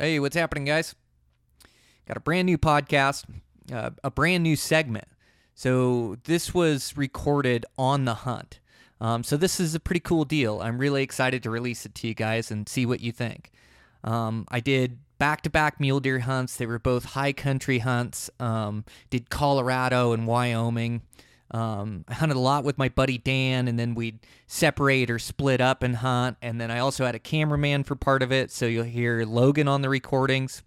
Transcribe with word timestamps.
Hey, 0.00 0.18
what's 0.18 0.34
happening, 0.34 0.64
guys? 0.64 0.94
Got 2.08 2.16
a 2.16 2.20
brand 2.20 2.46
new 2.46 2.56
podcast, 2.56 3.26
uh, 3.70 3.90
a 4.02 4.10
brand 4.10 4.42
new 4.42 4.56
segment. 4.56 5.04
So, 5.54 6.16
this 6.24 6.54
was 6.54 6.96
recorded 6.96 7.66
on 7.76 8.06
the 8.06 8.14
hunt. 8.14 8.60
Um, 8.98 9.22
so, 9.22 9.36
this 9.36 9.60
is 9.60 9.74
a 9.74 9.78
pretty 9.78 10.00
cool 10.00 10.24
deal. 10.24 10.62
I'm 10.62 10.78
really 10.78 11.02
excited 11.02 11.42
to 11.42 11.50
release 11.50 11.84
it 11.84 11.94
to 11.96 12.08
you 12.08 12.14
guys 12.14 12.50
and 12.50 12.66
see 12.66 12.86
what 12.86 13.00
you 13.00 13.12
think. 13.12 13.50
Um, 14.02 14.46
I 14.48 14.60
did 14.60 15.00
back 15.18 15.42
to 15.42 15.50
back 15.50 15.78
mule 15.78 16.00
deer 16.00 16.20
hunts. 16.20 16.56
They 16.56 16.64
were 16.64 16.78
both 16.78 17.04
high 17.04 17.34
country 17.34 17.80
hunts, 17.80 18.30
um, 18.40 18.86
did 19.10 19.28
Colorado 19.28 20.12
and 20.12 20.26
Wyoming. 20.26 21.02
Um, 21.52 22.04
I 22.06 22.14
hunted 22.14 22.36
a 22.36 22.40
lot 22.40 22.64
with 22.64 22.78
my 22.78 22.88
buddy 22.88 23.18
Dan, 23.18 23.66
and 23.66 23.78
then 23.78 23.94
we'd 23.94 24.20
separate 24.46 25.10
or 25.10 25.18
split 25.18 25.60
up 25.60 25.82
and 25.82 25.96
hunt. 25.96 26.36
And 26.40 26.60
then 26.60 26.70
I 26.70 26.78
also 26.78 27.04
had 27.04 27.14
a 27.14 27.18
cameraman 27.18 27.84
for 27.84 27.96
part 27.96 28.22
of 28.22 28.30
it, 28.30 28.50
so 28.50 28.66
you'll 28.66 28.84
hear 28.84 29.24
Logan 29.24 29.66
on 29.66 29.82
the 29.82 29.88
recordings. 29.88 30.62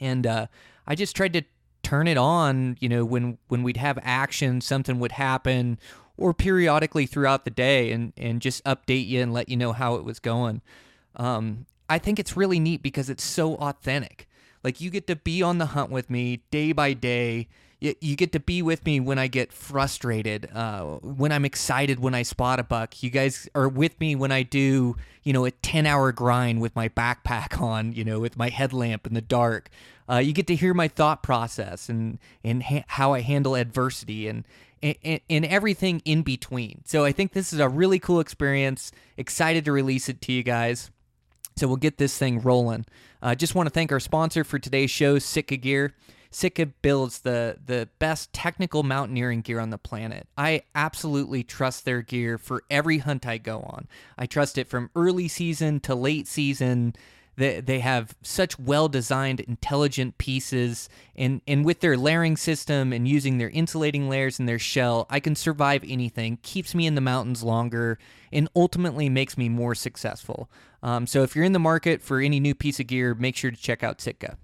And 0.00 0.26
uh, 0.26 0.46
I 0.86 0.94
just 0.94 1.16
tried 1.16 1.32
to 1.32 1.42
turn 1.82 2.08
it 2.08 2.18
on, 2.18 2.76
you 2.80 2.88
know, 2.88 3.04
when 3.04 3.38
when 3.48 3.62
we'd 3.62 3.78
have 3.78 3.98
action, 4.02 4.60
something 4.60 4.98
would 4.98 5.12
happen, 5.12 5.78
or 6.18 6.34
periodically 6.34 7.06
throughout 7.06 7.44
the 7.44 7.50
day, 7.50 7.90
and 7.92 8.12
and 8.18 8.42
just 8.42 8.62
update 8.64 9.06
you 9.06 9.22
and 9.22 9.32
let 9.32 9.48
you 9.48 9.56
know 9.56 9.72
how 9.72 9.94
it 9.94 10.04
was 10.04 10.18
going. 10.18 10.60
Um, 11.16 11.64
I 11.88 11.98
think 11.98 12.18
it's 12.18 12.36
really 12.36 12.60
neat 12.60 12.82
because 12.82 13.08
it's 13.08 13.24
so 13.24 13.54
authentic. 13.56 14.28
Like 14.62 14.80
you 14.80 14.90
get 14.90 15.06
to 15.06 15.16
be 15.16 15.42
on 15.42 15.58
the 15.58 15.66
hunt 15.66 15.90
with 15.90 16.10
me 16.10 16.42
day 16.50 16.72
by 16.72 16.92
day 16.92 17.48
you 17.80 18.16
get 18.16 18.32
to 18.32 18.40
be 18.40 18.62
with 18.62 18.84
me 18.86 19.00
when 19.00 19.18
I 19.18 19.26
get 19.26 19.52
frustrated, 19.52 20.48
uh, 20.54 20.82
when 21.02 21.30
I'm 21.30 21.44
excited 21.44 22.00
when 22.00 22.14
I 22.14 22.22
spot 22.22 22.58
a 22.58 22.64
buck. 22.64 23.02
You 23.02 23.10
guys 23.10 23.48
are 23.54 23.68
with 23.68 24.00
me 24.00 24.14
when 24.14 24.32
I 24.32 24.42
do, 24.42 24.96
you 25.22 25.32
know, 25.32 25.44
a 25.44 25.50
10 25.50 25.84
hour 25.84 26.10
grind 26.12 26.60
with 26.60 26.74
my 26.74 26.88
backpack 26.88 27.60
on, 27.62 27.92
you 27.92 28.04
know, 28.04 28.18
with 28.18 28.36
my 28.36 28.48
headlamp 28.48 29.06
in 29.06 29.14
the 29.14 29.20
dark. 29.20 29.68
Uh, 30.08 30.18
you 30.18 30.32
get 30.32 30.46
to 30.46 30.54
hear 30.54 30.72
my 30.72 30.88
thought 30.88 31.22
process 31.22 31.88
and, 31.88 32.18
and 32.42 32.62
ha- 32.62 32.84
how 32.86 33.12
I 33.12 33.20
handle 33.20 33.54
adversity 33.56 34.28
and, 34.28 34.44
and, 34.82 35.20
and 35.28 35.44
everything 35.44 36.00
in 36.04 36.22
between. 36.22 36.82
So 36.86 37.04
I 37.04 37.12
think 37.12 37.32
this 37.32 37.52
is 37.52 37.58
a 37.58 37.68
really 37.68 37.98
cool 37.98 38.20
experience. 38.20 38.92
Excited 39.16 39.64
to 39.66 39.72
release 39.72 40.08
it 40.08 40.22
to 40.22 40.32
you 40.32 40.42
guys. 40.42 40.90
So 41.56 41.66
we'll 41.66 41.76
get 41.76 41.98
this 41.98 42.16
thing 42.16 42.40
rolling. 42.40 42.86
I 43.20 43.32
uh, 43.32 43.34
just 43.34 43.54
want 43.54 43.66
to 43.66 43.70
thank 43.72 43.90
our 43.90 44.00
sponsor 44.00 44.44
for 44.44 44.58
today's 44.58 44.90
show, 44.90 45.18
Sitka 45.18 45.56
Gear. 45.56 45.94
Sitka 46.36 46.66
builds 46.66 47.20
the 47.20 47.56
the 47.64 47.88
best 47.98 48.30
technical 48.34 48.82
mountaineering 48.82 49.40
gear 49.40 49.58
on 49.58 49.70
the 49.70 49.78
planet. 49.78 50.28
I 50.36 50.64
absolutely 50.74 51.42
trust 51.42 51.86
their 51.86 52.02
gear 52.02 52.36
for 52.36 52.62
every 52.68 52.98
hunt 52.98 53.26
I 53.26 53.38
go 53.38 53.60
on. 53.60 53.88
I 54.18 54.26
trust 54.26 54.58
it 54.58 54.68
from 54.68 54.90
early 54.94 55.28
season 55.28 55.80
to 55.80 55.94
late 55.94 56.28
season. 56.28 56.94
They, 57.36 57.60
they 57.60 57.80
have 57.80 58.14
such 58.20 58.58
well 58.58 58.86
designed, 58.90 59.40
intelligent 59.40 60.18
pieces, 60.18 60.90
and, 61.16 61.40
and 61.48 61.64
with 61.64 61.80
their 61.80 61.96
layering 61.96 62.36
system 62.36 62.92
and 62.92 63.08
using 63.08 63.38
their 63.38 63.48
insulating 63.48 64.10
layers 64.10 64.38
in 64.38 64.44
their 64.44 64.58
shell, 64.58 65.06
I 65.08 65.20
can 65.20 65.36
survive 65.36 65.84
anything, 65.88 66.38
keeps 66.42 66.74
me 66.74 66.86
in 66.86 66.96
the 66.96 67.00
mountains 67.00 67.42
longer, 67.42 67.98
and 68.30 68.50
ultimately 68.54 69.08
makes 69.08 69.38
me 69.38 69.48
more 69.48 69.74
successful. 69.74 70.50
Um, 70.82 71.06
so 71.06 71.22
if 71.22 71.34
you're 71.34 71.46
in 71.46 71.54
the 71.54 71.58
market 71.58 72.02
for 72.02 72.20
any 72.20 72.40
new 72.40 72.54
piece 72.54 72.78
of 72.78 72.88
gear, 72.88 73.14
make 73.14 73.36
sure 73.36 73.50
to 73.50 73.56
check 73.56 73.82
out 73.82 74.02
Sitka. 74.02 74.36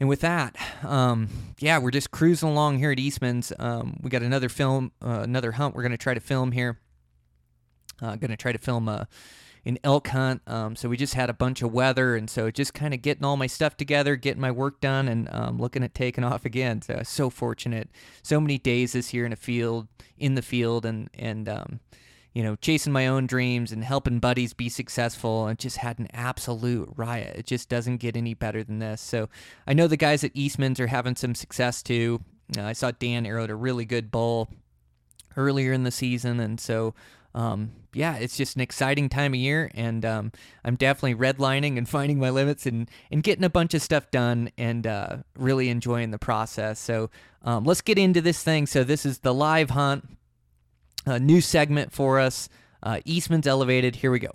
And 0.00 0.08
with 0.08 0.20
that, 0.20 0.56
um, 0.84 1.28
yeah, 1.58 1.78
we're 1.78 1.90
just 1.90 2.10
cruising 2.10 2.48
along 2.48 2.78
here 2.78 2.92
at 2.92 2.98
Eastman's. 2.98 3.52
Um, 3.58 3.98
we 4.00 4.10
got 4.10 4.22
another 4.22 4.48
film, 4.48 4.92
uh, 5.04 5.20
another 5.22 5.52
hunt 5.52 5.74
we're 5.74 5.82
going 5.82 5.92
to 5.92 5.98
try 5.98 6.14
to 6.14 6.20
film 6.20 6.52
here. 6.52 6.78
Uh, 8.00 8.14
going 8.14 8.30
to 8.30 8.36
try 8.36 8.52
to 8.52 8.58
film 8.58 8.88
a, 8.88 9.08
an 9.64 9.76
elk 9.82 10.08
hunt. 10.08 10.40
Um, 10.46 10.76
so 10.76 10.88
we 10.88 10.96
just 10.96 11.14
had 11.14 11.28
a 11.28 11.32
bunch 11.32 11.62
of 11.62 11.72
weather, 11.72 12.14
and 12.14 12.30
so 12.30 12.48
just 12.50 12.74
kind 12.74 12.94
of 12.94 13.02
getting 13.02 13.24
all 13.24 13.36
my 13.36 13.48
stuff 13.48 13.76
together, 13.76 14.14
getting 14.14 14.40
my 14.40 14.52
work 14.52 14.80
done, 14.80 15.08
and 15.08 15.28
um, 15.32 15.58
looking 15.58 15.82
at 15.82 15.94
taking 15.94 16.22
off 16.22 16.44
again. 16.44 16.80
So 16.80 17.00
so 17.02 17.28
fortunate. 17.28 17.90
So 18.22 18.40
many 18.40 18.56
days 18.58 18.92
this 18.92 19.12
year 19.12 19.26
in 19.26 19.32
a 19.32 19.36
field, 19.36 19.88
in 20.16 20.36
the 20.36 20.42
field, 20.42 20.86
and 20.86 21.10
and 21.14 21.48
um, 21.48 21.80
you 22.34 22.42
know, 22.42 22.56
chasing 22.56 22.92
my 22.92 23.06
own 23.06 23.26
dreams 23.26 23.72
and 23.72 23.82
helping 23.82 24.18
buddies 24.18 24.52
be 24.52 24.68
successful 24.68 25.46
and 25.46 25.58
just 25.58 25.78
had 25.78 25.98
an 25.98 26.08
absolute 26.12 26.88
riot. 26.96 27.36
It 27.36 27.46
just 27.46 27.68
doesn't 27.68 27.96
get 27.98 28.16
any 28.16 28.34
better 28.34 28.62
than 28.62 28.78
this. 28.78 29.00
So 29.00 29.28
I 29.66 29.72
know 29.72 29.86
the 29.86 29.96
guys 29.96 30.24
at 30.24 30.32
Eastman's 30.34 30.80
are 30.80 30.86
having 30.86 31.16
some 31.16 31.34
success 31.34 31.82
too. 31.82 32.20
Uh, 32.56 32.62
I 32.62 32.72
saw 32.72 32.90
Dan 32.90 33.26
arrowed 33.26 33.50
a 33.50 33.54
really 33.54 33.84
good 33.84 34.10
bull 34.10 34.48
earlier 35.36 35.72
in 35.72 35.84
the 35.84 35.90
season, 35.90 36.40
and 36.40 36.58
so 36.60 36.94
um, 37.34 37.72
yeah, 37.92 38.16
it's 38.16 38.36
just 38.36 38.56
an 38.56 38.62
exciting 38.62 39.08
time 39.08 39.32
of 39.32 39.40
year, 39.40 39.70
and 39.74 40.04
um, 40.04 40.32
I'm 40.64 40.76
definitely 40.76 41.14
redlining 41.14 41.76
and 41.76 41.88
finding 41.88 42.18
my 42.18 42.30
limits 42.30 42.66
and 42.66 42.90
and 43.10 43.22
getting 43.22 43.44
a 43.44 43.50
bunch 43.50 43.74
of 43.74 43.82
stuff 43.82 44.10
done, 44.10 44.50
and 44.56 44.86
uh, 44.86 45.18
really 45.36 45.68
enjoying 45.68 46.10
the 46.10 46.18
process. 46.18 46.78
So 46.78 47.10
um, 47.42 47.64
let's 47.64 47.80
get 47.80 47.98
into 47.98 48.20
this 48.20 48.42
thing. 48.42 48.66
So 48.66 48.82
this 48.82 49.04
is 49.04 49.18
the 49.18 49.34
live 49.34 49.70
hunt 49.70 50.17
a 51.06 51.18
new 51.18 51.40
segment 51.40 51.92
for 51.92 52.18
us. 52.18 52.48
Uh, 52.82 53.00
Eastman's 53.04 53.46
Elevated. 53.46 53.96
Here 53.96 54.10
we 54.10 54.18
go. 54.18 54.32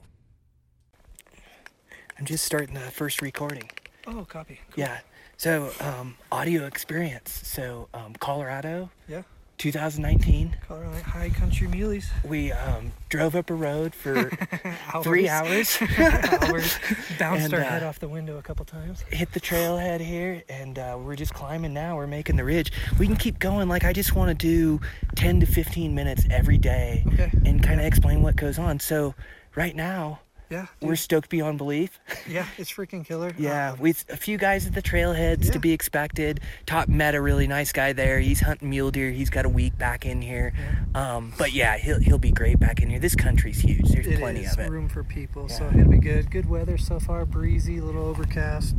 I'm 2.20 2.26
just 2.26 2.44
starting 2.44 2.74
the 2.74 2.82
first 2.82 3.22
recording. 3.22 3.70
Oh, 4.08 4.26
copy. 4.26 4.60
Cool. 4.72 4.84
Yeah. 4.84 5.00
So, 5.38 5.72
um, 5.80 6.16
audio 6.32 6.66
experience. 6.66 7.42
So, 7.44 7.90
um, 7.94 8.14
Colorado. 8.20 8.90
Yeah. 9.08 9.24
2019. 9.58 10.56
Colorado 10.68 11.02
High 11.04 11.30
Country 11.30 11.68
Muleys. 11.68 12.10
We 12.24 12.52
um, 12.52 12.92
drove 13.10 13.36
up 13.36 13.50
a 13.50 13.54
road 13.54 13.94
for 13.94 14.30
three 15.04 15.30
hours. 15.30 15.78
hours. 15.82 16.80
Bounced 17.20 17.46
and, 17.46 17.54
our 17.54 17.62
uh, 17.62 17.64
head 17.64 17.84
off 17.84 18.00
the 18.00 18.08
window 18.08 18.38
a 18.38 18.42
couple 18.42 18.66
times. 18.66 19.02
Hit 19.10 19.32
the 19.34 19.40
trailhead 19.40 20.02
here, 20.02 20.44
and 20.50 20.78
uh, 20.80 20.98
we're 21.00 21.16
just 21.16 21.34
climbing 21.34 21.74
now. 21.74 21.96
We're 21.96 22.08
making 22.08 22.36
the 22.36 22.44
ridge. 22.44 22.72
We 23.00 23.08
can 23.08 23.16
keep 23.16 23.40
going. 23.40 23.70
Like, 23.70 23.84
I 23.86 23.94
just 23.94 24.16
want 24.16 24.30
to 24.30 24.36
do 24.36 24.82
10 25.16 25.42
to 25.42 25.46
15 25.46 25.94
minutes 25.94 26.26
every 26.30 26.58
day 26.58 27.04
okay. 27.14 27.32
and 27.46 27.64
kind 27.64 27.80
of 27.80 27.86
explain 27.86 28.22
what 28.22 28.36
goes 28.36 28.60
on. 28.60 28.80
So, 28.80 29.16
right 29.56 29.76
now, 29.76 30.20
yeah. 30.50 30.68
Dude. 30.80 30.90
We're 30.90 30.96
stoked 30.96 31.30
beyond 31.30 31.58
belief. 31.58 32.00
yeah, 32.28 32.46
it's 32.58 32.72
freaking 32.72 33.06
killer. 33.06 33.32
Yeah, 33.44 33.72
um, 33.72 33.80
with 33.80 34.06
a 34.10 34.16
few 34.16 34.38
guys 34.38 34.68
at 34.68 34.74
the 34.74 34.82
trailheads 34.82 35.46
yeah. 35.46 35.52
to 35.52 35.60
be 35.60 35.74
expected. 35.74 36.40
Top 36.66 36.88
met 36.88 37.14
a 37.14 37.22
really 37.22 37.46
nice 37.48 37.74
guy 37.74 37.92
there. 37.92 38.20
He's 38.20 38.40
hunting 38.40 38.70
mule 38.70 38.90
deer. 38.90 39.12
He's 39.12 39.30
got 39.30 39.46
a 39.46 39.50
week 39.50 39.78
back 39.78 40.06
in 40.06 40.22
here. 40.22 40.54
Yeah. 40.96 41.16
Um, 41.16 41.34
but 41.38 41.52
yeah, 41.52 41.78
he'll 41.78 42.00
he'll 42.00 42.20
be 42.20 42.32
great 42.32 42.60
back 42.60 42.82
in 42.82 42.90
here. 42.90 43.00
This 43.00 43.16
country's 43.16 43.60
huge. 43.60 43.90
There's 43.90 44.08
it 44.08 44.20
plenty 44.20 44.46
of 44.46 44.58
it. 44.58 44.70
Room 44.70 44.88
for 44.88 45.04
people, 45.04 45.48
yeah. 45.50 45.58
so 45.58 45.68
it'll 45.68 45.92
be 45.92 45.98
good. 45.98 46.32
Good 46.32 46.48
weather 46.48 46.78
so 46.78 47.00
far. 47.00 47.26
Breezy, 47.26 47.80
a 47.80 47.84
little 47.84 48.06
overcast. 48.06 48.76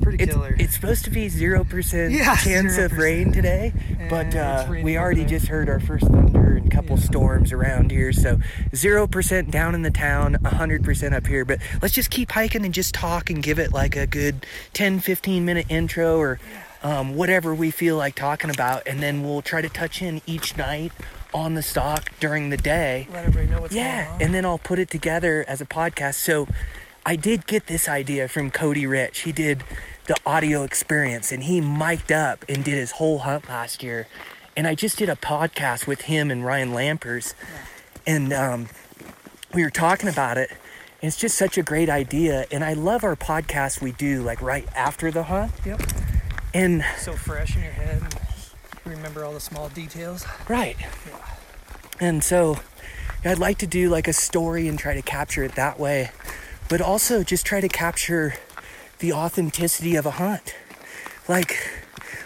Pretty 0.00 0.24
it's, 0.24 0.32
killer. 0.32 0.56
It's 0.58 0.74
supposed 0.74 1.04
to 1.04 1.10
be 1.10 1.28
zero 1.28 1.62
percent 1.62 2.14
chance 2.42 2.76
0%. 2.76 2.84
of 2.86 2.98
rain 2.98 3.32
today, 3.32 3.72
but 4.08 4.34
uh, 4.34 4.66
we 4.68 4.96
already 4.96 5.24
just 5.24 5.46
heard 5.46 5.68
our 5.68 5.80
first 5.80 6.06
thunder 6.06 6.29
and 6.56 6.66
a 6.66 6.74
couple 6.74 6.96
storms 6.96 7.52
around 7.52 7.90
here. 7.90 8.12
So 8.12 8.40
zero 8.74 9.06
percent 9.06 9.50
down 9.50 9.74
in 9.74 9.82
the 9.82 9.90
town, 9.90 10.34
hundred 10.34 10.84
percent 10.84 11.14
up 11.14 11.26
here. 11.26 11.44
But 11.44 11.60
let's 11.82 11.94
just 11.94 12.10
keep 12.10 12.30
hiking 12.30 12.64
and 12.64 12.74
just 12.74 12.94
talk 12.94 13.30
and 13.30 13.42
give 13.42 13.58
it 13.58 13.72
like 13.72 13.96
a 13.96 14.06
good 14.06 14.46
10 14.72 15.00
15 15.00 15.44
minute 15.44 15.66
intro 15.68 16.18
or 16.18 16.40
um, 16.82 17.14
whatever 17.14 17.54
we 17.54 17.70
feel 17.70 17.96
like 17.96 18.14
talking 18.14 18.50
about. 18.50 18.86
And 18.86 19.00
then 19.00 19.22
we'll 19.22 19.42
try 19.42 19.60
to 19.60 19.68
touch 19.68 20.02
in 20.02 20.20
each 20.26 20.56
night 20.56 20.92
on 21.32 21.54
the 21.54 21.62
stock 21.62 22.10
during 22.18 22.50
the 22.50 22.56
day. 22.56 23.06
Let 23.12 23.26
everybody 23.26 23.48
know 23.48 23.60
what's 23.60 23.74
yeah. 23.74 24.04
going 24.04 24.14
on. 24.14 24.22
and 24.22 24.34
then 24.34 24.44
i'll 24.44 24.58
put 24.58 24.78
it 24.78 24.90
together 24.90 25.44
as 25.46 25.60
a 25.60 25.66
podcast. 25.66 26.14
So 26.14 26.48
i 27.06 27.16
did 27.16 27.46
get 27.46 27.66
this 27.66 27.88
idea 27.88 28.28
from 28.28 28.50
cody 28.50 28.86
rich. 28.86 29.20
He 29.20 29.32
did 29.32 29.62
the 30.06 30.16
audio 30.26 30.64
experience 30.64 31.30
and 31.30 31.44
he 31.44 31.60
mic'd 31.60 32.10
up 32.10 32.44
and 32.48 32.64
did 32.64 32.74
his 32.74 32.92
whole 32.92 33.20
hunt 33.20 33.48
last 33.48 33.82
year 33.82 34.08
and 34.60 34.66
i 34.66 34.74
just 34.74 34.98
did 34.98 35.08
a 35.08 35.16
podcast 35.16 35.86
with 35.86 36.02
him 36.02 36.30
and 36.30 36.44
ryan 36.44 36.72
lampers 36.72 37.32
yeah. 37.40 38.14
and 38.14 38.32
um, 38.32 38.68
we 39.54 39.64
were 39.64 39.70
talking 39.70 40.08
about 40.08 40.36
it 40.36 40.50
it's 41.02 41.16
just 41.16 41.38
such 41.38 41.56
a 41.56 41.62
great 41.62 41.88
idea. 41.88 42.46
And 42.50 42.62
I 42.62 42.74
love 42.74 43.04
our 43.04 43.16
podcast 43.16 43.80
we 43.80 43.92
do 43.92 44.22
like 44.22 44.42
right 44.42 44.68
after 44.76 45.10
the 45.10 45.24
hunt. 45.24 45.52
Yep. 45.64 45.80
And 46.52 46.84
so 46.98 47.14
fresh 47.14 47.56
in 47.56 47.62
your 47.62 47.72
head. 47.72 48.02
remember 48.84 49.24
all 49.24 49.32
the 49.32 49.40
small 49.40 49.70
details. 49.70 50.26
Right. 50.48 50.76
Yeah. 50.78 51.18
And 52.00 52.22
so 52.22 52.58
I'd 53.24 53.38
like 53.38 53.58
to 53.58 53.66
do 53.66 53.88
like 53.88 54.08
a 54.08 54.12
story 54.12 54.68
and 54.68 54.78
try 54.78 54.94
to 54.94 55.02
capture 55.02 55.42
it 55.42 55.54
that 55.54 55.78
way, 55.78 56.10
but 56.68 56.82
also 56.82 57.22
just 57.22 57.46
try 57.46 57.62
to 57.62 57.68
capture 57.68 58.34
the 58.98 59.12
authenticity 59.12 59.96
of 59.96 60.04
a 60.04 60.12
hunt. 60.12 60.54
Like 61.28 61.56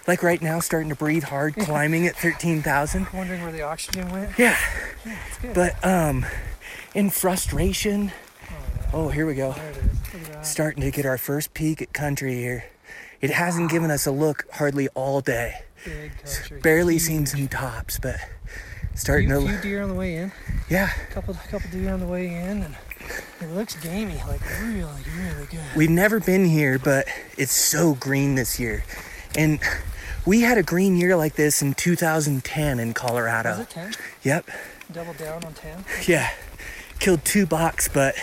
like 0.07 0.23
right 0.23 0.41
now 0.41 0.61
starting 0.61 0.89
to 0.89 0.95
breathe 0.95 1.25
hard 1.25 1.55
climbing 1.59 2.07
at 2.07 2.17
13,000. 2.17 3.07
Wondering 3.13 3.43
where 3.43 3.53
the 3.53 3.63
oxygen 3.63 4.11
went? 4.11 4.39
Yeah. 4.39 4.59
yeah 5.05 5.19
but 5.55 5.85
um 5.85 6.25
in 6.95 7.11
frustration 7.11 8.13
Oh, 8.97 9.09
here 9.09 9.27
we 9.27 9.35
go. 9.35 9.57
Starting 10.43 10.81
to 10.83 10.93
get 10.93 11.05
our 11.05 11.19
first 11.19 11.53
peek 11.53 11.83
at 11.83 11.93
country 11.93 12.37
here. 12.37 12.67
It 13.21 13.31
hasn't 13.31 13.69
given 13.69 13.91
us 13.91 14.07
a 14.07 14.13
look 14.13 14.47
hardly 14.53 14.87
all 14.91 15.21
day. 15.21 15.63
Barely 16.63 17.01
seen 17.01 17.27
some 17.27 17.49
tops, 17.49 17.99
but 17.99 18.15
starting 18.95 19.31
few, 19.31 19.41
to. 19.41 19.49
few 19.49 19.61
deer 19.63 19.83
on 19.83 19.89
the 19.89 19.97
way 19.97 20.15
in. 20.15 20.31
Yeah. 20.71 20.91
Couple, 21.11 21.35
couple 21.51 21.69
deer 21.73 21.93
on 21.93 21.99
the 21.99 22.07
way 22.07 22.29
in, 22.29 22.63
and 22.63 22.77
It 23.41 23.51
looks 23.53 23.75
gamey, 23.83 24.23
like 24.29 24.41
really, 24.63 24.85
really 25.19 25.47
good. 25.51 25.61
We've 25.75 25.91
never 25.91 26.21
been 26.21 26.45
here, 26.45 26.79
but 26.79 27.09
it's 27.37 27.53
so 27.53 27.95
green 27.95 28.37
this 28.37 28.61
year. 28.61 28.85
And 29.37 29.59
we 30.27 30.41
had 30.41 30.59
a 30.59 30.63
green 30.63 30.97
year 30.97 31.17
like 31.17 31.35
this 31.35 31.63
in 31.63 31.75
2010 31.75 32.81
in 32.81 32.95
Colorado. 32.95 33.51
Was 33.51 33.61
it 33.61 33.71
10? 33.71 33.93
Yep. 34.23 34.51
Double 34.93 35.13
down 35.15 35.45
on 35.45 35.55
10? 35.55 35.85
Yeah. 36.07 36.31
Killed 36.99 37.25
two 37.25 37.47
bucks, 37.47 37.89
but 37.89 38.15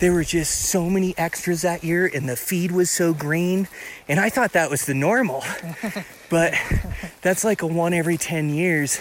there 0.00 0.12
were 0.12 0.24
just 0.24 0.62
so 0.62 0.88
many 0.88 1.16
extras 1.18 1.62
that 1.62 1.84
year 1.84 2.10
and 2.12 2.28
the 2.28 2.36
feed 2.36 2.72
was 2.72 2.90
so 2.90 3.12
green. 3.12 3.68
And 4.08 4.18
I 4.18 4.30
thought 4.30 4.52
that 4.52 4.70
was 4.70 4.86
the 4.86 4.94
normal. 4.94 5.44
but 6.30 6.54
that's 7.22 7.44
like 7.44 7.62
a 7.62 7.66
one 7.66 7.92
every 7.92 8.16
10 8.16 8.50
years. 8.50 9.00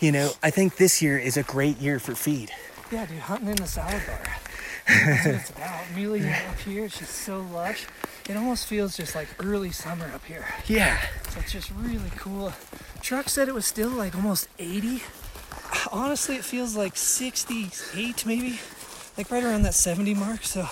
You 0.00 0.12
know, 0.12 0.30
I 0.42 0.50
think 0.50 0.76
this 0.76 1.02
year 1.02 1.18
is 1.18 1.36
a 1.36 1.42
great 1.42 1.78
year 1.78 1.98
for 1.98 2.14
feed. 2.14 2.50
Yeah, 2.90 3.06
dude, 3.06 3.18
hunting 3.18 3.50
in 3.50 3.56
the 3.56 3.66
salad 3.66 4.02
bar. 4.06 4.22
That's 4.88 5.26
what 5.26 5.34
it's 5.36 5.50
about. 5.50 5.80
Really 5.94 6.28
up 6.28 6.58
here, 6.64 6.86
it's 6.86 6.98
just 6.98 7.14
so 7.14 7.46
lush. 7.52 7.86
It 8.30 8.36
almost 8.36 8.66
feels 8.66 8.96
just 8.96 9.16
like 9.16 9.26
early 9.44 9.72
summer 9.72 10.08
up 10.14 10.24
here. 10.24 10.46
Yeah. 10.68 11.00
So 11.30 11.40
it's 11.40 11.50
just 11.50 11.72
really 11.72 12.12
cool. 12.16 12.52
Truck 13.02 13.28
said 13.28 13.48
it 13.48 13.54
was 13.54 13.66
still 13.66 13.90
like 13.90 14.14
almost 14.14 14.46
80. 14.56 15.02
Honestly, 15.90 16.36
it 16.36 16.44
feels 16.44 16.76
like 16.76 16.96
68 16.96 18.24
maybe. 18.24 18.60
Like 19.18 19.32
right 19.32 19.42
around 19.42 19.62
that 19.62 19.74
70 19.74 20.14
mark. 20.14 20.44
So 20.44 20.68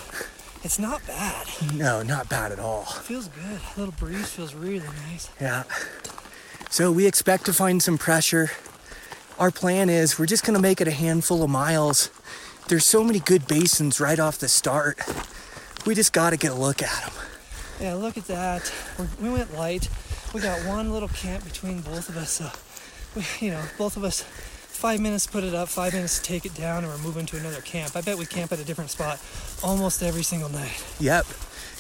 it's 0.63 0.79
not 0.79 1.05
bad. 1.09 1.49
No, 1.75 2.05
not 2.05 2.29
bad 2.29 2.53
at 2.53 2.61
all. 2.61 2.85
feels 2.85 3.27
good. 3.27 3.61
A 3.77 3.81
little 3.81 3.95
breeze 3.99 4.31
feels 4.31 4.55
really 4.55 4.87
nice. 5.09 5.29
Yeah. 5.41 5.65
So 6.71 6.93
we 6.93 7.09
expect 7.09 7.45
to 7.47 7.53
find 7.53 7.83
some 7.83 7.99
pressure. 7.99 8.53
Our 9.37 9.51
plan 9.51 9.91
is 9.91 10.17
we're 10.17 10.27
just 10.27 10.45
going 10.45 10.55
to 10.55 10.63
make 10.63 10.81
it 10.81 10.87
a 10.87 10.93
handful 10.93 11.43
of 11.43 11.51
miles. 11.51 12.11
There's 12.69 12.87
so 12.87 13.03
many 13.03 13.19
good 13.19 13.49
basins 13.49 13.99
right 13.99 14.21
off 14.21 14.39
the 14.39 14.47
start. 14.47 15.01
We 15.85 15.97
just 15.97 16.13
got 16.13 16.31
to 16.31 16.37
get 16.37 16.53
a 16.53 16.55
look 16.55 16.85
at 16.85 17.03
them. 17.03 17.28
Yeah, 17.81 17.95
look 17.95 18.17
at 18.17 18.25
that. 18.27 18.73
We're, 18.99 19.09
we 19.21 19.31
went 19.31 19.55
light. 19.55 19.89
We 20.35 20.41
got 20.41 20.67
one 20.67 20.93
little 20.93 21.09
camp 21.09 21.45
between 21.45 21.81
both 21.81 22.09
of 22.09 22.17
us. 22.17 22.31
So, 22.31 22.51
we, 23.15 23.47
you 23.47 23.53
know, 23.53 23.63
both 23.79 23.97
of 23.97 24.05
us, 24.05 24.23
five 24.23 25.01
minutes 25.01 25.27
to 25.27 25.33
put 25.33 25.45
it 25.45 25.55
up, 25.55 25.69
five 25.69 25.93
minutes 25.93 26.19
to 26.19 26.25
take 26.25 26.45
it 26.45 26.55
down, 26.55 26.85
and 26.85 26.93
we're 26.93 26.99
moving 26.99 27.27
to 27.27 27.37
another 27.37 27.61
camp. 27.61 27.97
I 27.97 28.01
bet 28.01 28.19
we 28.19 28.27
camp 28.27 28.53
at 28.53 28.61
a 28.61 28.65
different 28.65 28.91
spot 28.91 29.21
almost 29.63 30.03
every 30.03 30.23
single 30.23 30.49
night. 30.49 30.85
Yep. 31.01 31.27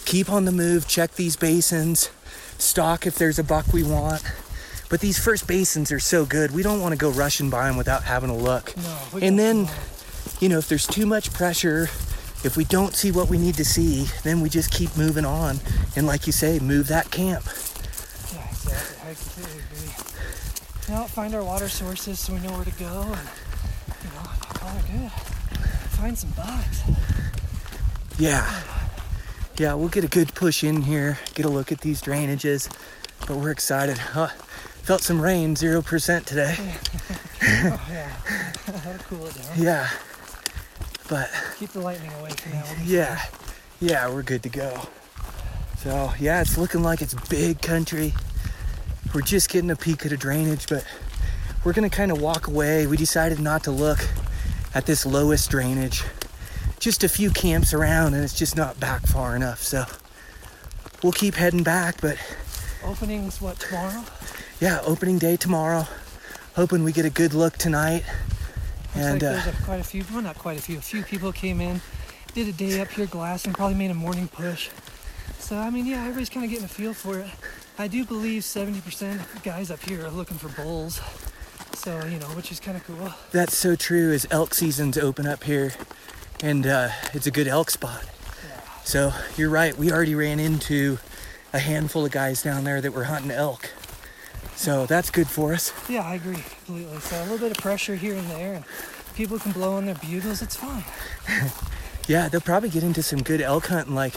Keep 0.04 0.30
on 0.30 0.44
the 0.44 0.52
move, 0.52 0.88
check 0.88 1.14
these 1.14 1.36
basins, 1.36 2.10
Stock 2.58 3.06
if 3.06 3.16
there's 3.16 3.38
a 3.38 3.44
buck 3.44 3.72
we 3.72 3.82
want. 3.82 4.22
But 4.88 5.00
these 5.00 5.18
first 5.18 5.46
basins 5.46 5.92
are 5.92 6.00
so 6.00 6.24
good, 6.24 6.52
we 6.52 6.62
don't 6.62 6.80
want 6.80 6.92
to 6.92 6.98
go 6.98 7.10
rushing 7.10 7.50
by 7.50 7.66
them 7.66 7.76
without 7.76 8.04
having 8.04 8.30
a 8.30 8.36
look. 8.36 8.74
No, 8.76 9.18
and 9.20 9.38
then, 9.38 9.68
you 10.40 10.48
know, 10.48 10.58
if 10.58 10.68
there's 10.68 10.86
too 10.86 11.04
much 11.04 11.32
pressure, 11.32 11.88
if 12.44 12.56
we 12.56 12.64
don't 12.64 12.94
see 12.94 13.10
what 13.10 13.28
we 13.28 13.38
need 13.38 13.54
to 13.56 13.64
see, 13.64 14.06
then 14.22 14.40
we 14.40 14.48
just 14.48 14.70
keep 14.70 14.96
moving 14.96 15.24
on. 15.24 15.58
And 15.96 16.06
like 16.06 16.26
you 16.26 16.32
say, 16.32 16.58
move 16.58 16.88
that 16.88 17.10
camp. 17.10 17.44
Yeah, 18.32 18.48
exactly. 18.48 19.10
I 19.10 19.14
completely 19.14 19.62
agree. 19.64 19.94
You 20.88 20.94
know, 20.94 21.04
find 21.04 21.34
our 21.34 21.42
water 21.44 21.68
sources 21.68 22.20
so 22.20 22.32
we 22.32 22.40
know 22.40 22.52
where 22.52 22.64
to 22.64 22.70
go, 22.72 23.02
and 23.02 23.28
you 24.02 24.10
know, 24.10 24.22
call 24.40 24.76
it 24.78 24.84
good. 24.86 25.10
Find 25.98 26.16
some 26.16 26.30
bugs. 26.30 26.82
Yeah. 28.18 28.62
Yeah, 29.56 29.74
we'll 29.74 29.88
get 29.88 30.04
a 30.04 30.08
good 30.08 30.34
push 30.34 30.62
in 30.62 30.82
here, 30.82 31.18
get 31.34 31.44
a 31.44 31.48
look 31.48 31.72
at 31.72 31.80
these 31.80 32.00
drainages. 32.00 32.70
But 33.26 33.38
we're 33.38 33.50
excited. 33.50 33.98
Huh. 33.98 34.28
Felt 34.82 35.02
some 35.02 35.20
rain, 35.20 35.54
0% 35.54 36.24
today. 36.24 36.56
Oh 37.40 37.80
yeah, 37.88 38.12
that'll 38.66 38.98
cool 39.04 39.26
it 39.26 39.34
down. 39.34 39.46
Yeah. 39.56 39.88
But 41.08 41.30
Keep 41.58 41.70
the 41.70 41.80
lightning 41.80 42.12
away 42.20 42.30
for 42.30 42.50
now. 42.50 42.62
We'll 42.68 42.84
be 42.84 42.92
yeah, 42.92 43.22
yeah, 43.80 44.08
we're 44.08 44.22
good 44.22 44.42
to 44.42 44.48
go. 44.48 44.80
So 45.78 46.12
yeah, 46.18 46.40
it's 46.40 46.58
looking 46.58 46.82
like 46.82 47.00
it's 47.00 47.14
big 47.28 47.62
country. 47.62 48.14
We're 49.14 49.22
just 49.22 49.48
getting 49.48 49.70
a 49.70 49.76
peek 49.76 50.04
at 50.04 50.12
a 50.12 50.16
drainage, 50.16 50.68
but 50.68 50.84
we're 51.64 51.72
gonna 51.72 51.88
kind 51.90 52.10
of 52.12 52.20
walk 52.20 52.46
away. 52.46 52.86
We 52.86 52.96
decided 52.96 53.40
not 53.40 53.64
to 53.64 53.70
look 53.70 53.98
at 54.74 54.86
this 54.86 55.06
lowest 55.06 55.50
drainage. 55.50 56.04
Just 56.78 57.02
a 57.04 57.08
few 57.08 57.30
camps 57.30 57.72
around, 57.72 58.14
and 58.14 58.22
it's 58.22 58.38
just 58.38 58.56
not 58.56 58.78
back 58.78 59.06
far 59.06 59.34
enough. 59.34 59.62
So 59.62 59.84
we'll 61.02 61.12
keep 61.12 61.34
heading 61.34 61.62
back, 61.62 62.00
but 62.00 62.18
Openings 62.84 63.40
what 63.40 63.58
tomorrow? 63.58 64.04
yeah, 64.60 64.80
opening 64.84 65.18
day 65.18 65.36
tomorrow. 65.36 65.86
Hoping 66.54 66.84
we 66.84 66.92
get 66.92 67.04
a 67.04 67.10
good 67.10 67.34
look 67.34 67.56
tonight. 67.56 68.04
Looks 68.94 69.06
And 69.06 69.22
like 69.22 69.30
uh, 69.30 69.42
there's 69.42 69.46
a, 69.46 69.62
quite 69.62 69.80
a 69.80 69.84
few, 69.84 70.04
well, 70.12 70.22
not 70.22 70.38
quite 70.38 70.58
a 70.58 70.62
few, 70.62 70.78
a 70.78 70.80
few 70.80 71.02
people 71.02 71.32
came 71.32 71.60
in, 71.60 71.80
did 72.34 72.48
a 72.48 72.52
day 72.52 72.80
up 72.80 72.88
here 72.88 73.06
glassing, 73.06 73.52
probably 73.52 73.76
made 73.76 73.90
a 73.90 73.94
morning 73.94 74.28
push. 74.28 74.70
So, 75.38 75.56
I 75.56 75.70
mean, 75.70 75.86
yeah, 75.86 76.00
everybody's 76.00 76.30
kind 76.30 76.44
of 76.44 76.50
getting 76.50 76.64
a 76.64 76.68
feel 76.68 76.94
for 76.94 77.18
it. 77.18 77.28
I 77.78 77.88
do 77.88 78.04
believe 78.04 78.42
70% 78.42 79.36
of 79.36 79.42
guys 79.42 79.70
up 79.70 79.82
here 79.82 80.04
are 80.04 80.10
looking 80.10 80.36
for 80.36 80.48
bulls. 80.60 81.00
So, 81.74 82.04
you 82.06 82.18
know, 82.18 82.26
which 82.28 82.50
is 82.50 82.58
kind 82.60 82.76
of 82.76 82.84
cool. 82.84 83.12
that's 83.30 83.56
so 83.56 83.76
true. 83.76 84.12
As 84.12 84.26
elk 84.30 84.52
season's 84.52 84.98
open 84.98 85.26
up 85.26 85.44
here, 85.44 85.72
and 86.42 86.66
uh, 86.66 86.88
it's 87.14 87.26
a 87.26 87.30
good 87.30 87.46
elk 87.46 87.70
spot. 87.70 88.04
So 88.84 89.12
you're 89.36 89.50
right. 89.50 89.76
We 89.76 89.92
already 89.92 90.14
ran 90.14 90.40
into 90.40 90.98
a 91.52 91.58
handful 91.58 92.06
of 92.06 92.10
guys 92.10 92.42
down 92.42 92.64
there 92.64 92.80
that 92.80 92.92
were 92.92 93.04
hunting 93.04 93.30
elk. 93.30 93.70
So 94.58 94.86
that's 94.86 95.08
good 95.10 95.28
for 95.28 95.54
us. 95.54 95.72
Yeah, 95.88 96.02
I 96.02 96.16
agree 96.16 96.42
completely. 96.64 96.98
So, 96.98 97.16
a 97.16 97.22
little 97.22 97.38
bit 97.38 97.52
of 97.52 97.58
pressure 97.62 97.94
here 97.94 98.16
and 98.16 98.28
there, 98.28 98.54
and 98.54 98.64
people 99.14 99.38
can 99.38 99.52
blow 99.52 99.74
on 99.76 99.86
their 99.86 99.94
bugles, 99.94 100.42
it's 100.42 100.56
fine. 100.56 100.84
Yeah, 102.08 102.30
they'll 102.30 102.40
probably 102.40 102.70
get 102.70 102.82
into 102.82 103.02
some 103.02 103.22
good 103.22 103.42
elk 103.42 103.66
hunting, 103.66 103.94
like 103.94 104.14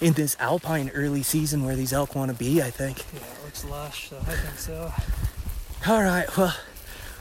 in 0.00 0.12
this 0.12 0.36
alpine 0.38 0.92
early 0.94 1.24
season 1.24 1.64
where 1.64 1.74
these 1.74 1.92
elk 1.92 2.14
want 2.14 2.30
to 2.30 2.36
be. 2.38 2.62
I 2.62 2.70
think. 2.70 2.98
Yeah, 3.12 3.18
it 3.22 3.44
looks 3.44 3.64
lush, 3.64 4.08
so 4.10 4.18
I 4.18 4.36
think 4.36 4.56
so. 4.56 4.92
All 5.88 6.00
right. 6.00 6.28
Well, 6.36 6.54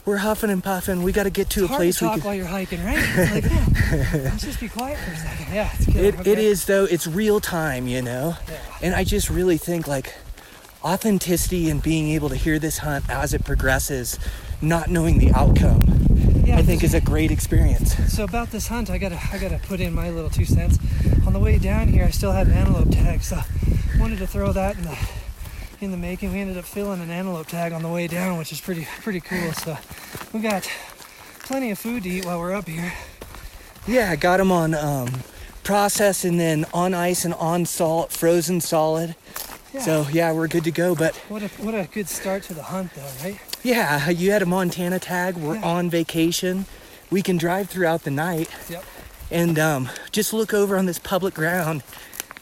we're 0.05 0.17
huffing 0.17 0.51
and 0.51 0.63
puffing. 0.63 1.01
We 1.01 1.13
got 1.13 1.23
to 1.23 1.31
get 1.31 1.49
to 1.51 1.63
It's 1.63 1.73
a 1.73 1.75
place 1.75 1.97
to 1.97 2.05
we 2.05 2.09
talk 2.09 2.17
can. 2.19 2.25
while 2.25 2.35
you're 2.35 2.45
hiking, 2.45 2.85
right? 2.85 2.97
Like, 2.97 3.43
yeah, 3.45 4.09
let's 4.13 4.43
just 4.43 4.59
be 4.59 4.69
quiet 4.69 4.99
for 4.99 5.11
a 5.13 5.17
second. 5.17 5.51
Yeah, 5.51 5.69
it's 5.73 5.85
good. 5.87 5.95
It, 5.95 6.13
it 6.13 6.19
okay. 6.19 6.45
is 6.45 6.65
though. 6.65 6.85
It's 6.85 7.07
real 7.07 7.39
time, 7.39 7.87
you 7.87 8.03
know. 8.03 8.35
Yeah. 8.47 8.57
And 8.83 8.93
I 8.93 9.03
just 9.03 9.31
really 9.31 9.57
think 9.57 9.87
like 9.87 10.13
authenticity 10.83 11.69
and 11.69 11.81
being 11.81 12.09
able 12.09 12.29
to 12.29 12.35
hear 12.35 12.59
this 12.59 12.79
hunt 12.79 13.09
as 13.09 13.33
it 13.33 13.45
progresses, 13.45 14.19
not 14.61 14.89
knowing 14.89 15.19
the 15.19 15.31
outcome, 15.33 15.81
Yeah, 16.45 16.57
I 16.57 16.61
think 16.61 16.83
is 16.83 16.93
a 16.93 17.01
great 17.01 17.31
experience. 17.31 17.95
So 18.13 18.23
about 18.23 18.51
this 18.51 18.67
hunt, 18.67 18.89
I 18.89 18.97
gotta 18.97 19.19
I 19.31 19.37
gotta 19.37 19.59
put 19.59 19.79
in 19.79 19.93
my 19.93 20.09
little 20.09 20.29
two 20.29 20.45
cents. 20.45 20.77
On 21.25 21.33
the 21.33 21.39
way 21.39 21.57
down 21.57 21.87
here, 21.87 22.05
I 22.05 22.09
still 22.09 22.31
had 22.31 22.47
an 22.47 22.53
antelope 22.53 22.91
tag, 22.91 23.21
so 23.21 23.39
wanted 23.99 24.19
to 24.19 24.27
throw 24.27 24.51
that 24.51 24.75
in 24.77 24.83
the 24.83 24.97
in 25.81 25.91
the 25.91 25.97
making. 25.97 26.31
We 26.33 26.39
ended 26.39 26.57
up 26.57 26.65
filling 26.65 27.01
an 27.01 27.09
antelope 27.09 27.47
tag 27.47 27.71
on 27.71 27.81
the 27.81 27.89
way 27.89 28.07
down, 28.07 28.37
which 28.37 28.51
is 28.51 28.59
pretty 28.61 28.87
pretty 29.01 29.21
cool. 29.21 29.53
So 29.53 29.77
we 30.33 30.41
got 30.41 30.69
plenty 31.43 31.71
of 31.71 31.79
food 31.79 32.03
to 32.03 32.09
eat 32.09 32.25
while 32.25 32.39
we're 32.39 32.53
up 32.53 32.67
here. 32.67 32.93
Yeah, 33.87 34.11
I 34.11 34.15
got 34.15 34.37
them 34.37 34.51
on 34.51 34.73
um, 34.73 35.09
process 35.63 36.23
and 36.23 36.39
then 36.39 36.65
on 36.73 36.93
ice 36.93 37.25
and 37.25 37.33
on 37.33 37.65
salt, 37.65 38.11
frozen 38.11 38.61
solid. 38.61 39.15
Yeah. 39.73 39.81
So 39.81 40.07
yeah, 40.11 40.31
we're 40.31 40.47
good 40.47 40.63
to 40.65 40.71
go. 40.71 40.95
But 40.95 41.15
What 41.29 41.41
a 41.41 41.47
what 41.63 41.73
a 41.73 41.87
good 41.91 42.07
start 42.07 42.43
to 42.43 42.53
the 42.53 42.63
hunt, 42.63 42.91
though, 42.95 43.09
right? 43.23 43.39
yeah, 43.63 44.09
you 44.09 44.31
had 44.31 44.41
a 44.41 44.45
Montana 44.45 44.99
tag. 44.99 45.35
We're 45.35 45.55
Yeah. 45.55 45.63
on 45.65 45.89
vacation. 45.89 46.65
We 47.09 47.21
can 47.21 47.37
drive 47.37 47.69
throughout 47.69 48.03
the 48.03 48.11
night 48.11 48.49
Yep. 48.69 48.83
and 49.31 49.59
um, 49.59 49.89
just 50.11 50.33
look 50.33 50.53
over 50.53 50.77
on 50.77 50.85
this 50.85 50.99
public 50.99 51.33
ground, 51.33 51.83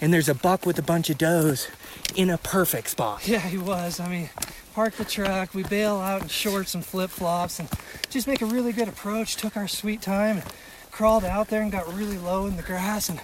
and 0.01 0.13
there's 0.13 0.29
a 0.29 0.33
buck 0.35 0.65
with 0.65 0.77
a 0.79 0.81
bunch 0.81 1.09
of 1.09 1.17
does 1.17 1.67
in 2.15 2.29
a 2.29 2.37
perfect 2.37 2.89
spot. 2.89 3.21
Yeah, 3.27 3.39
he 3.39 3.57
was. 3.57 3.99
I 3.99 4.07
mean, 4.09 4.29
park 4.73 4.95
the 4.95 5.05
truck, 5.05 5.53
we 5.53 5.63
bail 5.63 5.97
out 5.97 6.21
in 6.23 6.27
shorts 6.27 6.73
and 6.75 6.85
flip 6.85 7.09
flops, 7.11 7.59
and 7.59 7.69
just 8.09 8.27
make 8.27 8.41
a 8.41 8.45
really 8.45 8.71
good 8.73 8.87
approach. 8.89 9.35
Took 9.37 9.55
our 9.57 9.67
sweet 9.67 10.01
time, 10.01 10.37
and 10.39 10.45
crawled 10.91 11.23
out 11.23 11.47
there 11.47 11.61
and 11.61 11.71
got 11.71 11.87
really 11.93 12.17
low 12.17 12.45
in 12.45 12.57
the 12.57 12.63
grass. 12.63 13.07
And 13.09 13.21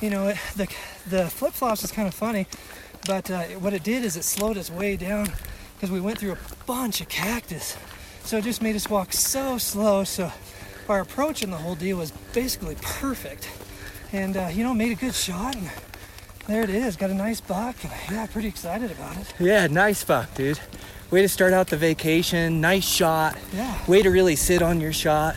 you 0.00 0.10
know, 0.10 0.28
it, 0.28 0.36
the 0.56 0.68
the 1.08 1.28
flip 1.28 1.52
flops 1.54 1.82
is 1.82 1.90
kind 1.92 2.06
of 2.08 2.14
funny, 2.14 2.46
but 3.06 3.30
uh, 3.30 3.42
what 3.60 3.72
it 3.72 3.82
did 3.82 4.04
is 4.04 4.16
it 4.16 4.24
slowed 4.24 4.56
us 4.56 4.70
way 4.70 4.96
down 4.96 5.28
because 5.74 5.90
we 5.90 6.00
went 6.00 6.18
through 6.18 6.32
a 6.32 6.38
bunch 6.66 7.00
of 7.00 7.08
cactus. 7.08 7.76
So 8.24 8.38
it 8.38 8.44
just 8.44 8.62
made 8.62 8.76
us 8.76 8.90
walk 8.90 9.12
so 9.12 9.58
slow. 9.58 10.04
So 10.04 10.32
our 10.88 11.00
approach 11.00 11.42
in 11.42 11.50
the 11.50 11.56
whole 11.56 11.74
deal 11.74 11.98
was 11.98 12.10
basically 12.32 12.76
perfect, 12.82 13.48
and 14.12 14.36
uh, 14.36 14.48
you 14.52 14.64
know, 14.64 14.74
made 14.74 14.92
a 14.92 15.00
good 15.00 15.14
shot. 15.14 15.54
And, 15.54 15.70
there 16.46 16.62
it 16.62 16.70
is, 16.70 16.96
got 16.96 17.10
a 17.10 17.14
nice 17.14 17.42
buck, 17.42 17.76
and 17.84 17.92
yeah, 18.10 18.26
pretty 18.26 18.48
excited 18.48 18.90
about 18.90 19.18
it. 19.18 19.34
Yeah, 19.38 19.66
nice 19.66 20.02
buck, 20.02 20.34
dude. 20.34 20.58
Way 21.10 21.20
to 21.20 21.28
start 21.28 21.52
out 21.52 21.66
the 21.66 21.76
vacation. 21.76 22.62
Nice 22.62 22.88
shot. 22.88 23.36
Yeah. 23.52 23.78
Way 23.86 24.02
to 24.02 24.10
really 24.10 24.34
sit 24.34 24.62
on 24.62 24.80
your 24.80 24.94
shot. 24.94 25.36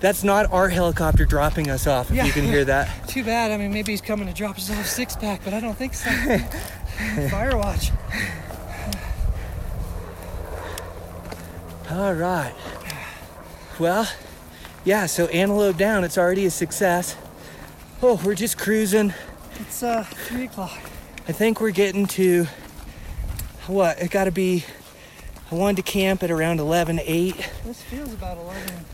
That's 0.00 0.24
not 0.24 0.50
our 0.52 0.68
helicopter 0.70 1.24
dropping 1.26 1.68
us 1.70 1.86
off, 1.86 2.10
if 2.10 2.16
Yeah. 2.16 2.24
you 2.24 2.32
can 2.32 2.44
hear 2.44 2.64
that. 2.64 2.88
Too 3.08 3.22
bad. 3.22 3.50
I 3.52 3.56
mean, 3.58 3.72
maybe 3.72 3.92
he's 3.92 4.00
coming 4.00 4.26
to 4.26 4.32
drop 4.34 4.56
us 4.56 4.70
off 4.70 4.86
six 4.86 5.14
pack, 5.14 5.42
but 5.44 5.52
I 5.52 5.60
don't 5.60 5.76
think 5.76 5.94
so. 5.94 6.08
Firewatch. 7.28 7.90
All 11.90 12.14
right. 12.14 12.54
Well, 13.78 14.08
yeah, 14.84 15.06
so 15.06 15.26
antelope 15.26 15.76
down, 15.76 16.04
it's 16.04 16.16
already 16.16 16.46
a 16.46 16.50
success. 16.50 17.16
Oh, 18.02 18.20
we're 18.24 18.34
just 18.34 18.56
cruising. 18.56 19.12
It's 19.58 19.82
uh 19.82 20.04
three 20.04 20.44
o'clock. 20.44 20.78
I 21.28 21.32
think 21.32 21.60
we're 21.60 21.70
getting 21.72 22.06
to 22.08 22.46
what? 23.66 24.00
It 24.00 24.10
got 24.10 24.24
to 24.24 24.30
be. 24.30 24.64
I 25.50 25.54
wanted 25.54 25.84
to 25.84 25.90
camp 25.90 26.22
at 26.22 26.30
around 26.30 26.60
11:8. 26.60 27.44
This 27.64 27.82
feels 27.82 28.12
about 28.14 28.38
11, 28.38 28.84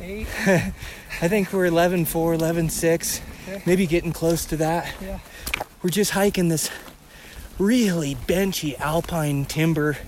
8. 0.00 0.26
I 0.46 1.28
think 1.28 1.52
we're 1.52 1.68
11:4, 1.70 2.36
11:6, 2.38 3.20
Okay. 3.48 3.62
maybe 3.66 3.86
getting 3.86 4.12
close 4.12 4.44
to 4.46 4.56
that. 4.58 4.92
Yeah. 5.00 5.18
We're 5.82 5.90
just 5.90 6.12
hiking 6.12 6.48
this 6.48 6.70
really 7.58 8.14
benchy 8.14 8.78
alpine 8.78 9.44
timber. 9.44 9.98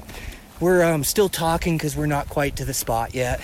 We're 0.60 0.82
um, 0.84 1.02
still 1.04 1.28
talking 1.28 1.76
because 1.76 1.96
we're 1.96 2.06
not 2.06 2.28
quite 2.28 2.56
to 2.56 2.64
the 2.64 2.74
spot 2.74 3.14
yet. 3.14 3.40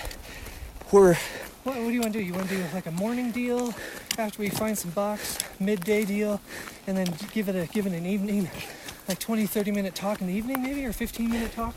We're 0.91 1.15
What, 1.63 1.75
what 1.75 1.87
do 1.87 1.91
you 1.91 2.01
want 2.01 2.13
to 2.13 2.19
do? 2.19 2.25
You 2.25 2.33
want 2.33 2.49
to 2.49 2.55
do 2.55 2.63
like 2.73 2.85
a 2.85 2.91
morning 2.91 3.31
deal 3.31 3.73
after 4.17 4.41
we 4.41 4.49
find 4.49 4.77
some 4.77 4.91
bucks, 4.91 5.37
midday 5.59 6.05
deal, 6.05 6.39
and 6.87 6.97
then 6.97 7.07
give 7.33 7.49
it 7.49 7.55
a 7.55 7.67
give 7.71 7.85
it 7.87 7.93
an 7.93 8.05
evening, 8.05 8.49
like 9.07 9.19
20, 9.19 9.45
30 9.45 9.71
minute 9.71 9.95
talk 9.95 10.21
in 10.21 10.27
the 10.27 10.33
evening 10.33 10.63
maybe, 10.63 10.85
or 10.85 10.93
15 10.93 11.29
minute 11.29 11.51
talk? 11.53 11.75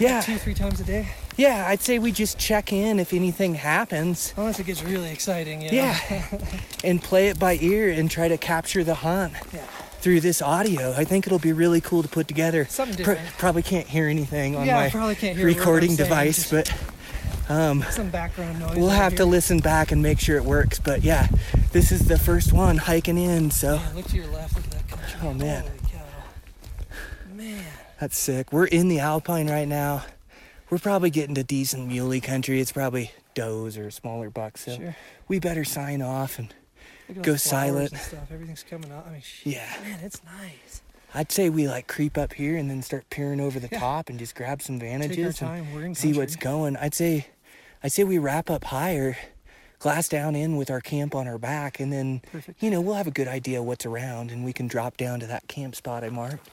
Yeah, 0.00 0.20
Two, 0.22 0.36
three 0.38 0.54
times 0.54 0.80
a 0.80 0.84
day? 0.84 1.08
yeah. 1.36 1.66
I'd 1.68 1.80
say 1.80 1.98
we 1.98 2.10
just 2.12 2.38
check 2.38 2.72
in 2.72 2.98
if 2.98 3.12
anything 3.12 3.54
happens. 3.54 4.34
Unless 4.36 4.58
it 4.58 4.64
gets 4.66 4.82
really 4.82 5.10
exciting, 5.10 5.62
you 5.62 5.70
know? 5.70 5.76
Yeah, 5.76 6.24
and 6.84 7.02
play 7.02 7.28
it 7.28 7.38
by 7.38 7.56
ear 7.60 7.90
and 7.90 8.10
try 8.10 8.26
to 8.28 8.36
capture 8.38 8.82
the 8.82 8.96
hunt 8.96 9.34
Yeah. 9.52 9.60
through 10.00 10.20
this 10.20 10.40
audio. 10.42 10.92
I 10.96 11.04
think 11.04 11.26
it'll 11.26 11.38
be 11.38 11.52
really 11.52 11.80
cool 11.80 12.02
to 12.02 12.08
put 12.08 12.26
together. 12.28 12.64
Something 12.68 12.96
different. 12.96 13.20
probably 13.38 13.62
can't 13.62 13.86
hear 13.86 14.08
anything 14.08 14.56
on 14.56 14.66
yeah, 14.66 14.80
my 14.80 14.90
probably 14.90 15.14
can't 15.14 15.36
hear 15.36 15.46
a 15.46 15.50
word 15.50 15.54
I'm 15.56 15.58
recording 15.58 15.96
device, 15.96 16.50
but 16.50 16.72
um, 17.48 17.84
some 17.90 18.10
background 18.10 18.60
noise. 18.60 18.76
we'll 18.76 18.88
have 18.90 19.16
to 19.16 19.24
listen 19.24 19.58
back 19.58 19.90
and 19.92 20.00
make 20.02 20.20
sure 20.20 20.36
it 20.36 20.44
works. 20.44 20.78
But 20.78 21.02
yeah, 21.02 21.26
this 21.72 21.90
is 21.92 22.06
the 22.06 22.18
first 22.18 22.52
one 22.52 22.76
hiking 22.76 23.18
in, 23.18 23.50
so 23.50 23.74
Yeah, 23.74 23.88
look 23.94 24.06
to 24.06 24.16
your 24.16 24.26
left, 24.28 24.54
look 24.56 24.64
at 24.64 24.70
that 24.70 24.88
country. 24.88 25.18
Oh, 25.22 25.34
man. 25.34 25.62
Holy. 25.62 25.68
Man. 25.70 25.79
That's 28.00 28.16
sick. 28.18 28.52
We're 28.52 28.66
in 28.66 28.88
the 28.88 28.98
alpine 29.00 29.48
right 29.48 29.68
now. 29.68 30.04
We're 30.70 30.78
probably 30.78 31.10
getting 31.10 31.34
to 31.36 31.42
decent 31.44 31.86
muley 31.88 32.20
country. 32.20 32.60
It's 32.60 32.72
probably 32.72 33.10
does 33.34 33.76
or 33.76 33.90
smaller 33.90 34.30
bucks. 34.30 34.64
So 34.64 34.76
Sure. 34.76 34.96
we 35.28 35.38
better 35.38 35.64
sign 35.64 36.02
off 36.02 36.38
and 36.38 36.52
Go 37.22 37.34
silent. 37.34 37.90
Stuff. 37.96 38.30
Everything's 38.32 38.62
coming 38.62 38.92
out. 38.92 39.04
I 39.06 39.10
mean, 39.10 39.20
shit. 39.22 39.54
Yeah. 39.54 39.66
Man, 39.82 39.98
it's 40.00 40.22
nice. 40.24 40.80
I'd 41.12 41.32
say 41.32 41.50
we 41.50 41.66
like 41.66 41.88
creep 41.88 42.16
up 42.16 42.34
here 42.34 42.56
and 42.56 42.70
then 42.70 42.82
start 42.82 43.10
peering 43.10 43.40
over 43.40 43.58
the 43.58 43.68
Yeah. 43.70 43.80
top 43.80 44.08
and 44.10 44.16
just 44.18 44.36
grab 44.36 44.62
some 44.62 44.78
vantages 44.78 45.38
time. 45.38 45.72
We're 45.74 45.80
in 45.80 45.86
and 45.86 45.96
see 45.96 46.12
what's 46.12 46.36
going. 46.36 46.76
I'd 46.76 46.94
say, 46.94 47.26
I'd 47.82 47.90
say 47.90 48.04
we 48.04 48.18
wrap 48.18 48.48
up 48.48 48.62
higher, 48.62 49.18
glass 49.80 50.08
down 50.08 50.36
in 50.36 50.56
with 50.56 50.70
our 50.70 50.80
camp 50.80 51.16
on 51.16 51.26
our 51.26 51.36
back, 51.38 51.80
and 51.80 51.92
then 51.92 52.22
Perfect. 52.30 52.62
you 52.62 52.70
know 52.70 52.80
we'll 52.80 52.94
have 52.94 53.08
a 53.08 53.10
good 53.10 53.26
idea 53.26 53.60
what's 53.60 53.84
around, 53.84 54.30
and 54.30 54.44
we 54.44 54.52
can 54.52 54.68
drop 54.68 54.96
down 54.96 55.18
to 55.18 55.26
that 55.26 55.48
camp 55.48 55.74
spot 55.74 56.04
I 56.04 56.10
marked. 56.10 56.48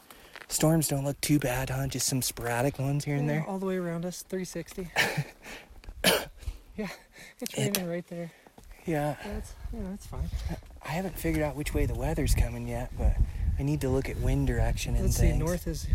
Storms 0.50 0.88
don't 0.88 1.04
look 1.04 1.20
too 1.22 1.39
bad, 1.39 1.70
huh? 1.70 1.88
Just 1.88 2.08
some 2.08 2.22
sporadic 2.22 2.80
ones 2.80 3.04
here 3.06 3.16
and 3.16 3.30
there. 3.30 3.44
All 3.48 3.60
the 3.60 3.66
way 3.66 3.75
around 3.77 4.06
us, 4.06 4.24
360. 4.24 4.89
yeah, 6.75 6.88
it's 7.39 7.58
Yeah. 7.58 7.66
raining 7.66 7.89
right 7.89 8.08
there. 8.08 8.32
Yeah, 8.86 9.16
That's, 9.25 9.54
know, 9.74 9.92
it's 9.94 10.06
fine. 10.06 10.30
I 10.86 10.89
haven't 10.89 11.20
figured 11.20 11.44
out 11.44 11.58
which 11.58 11.74
way 11.74 11.86
the 11.86 11.94
weather's 11.96 12.34
coming 12.34 12.68
yet, 12.70 12.89
but 12.98 13.18
I 13.60 13.63
need 13.63 13.82
to 13.82 13.89
look 13.89 14.08
at 14.08 14.16
wind 14.18 14.48
direction 14.48 14.96
and 14.96 15.04
Let's 15.06 15.20
things. 15.20 15.34
see, 15.34 15.39
north 15.39 15.68
is 15.68 15.88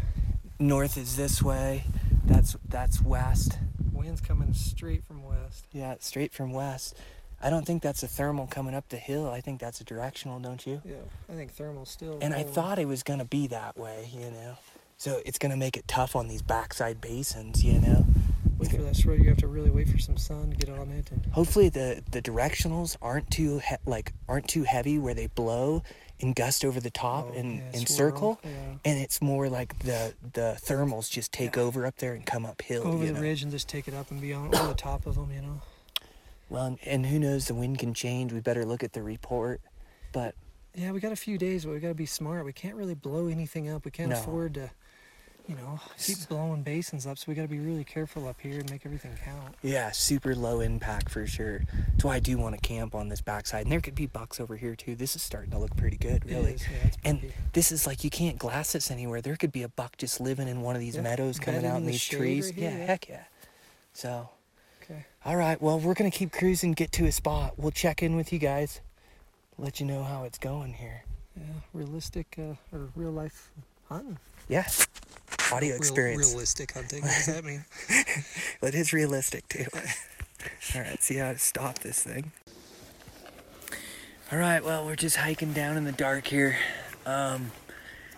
North 0.59 0.99
is 0.99 1.17
this 1.17 1.43
way. 1.43 1.85
That's 2.27 2.55
that's 2.69 3.01
west. 3.01 3.59
winds 3.93 4.21
coming 4.21 4.53
straight 4.53 5.05
from 5.07 5.25
west. 5.25 5.65
Yeah, 5.73 5.95
straight 6.01 6.35
from 6.35 6.53
west. 6.53 6.95
I 7.43 7.51
don't 7.51 7.67
think 7.67 7.83
that's 7.83 8.03
a 8.03 8.09
thermal 8.09 8.47
coming 8.47 8.75
up 8.75 8.89
the 8.89 8.97
hill. 8.97 9.29
I 9.29 9.41
think 9.41 9.61
that's 9.61 9.81
a 9.81 9.85
directional, 9.85 10.39
don't 10.39 10.65
you? 10.67 10.81
Yeah, 10.85 10.95
I 11.31 11.35
think 11.35 11.53
thermal 11.53 11.85
still. 11.87 12.19
And 12.23 12.33
I 12.35 12.43
thought 12.45 12.79
it 12.79 12.87
was 12.87 13.03
gonna 13.03 13.25
be 13.25 13.47
that 13.49 13.77
way, 13.77 14.09
you 14.13 14.31
know. 14.31 14.57
So 14.97 15.21
it's 15.27 15.39
gonna 15.39 15.57
make 15.57 15.77
it 15.77 15.89
tough 15.89 16.15
on 16.15 16.29
these 16.29 16.43
backside 16.43 17.01
basins, 17.01 17.65
you 17.65 17.81
know. 17.81 18.07
wait 18.59 18.71
for 18.71 18.77
that 18.83 18.95
short. 18.97 19.19
You 19.19 19.29
have 19.31 19.39
to 19.39 19.49
really 19.49 19.71
wait 19.71 19.89
for 19.89 19.99
some 19.99 20.17
sun 20.17 20.51
to 20.51 20.57
get 20.57 20.69
on 20.79 20.91
it, 20.93 21.11
and 21.11 21.27
Hopefully 21.33 21.69
the 21.69 22.03
the 22.11 22.23
directionals 22.23 22.97
aren't 23.03 23.29
too 23.31 23.59
he- 23.59 23.77
like 23.87 24.13
aren't 24.29 24.47
too 24.49 24.63
heavy 24.63 24.99
where 24.99 25.15
they 25.15 25.27
blow 25.27 25.83
and 26.21 26.37
gust 26.37 26.65
over 26.65 26.79
the 26.79 26.91
top 26.91 27.27
Oh, 27.33 27.37
and, 27.37 27.57
yeah, 27.59 27.65
and 27.75 27.89
circle. 27.89 28.39
yeah. 28.45 28.51
And 28.85 29.01
it's 29.01 29.21
more 29.21 29.49
like 29.49 29.77
the 29.81 30.15
the 30.35 30.57
thermals 30.65 31.11
just 31.11 31.33
take 31.33 31.57
Yeah. 31.57 31.63
over 31.63 31.85
up 31.85 31.97
there 31.97 32.15
and 32.15 32.25
come 32.25 32.47
uphill. 32.47 32.87
over 32.87 32.99
you 33.05 33.09
the 33.09 33.15
know? 33.15 33.21
ridge 33.23 33.43
and 33.43 33.51
just 33.51 33.69
take 33.69 33.89
it 33.89 33.95
up 33.95 34.13
and 34.13 34.21
be 34.21 34.33
on 34.33 34.55
over 34.55 34.69
the 34.69 34.75
top 34.75 35.07
of 35.07 35.17
them. 35.17 35.33
You 35.35 35.43
know. 35.43 35.61
Well, 36.53 36.79
and, 36.85 37.07
who 37.07 37.19
knows? 37.19 37.47
The 37.47 37.55
wind 37.55 37.79
can 37.79 37.95
change. 37.95 38.33
We 38.33 38.41
better 38.41 38.65
look 38.65 38.83
at 38.85 38.93
the 38.93 39.03
report. 39.03 39.61
But 40.13 40.35
Yeah, 40.75 40.93
we 40.93 41.01
got 41.01 41.13
a 41.13 41.17
few 41.17 41.39
days, 41.39 41.65
but 41.65 41.73
we 41.73 41.81
got 41.81 41.89
to 41.89 41.95
be 41.95 42.07
smart. 42.07 42.45
We 42.45 42.53
can't 42.53 42.75
really 42.77 42.95
blow 42.95 43.27
anything 43.29 43.71
up. 43.71 43.85
We 43.85 43.91
can't 43.91 44.11
No. 44.11 44.19
afford 44.19 44.55
to, 44.55 44.71
you 45.49 45.55
know, 45.55 45.81
keep 45.99 46.19
blowing 46.29 46.63
basins 46.63 47.07
up. 47.07 47.17
So 47.17 47.25
we 47.29 47.35
got 47.35 47.43
to 47.43 47.49
be 47.49 47.59
really 47.59 47.85
careful 47.85 48.29
up 48.29 48.41
here 48.41 48.61
and 48.61 48.71
make 48.71 48.85
everything 48.85 49.13
count. 49.25 49.55
yeah, 49.63 49.91
super 49.93 50.35
low 50.35 50.61
impact 50.61 51.09
for 51.11 51.27
sure. 51.27 51.63
That's 51.93 52.05
why 52.05 52.17
I 52.17 52.21
do 52.21 52.37
want 52.37 52.55
to 52.55 52.61
camp 52.61 52.95
on 52.95 53.09
this 53.09 53.23
backside. 53.23 53.63
And 53.63 53.73
there 53.73 53.81
could 53.81 53.95
be 53.95 54.07
bucks 54.07 54.39
over 54.39 54.57
here 54.57 54.77
too. 54.77 54.95
This 54.95 55.17
is 55.17 55.23
starting 55.23 55.51
to 55.53 55.59
look 55.59 55.75
pretty 55.77 55.97
good, 55.97 56.25
really. 56.27 56.53
is, 56.53 56.63
yeah, 56.63 56.91
And 57.05 57.21
pretty. 57.21 57.35
this 57.55 57.73
is 57.73 57.87
like 57.87 58.05
you 58.05 58.11
can't 58.11 58.39
glass 58.39 58.73
this 58.73 58.91
anywhere. 58.91 59.23
There 59.23 59.37
could 59.37 59.53
be 59.53 59.63
a 59.63 59.69
buck 59.71 59.97
just 59.97 60.21
living 60.21 60.49
in 60.49 60.61
one 60.61 60.75
of 60.77 60.81
these 60.81 60.97
Yeah, 60.97 61.03
meadows 61.03 61.39
coming 61.39 61.65
out 61.65 61.77
in 61.77 61.83
in 61.83 61.87
the 61.87 61.93
these 61.93 62.05
trees. 62.05 62.47
right 62.47 62.55
here, 62.55 62.71
yeah, 62.71 62.77
yeah. 62.79 62.85
heck 62.87 63.09
yeah. 63.09 63.25
So, 63.95 64.29
Okay. 64.83 65.05
all 65.25 65.37
right. 65.37 65.61
Well, 65.61 65.79
we're 65.79 65.95
gonna 65.95 66.11
keep 66.11 66.33
cruising, 66.33 66.73
get 66.73 66.93
to 66.93 67.07
a 67.07 67.13
spot. 67.13 67.55
We'll 67.57 67.71
check 67.71 68.03
in 68.03 68.17
with 68.17 68.33
you 68.33 68.39
guys, 68.39 68.81
let 69.59 69.81
you 69.81 69.87
know 69.87 70.03
how 70.03 70.25
it's 70.25 70.39
going 70.39 70.75
here. 70.75 71.05
Yeah, 71.37 71.45
realistic 71.73 72.35
uh, 72.39 72.55
or 72.77 72.89
real 72.97 73.11
life 73.13 73.51
hunting. 73.89 74.19
Yeah, 74.49 74.67
audio 75.53 75.77
experience. 75.77 76.29
realistic 76.31 76.73
hunting. 76.73 77.03
What 77.03 77.13
does 77.13 77.27
that 77.27 77.45
mean? 77.45 77.65
It 78.63 78.75
is 78.75 78.93
realistic 78.93 79.49
too. 79.49 79.67
All 80.75 80.81
right, 80.81 81.03
see 81.03 81.17
how 81.17 81.33
to 81.33 81.39
stop 81.39 81.81
this 81.81 82.03
thing. 82.03 82.33
All 84.31 84.39
right, 84.39 84.65
well, 84.65 84.87
we're 84.87 84.97
just 84.97 85.17
hiking 85.17 85.53
down 85.53 85.77
in 85.77 85.85
the 85.85 85.93
dark 85.93 86.27
here. 86.27 86.57
Um, 87.05 87.51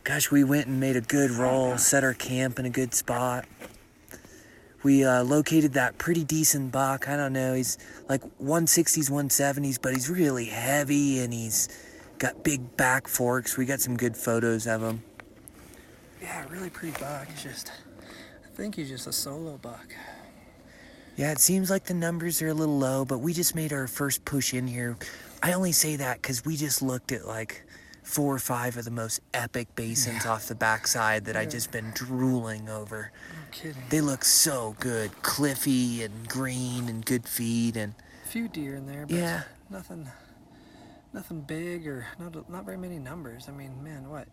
gosh, 0.04 0.30
we 0.30 0.44
went 0.44 0.66
and 0.66 0.78
made 0.78 0.97
a 0.97 1.00
good 1.00 1.30
roll, 1.30 1.76
set 1.78 2.04
our 2.04 2.14
camp 2.14 2.59
in 2.59 2.66
a 2.66 2.71
good 2.71 2.94
spot. 2.94 3.47
We 4.85 5.03
uh, 5.03 5.25
located 5.25 5.73
that 5.73 5.97
pretty 5.97 6.25
decent 6.25 6.71
buck. 6.71 7.09
I 7.09 7.17
don't 7.17 7.33
know, 7.33 7.55
he's 7.55 7.79
like 8.07 8.21
160s, 8.41 9.11
170s, 9.11 9.79
but 9.81 9.95
he's 9.95 10.11
really 10.11 10.45
heavy 10.45 11.21
and 11.21 11.33
he's 11.33 11.69
got 12.19 12.45
big 12.45 12.76
back 12.76 13.09
forks. 13.09 13.57
We 13.57 13.64
got 13.64 13.81
some 13.81 13.97
good 13.97 14.14
photos 14.14 14.67
of 14.67 14.83
him. 14.83 15.03
Yeah, 16.23 16.45
really 16.50 16.69
pretty 16.69 16.97
buck. 17.00 17.26
He's 17.29 17.43
just, 17.43 17.73
I 18.45 18.57
think 18.57 18.75
he's 18.75 18.91
just 18.91 19.07
a 19.07 19.12
solo 19.12 19.57
buck. 19.57 19.87
Yeah, 21.17 21.33
it 21.33 21.38
seems 21.38 21.71
like 21.71 21.85
the 21.85 21.95
numbers 21.95 22.43
are 22.43 22.49
a 22.49 22.55
little 22.55 22.79
low, 22.79 23.07
but 23.07 23.19
we 23.19 23.33
just 23.33 23.55
made 23.55 23.73
our 23.73 23.87
first 23.87 24.25
push 24.26 24.53
in 24.53 24.67
here. 24.67 24.99
I 25.43 25.55
only 25.55 25.73
say 25.73 25.97
that 25.97 26.21
because 26.21 26.45
we 26.45 26.57
just 26.57 26.83
looked 26.83 27.11
at 27.11 27.26
like 27.26 27.63
four 28.04 28.34
or 28.34 28.38
five 28.38 28.76
of 28.76 28.84
the 28.84 28.90
most 28.90 29.20
epic 29.32 29.75
basins 29.75 30.25
off 30.26 30.46
the 30.46 30.54
backside 30.54 31.25
that 31.25 31.37
I've 31.37 31.50
just 31.50 31.73
been 31.73 31.90
drooling 31.94 32.68
over. 32.68 33.11
No 33.32 33.38
kidding. 33.50 33.82
They 33.88 34.00
look 34.00 34.25
so 34.25 34.76
good, 34.78 35.11
cliffy 35.23 36.02
and 36.04 36.28
green 36.28 36.88
and 36.88 37.04
good 37.04 37.26
feed 37.26 37.76
and 37.76 37.94
A 38.25 38.28
few 38.28 38.46
deer 38.49 38.76
in 38.76 38.87
there, 38.87 39.06
but 39.06 39.16
Yeah. 39.16 39.42
nothing, 39.70 40.06
nothing 41.12 41.40
big 41.40 41.87
or 41.87 42.06
not 42.18 42.49
not 42.50 42.64
very 42.64 42.76
many 42.78 42.99
numbers. 42.99 43.49
I 43.49 43.52
mean, 43.52 43.82
man, 43.82 44.08
what, 44.11 44.28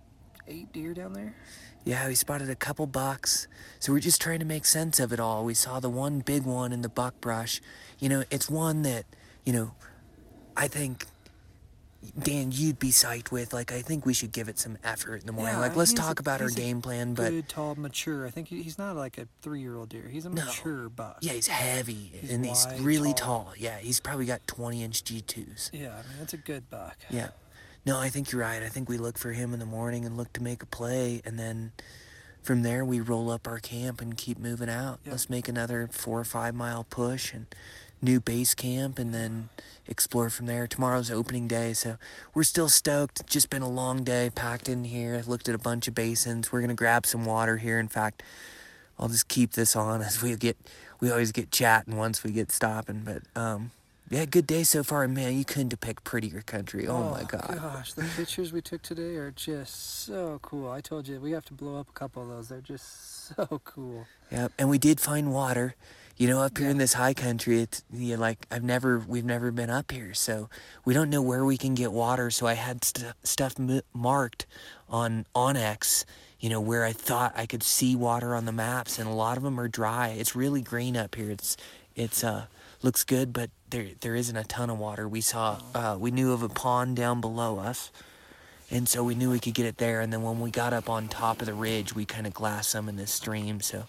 eight 0.47 0.71
deer 0.73 0.93
down 0.93 1.13
there? 1.13 1.33
yeah, 1.85 2.07
we 2.07 2.13
spotted 2.15 2.49
a 2.49 2.55
couple 2.55 2.85
bucks. 2.87 3.47
So 3.79 3.93
we're 3.93 3.99
just 3.99 4.21
trying 4.21 4.39
to 4.39 4.45
make 4.45 4.65
sense 4.65 4.99
of 4.99 5.11
it 5.13 5.19
all. 5.19 5.45
We 5.45 5.53
saw 5.53 5.79
the 5.79 5.89
one 5.89 6.19
big 6.19 6.43
one 6.43 6.71
in 6.73 6.81
the 6.81 6.89
buckbrush. 6.89 7.61
You 7.99 8.09
know, 8.09 8.23
it's 8.29 8.49
one 8.49 8.81
that, 8.83 9.05
you 9.45 9.53
know, 9.53 9.71
I 10.57 10.67
think 10.67 11.05
Dan, 12.17 12.51
you'd 12.51 12.79
be 12.79 12.89
psyched 12.89 13.31
with. 13.31 13.53
Like, 13.53 13.71
I 13.71 13.81
think 13.81 14.05
we 14.05 14.13
should 14.13 14.31
give 14.31 14.49
it 14.49 14.57
some 14.57 14.77
effort 14.83 15.21
in 15.21 15.27
the 15.27 15.31
morning. 15.31 15.53
Yeah, 15.53 15.59
like, 15.59 15.75
let's 15.75 15.93
talk 15.93 16.19
a- 16.19 16.21
about 16.21 16.41
our 16.41 16.49
game 16.49 16.81
plan. 16.81 17.13
But 17.13 17.29
Good, 17.29 17.49
tall, 17.49 17.75
mature. 17.75 18.25
I 18.25 18.31
think 18.31 18.47
he's 18.47 18.77
not 18.79 18.95
like 18.95 19.17
a 19.19 19.27
three-year-old 19.43 19.89
deer. 19.89 20.07
He's 20.09 20.25
a 20.25 20.29
No. 20.29 20.45
mature 20.45 20.89
buck. 20.89 21.19
yeah, 21.21 21.33
he's 21.33 21.47
heavy 21.47 22.11
He's 22.19 22.31
and 22.31 22.45
he's 22.45 22.65
really 22.79 23.13
tall. 23.13 23.43
tall. 23.45 23.53
Yeah, 23.57 23.77
he's 23.77 23.99
probably 23.99 24.25
got 24.25 24.45
20 24.47 24.83
inch 24.83 25.03
G2s. 25.03 25.69
Yeah, 25.73 25.89
I 25.93 26.07
mean 26.09 26.17
that's 26.19 26.33
a 26.33 26.37
good 26.37 26.69
buck. 26.69 26.97
Yeah. 27.09 27.29
No, 27.85 27.99
I 27.99 28.09
think 28.09 28.31
you're 28.31 28.41
right. 28.41 28.61
I 28.63 28.69
think 28.69 28.89
we 28.89 28.97
look 28.97 29.17
for 29.17 29.31
him 29.31 29.53
in 29.53 29.59
the 29.59 29.65
morning 29.65 30.05
and 30.05 30.17
look 30.17 30.33
to 30.33 30.43
make 30.43 30.61
a 30.63 30.67
play. 30.67 31.21
And 31.25 31.37
then 31.39 31.71
from 32.43 32.61
there, 32.63 32.83
we 32.85 32.99
roll 32.99 33.29
up 33.31 33.47
our 33.47 33.59
camp 33.59 34.01
and 34.01 34.15
keep 34.17 34.37
moving 34.39 34.69
out. 34.69 34.99
Yeah. 35.05 35.11
Let's 35.11 35.29
make 35.29 35.47
another 35.47 35.87
four 35.91 36.19
or 36.19 36.23
five 36.23 36.53
mile 36.55 36.83
push 36.83 37.33
and 37.33 37.45
new 38.01 38.19
base 38.19 38.53
camp 38.55 38.97
and 38.99 39.13
then 39.13 39.49
explore 39.91 40.31
from 40.31 40.47
there. 40.47 40.65
Tomorrow's 40.65 41.11
opening 41.11 41.47
day, 41.47 41.73
so 41.73 41.97
we're 42.33 42.43
still 42.43 42.69
stoked. 42.69 43.27
Just 43.27 43.51
been 43.51 43.61
a 43.61 43.69
long 43.69 44.03
day 44.03 44.31
packed 44.33 44.67
in 44.67 44.85
here. 44.85 45.21
Looked 45.27 45.47
at 45.49 45.53
a 45.53 45.59
bunch 45.59 45.87
of 45.87 45.93
basins. 45.93 46.51
We're 46.51 46.61
going 46.61 46.69
to 46.69 46.75
grab 46.75 47.05
some 47.05 47.25
water 47.25 47.57
here. 47.57 47.77
In 47.77 47.89
fact, 47.89 48.23
I'll 48.97 49.09
just 49.09 49.27
keep 49.27 49.51
this 49.51 49.75
on 49.75 50.01
as 50.01 50.21
we 50.23 50.35
get, 50.35 50.57
we 50.99 51.11
always 51.11 51.31
get 51.31 51.51
chatting 51.51 51.97
once 51.97 52.23
we 52.23 52.31
get 52.31 52.51
stopping, 52.51 53.01
but, 53.03 53.21
um, 53.39 53.71
Yeah, 54.09 54.25
good 54.25 54.45
day 54.45 54.63
so 54.63 54.83
far, 54.83 55.07
man. 55.07 55.37
You 55.37 55.45
couldn't 55.45 55.79
picked 55.79 56.03
prettier 56.03 56.41
country. 56.41 56.85
Oh, 56.87 56.97
oh 56.97 57.11
my 57.11 57.23
god. 57.23 57.55
Gosh, 57.55 57.93
the 57.93 58.03
pictures 58.17 58.51
we 58.51 58.61
took 58.61 58.81
today 58.81 59.15
are 59.15 59.31
just 59.31 60.05
so 60.05 60.39
cool. 60.41 60.69
I 60.69 60.81
told 60.81 61.07
you 61.07 61.19
we 61.19 61.31
have 61.31 61.45
to 61.45 61.53
blow 61.53 61.79
up 61.79 61.87
a 61.89 61.93
couple 61.93 62.21
of 62.21 62.27
those. 62.27 62.49
They're 62.49 62.59
just 62.59 63.35
so 63.35 63.61
cool. 63.63 64.07
Yep, 64.31 64.51
and 64.59 64.69
we 64.69 64.77
did 64.77 64.99
find 64.99 65.31
water. 65.31 65.75
You 66.21 66.27
know, 66.27 66.43
up 66.43 66.55
here 66.55 66.67
yeah. 66.67 66.73
in 66.73 66.77
this 66.77 66.93
high 66.93 67.15
country, 67.15 67.61
it's 67.61 67.83
you 67.91 68.13
know, 68.13 68.21
like 68.21 68.45
I've 68.51 68.63
never, 68.63 68.99
we've 68.99 69.25
never 69.25 69.49
been 69.49 69.71
up 69.71 69.89
here, 69.89 70.13
so 70.13 70.51
we 70.85 70.93
don't 70.93 71.09
know 71.09 71.23
where 71.23 71.43
we 71.43 71.57
can 71.57 71.73
get 71.73 71.91
water. 71.91 72.29
So 72.29 72.45
I 72.45 72.53
had 72.53 72.85
st- 72.85 73.15
stuff 73.23 73.55
m- 73.57 73.81
marked 73.91 74.45
on 74.87 75.25
onX, 75.33 76.05
you 76.39 76.47
know, 76.47 76.61
where 76.61 76.85
I 76.85 76.91
thought 76.91 77.33
I 77.35 77.47
could 77.47 77.63
see 77.63 77.95
water 77.95 78.35
on 78.35 78.45
the 78.45 78.51
maps, 78.51 78.99
and 78.99 79.09
a 79.09 79.13
lot 79.13 79.35
of 79.35 79.41
them 79.41 79.59
are 79.59 79.67
dry. 79.67 80.09
It's 80.09 80.35
really 80.35 80.61
green 80.61 80.95
up 80.95 81.15
here. 81.15 81.31
It's, 81.31 81.57
it's 81.95 82.23
uh, 82.23 82.45
looks 82.83 83.03
good, 83.03 83.33
but 83.33 83.49
there 83.71 83.87
there 84.01 84.13
isn't 84.13 84.37
a 84.37 84.43
ton 84.43 84.69
of 84.69 84.77
water. 84.77 85.07
We 85.07 85.21
saw 85.21 85.59
uh, 85.73 85.97
we 85.99 86.11
knew 86.11 86.33
of 86.33 86.43
a 86.43 86.49
pond 86.49 86.97
down 86.97 87.19
below 87.19 87.57
us, 87.57 87.91
and 88.69 88.87
so 88.87 89.03
we 89.03 89.15
knew 89.15 89.31
we 89.31 89.39
could 89.39 89.55
get 89.55 89.65
it 89.65 89.79
there. 89.79 90.01
And 90.01 90.13
then 90.13 90.21
when 90.21 90.39
we 90.39 90.51
got 90.51 90.71
up 90.71 90.87
on 90.87 91.07
top 91.07 91.41
of 91.41 91.47
the 91.47 91.55
ridge, 91.55 91.95
we 91.95 92.05
kind 92.05 92.27
of 92.27 92.33
glassed 92.35 92.69
some 92.69 92.87
in 92.87 92.95
this 92.95 93.11
stream. 93.11 93.59
So 93.59 93.85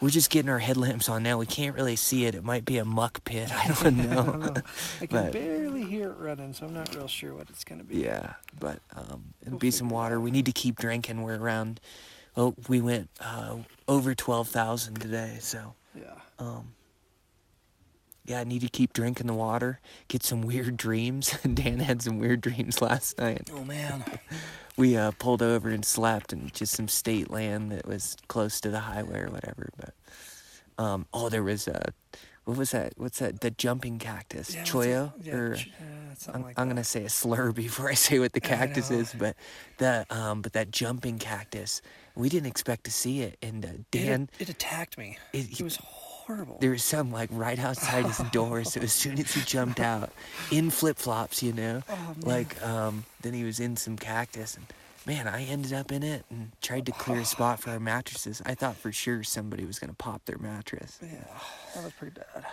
we're 0.00 0.10
just 0.10 0.30
getting 0.30 0.50
our 0.50 0.58
headlamps 0.58 1.08
on 1.08 1.22
now. 1.22 1.38
We 1.38 1.46
can't 1.46 1.74
really 1.74 1.96
see 1.96 2.26
it. 2.26 2.34
It 2.34 2.44
might 2.44 2.64
be 2.64 2.78
a 2.78 2.84
muck 2.84 3.24
pit. 3.24 3.50
I 3.52 3.68
don't 3.68 3.96
know. 3.96 4.20
I, 4.20 4.24
don't 4.24 4.40
know. 4.40 4.62
I 5.00 5.06
can 5.06 5.24
but, 5.24 5.32
barely 5.32 5.84
hear 5.84 6.10
it 6.10 6.18
running, 6.18 6.52
so 6.52 6.66
I'm 6.66 6.74
not 6.74 6.94
real 6.94 7.08
sure 7.08 7.34
what 7.34 7.50
it's 7.50 7.64
gonna 7.64 7.84
be. 7.84 7.98
Yeah, 7.98 8.34
but 8.58 8.80
um, 8.96 9.34
it'll 9.42 9.52
we'll 9.52 9.58
be 9.58 9.70
some 9.70 9.88
water. 9.88 10.20
We 10.20 10.30
need 10.30 10.46
to 10.46 10.52
keep 10.52 10.78
drinking. 10.78 11.22
We're 11.22 11.38
around. 11.38 11.80
Oh, 12.36 12.54
we 12.68 12.80
went 12.80 13.10
uh, 13.20 13.56
over 13.86 14.14
twelve 14.14 14.48
thousand 14.48 15.00
today. 15.00 15.38
So 15.40 15.74
yeah. 15.94 16.14
Um, 16.38 16.74
yeah, 18.24 18.40
I 18.40 18.44
need 18.44 18.60
to 18.60 18.68
keep 18.68 18.92
drinking 18.92 19.26
the 19.26 19.34
water, 19.34 19.80
get 20.08 20.22
some 20.22 20.42
weird 20.42 20.76
dreams. 20.76 21.36
Dan 21.54 21.80
had 21.80 22.02
some 22.02 22.18
weird 22.18 22.42
dreams 22.42 22.82
last 22.82 23.18
night. 23.18 23.50
Oh 23.52 23.64
man. 23.64 24.04
we 24.78 24.96
uh, 24.96 25.10
pulled 25.18 25.42
over 25.42 25.68
and 25.68 25.84
slept 25.84 26.32
in 26.32 26.50
just 26.54 26.72
some 26.74 26.88
state 26.88 27.30
land 27.30 27.72
that 27.72 27.86
was 27.86 28.16
close 28.28 28.60
to 28.60 28.70
the 28.70 28.80
highway 28.80 29.20
or 29.20 29.28
whatever. 29.28 29.68
But 29.76 29.94
um, 30.82 31.06
oh, 31.12 31.28
there 31.28 31.42
was 31.42 31.68
a 31.68 31.92
what 32.44 32.56
was 32.56 32.70
that? 32.70 32.94
What's 32.96 33.18
that? 33.18 33.42
The 33.42 33.50
jumping 33.50 33.98
cactus, 33.98 34.54
yeah, 34.54 34.64
cholla. 34.64 35.12
Yeah, 35.20 35.34
or 35.34 35.56
ch- 35.56 35.70
uh, 35.78 36.32
I'm, 36.32 36.42
like 36.42 36.58
I'm 36.58 36.68
gonna 36.68 36.82
say 36.82 37.04
a 37.04 37.10
slur 37.10 37.52
before 37.64 37.90
I 37.90 37.94
say 37.94 38.18
what 38.18 38.32
the 38.32 38.40
cactus 38.40 38.90
is, 38.90 39.12
but 39.12 39.36
the 39.76 40.06
um, 40.08 40.40
but 40.40 40.54
that 40.54 40.70
jumping 40.70 41.18
cactus, 41.18 41.82
we 42.14 42.30
didn't 42.30 42.46
expect 42.46 42.84
to 42.84 42.90
see 42.90 43.20
it, 43.20 43.36
and 43.42 43.66
uh, 43.66 43.68
Dan 43.90 44.30
it, 44.38 44.44
it, 44.44 44.48
attacked 44.48 44.96
me. 44.96 45.18
It, 45.34 45.60
it 45.60 45.62
was 45.62 45.76
horrible. 45.76 46.07
There 46.60 46.70
was 46.70 46.84
some 46.84 47.10
like 47.10 47.30
right 47.32 47.58
outside 47.58 48.04
his 48.04 48.18
door. 48.32 48.64
So 48.64 48.80
as 48.80 48.92
soon 48.92 49.18
as 49.18 49.32
he 49.32 49.40
jumped 49.42 49.80
out, 49.80 50.12
in 50.50 50.70
flip 50.70 50.98
flops, 50.98 51.42
you 51.42 51.52
know, 51.52 51.82
oh, 51.88 52.14
like 52.20 52.62
um, 52.62 53.04
then 53.22 53.32
he 53.32 53.44
was 53.44 53.60
in 53.60 53.76
some 53.76 53.96
cactus, 53.96 54.56
and 54.56 54.66
man, 55.06 55.26
I 55.26 55.44
ended 55.44 55.72
up 55.72 55.90
in 55.90 56.02
it 56.02 56.24
and 56.30 56.52
tried 56.60 56.86
to 56.86 56.92
clear 56.92 57.20
a 57.20 57.24
spot 57.24 57.60
for 57.60 57.70
our 57.70 57.80
mattresses. 57.80 58.42
I 58.44 58.54
thought 58.54 58.76
for 58.76 58.92
sure 58.92 59.22
somebody 59.24 59.64
was 59.64 59.78
gonna 59.78 59.94
pop 59.94 60.24
their 60.26 60.38
mattress. 60.38 60.98
Yeah, 61.02 61.24
that 61.74 61.84
was 61.84 61.92
pretty 61.94 62.14
bad. 62.14 62.44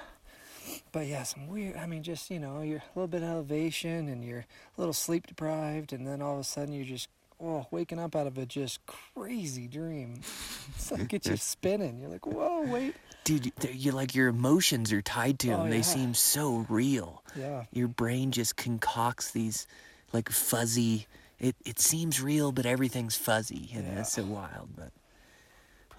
But 0.92 1.08
yeah, 1.08 1.24
some 1.24 1.48
weird. 1.48 1.76
I 1.76 1.86
mean, 1.86 2.02
just 2.02 2.32
you 2.32 2.40
know, 2.40 2.62
you're 2.62 2.78
a 2.78 3.00
little 3.00 3.08
bit 3.08 3.24
of 3.24 3.30
elevation 3.30 4.08
and 4.08 4.24
you're 4.24 4.46
a 4.78 4.82
little 4.82 4.94
sleep 4.94 5.28
deprived, 5.28 5.92
and 5.92 6.08
then 6.08 6.22
all 6.22 6.36
of 6.36 6.40
a 6.40 6.44
sudden 6.44 6.74
you're 6.74 6.86
just 6.86 7.10
oh, 7.44 7.68
waking 7.72 8.00
up 8.00 8.16
out 8.16 8.28
of 8.28 8.38
a 8.38 8.46
just 8.46 8.80
crazy 8.86 9.68
dream. 9.68 10.22
It's 10.76 10.92
like 10.92 11.08
get 11.08 11.26
you 11.26 11.38
spinning. 11.38 12.00
You're 12.00 12.10
like, 12.10 12.26
whoa, 12.26 12.64
wait 12.64 12.96
dude, 13.26 13.52
you 13.74 13.92
like 13.92 14.16
your 14.16 14.30
emotions 14.30 14.94
are 14.94 15.02
tied 15.02 15.40
to 15.40 15.48
them. 15.48 15.62
Oh, 15.62 15.70
they 15.70 15.82
seem 15.82 16.14
so 16.14 16.66
real. 16.70 17.24
Yeah. 17.38 17.66
Your 17.74 17.90
brain 17.90 18.32
just 18.32 18.56
concocts 18.56 19.32
these 19.32 19.68
like 20.14 20.30
fuzzy. 20.30 21.08
It 21.38 21.58
it 21.66 21.80
seems 21.80 22.22
real, 22.22 22.54
but 22.54 22.66
everything's 22.66 23.18
fuzzy. 23.18 23.70
You 23.74 23.82
know, 23.82 23.92
yeah. 23.92 24.00
it's 24.00 24.14
so 24.14 24.24
wild. 24.24 24.70
But 24.78 24.92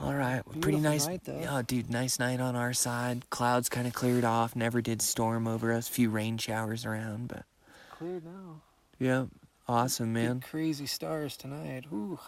all 0.00 0.14
right, 0.14 0.42
Beautiful 0.44 0.62
pretty 0.62 0.80
nice. 0.80 1.06
Night, 1.06 1.22
yeah, 1.26 1.62
dude, 1.66 1.90
nice 1.90 2.18
night 2.18 2.40
on 2.40 2.56
our 2.56 2.72
side. 2.72 3.28
Clouds 3.28 3.68
kind 3.68 3.86
of 3.86 3.92
cleared 3.92 4.24
off. 4.24 4.56
Never 4.56 4.80
did 4.80 5.02
storm 5.02 5.46
over 5.46 5.72
us. 5.72 5.88
Few 5.88 6.08
rain 6.08 6.38
showers 6.38 6.86
around, 6.86 7.28
but 7.28 7.44
cleared 7.90 8.24
now. 8.24 8.62
Yeah, 8.98 9.26
awesome, 9.68 10.14
man. 10.14 10.38
Big 10.38 10.48
crazy 10.48 10.86
stars 10.86 11.36
tonight. 11.36 11.84
Ooh, 11.92 12.18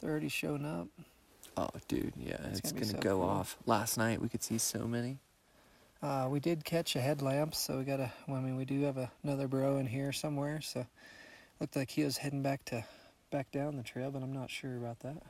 they're 0.00 0.10
already 0.10 0.28
showing 0.28 0.66
up. 0.66 0.88
Oh, 1.56 1.68
dude, 1.88 2.12
yeah, 2.16 2.36
it's, 2.44 2.60
it's 2.60 2.72
gonna, 2.72 2.86
gonna 2.86 2.92
so 2.92 2.98
go 2.98 3.18
cool. 3.18 3.28
off. 3.28 3.56
Last 3.66 3.98
night 3.98 4.20
we 4.20 4.28
could 4.28 4.42
see 4.42 4.58
so 4.58 4.86
many. 4.86 5.18
Uh, 6.02 6.28
we 6.30 6.40
did 6.40 6.64
catch 6.64 6.96
a 6.96 7.00
headlamp, 7.00 7.54
so 7.54 7.78
we 7.78 7.84
got 7.84 8.00
a. 8.00 8.10
Well, 8.26 8.38
I 8.38 8.40
mean, 8.40 8.56
we 8.56 8.64
do 8.64 8.82
have 8.82 8.96
a, 8.96 9.10
another 9.22 9.48
bro 9.48 9.76
in 9.76 9.86
here 9.86 10.12
somewhere. 10.12 10.60
So 10.62 10.86
looked 11.60 11.76
like 11.76 11.90
he 11.90 12.04
was 12.04 12.16
heading 12.16 12.42
back 12.42 12.64
to 12.66 12.84
back 13.30 13.50
down 13.50 13.76
the 13.76 13.82
trail, 13.82 14.10
but 14.10 14.22
I'm 14.22 14.32
not 14.32 14.50
sure 14.50 14.76
about 14.76 15.00
that. 15.00 15.22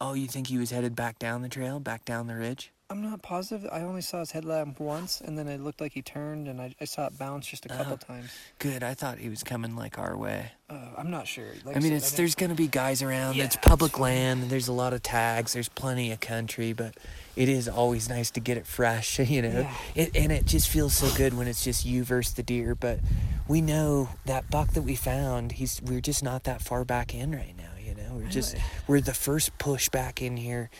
Oh, 0.00 0.14
you 0.14 0.26
think 0.26 0.46
he 0.46 0.58
was 0.58 0.70
headed 0.70 0.96
back 0.96 1.18
down 1.18 1.42
the 1.42 1.48
trail, 1.48 1.78
back 1.78 2.04
down 2.04 2.26
the 2.26 2.34
ridge? 2.34 2.72
I'm 2.90 3.02
not 3.02 3.22
positive. 3.22 3.70
I 3.72 3.82
only 3.82 4.02
saw 4.02 4.18
his 4.18 4.32
headlamp 4.32 4.80
once, 4.80 5.20
and 5.20 5.38
then 5.38 5.46
it 5.46 5.60
looked 5.60 5.80
like 5.80 5.92
he 5.92 6.02
turned, 6.02 6.48
and 6.48 6.60
I, 6.60 6.74
I 6.80 6.86
saw 6.86 7.06
it 7.06 7.16
bounce 7.16 7.46
just 7.46 7.64
a 7.64 7.68
couple 7.68 7.92
uh, 7.92 7.96
times. 7.98 8.30
Good. 8.58 8.82
I 8.82 8.94
thought 8.94 9.18
he 9.18 9.28
was 9.28 9.44
coming 9.44 9.76
like 9.76 9.96
our 9.96 10.16
way. 10.16 10.50
Uh, 10.68 10.88
I'm 10.98 11.08
not 11.08 11.28
sure. 11.28 11.46
Like 11.64 11.76
I 11.76 11.80
mean, 11.80 11.92
it's 11.92 12.12
I 12.14 12.16
there's 12.16 12.34
gonna 12.34 12.56
be 12.56 12.66
guys 12.66 13.00
around. 13.00 13.36
Yeah, 13.36 13.44
it's 13.44 13.54
public 13.54 14.00
land. 14.00 14.50
There's 14.50 14.66
a 14.66 14.72
lot 14.72 14.92
of 14.92 15.04
tags. 15.04 15.52
There's 15.52 15.68
plenty 15.68 16.10
of 16.10 16.18
country, 16.18 16.72
but 16.72 16.96
it 17.36 17.48
is 17.48 17.68
always 17.68 18.08
nice 18.08 18.32
to 18.32 18.40
get 18.40 18.56
it 18.56 18.66
fresh. 18.66 19.20
You 19.30 19.42
know, 19.42 19.60
yeah. 19.60 19.74
it, 19.94 20.16
and 20.16 20.32
it 20.32 20.46
just 20.46 20.68
feels 20.68 20.92
so 20.92 21.08
good 21.16 21.34
when 21.34 21.46
it's 21.46 21.62
just 21.62 21.86
you 21.86 22.02
versus 22.02 22.34
the 22.34 22.42
deer. 22.42 22.74
But 22.74 22.98
we 23.46 23.60
know 23.60 24.08
that 24.24 24.50
buck 24.50 24.72
that 24.72 24.82
we 24.82 24.96
found. 24.96 25.52
He's 25.52 25.80
we're 25.80 26.00
just 26.00 26.24
not 26.24 26.42
that 26.44 26.60
far 26.60 26.84
back 26.84 27.14
in 27.14 27.30
right 27.30 27.54
now. 27.56 27.70
You 27.80 27.94
know, 27.94 28.14
we're 28.14 28.28
just 28.28 28.56
we're 28.88 29.00
the 29.00 29.14
first 29.14 29.56
push 29.58 29.88
back 29.88 30.20
in 30.20 30.36
here 30.36 30.70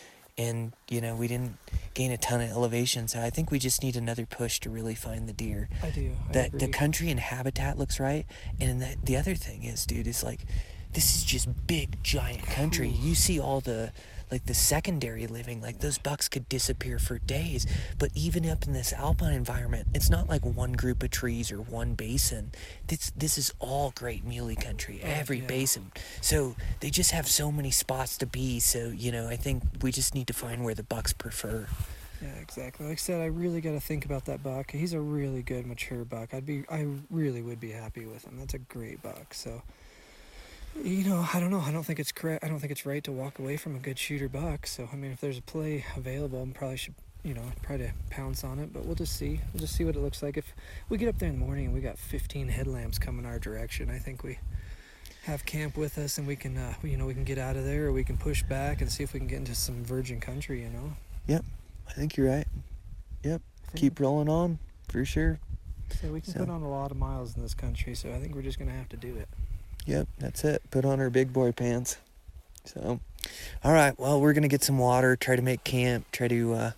and 0.40 0.72
you 0.88 1.00
know 1.00 1.14
we 1.14 1.28
didn't 1.28 1.56
gain 1.94 2.10
a 2.10 2.16
ton 2.16 2.40
of 2.40 2.50
elevation. 2.50 3.06
So 3.08 3.20
i 3.20 3.30
think 3.30 3.50
we 3.50 3.58
just 3.58 3.82
need 3.82 3.96
another 3.96 4.26
push 4.26 4.58
to 4.60 4.70
really 4.70 4.94
find 4.94 5.28
the 5.28 5.32
deer 5.32 5.68
i 5.82 5.90
do. 5.90 6.12
I 6.28 6.32
the, 6.32 6.50
the 6.56 6.68
country 6.68 7.10
and 7.10 7.20
habitat 7.20 7.78
looks 7.78 8.00
right. 8.00 8.26
And 8.60 8.80
the, 8.80 8.96
the 9.02 9.16
other 9.16 9.34
thing 9.34 9.64
is 9.64 9.84
dude 9.84 10.06
is 10.06 10.24
like 10.24 10.40
this 10.92 11.14
is 11.16 11.24
just 11.24 11.48
big 11.66 12.02
giant 12.02 12.42
country. 12.42 12.88
You 12.88 13.14
see 13.14 13.38
all 13.38 13.60
the 13.60 13.92
like 14.30 14.44
the 14.46 14.54
secondary 14.54 15.26
living 15.26 15.60
like 15.60 15.80
those 15.80 15.98
bucks 15.98 16.28
could 16.28 16.48
disappear 16.48 16.98
for 16.98 17.18
days 17.18 17.66
but 17.98 18.10
even 18.14 18.48
up 18.48 18.66
in 18.66 18.72
this 18.72 18.92
alpine 18.92 19.32
environment 19.32 19.86
it's 19.94 20.10
not 20.10 20.28
like 20.28 20.44
one 20.44 20.72
group 20.72 21.02
of 21.02 21.10
trees 21.10 21.50
or 21.50 21.60
one 21.60 21.94
basin 21.94 22.50
this 22.86 23.10
this 23.16 23.38
is 23.38 23.52
all 23.58 23.92
great 23.94 24.24
muley 24.24 24.56
country 24.56 25.00
oh, 25.02 25.06
every 25.06 25.40
yeah. 25.40 25.46
basin 25.46 25.90
so 26.20 26.54
they 26.80 26.90
just 26.90 27.10
have 27.10 27.26
so 27.26 27.50
many 27.50 27.70
spots 27.70 28.16
to 28.16 28.26
be 28.26 28.60
so 28.60 28.88
you 28.88 29.12
know 29.12 29.28
i 29.28 29.36
think 29.36 29.62
we 29.82 29.90
just 29.92 30.14
need 30.14 30.26
to 30.26 30.34
find 30.34 30.64
where 30.64 30.74
the 30.74 30.82
bucks 30.82 31.12
prefer 31.12 31.66
yeah, 32.22 32.34
exactly. 32.40 32.86
Like 32.86 32.94
I 32.94 32.96
said, 32.96 33.20
I 33.22 33.26
really 33.26 33.60
got 33.62 33.72
to 33.72 33.80
think 33.80 34.04
about 34.04 34.26
that 34.26 34.42
buck. 34.42 34.70
He's 34.70 34.92
a 34.92 35.00
really 35.00 35.42
good 35.42 35.66
mature 35.66 36.04
buck. 36.04 36.34
I'd 36.34 36.44
be, 36.44 36.64
I 36.70 36.86
really 37.08 37.40
would 37.40 37.60
be 37.60 37.70
happy 37.70 38.04
with 38.04 38.26
him. 38.26 38.36
That's 38.38 38.52
a 38.52 38.58
great 38.58 39.02
buck. 39.02 39.32
So, 39.32 39.62
you 40.76 41.04
know, 41.04 41.26
I 41.32 41.40
don't 41.40 41.50
know. 41.50 41.60
I 41.60 41.72
don't 41.72 41.84
think 41.84 41.98
it's 41.98 42.12
correct. 42.12 42.44
I 42.44 42.48
don't 42.48 42.58
think 42.58 42.70
it's 42.70 42.86
right 42.86 43.02
to 43.04 43.12
walk 43.12 43.38
away 43.38 43.56
from 43.56 43.76
a 43.76 43.78
good 43.78 43.98
shooter 43.98 44.28
buck. 44.28 44.66
So, 44.66 44.88
I 44.92 44.96
mean, 44.96 45.12
if 45.12 45.20
there's 45.20 45.38
a 45.38 45.42
play 45.42 45.84
available, 45.96 46.46
I 46.48 46.52
probably 46.52 46.76
should, 46.76 46.94
you 47.22 47.34
know, 47.34 47.52
try 47.64 47.76
to 47.76 47.92
pounce 48.10 48.44
on 48.44 48.58
it. 48.58 48.72
But 48.72 48.86
we'll 48.86 48.94
just 48.94 49.16
see. 49.16 49.40
We'll 49.52 49.60
just 49.60 49.74
see 49.74 49.84
what 49.84 49.96
it 49.96 50.00
looks 50.00 50.22
like. 50.22 50.36
If 50.36 50.54
we 50.88 50.96
get 50.96 51.08
up 51.08 51.18
there 51.18 51.28
in 51.28 51.38
the 51.38 51.44
morning 51.44 51.66
and 51.66 51.74
we 51.74 51.80
got 51.80 51.98
15 51.98 52.48
headlamps 52.48 52.98
coming 52.98 53.26
our 53.26 53.38
direction, 53.38 53.90
I 53.90 53.98
think 53.98 54.22
we 54.22 54.38
have 55.24 55.44
camp 55.44 55.76
with 55.76 55.98
us 55.98 56.18
and 56.18 56.26
we 56.26 56.36
can, 56.36 56.56
uh, 56.56 56.74
you 56.82 56.96
know, 56.96 57.06
we 57.06 57.14
can 57.14 57.24
get 57.24 57.38
out 57.38 57.56
of 57.56 57.64
there 57.64 57.86
or 57.86 57.92
we 57.92 58.04
can 58.04 58.16
push 58.16 58.42
back 58.42 58.80
and 58.80 58.90
see 58.90 59.02
if 59.02 59.12
we 59.12 59.20
can 59.20 59.28
get 59.28 59.38
into 59.38 59.54
some 59.54 59.84
virgin 59.84 60.20
country. 60.20 60.62
You 60.62 60.70
know. 60.70 60.92
Yep, 61.26 61.44
I 61.88 61.92
think 61.92 62.16
you're 62.16 62.28
right. 62.28 62.46
Yep, 63.22 63.42
keep 63.74 64.00
rolling 64.00 64.28
on 64.28 64.58
for 64.88 65.04
sure. 65.04 65.38
So 66.00 66.08
we 66.08 66.20
can 66.20 66.32
so. 66.32 66.38
put 66.38 66.48
on 66.48 66.62
a 66.62 66.70
lot 66.70 66.90
of 66.90 66.96
miles 66.96 67.36
in 67.36 67.42
this 67.42 67.54
country. 67.54 67.94
So 67.94 68.10
I 68.10 68.18
think 68.18 68.34
we're 68.34 68.42
just 68.42 68.58
gonna 68.58 68.70
have 68.70 68.88
to 68.90 68.96
do 68.96 69.16
it. 69.16 69.28
Yep, 69.86 70.08
that's 70.18 70.44
it. 70.44 70.62
Put 70.70 70.84
on 70.84 71.00
our 71.00 71.10
big 71.10 71.32
boy 71.32 71.52
pants. 71.52 71.96
So, 72.64 73.00
all 73.64 73.72
right. 73.72 73.98
Well, 73.98 74.20
we're 74.20 74.32
gonna 74.32 74.48
get 74.48 74.62
some 74.62 74.78
water. 74.78 75.16
Try 75.16 75.36
to 75.36 75.42
make 75.42 75.64
camp. 75.64 76.06
Try 76.12 76.28
to 76.28 76.54
uh, 76.54 76.70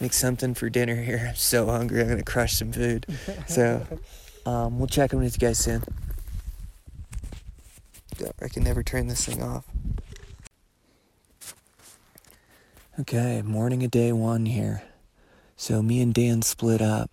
make 0.00 0.12
something 0.12 0.54
for 0.54 0.70
dinner 0.70 1.02
here. 1.02 1.26
I'm 1.28 1.36
so 1.36 1.66
hungry. 1.66 2.00
I'm 2.00 2.08
gonna 2.08 2.22
crush 2.22 2.54
some 2.54 2.72
food. 2.72 3.06
So, 3.46 3.86
um, 4.46 4.78
we'll 4.78 4.88
check 4.88 5.12
in 5.12 5.20
with 5.20 5.40
you 5.40 5.46
guys 5.46 5.58
soon. 5.58 5.82
I 8.40 8.48
can 8.48 8.62
never 8.62 8.82
turn 8.82 9.08
this 9.08 9.24
thing 9.24 9.42
off. 9.42 9.64
Okay, 13.00 13.42
morning 13.42 13.82
of 13.84 13.90
day 13.90 14.12
one 14.12 14.46
here. 14.46 14.82
So 15.56 15.82
me 15.82 16.00
and 16.00 16.12
Dan 16.12 16.42
split 16.42 16.82
up 16.82 17.10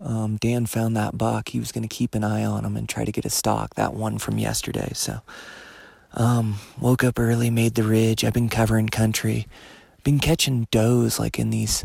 um, 0.00 0.36
Dan 0.36 0.66
found 0.66 0.96
that 0.96 1.18
buck. 1.18 1.50
He 1.50 1.58
was 1.58 1.72
going 1.72 1.86
to 1.86 1.94
keep 1.94 2.14
an 2.14 2.24
eye 2.24 2.44
on 2.44 2.64
him 2.64 2.76
and 2.76 2.88
try 2.88 3.04
to 3.04 3.12
get 3.12 3.24
a 3.24 3.30
stock, 3.30 3.74
that 3.74 3.94
one 3.94 4.18
from 4.18 4.38
yesterday. 4.38 4.92
So, 4.94 5.20
um, 6.14 6.56
woke 6.80 7.04
up 7.04 7.18
early, 7.18 7.50
made 7.50 7.74
the 7.74 7.82
ridge. 7.82 8.24
I've 8.24 8.32
been 8.32 8.48
covering 8.48 8.88
country, 8.88 9.46
been 10.02 10.18
catching 10.18 10.66
does 10.70 11.18
like 11.18 11.38
in 11.38 11.50
these 11.50 11.84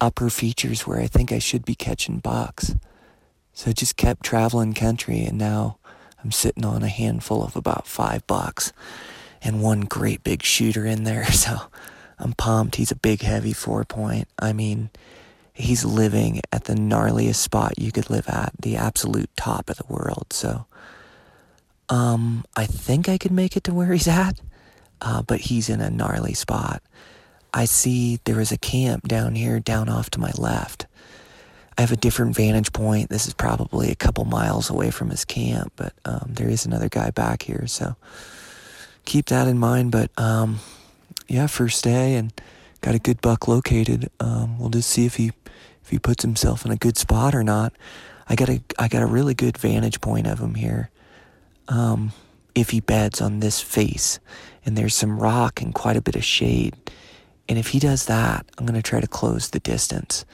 upper 0.00 0.30
features 0.30 0.86
where 0.86 1.00
I 1.00 1.06
think 1.06 1.32
I 1.32 1.38
should 1.38 1.64
be 1.64 1.74
catching 1.74 2.18
bucks. 2.18 2.74
So 3.54 3.72
just 3.72 3.96
kept 3.96 4.24
traveling 4.24 4.74
country 4.74 5.24
and 5.24 5.38
now 5.38 5.78
I'm 6.22 6.32
sitting 6.32 6.64
on 6.64 6.82
a 6.82 6.88
handful 6.88 7.42
of 7.44 7.56
about 7.56 7.86
five 7.86 8.26
bucks 8.26 8.72
and 9.42 9.62
one 9.62 9.82
great 9.82 10.24
big 10.24 10.42
shooter 10.42 10.84
in 10.86 11.04
there. 11.04 11.26
So 11.32 11.62
I'm 12.18 12.34
pumped. 12.34 12.76
He's 12.76 12.92
a 12.92 12.96
big, 12.96 13.22
heavy 13.22 13.52
four 13.52 13.84
point. 13.84 14.28
I 14.38 14.52
mean, 14.52 14.90
he's 15.52 15.84
living 15.84 16.40
at 16.50 16.64
the 16.64 16.74
gnarliest 16.74 17.36
spot 17.36 17.78
you 17.78 17.92
could 17.92 18.10
live 18.10 18.28
at, 18.28 18.52
the 18.58 18.76
absolute 18.76 19.30
top 19.36 19.68
of 19.68 19.76
the 19.76 19.86
world. 19.88 20.26
So, 20.30 20.66
um, 21.88 22.44
I 22.56 22.66
think 22.66 23.08
I 23.08 23.18
could 23.18 23.32
make 23.32 23.56
it 23.56 23.64
to 23.64 23.74
where 23.74 23.92
he's 23.92 24.08
at, 24.08 24.40
uh, 25.00 25.22
but 25.22 25.40
he's 25.40 25.68
in 25.68 25.80
a 25.80 25.90
gnarly 25.90 26.34
spot. 26.34 26.82
I 27.52 27.66
see 27.66 28.18
there 28.24 28.40
is 28.40 28.50
a 28.50 28.58
camp 28.58 29.08
down 29.08 29.34
here, 29.34 29.60
down 29.60 29.88
off 29.88 30.08
to 30.10 30.20
my 30.20 30.32
left. 30.38 30.86
I 31.76 31.82
have 31.82 31.92
a 31.92 31.96
different 31.96 32.34
vantage 32.34 32.72
point. 32.72 33.10
This 33.10 33.26
is 33.26 33.34
probably 33.34 33.90
a 33.90 33.94
couple 33.94 34.24
miles 34.24 34.70
away 34.70 34.90
from 34.90 35.10
his 35.10 35.24
camp, 35.24 35.72
but 35.76 35.92
um, 36.04 36.30
there 36.30 36.48
is 36.48 36.64
another 36.64 36.88
guy 36.88 37.10
back 37.10 37.42
here, 37.42 37.66
so 37.66 37.96
keep 39.04 39.26
that 39.26 39.48
in 39.48 39.58
mind. 39.58 39.90
But 39.90 40.10
um, 40.18 40.60
yeah, 41.28 41.46
first 41.46 41.84
day 41.84 42.14
and 42.14 42.32
got 42.82 42.94
a 42.94 42.98
good 42.98 43.20
buck 43.22 43.48
located. 43.48 44.10
Um, 44.20 44.58
we'll 44.58 44.68
just 44.68 44.90
see 44.90 45.06
if 45.06 45.16
he 45.16 45.32
if 45.82 45.88
he 45.88 45.98
puts 45.98 46.22
himself 46.22 46.66
in 46.66 46.70
a 46.70 46.76
good 46.76 46.98
spot 46.98 47.34
or 47.34 47.42
not. 47.42 47.72
I 48.28 48.34
got 48.34 48.50
a 48.50 48.62
I 48.78 48.88
got 48.88 49.02
a 49.02 49.06
really 49.06 49.34
good 49.34 49.56
vantage 49.56 50.00
point 50.00 50.26
of 50.26 50.40
him 50.40 50.54
here. 50.54 50.90
Um, 51.68 52.12
if 52.54 52.70
he 52.70 52.80
beds 52.80 53.20
on 53.22 53.40
this 53.40 53.60
face, 53.60 54.20
and 54.66 54.76
there's 54.76 54.94
some 54.94 55.18
rock 55.18 55.62
and 55.62 55.74
quite 55.74 55.96
a 55.96 56.02
bit 56.02 56.16
of 56.16 56.24
shade, 56.24 56.76
and 57.48 57.58
if 57.58 57.68
he 57.68 57.78
does 57.78 58.04
that, 58.06 58.44
I'm 58.58 58.66
gonna 58.66 58.82
try 58.82 59.00
to 59.00 59.06
close 59.06 59.48
the 59.48 59.60
distance. 59.60 60.26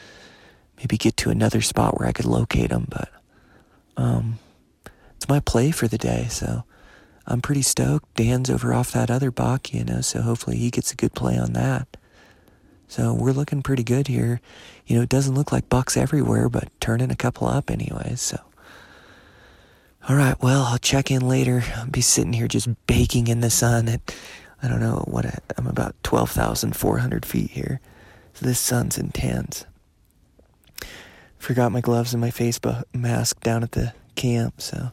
Maybe 0.79 0.97
get 0.97 1.17
to 1.19 1.31
another 1.31 1.61
spot 1.61 1.99
where 1.99 2.09
I 2.09 2.13
could 2.13 2.25
locate 2.25 2.71
him, 2.71 2.87
but 2.89 3.11
um, 3.97 4.39
it's 5.17 5.29
my 5.29 5.41
play 5.41 5.71
for 5.71 5.89
the 5.89 5.99
day, 5.99 6.27
so 6.31 6.65
I'm 7.27 7.43
pretty 7.43 7.63
stoked. 7.63 8.15
Dan's 8.15 8.49
over 8.49 8.73
off 8.73 8.93
that 8.93 9.11
other 9.11 9.31
buck, 9.31 9.75
you 9.75 9.85
know, 9.85 10.01
so 10.01 10.23
hopefully 10.23 10.57
he 10.57 10.71
gets 10.71 10.93
a 10.93 10.97
good 10.97 11.15
play 11.15 11.37
on 11.37 11.53
that. 11.55 11.97
So 12.89 13.13
we're 13.13 13.33
looking 13.33 13.63
pretty 13.63 13.85
good 13.85 14.09
here. 14.09 14.41
You 14.87 14.97
know, 14.97 15.03
it 15.03 15.11
doesn't 15.11 15.35
look 15.35 15.53
like 15.53 15.69
bucks 15.69 15.97
everywhere, 15.97 16.49
but 16.49 16.69
turning 16.81 17.11
a 17.11 17.17
couple 17.17 17.47
up 17.47 17.71
anyways, 17.71 18.21
so. 18.21 18.41
All 20.09 20.17
right, 20.17 20.41
well, 20.43 20.63
I'll 20.63 20.79
check 20.79 21.11
in 21.11 21.29
later. 21.29 21.63
I'll 21.77 21.87
be 21.87 22.01
sitting 22.01 22.33
here 22.33 22.49
just 22.49 22.69
baking 22.87 23.29
in 23.29 23.41
the 23.41 23.51
sun 23.51 23.89
at, 23.89 24.15
I 24.63 24.69
don't 24.69 24.81
know 24.81 25.05
what, 25.07 25.27
I, 25.27 25.39
I'm 25.59 25.67
about 25.67 25.95
12,400 26.03 27.27
feet 27.27 27.51
here. 27.51 27.81
So 28.33 28.47
this 28.47 28.59
sun's 28.59 28.97
intense. 28.97 29.67
Forgot 31.39 31.73
my 31.73 31.83
gloves 31.83 32.15
and 32.15 32.23
my 32.23 32.31
face 32.31 32.59
mask 32.95 33.41
down 33.41 33.63
at 33.63 33.73
the 33.73 33.93
camp, 34.15 34.63
so 34.63 34.93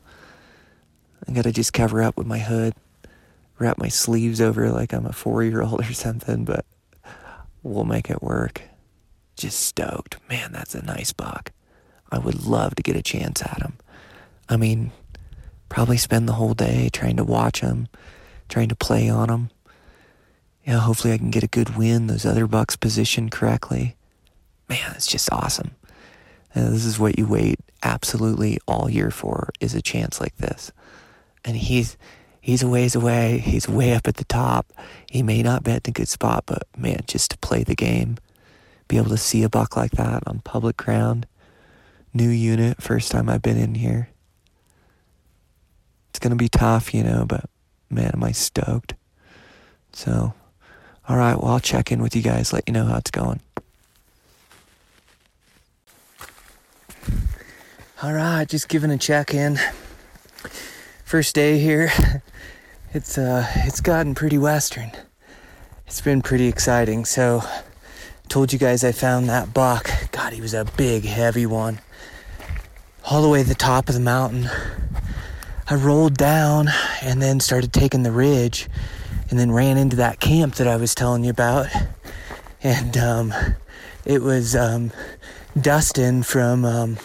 I 1.27 1.31
gotta 1.31 1.53
just 1.53 1.71
cover 1.71 2.03
up 2.03 2.17
with 2.17 2.27
my 2.27 2.39
hood, 2.39 2.73
wrap 3.57 3.77
my 3.77 3.87
sleeves 3.87 4.41
over 4.41 4.69
like 4.69 4.91
I'm 4.91 5.05
a 5.05 5.13
four 5.13 5.43
year 5.43 5.61
old 5.61 5.79
or 5.79 5.93
something, 5.93 6.43
but 6.43 6.65
we'll 7.65 7.83
make 7.83 8.09
it 8.09 8.21
work. 8.21 8.61
Just 9.35 9.59
stoked. 9.59 10.17
Man, 10.29 10.51
that's 10.51 10.75
a 10.75 10.85
nice 10.85 11.11
buck. 11.11 11.51
I 12.11 12.19
would 12.19 12.45
love 12.45 12.75
to 12.75 12.83
get 12.83 12.95
a 12.95 13.01
chance 13.01 13.41
at 13.41 13.61
him. 13.61 13.77
I 14.47 14.57
mean, 14.57 14.91
probably 15.67 15.97
spend 15.97 16.29
the 16.29 16.33
whole 16.33 16.53
day 16.53 16.89
trying 16.93 17.17
to 17.17 17.23
watch 17.23 17.61
him, 17.61 17.87
trying 18.47 18.69
to 18.69 18.75
play 18.75 19.09
on 19.09 19.29
him. 19.29 19.49
Yeah, 20.65 20.79
hopefully 20.79 21.13
I 21.13 21.17
can 21.17 21.31
get 21.31 21.43
a 21.43 21.47
good 21.47 21.75
win, 21.75 22.07
those 22.07 22.25
other 22.25 22.47
bucks 22.47 22.75
positioned 22.75 23.31
correctly. 23.31 23.95
Man, 24.69 24.93
it's 24.95 25.07
just 25.07 25.31
awesome. 25.31 25.71
And 26.53 26.73
this 26.73 26.85
is 26.85 26.97
what 26.97 27.19
you 27.19 27.27
wait 27.27 27.59
absolutely 27.83 28.59
all 28.67 28.89
year 28.89 29.11
for 29.11 29.49
is 29.59 29.75
a 29.75 29.81
chance 29.81 30.21
like 30.21 30.37
this. 30.37 30.71
And 31.43 31.57
he's 31.57 31.97
he's 32.45 32.61
a 32.61 32.67
ways 32.67 32.93
away. 32.93 33.39
He's 33.39 33.67
way 33.67 33.93
up 33.93 34.07
at 34.07 34.17
the 34.17 34.23
top. 34.23 34.71
He 35.09 35.23
may 35.23 35.41
not 35.41 35.63
be 35.63 35.71
at 35.71 35.87
a 35.87 35.91
good 35.91 36.07
spot, 36.07 36.43
but 36.45 36.67
man, 36.77 36.99
just 37.07 37.31
to 37.31 37.39
play 37.39 37.63
the 37.63 37.73
game, 37.73 38.19
be 38.87 38.97
able 38.97 39.09
to 39.09 39.17
see 39.17 39.41
a 39.41 39.49
buck 39.49 39.75
like 39.75 39.93
that 39.93 40.21
on 40.27 40.41
public 40.41 40.77
ground, 40.77 41.25
new 42.13 42.29
unit, 42.29 42.83
first 42.83 43.11
time 43.11 43.29
I've 43.29 43.41
been 43.41 43.57
in 43.57 43.73
here. 43.73 44.09
It's 46.11 46.19
gonna 46.19 46.35
be 46.35 46.47
tough, 46.47 46.93
you 46.93 47.01
know, 47.01 47.25
but 47.27 47.49
man, 47.89 48.11
am 48.13 48.23
I 48.23 48.31
stoked. 48.31 48.93
So, 49.91 50.35
all 51.09 51.17
right, 51.17 51.35
well, 51.35 51.53
I'll 51.53 51.59
check 51.59 51.91
in 51.91 51.99
with 51.99 52.15
you 52.15 52.21
guys, 52.21 52.53
let 52.53 52.65
you 52.67 52.73
know 52.73 52.85
how 52.85 52.97
it's 52.97 53.09
going. 53.09 53.39
All 58.03 58.13
right, 58.13 58.47
just 58.47 58.69
giving 58.69 58.91
a 58.91 58.99
check 58.99 59.33
in. 59.33 59.57
First 61.15 61.35
day 61.35 61.59
here. 61.59 61.93
It's 62.93 63.17
uh 63.17 63.47
it's 63.63 63.79
gotten 63.79 64.15
pretty 64.15 64.37
western. 64.37 64.91
It's 65.87 66.01
been 66.01 66.21
pretty 66.21 66.47
exciting. 66.47 67.05
So 67.05 67.41
told 68.27 68.51
you 68.51 68.59
guys 68.59 68.83
I 68.83 68.91
found 68.91 69.29
that 69.29 69.53
buck. 69.53 69.89
God, 70.11 70.33
he 70.33 70.41
was 70.41 70.53
a 70.53 70.65
big, 70.75 71.05
heavy 71.05 71.45
one. 71.45 71.79
All 73.05 73.21
the 73.21 73.29
way 73.29 73.43
to 73.43 73.47
the 73.47 73.55
top 73.55 73.87
of 73.87 73.95
the 73.95 74.01
mountain. 74.01 74.49
I 75.69 75.75
rolled 75.75 76.17
down 76.17 76.67
and 77.01 77.21
then 77.21 77.39
started 77.39 77.71
taking 77.71 78.03
the 78.03 78.11
ridge 78.11 78.67
and 79.29 79.39
then 79.39 79.53
ran 79.53 79.77
into 79.77 79.95
that 79.95 80.19
camp 80.19 80.55
that 80.55 80.67
I 80.67 80.75
was 80.75 80.93
telling 80.93 81.23
you 81.23 81.29
about. 81.29 81.67
And 82.61 82.97
um, 82.97 83.33
it 84.03 84.21
was 84.21 84.53
um, 84.53 84.91
Dustin 85.61 86.23
from 86.23 86.65
um, 86.65 86.97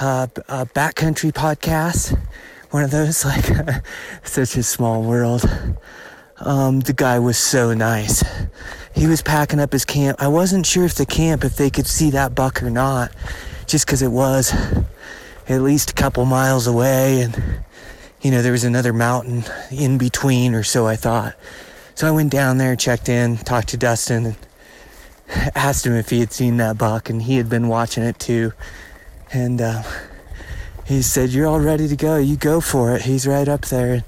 uh, 0.00 0.28
a 0.48 0.66
backcountry 0.66 1.32
podcast. 1.32 2.16
One 2.70 2.84
of 2.84 2.90
those, 2.90 3.24
like, 3.24 3.44
such 4.24 4.56
a 4.56 4.62
small 4.62 5.02
world. 5.02 5.48
Um, 6.40 6.80
the 6.80 6.92
guy 6.92 7.18
was 7.18 7.38
so 7.38 7.74
nice. 7.74 8.22
He 8.94 9.06
was 9.06 9.22
packing 9.22 9.58
up 9.58 9.72
his 9.72 9.84
camp. 9.84 10.20
I 10.20 10.28
wasn't 10.28 10.66
sure 10.66 10.84
if 10.84 10.94
the 10.94 11.06
camp, 11.06 11.44
if 11.44 11.56
they 11.56 11.70
could 11.70 11.86
see 11.86 12.10
that 12.10 12.34
buck 12.34 12.62
or 12.62 12.70
not, 12.70 13.12
just 13.66 13.86
because 13.86 14.02
it 14.02 14.10
was 14.10 14.52
at 15.48 15.62
least 15.62 15.90
a 15.90 15.94
couple 15.94 16.24
miles 16.26 16.66
away, 16.66 17.22
and 17.22 17.64
you 18.20 18.30
know 18.30 18.42
there 18.42 18.52
was 18.52 18.64
another 18.64 18.92
mountain 18.92 19.44
in 19.70 19.98
between, 19.98 20.54
or 20.54 20.62
so 20.62 20.86
I 20.86 20.96
thought. 20.96 21.34
So 21.94 22.06
I 22.06 22.10
went 22.10 22.30
down 22.30 22.58
there, 22.58 22.76
checked 22.76 23.08
in, 23.08 23.38
talked 23.38 23.68
to 23.68 23.76
Dustin, 23.76 24.26
and 24.26 24.36
asked 25.54 25.86
him 25.86 25.94
if 25.94 26.10
he 26.10 26.20
had 26.20 26.32
seen 26.32 26.58
that 26.58 26.78
buck, 26.78 27.10
and 27.10 27.22
he 27.22 27.36
had 27.36 27.48
been 27.48 27.68
watching 27.68 28.04
it 28.04 28.18
too. 28.18 28.52
And 29.32 29.60
uh, 29.60 29.82
he 30.88 31.02
said, 31.02 31.30
"You're 31.30 31.46
all 31.46 31.60
ready 31.60 31.86
to 31.86 31.96
go. 31.96 32.16
You 32.16 32.36
go 32.36 32.60
for 32.60 32.96
it. 32.96 33.02
He's 33.02 33.26
right 33.26 33.46
up 33.46 33.66
there." 33.66 34.04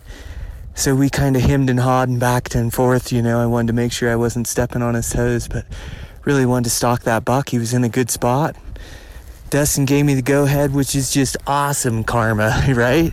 So 0.75 0.95
we 0.95 1.11
kind 1.11 1.37
of 1.37 1.43
hemmed 1.43 1.69
and 1.69 1.79
hawed 1.79 2.09
and 2.09 2.19
backed 2.19 2.55
and 2.55 2.73
forth. 2.73 3.13
You 3.13 3.21
know, 3.21 3.39
I 3.39 3.45
wanted 3.45 3.67
to 3.67 3.73
make 3.75 3.93
sure 3.93 4.11
I 4.11 4.17
wasn't 4.17 4.47
stepping 4.47 4.81
on 4.81 4.95
his 4.95 5.11
toes, 5.11 5.47
but 5.47 5.67
really 6.25 6.47
wanted 6.47 6.65
to 6.65 6.71
stalk 6.71 7.03
that 7.03 7.25
buck. 7.25 7.51
He 7.51 7.59
was 7.59 7.75
in 7.75 7.85
a 7.85 7.89
good 7.91 8.11
spot. 8.11 8.57
Dustin 9.51 9.85
gave 9.85 10.07
me 10.07 10.15
the 10.15 10.23
go 10.23 10.45
ahead, 10.45 10.73
which 10.73 10.95
is 10.95 11.13
just 11.13 11.37
awesome 11.47 12.03
karma, 12.03 12.63
right? 12.69 13.13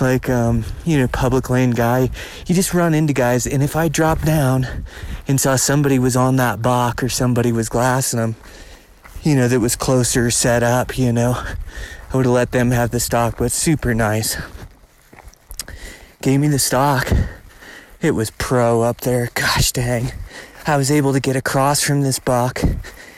Like, 0.00 0.28
um, 0.28 0.64
you 0.84 0.98
know, 0.98 1.08
public 1.08 1.48
lane 1.50 1.70
guy. 1.70 2.10
You 2.46 2.54
just 2.54 2.72
run 2.72 2.94
into 2.94 3.14
guys, 3.14 3.46
and 3.46 3.62
if 3.62 3.74
I 3.74 3.88
dropped 3.88 4.24
down 4.24 4.84
and 5.26 5.40
saw 5.40 5.56
somebody 5.56 5.98
was 5.98 6.14
on 6.14 6.36
that 6.36 6.62
buck 6.62 7.02
or 7.02 7.08
somebody 7.08 7.52
was 7.52 7.68
glassing 7.68 8.20
them, 8.20 8.36
you 9.22 9.34
know, 9.34 9.48
that 9.48 9.60
was 9.60 9.76
closer 9.76 10.30
set 10.30 10.62
up, 10.62 10.98
you 10.98 11.12
know, 11.12 11.42
I 12.10 12.16
would 12.16 12.24
have 12.24 12.34
let 12.34 12.52
them 12.52 12.70
have 12.70 12.90
the 12.90 13.00
stock, 13.00 13.36
but 13.36 13.52
super 13.52 13.94
nice. 13.94 14.38
Gave 16.22 16.40
me 16.40 16.48
the 16.48 16.58
stock. 16.58 17.12
It 18.00 18.12
was 18.12 18.30
pro 18.30 18.80
up 18.80 19.02
there. 19.02 19.28
Gosh 19.34 19.72
dang. 19.72 20.12
I 20.66 20.76
was 20.76 20.90
able 20.90 21.12
to 21.12 21.20
get 21.20 21.36
across 21.36 21.82
from 21.82 22.00
this 22.02 22.18
buck. 22.18 22.62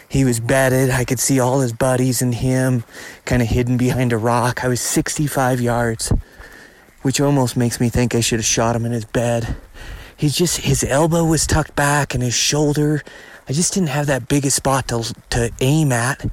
He 0.08 0.24
was 0.24 0.40
bedded. 0.40 0.90
I 0.90 1.04
could 1.04 1.20
see 1.20 1.38
all 1.38 1.60
his 1.60 1.72
buddies 1.72 2.20
and 2.20 2.34
him 2.34 2.82
kind 3.26 3.42
of 3.42 3.48
hidden 3.48 3.76
behind 3.76 4.12
a 4.12 4.18
rock. 4.18 4.64
I 4.64 4.68
was 4.68 4.80
65 4.80 5.60
yards, 5.60 6.12
which 7.02 7.20
almost 7.20 7.56
makes 7.56 7.78
me 7.80 7.90
think 7.90 8.14
I 8.14 8.20
should 8.20 8.40
have 8.40 8.46
shot 8.46 8.74
him 8.74 8.84
in 8.84 8.92
his 8.92 9.04
bed. 9.04 9.56
He 10.16 10.28
just, 10.28 10.58
his 10.58 10.82
elbow 10.82 11.24
was 11.24 11.46
tucked 11.46 11.76
back 11.76 12.12
and 12.12 12.24
his 12.24 12.34
shoulder. 12.34 13.02
I 13.48 13.52
just 13.52 13.72
didn't 13.72 13.88
have 13.90 14.06
that 14.08 14.26
big 14.26 14.44
a 14.44 14.50
spot 14.50 14.88
to, 14.88 15.14
to 15.30 15.50
aim 15.60 15.92
at. 15.92 16.28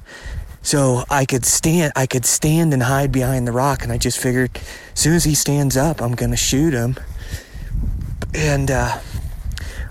So 0.62 1.04
I 1.08 1.24
could 1.24 1.44
stand, 1.44 1.92
I 1.96 2.06
could 2.06 2.26
stand 2.26 2.72
and 2.74 2.82
hide 2.82 3.12
behind 3.12 3.46
the 3.46 3.52
rock, 3.52 3.82
and 3.82 3.92
I 3.92 3.98
just 3.98 4.18
figured, 4.18 4.50
as 4.92 5.00
soon 5.00 5.14
as 5.14 5.24
he 5.24 5.34
stands 5.34 5.76
up, 5.76 6.02
I'm 6.02 6.14
gonna 6.14 6.36
shoot 6.36 6.74
him. 6.74 6.96
And 8.34 8.70
uh, 8.70 8.98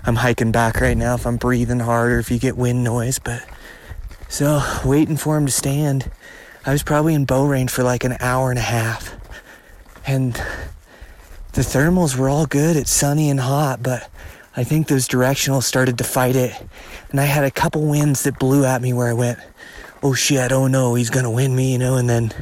I'm 0.04 0.16
hiking 0.16 0.52
back 0.52 0.80
right 0.80 0.96
now. 0.96 1.14
If 1.14 1.26
I'm 1.26 1.36
breathing 1.36 1.80
harder, 1.80 2.18
if 2.18 2.30
you 2.30 2.38
get 2.38 2.56
wind 2.56 2.84
noise, 2.84 3.18
but 3.18 3.44
so 4.28 4.62
waiting 4.84 5.16
for 5.16 5.36
him 5.36 5.46
to 5.46 5.52
stand. 5.52 6.10
I 6.64 6.72
was 6.72 6.82
probably 6.82 7.14
in 7.14 7.24
bow 7.24 7.46
range 7.46 7.70
for 7.70 7.82
like 7.82 8.04
an 8.04 8.16
hour 8.20 8.50
and 8.50 8.58
a 8.58 8.62
half, 8.62 9.16
and 10.06 10.34
the 11.52 11.62
thermals 11.62 12.16
were 12.16 12.28
all 12.28 12.46
good. 12.46 12.76
It's 12.76 12.90
sunny 12.90 13.30
and 13.30 13.40
hot, 13.40 13.82
but 13.82 14.08
I 14.56 14.64
think 14.64 14.88
those 14.88 15.08
directionals 15.08 15.64
started 15.64 15.98
to 15.98 16.04
fight 16.04 16.36
it. 16.36 16.52
And 17.10 17.20
I 17.20 17.24
had 17.24 17.44
a 17.44 17.50
couple 17.50 17.86
winds 17.86 18.22
that 18.24 18.38
blew 18.38 18.64
at 18.64 18.82
me 18.82 18.92
where 18.92 19.08
I 19.08 19.12
went, 19.12 19.38
oh 20.02 20.14
shit, 20.14 20.52
oh 20.52 20.66
no, 20.66 20.94
he's 20.94 21.10
gonna 21.10 21.30
win 21.30 21.54
me, 21.54 21.72
you 21.72 21.78
know, 21.78 21.96
and 21.96 22.08
then 22.08 22.32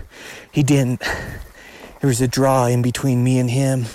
he 0.53 0.63
didn't. 0.63 1.01
There 1.01 2.09
was 2.09 2.21
a 2.21 2.29
draw 2.29 2.67
in 2.67 2.83
between 2.83 3.25
me 3.25 3.39
and 3.39 3.51
him. 3.51 3.87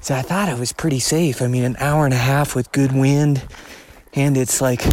So 0.00 0.14
I 0.14 0.22
thought 0.22 0.48
I 0.48 0.54
was 0.54 0.72
pretty 0.72 0.98
safe. 0.98 1.40
I 1.40 1.46
mean, 1.46 1.62
an 1.62 1.76
hour 1.78 2.04
and 2.04 2.14
a 2.14 2.18
half 2.18 2.54
with 2.56 2.72
good 2.72 2.92
wind, 2.92 3.46
and 4.14 4.36
it's 4.36 4.60
like 4.60 4.84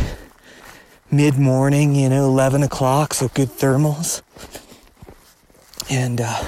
mid 1.09 1.37
morning, 1.37 1.95
you 1.95 2.09
know, 2.09 2.25
11 2.25 2.61
o'clock, 2.61 3.13
so 3.13 3.27
good 3.29 3.49
thermals. 3.49 4.21
And 5.89 6.21
uh, 6.21 6.43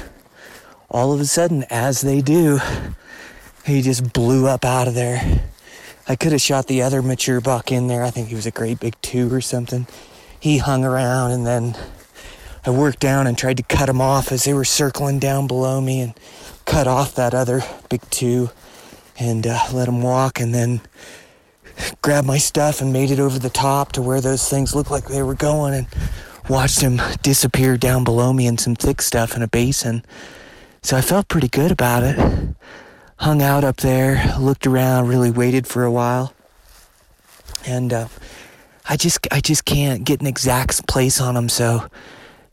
all 0.90 1.12
of 1.14 1.20
a 1.20 1.26
sudden, 1.26 1.66
as 1.70 2.02
they 2.02 2.22
do, 2.22 2.60
he 3.66 3.82
just 3.82 4.14
blew 4.14 4.48
up 4.48 4.64
out 4.64 4.88
of 4.88 4.94
there. 4.94 5.42
I 6.08 6.16
could 6.16 6.32
have 6.32 6.42
shot 6.42 6.68
the 6.68 6.82
other 6.82 7.02
mature 7.02 7.42
buck 7.42 7.72
in 7.72 7.88
there. 7.88 8.04
I 8.04 8.12
think 8.12 8.28
he 8.28 8.36
was 8.36 8.46
a 8.46 8.52
great 8.52 8.80
big 8.80 8.96
two 9.02 9.34
or 9.34 9.42
something. 9.42 9.88
He 10.42 10.58
hung 10.58 10.84
around 10.84 11.32
and 11.32 11.46
then 11.46 11.78
I 12.66 12.72
worked 12.72 13.00
down 13.00 13.28
and 13.28 13.38
tried 13.38 13.58
to 13.58 13.64
cut 13.64 13.88
him 13.88 14.02
off 14.02 14.32
as 14.32 14.44
they 14.44 14.54
were 14.54 14.66
circling 14.66 15.20
down 15.20 15.48
below 15.48 15.80
me 15.80 16.02
and 16.02 16.20
cut 16.66 16.88
off 16.88 17.16
that 17.16 17.34
other 17.34 17.62
big 17.90 18.02
two 18.10 18.50
and 19.20 19.46
uh, 19.46 19.60
let 19.72 19.88
him 19.88 20.02
walk 20.02 20.40
and 20.40 20.54
then 20.54 20.82
grabbed 22.02 22.28
my 22.28 22.40
stuff 22.40 22.82
and 22.82 22.92
made 22.92 23.12
it 23.12 23.20
over 23.20 23.38
the 23.38 23.50
top 23.50 23.92
to 23.92 24.02
where 24.02 24.20
those 24.20 24.50
things 24.50 24.76
looked 24.76 24.90
like 24.90 25.06
they 25.06 25.22
were 25.22 25.36
going 25.36 25.74
and 25.76 25.88
watched 26.50 26.82
him 26.82 27.00
disappear 27.22 27.78
down 27.78 28.04
below 28.04 28.34
me 28.34 28.48
in 28.48 28.58
some 28.58 28.76
thick 28.76 29.02
stuff 29.02 29.36
in 29.36 29.44
a 29.44 29.48
basin. 29.48 30.04
So 30.82 30.98
I 30.98 31.02
felt 31.02 31.28
pretty 31.28 31.50
good 31.50 31.72
about 31.72 32.02
it. 32.02 32.56
Hung 33.18 33.44
out 33.44 33.64
up 33.64 33.78
there, 33.78 34.36
looked 34.40 34.66
around, 34.66 35.08
really 35.08 35.30
waited 35.30 35.68
for 35.68 35.84
a 35.84 35.92
while. 35.92 36.34
And 37.66 37.94
uh, 37.94 38.08
I 38.92 38.98
just 38.98 39.26
I 39.32 39.40
just 39.40 39.64
can't 39.64 40.04
get 40.04 40.20
an 40.20 40.28
exact 40.28 40.86
place 40.86 41.22
on 41.22 41.36
them, 41.36 41.48
so 41.48 41.88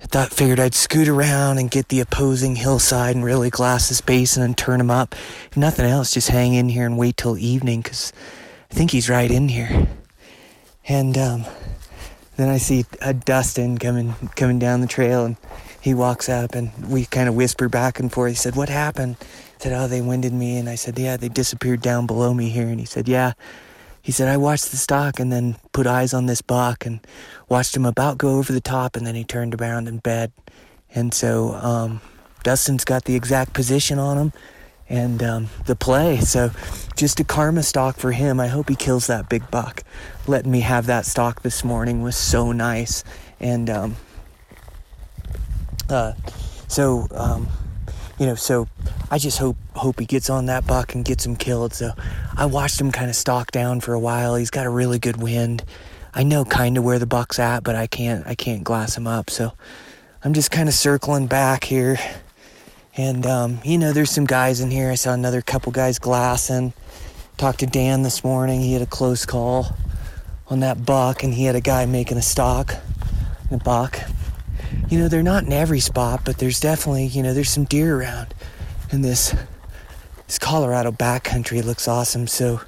I 0.01 0.07
thought 0.07 0.33
figured 0.33 0.61
I'd 0.61 0.73
scoot 0.73 1.09
around 1.09 1.59
and 1.59 1.69
get 1.69 1.89
the 1.89 1.99
opposing 1.99 2.55
hillside 2.55 3.17
and 3.17 3.25
really 3.25 3.51
glass 3.51 3.89
this 3.89 4.01
basin 4.01 4.45
and 4.45 4.57
turn 4.57 4.81
him 4.81 4.89
up. 4.89 5.17
If 5.51 5.57
nothing 5.57 5.85
else, 5.85 6.15
just 6.15 6.29
hang 6.29 6.55
in 6.55 6.69
here 6.69 6.87
and 6.87 6.97
wait 6.97 7.17
till 7.17 7.37
evening 7.37 7.81
because 7.81 8.13
I 8.71 8.75
think 8.75 8.93
he's 8.93 9.11
right 9.11 9.29
in 9.29 9.49
here. 9.49 9.89
And 10.87 11.19
um, 11.19 11.45
then 12.37 12.49
I 12.49 12.59
see 12.59 12.85
a 13.03 13.13
Dustin 13.13 13.77
coming 13.77 14.15
coming 14.37 14.61
down 14.61 14.81
the 14.81 14.87
trail, 14.87 15.25
and 15.25 15.37
he 15.81 15.93
walks 15.93 16.29
up, 16.29 16.55
and 16.55 16.71
we 16.89 17.05
kind 17.07 17.29
of 17.29 17.35
whisper 17.35 17.69
back 17.69 17.99
and 17.99 18.13
forth. 18.13 18.31
He 18.31 18.37
said, 18.37 18.55
"What 18.55 18.69
happened?" 18.69 19.17
I 19.21 19.63
said, 19.65 19.73
"Oh, 19.73 19.89
they 19.89 20.01
winded 20.01 20.33
me," 20.33 20.57
and 20.57 20.69
I 20.69 20.77
said, 20.77 21.01
"Yeah, 21.01 21.17
they 21.17 21.29
disappeared 21.29 21.83
down 21.83 22.07
below 22.07 22.33
me 22.33 22.49
here." 22.49 22.69
And 22.69 22.79
he 22.79 22.87
said, 22.87 23.09
"Yeah." 23.09 23.33
He 24.03 24.13
said, 24.13 24.29
"I 24.29 24.37
watched 24.37 24.71
the 24.71 24.77
stock 24.77 25.21
and 25.21 25.33
then 25.33 25.57
put 25.73 25.87
eyes 25.87 26.15
on 26.15 26.27
this 26.27 26.43
buck 26.43 26.87
and 26.87 27.01
watched 27.49 27.77
him 27.77 27.85
about 27.85 28.19
go 28.19 28.39
over 28.39 28.53
the 28.53 28.61
top, 28.61 28.97
and 28.97 29.07
then 29.07 29.15
he 29.15 29.25
turned 29.25 29.61
around 29.61 29.89
in 29.89 29.99
bed." 29.99 30.33
And 30.95 31.13
so 31.13 31.55
um, 31.55 32.01
Dustin's 32.43 32.85
got 32.85 33.05
the 33.05 33.15
exact 33.15 33.53
position 33.53 33.99
on 33.99 34.17
him 34.17 34.33
and 34.89 35.23
um, 35.23 35.49
the 35.67 35.77
play. 35.77 36.19
So 36.21 36.51
just 36.97 37.21
a 37.21 37.25
karma 37.25 37.63
stock 37.63 37.97
for 37.97 38.13
him. 38.13 38.41
I 38.41 38.49
hope 38.49 38.69
he 38.69 38.75
kills 38.75 39.07
that 39.07 39.29
big 39.29 39.51
buck. 39.51 39.83
Letting 40.27 40.51
me 40.51 40.61
have 40.61 40.87
that 40.87 41.05
stock 41.05 41.43
this 41.43 41.63
morning 41.63 42.03
was 42.03 42.17
so 42.17 42.53
nice. 42.53 43.05
And 43.41 43.69
um, 43.69 43.97
uh, 45.89 46.15
so, 46.69 47.07
um, 47.13 47.49
you 48.19 48.27
know, 48.27 48.35
so 48.35 48.69
I 49.11 49.19
just 49.19 49.39
hope 49.39 49.57
hope 49.75 50.01
he 50.01 50.07
gets 50.07 50.29
on 50.31 50.47
that 50.47 50.67
buck 50.67 50.95
and 50.95 51.05
gets 51.05 51.25
him 51.25 51.37
killed. 51.37 51.75
So 51.75 51.93
I 52.37 52.47
watched 52.47 52.81
him 52.81 52.93
kind 52.93 53.09
of 53.11 53.17
stalk 53.17 53.51
down 53.51 53.81
for 53.81 53.95
a 53.95 54.01
while. 54.01 54.35
He's 54.35 54.51
got 54.51 54.67
a 54.67 54.71
really 54.71 54.99
good 54.99 55.23
wind. 55.23 55.65
I 56.15 56.23
know 56.23 56.45
kind 56.45 56.77
of 56.77 56.85
where 56.85 56.99
the 56.99 57.07
buck's 57.07 57.39
at, 57.39 57.63
but 57.63 57.77
I 57.77 57.87
can't 57.87 58.27
I 58.27 58.35
can't 58.35 58.65
glass 58.65 58.97
him 58.97 59.07
up. 59.07 59.31
So 59.31 59.53
I'm 60.25 60.35
just 60.35 60.51
kind 60.51 60.69
of 60.69 60.75
circling 60.75 61.27
back 61.27 61.65
here 61.65 61.99
and, 62.99 63.25
um, 63.27 63.61
you 63.63 63.79
know, 63.79 63.93
there's 63.93 64.11
some 64.11 64.27
guys 64.27 64.61
in 64.61 64.73
here. 64.73 64.91
I 64.91 64.97
saw 64.97 65.13
another 65.13 65.41
couple 65.41 65.71
guys 65.71 66.01
glassing. 66.01 66.73
Talked 67.37 67.61
to 67.61 67.67
Dan 67.67 68.03
this 68.03 68.25
morning. 68.25 68.61
He 68.61 68.73
had 68.73 68.83
a 68.83 68.87
close 68.87 69.25
call 69.25 69.69
on 70.49 70.61
that 70.61 70.85
buck, 70.85 71.23
and 71.23 71.33
he 71.33 71.45
had 71.45 71.55
a 71.55 71.61
guy 71.61 71.87
making 71.87 72.19
a 72.19 72.23
stock, 72.23 72.75
a 73.53 73.57
buck. 73.57 74.01
You 74.89 74.99
know, 74.99 75.09
they're 75.09 75.23
not 75.23 75.45
in 75.45 75.53
every 75.53 75.81
spot, 75.81 76.23
but 76.25 76.39
there's 76.39 76.61
definitely, 76.61 77.07
you 77.07 77.23
know, 77.23 77.35
there's 77.35 77.51
some 77.51 77.65
deer 77.65 78.01
around. 78.01 78.35
And 78.91 79.05
this, 79.05 79.35
this 80.27 80.39
Colorado 80.39 80.93
backcountry 80.93 81.63
looks 81.65 81.87
awesome. 81.87 82.27
So 82.27 82.61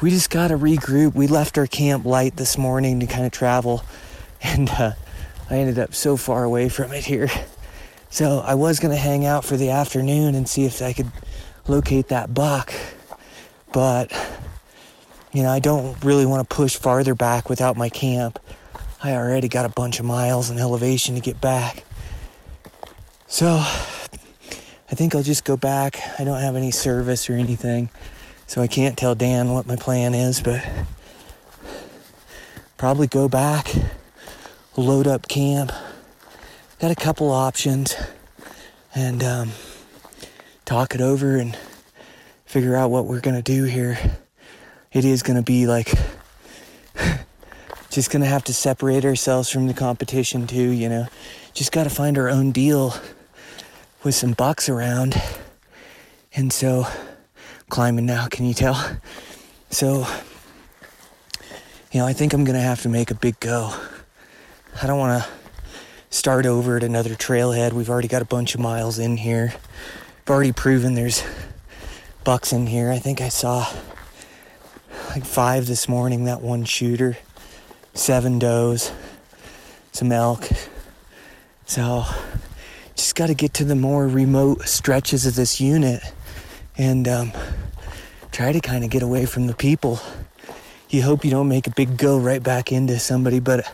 we 0.00 0.10
just 0.10 0.30
got 0.30 0.48
to 0.48 0.56
regroup. 0.56 1.14
We 1.14 1.26
left 1.26 1.58
our 1.58 1.66
camp 1.66 2.04
light 2.04 2.36
this 2.36 2.56
morning 2.56 3.00
to 3.00 3.06
kind 3.06 3.26
of 3.26 3.32
travel, 3.32 3.84
and 4.42 4.68
uh, 4.70 4.92
I 5.50 5.56
ended 5.56 5.78
up 5.78 5.94
so 5.94 6.16
far 6.16 6.44
away 6.44 6.68
from 6.68 6.92
it 6.92 7.04
here. 7.04 7.28
So 8.10 8.40
I 8.40 8.54
was 8.54 8.80
going 8.80 8.94
to 8.94 9.00
hang 9.00 9.26
out 9.26 9.44
for 9.44 9.56
the 9.56 9.70
afternoon 9.70 10.34
and 10.34 10.48
see 10.48 10.64
if 10.64 10.80
I 10.80 10.92
could 10.92 11.10
locate 11.66 12.08
that 12.08 12.32
buck. 12.32 12.72
But, 13.72 14.12
you 15.32 15.42
know, 15.42 15.50
I 15.50 15.58
don't 15.58 16.02
really 16.04 16.24
want 16.24 16.48
to 16.48 16.54
push 16.54 16.76
farther 16.76 17.14
back 17.14 17.48
without 17.48 17.76
my 17.76 17.88
camp. 17.88 18.38
I 19.04 19.12
already 19.14 19.46
got 19.46 19.64
a 19.64 19.68
bunch 19.68 20.00
of 20.00 20.04
miles 20.04 20.50
and 20.50 20.58
elevation 20.58 21.14
to 21.14 21.20
get 21.20 21.40
back. 21.40 21.84
So 23.28 23.46
I 23.46 24.94
think 24.94 25.14
I'll 25.14 25.22
just 25.22 25.44
go 25.44 25.56
back. 25.56 26.00
I 26.18 26.24
don't 26.24 26.40
have 26.40 26.56
any 26.56 26.72
service 26.72 27.30
or 27.30 27.34
anything. 27.34 27.90
So 28.48 28.60
I 28.60 28.66
can't 28.66 28.98
tell 28.98 29.14
Dan 29.14 29.50
what 29.50 29.66
my 29.68 29.76
plan 29.76 30.14
is, 30.14 30.40
but 30.40 30.66
probably 32.76 33.06
go 33.06 33.28
back, 33.28 33.72
load 34.76 35.06
up 35.06 35.28
camp 35.28 35.70
got 36.84 36.90
a 36.90 36.94
couple 36.94 37.30
options 37.30 37.94
and 38.94 39.24
um, 39.24 39.50
talk 40.66 40.94
it 40.94 41.00
over 41.00 41.36
and 41.36 41.56
figure 42.44 42.76
out 42.76 42.90
what 42.90 43.06
we're 43.06 43.20
gonna 43.20 43.40
do 43.40 43.64
here. 43.64 43.98
It 44.92 45.06
is 45.06 45.22
gonna 45.22 45.42
be 45.42 45.66
like 45.66 45.94
just 47.94 48.10
gonna 48.10 48.26
have 48.26 48.42
to 48.42 48.52
separate 48.52 49.04
ourselves 49.04 49.48
from 49.48 49.68
the 49.68 49.74
competition 49.74 50.48
too, 50.48 50.70
you 50.70 50.88
know. 50.88 51.06
Just 51.52 51.70
gotta 51.70 51.90
find 51.90 52.18
our 52.18 52.28
own 52.28 52.50
deal 52.50 52.92
with 54.02 54.16
some 54.16 54.32
bucks 54.32 54.68
around. 54.68 55.20
And 56.34 56.52
so 56.52 56.88
climbing 57.68 58.04
now, 58.04 58.26
can 58.26 58.46
you 58.46 58.54
tell? 58.54 58.98
So 59.70 60.06
you 61.92 62.00
know, 62.00 62.06
I 62.06 62.12
think 62.12 62.32
I'm 62.32 62.42
gonna 62.42 62.60
have 62.60 62.82
to 62.82 62.88
make 62.88 63.12
a 63.12 63.14
big 63.14 63.38
go. 63.38 63.72
I 64.82 64.88
don't 64.88 64.98
wanna 64.98 65.24
start 66.10 66.46
over 66.46 66.76
at 66.76 66.82
another 66.82 67.14
trailhead. 67.14 67.72
We've 67.72 67.90
already 67.90 68.08
got 68.08 68.22
a 68.22 68.26
bunch 68.26 68.56
of 68.56 68.60
miles 68.60 68.98
in 68.98 69.18
here. 69.18 69.54
I've 69.54 70.30
already 70.30 70.50
proven 70.50 70.94
there's 70.94 71.22
bucks 72.24 72.52
in 72.52 72.66
here. 72.66 72.90
I 72.90 72.98
think 72.98 73.20
I 73.20 73.28
saw 73.28 73.72
like 75.10 75.24
five 75.24 75.66
this 75.68 75.88
morning, 75.88 76.24
that 76.24 76.40
one 76.40 76.64
shooter, 76.64 77.18
seven 77.94 78.38
does, 78.38 78.92
some 79.92 80.12
elk. 80.12 80.48
So 81.66 82.04
just 82.94 83.14
got 83.14 83.28
to 83.28 83.34
get 83.34 83.54
to 83.54 83.64
the 83.64 83.74
more 83.74 84.06
remote 84.06 84.62
stretches 84.62 85.24
of 85.24 85.34
this 85.36 85.60
unit 85.60 86.02
and 86.76 87.08
um, 87.08 87.32
try 88.32 88.52
to 88.52 88.60
kind 88.60 88.84
of 88.84 88.90
get 88.90 89.02
away 89.02 89.26
from 89.26 89.46
the 89.46 89.54
people. 89.54 90.00
You 90.90 91.02
hope 91.02 91.24
you 91.24 91.30
don't 91.30 91.48
make 91.48 91.66
a 91.66 91.70
big 91.70 91.96
go 91.96 92.18
right 92.18 92.42
back 92.42 92.70
into 92.70 92.98
somebody, 92.98 93.40
but 93.40 93.72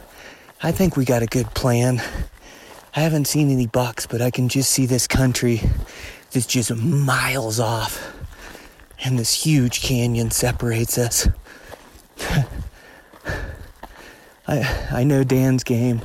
I 0.63 0.73
think 0.73 0.97
we 0.97 1.05
got 1.05 1.23
a 1.23 1.27
good 1.27 1.53
plan. 1.55 2.03
I 2.95 3.01
haven't 3.01 3.27
seen 3.27 3.51
any 3.51 3.67
bucks, 3.67 4.07
but 4.07 4.21
I 4.21 4.31
can 4.31 4.49
just 4.49 4.71
see 4.71 4.87
this 4.87 5.07
country 5.07 5.63
that's 6.31 6.47
just 6.47 6.75
miles 6.75 7.59
off. 7.61 8.17
And 9.03 9.19
this 9.19 9.33
huge 9.33 9.81
canyon 9.81 10.31
separates 10.31 10.99
us. 10.99 11.29
I 14.51 14.89
I 14.91 15.05
know 15.05 15.23
Dan's 15.23 15.63
game. 15.63 16.03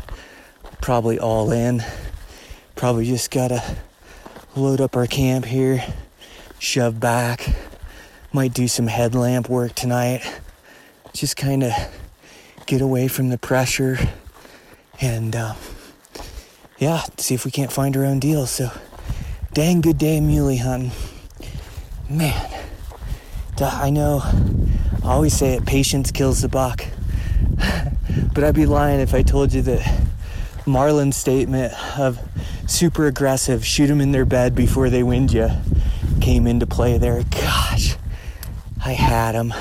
Probably 0.79 1.17
all 1.17 1.51
in. 1.51 1.83
Probably 2.75 3.05
just 3.07 3.31
gotta 3.31 3.63
load 4.55 4.79
up 4.79 4.95
our 4.95 5.07
camp 5.07 5.45
here, 5.45 5.83
shove 6.59 6.99
back. 6.99 7.55
Might 8.31 8.53
do 8.53 8.67
some 8.67 8.85
headlamp 8.85 9.49
work 9.49 9.73
tonight. 9.73 10.21
Just 11.13 11.37
kind 11.37 11.63
of 11.63 11.71
get 12.67 12.81
away 12.81 13.07
from 13.07 13.29
the 13.29 13.37
pressure 13.37 13.97
and 15.01 15.35
uh, 15.35 15.55
yeah, 16.77 17.03
see 17.17 17.33
if 17.33 17.45
we 17.45 17.51
can't 17.51 17.71
find 17.71 17.97
our 17.97 18.05
own 18.05 18.19
deal. 18.19 18.45
So, 18.45 18.69
dang 19.53 19.81
good 19.81 19.97
day 19.97 20.21
muley 20.21 20.57
hunting. 20.57 20.91
Man, 22.07 22.63
I 23.59 23.89
know 23.89 24.21
I 25.03 25.13
always 25.13 25.33
say 25.33 25.53
it 25.53 25.65
patience 25.65 26.11
kills 26.11 26.41
the 26.41 26.49
buck. 26.49 26.85
but 28.33 28.43
I'd 28.43 28.55
be 28.55 28.65
lying 28.65 28.99
if 28.99 29.13
I 29.13 29.21
told 29.21 29.53
you 29.53 29.61
that 29.63 30.07
Marlin's 30.65 31.15
statement 31.15 31.73
of 31.99 32.19
super 32.67 33.05
aggressive, 33.07 33.65
shoot 33.65 33.87
them 33.87 34.01
in 34.01 34.11
their 34.11 34.25
bed 34.25 34.55
before 34.55 34.89
they 34.89 35.03
wind 35.03 35.31
you, 35.31 35.49
came 36.21 36.47
into 36.47 36.65
play 36.65 36.97
there. 36.97 37.23
Gosh, 37.29 37.95
I 38.83 38.93
had 38.93 39.35
him. 39.35 39.53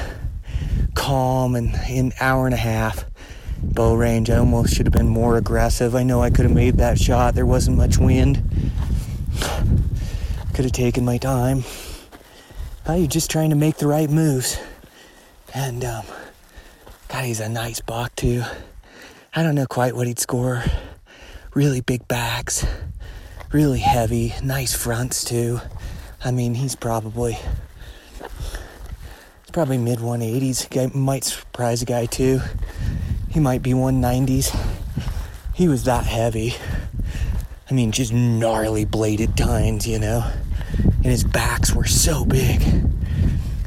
calm 0.94 1.54
and 1.54 1.74
in 1.88 2.06
an 2.06 2.12
hour 2.20 2.46
and 2.46 2.54
a 2.54 2.58
half 2.58 3.04
bow 3.62 3.94
range. 3.94 4.30
I 4.30 4.36
almost 4.36 4.74
should 4.74 4.86
have 4.86 4.92
been 4.92 5.08
more 5.08 5.36
aggressive. 5.36 5.94
I 5.94 6.02
know 6.02 6.22
I 6.22 6.30
could 6.30 6.44
have 6.44 6.54
made 6.54 6.76
that 6.78 6.98
shot. 6.98 7.34
There 7.34 7.46
wasn't 7.46 7.76
much 7.76 7.98
wind. 7.98 8.42
Could 10.54 10.66
have 10.66 10.72
taken 10.72 11.04
my 11.04 11.18
time. 11.18 11.64
Well, 12.86 12.98
you're 12.98 13.08
just 13.08 13.28
trying 13.28 13.50
to 13.50 13.56
make 13.56 13.78
the 13.78 13.88
right 13.88 14.08
moves. 14.08 14.56
And, 15.52 15.84
um, 15.84 16.04
God, 17.14 17.26
he's 17.26 17.38
a 17.38 17.48
nice 17.48 17.78
buck, 17.78 18.16
too. 18.16 18.42
I 19.36 19.44
don't 19.44 19.54
know 19.54 19.66
quite 19.66 19.94
what 19.94 20.08
he'd 20.08 20.18
score. 20.18 20.64
Really 21.54 21.80
big 21.80 22.08
backs, 22.08 22.66
really 23.52 23.78
heavy, 23.78 24.34
nice 24.42 24.74
fronts, 24.74 25.22
too. 25.22 25.60
I 26.24 26.32
mean, 26.32 26.54
he's 26.54 26.74
probably 26.74 27.34
he's 27.34 28.22
probably 29.52 29.78
mid 29.78 30.00
180s. 30.00 30.68
Guy 30.68 30.90
might 30.92 31.22
surprise 31.22 31.82
a 31.82 31.84
guy 31.84 32.06
too. 32.06 32.40
He 33.30 33.38
might 33.38 33.62
be 33.62 33.74
190s. 33.74 34.50
He 35.54 35.68
was 35.68 35.84
that 35.84 36.06
heavy. 36.06 36.54
I 37.70 37.74
mean, 37.74 37.92
just 37.92 38.12
gnarly 38.12 38.86
bladed 38.86 39.36
tines, 39.36 39.86
you 39.86 40.00
know. 40.00 40.28
And 40.82 41.04
his 41.04 41.22
backs 41.22 41.72
were 41.72 41.86
so 41.86 42.24
big. 42.24 42.60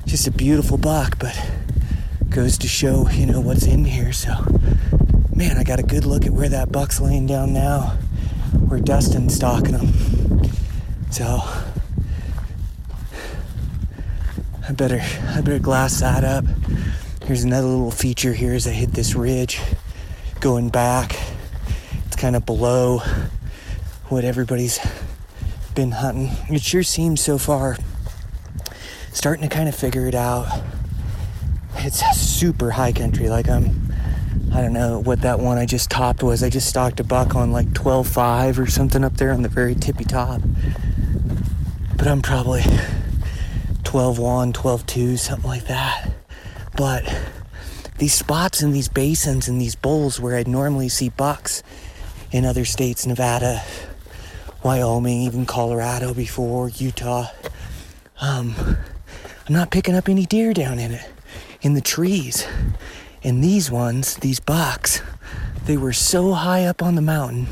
Just 0.06 0.28
a 0.28 0.32
beautiful 0.32 0.78
buck, 0.78 1.18
but 1.18 1.34
goes 2.38 2.60
to 2.60 2.68
show, 2.68 3.10
you 3.10 3.26
know, 3.26 3.42
what's 3.42 3.66
in 3.66 3.84
here. 3.84 4.14
So, 4.14 4.32
man, 5.36 5.58
I 5.58 5.64
got 5.64 5.80
a 5.80 5.84
good 5.84 6.06
look 6.06 6.24
at 6.24 6.32
where 6.32 6.48
that 6.48 6.72
buck's 6.72 7.02
laying 7.02 7.26
down 7.26 7.52
now, 7.52 7.98
Dustin's 8.84 9.34
stalking 9.34 9.74
him. 9.74 10.44
So, 11.10 11.42
I 14.70 14.72
better 14.72 15.02
I 15.30 15.42
better 15.42 15.58
glass 15.58 16.00
that 16.02 16.24
up. 16.24 16.46
Here's 17.26 17.44
another 17.44 17.66
little 17.66 17.90
feature 17.90 18.34
here 18.34 18.54
as 18.54 18.68
I 18.68 18.72
hit 18.72 18.92
this 18.92 19.16
ridge 19.16 19.60
going 20.40 20.70
back. 20.70 21.16
It's 22.06 22.16
kind 22.16 22.36
of 22.36 22.46
below 22.46 23.00
what 24.10 24.24
everybody's 24.24 24.78
been 25.74 25.90
hunting. 25.90 26.30
It 26.54 26.62
sure 26.62 26.84
seems 26.84 27.20
so 27.20 27.40
far 27.40 27.78
starting 29.12 29.50
to 29.50 29.56
kind 29.56 29.68
of 29.68 29.74
figure 29.74 30.06
it 30.06 30.14
out. 30.14 30.48
It's 31.80 32.02
super 32.18 32.72
high 32.72 32.92
country 32.92 33.30
like 33.30 33.50
I'm 33.50 33.92
I 34.54 34.62
don't 34.62 34.74
know 34.74 35.00
what 35.00 35.22
that 35.22 35.40
one 35.40 35.58
I 35.58 35.66
just 35.66 35.90
topped 35.90 36.24
was. 36.24 36.42
I 36.42 36.50
just 36.50 36.68
stalked 36.68 37.00
a 37.00 37.04
buck 37.04 37.36
on 37.36 37.52
like 37.52 37.68
12.5 37.70 38.58
or 38.58 38.68
something 38.68 39.04
up 39.04 39.18
there 39.18 39.32
on 39.32 39.42
the 39.42 39.50
very 39.50 39.76
tippy 39.76 40.04
top. 40.04 40.42
But 41.96 42.08
I'm 42.08 42.22
probably 42.22 42.64
12 43.84 44.20
1, 44.20 44.54
12 44.54 44.86
2, 44.86 45.18
something 45.18 45.50
like 45.50 45.68
that. 45.68 46.12
But 46.76 47.04
these 47.98 48.14
spots 48.14 48.62
and 48.62 48.74
these 48.74 48.90
basins 48.90 49.48
and 49.48 49.60
these 49.60 49.76
bowls 49.76 50.20
where 50.20 50.36
I'd 50.36 50.48
normally 50.48 50.90
see 50.90 51.10
bucks 51.10 51.64
in 52.32 52.46
other 52.46 52.66
states, 52.66 53.06
Nevada, 53.06 53.64
Wyoming, 54.64 55.22
even 55.22 55.46
Colorado 55.46 56.14
before, 56.14 56.70
Utah, 56.70 57.28
um, 58.22 58.56
I'm 59.48 59.54
not 59.54 59.72
picking 59.72 59.96
up 59.96 60.10
any 60.10 60.26
deer 60.26 60.54
down 60.54 60.80
in 60.80 60.92
it, 60.92 61.10
in 61.68 61.74
the 61.74 61.82
trees. 61.82 62.48
And 63.24 63.44
these 63.44 63.70
ones, 63.70 64.16
these 64.16 64.40
bucks, 64.40 65.02
they 65.66 65.76
were 65.76 65.92
so 65.92 66.32
high 66.32 66.64
up 66.64 66.82
on 66.82 66.96
the 66.96 67.02
mountain, 67.02 67.46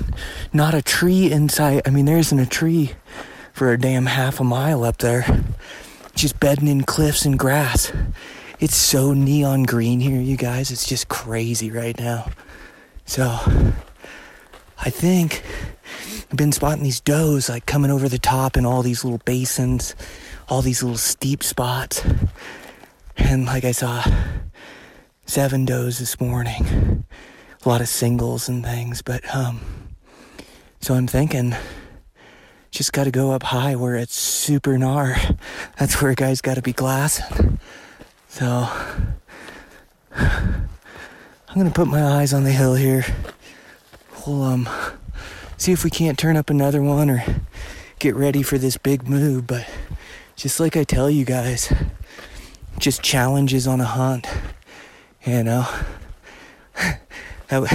not 0.54 0.74
a 0.74 0.82
tree 0.82 1.30
in 1.30 1.50
sight. 1.50 1.82
I 1.86 1.90
mean, 1.90 2.06
there 2.06 2.18
isn't 2.18 2.40
a 2.40 2.46
tree 2.46 2.94
for 3.52 3.74
a 3.74 3.78
damn 3.78 4.06
half 4.06 4.40
a 4.40 4.46
mile 4.46 4.86
up 4.86 4.98
there 5.00 5.26
just 6.16 6.40
bedding 6.40 6.70
in 6.70 6.84
cliffs 6.84 7.26
and 7.26 7.38
grass. 7.38 7.92
It's 8.62 8.76
so 8.76 9.14
neon 9.14 9.64
green 9.64 10.00
here, 10.00 10.22
you 10.22 10.38
guys. 10.38 10.72
It's 10.72 10.88
just 10.88 11.10
crazy 11.10 11.70
right 11.70 12.00
now. 12.00 12.30
So, 13.06 13.38
I 14.80 14.90
think 14.90 15.44
I've 16.32 16.38
been 16.38 16.54
spotting 16.54 16.84
these 16.84 17.02
does 17.02 17.50
like 17.50 17.66
coming 17.66 17.92
over 17.92 18.08
the 18.08 18.18
top 18.18 18.56
in 18.56 18.66
all 18.66 18.82
these 18.82 19.04
little 19.04 19.22
basins, 19.26 19.94
all 20.48 20.62
these 20.62 20.82
little 20.82 20.98
steep 20.98 21.44
spots. 21.44 22.02
And 23.18 23.46
like 23.46 23.64
I 23.64 23.72
saw 23.72 24.04
seven 25.26 25.66
does 25.66 26.00
this 26.00 26.20
morning, 26.20 27.06
a 27.66 27.70
lot 27.70 27.82
of 27.82 27.88
singles 27.88 28.48
and 28.48 28.64
things. 28.64 29.02
But, 29.02 29.24
um, 29.36 29.62
so 30.80 30.94
I'm 30.94 31.08
thinking 31.08 31.56
just 32.72 32.92
got 32.92 33.06
to 33.06 33.12
go 33.12 33.32
up 33.32 33.44
high 33.44 33.76
where 33.76 33.96
it's 33.96 34.16
super 34.16 34.72
gnar. 34.72 35.38
That's 35.80 36.02
where 36.02 36.14
guys 36.14 36.42
got 36.42 36.56
to 36.56 36.62
be 36.62 36.74
glassing. 36.74 37.60
So 38.28 38.68
I'm 40.16 40.68
gonna 41.56 41.72
put 41.72 41.88
my 41.88 42.04
eyes 42.04 42.34
on 42.34 42.44
the 42.44 42.52
hill 42.52 42.76
here. 42.76 43.06
We'll 44.28 44.44
um 44.44 44.70
see 45.56 45.72
if 45.72 45.86
we 45.86 45.90
can't 45.90 46.20
turn 46.20 46.36
up 46.36 46.50
another 46.50 46.82
one 46.82 47.10
or 47.10 47.24
get 48.00 48.14
ready 48.14 48.44
for 48.44 48.58
this 48.58 48.76
big 48.76 49.08
move. 49.08 49.48
But 49.48 49.66
just 50.36 50.60
like 50.60 50.76
I 50.76 50.84
tell 50.84 51.10
you 51.10 51.24
guys, 51.24 51.74
just 52.80 53.02
challenges 53.02 53.68
on 53.68 53.82
a 53.82 53.86
hunt. 53.86 54.28
You 55.26 55.44
know, 55.44 55.68
it 57.50 57.70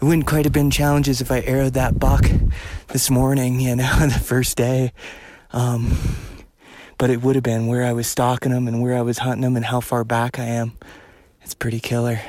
wouldn't 0.00 0.26
quite 0.26 0.44
have 0.44 0.52
been 0.52 0.70
challenges 0.70 1.20
if 1.20 1.30
I 1.30 1.40
arrowed 1.40 1.74
that 1.74 1.98
buck 1.98 2.24
this 2.88 3.10
morning, 3.10 3.60
you 3.60 3.76
know, 3.76 3.96
the 4.00 4.10
first 4.10 4.56
day. 4.56 4.92
Um, 5.52 5.96
but 6.98 7.10
it 7.10 7.22
would 7.22 7.36
have 7.36 7.44
been 7.44 7.66
where 7.68 7.84
I 7.84 7.92
was 7.92 8.06
stalking 8.06 8.52
them 8.52 8.66
and 8.66 8.82
where 8.82 8.96
I 8.96 9.02
was 9.02 9.18
hunting 9.18 9.42
them 9.42 9.56
and 9.56 9.64
how 9.64 9.80
far 9.80 10.04
back 10.04 10.38
I 10.38 10.44
am. 10.44 10.76
It's 11.42 11.54
pretty 11.54 11.80
killer. 11.80 12.20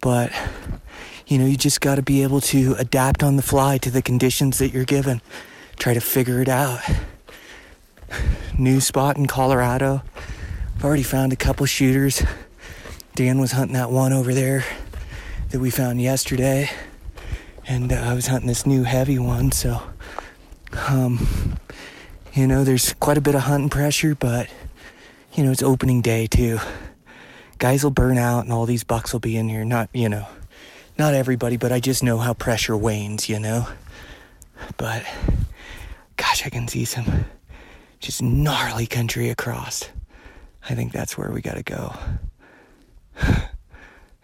But, 0.00 0.32
you 1.26 1.38
know, 1.38 1.46
you 1.46 1.56
just 1.56 1.80
got 1.80 1.96
to 1.96 2.02
be 2.02 2.22
able 2.22 2.40
to 2.42 2.74
adapt 2.78 3.22
on 3.22 3.36
the 3.36 3.42
fly 3.42 3.78
to 3.78 3.90
the 3.90 4.02
conditions 4.02 4.58
that 4.58 4.72
you're 4.72 4.84
given. 4.84 5.20
Try 5.78 5.94
to 5.94 6.00
figure 6.00 6.40
it 6.40 6.48
out. 6.48 6.80
New 8.58 8.80
spot 8.80 9.16
in 9.16 9.26
Colorado. 9.26 10.02
I've 10.76 10.84
already 10.84 11.02
found 11.02 11.32
a 11.32 11.36
couple 11.36 11.66
shooters. 11.66 12.22
Dan 13.14 13.40
was 13.40 13.52
hunting 13.52 13.74
that 13.74 13.90
one 13.90 14.12
over 14.12 14.34
there 14.34 14.64
that 15.50 15.58
we 15.58 15.70
found 15.70 16.00
yesterday 16.00 16.70
and 17.66 17.92
uh, 17.92 17.96
I 17.96 18.14
was 18.14 18.26
hunting 18.26 18.48
this 18.48 18.66
new 18.66 18.84
heavy 18.84 19.18
one. 19.18 19.52
So, 19.52 19.82
um, 20.88 21.58
you 22.32 22.46
know, 22.46 22.64
there's 22.64 22.94
quite 22.94 23.18
a 23.18 23.20
bit 23.20 23.34
of 23.34 23.42
hunting 23.42 23.70
pressure, 23.70 24.14
but 24.14 24.48
you 25.32 25.44
know, 25.44 25.50
it's 25.50 25.62
opening 25.62 26.00
day 26.00 26.26
too. 26.26 26.58
Guys 27.58 27.82
will 27.82 27.90
burn 27.90 28.18
out, 28.18 28.44
and 28.44 28.52
all 28.52 28.66
these 28.66 28.84
bucks 28.84 29.12
will 29.12 29.20
be 29.20 29.36
in 29.36 29.48
here. 29.48 29.64
Not, 29.64 29.88
you 29.92 30.08
know, 30.08 30.26
not 30.98 31.14
everybody, 31.14 31.56
but 31.56 31.72
I 31.72 31.80
just 31.80 32.02
know 32.02 32.18
how 32.18 32.34
pressure 32.34 32.76
wanes. 32.76 33.28
You 33.28 33.40
know, 33.40 33.66
but 34.76 35.04
gosh, 36.16 36.46
I 36.46 36.50
can 36.50 36.68
see 36.68 36.84
some 36.84 37.24
just 37.98 38.22
gnarly 38.22 38.86
country 38.86 39.30
across. 39.30 39.88
I 40.68 40.74
think 40.74 40.92
that's 40.92 41.16
where 41.16 41.30
we 41.30 41.40
gotta 41.40 41.62
go. 41.62 41.94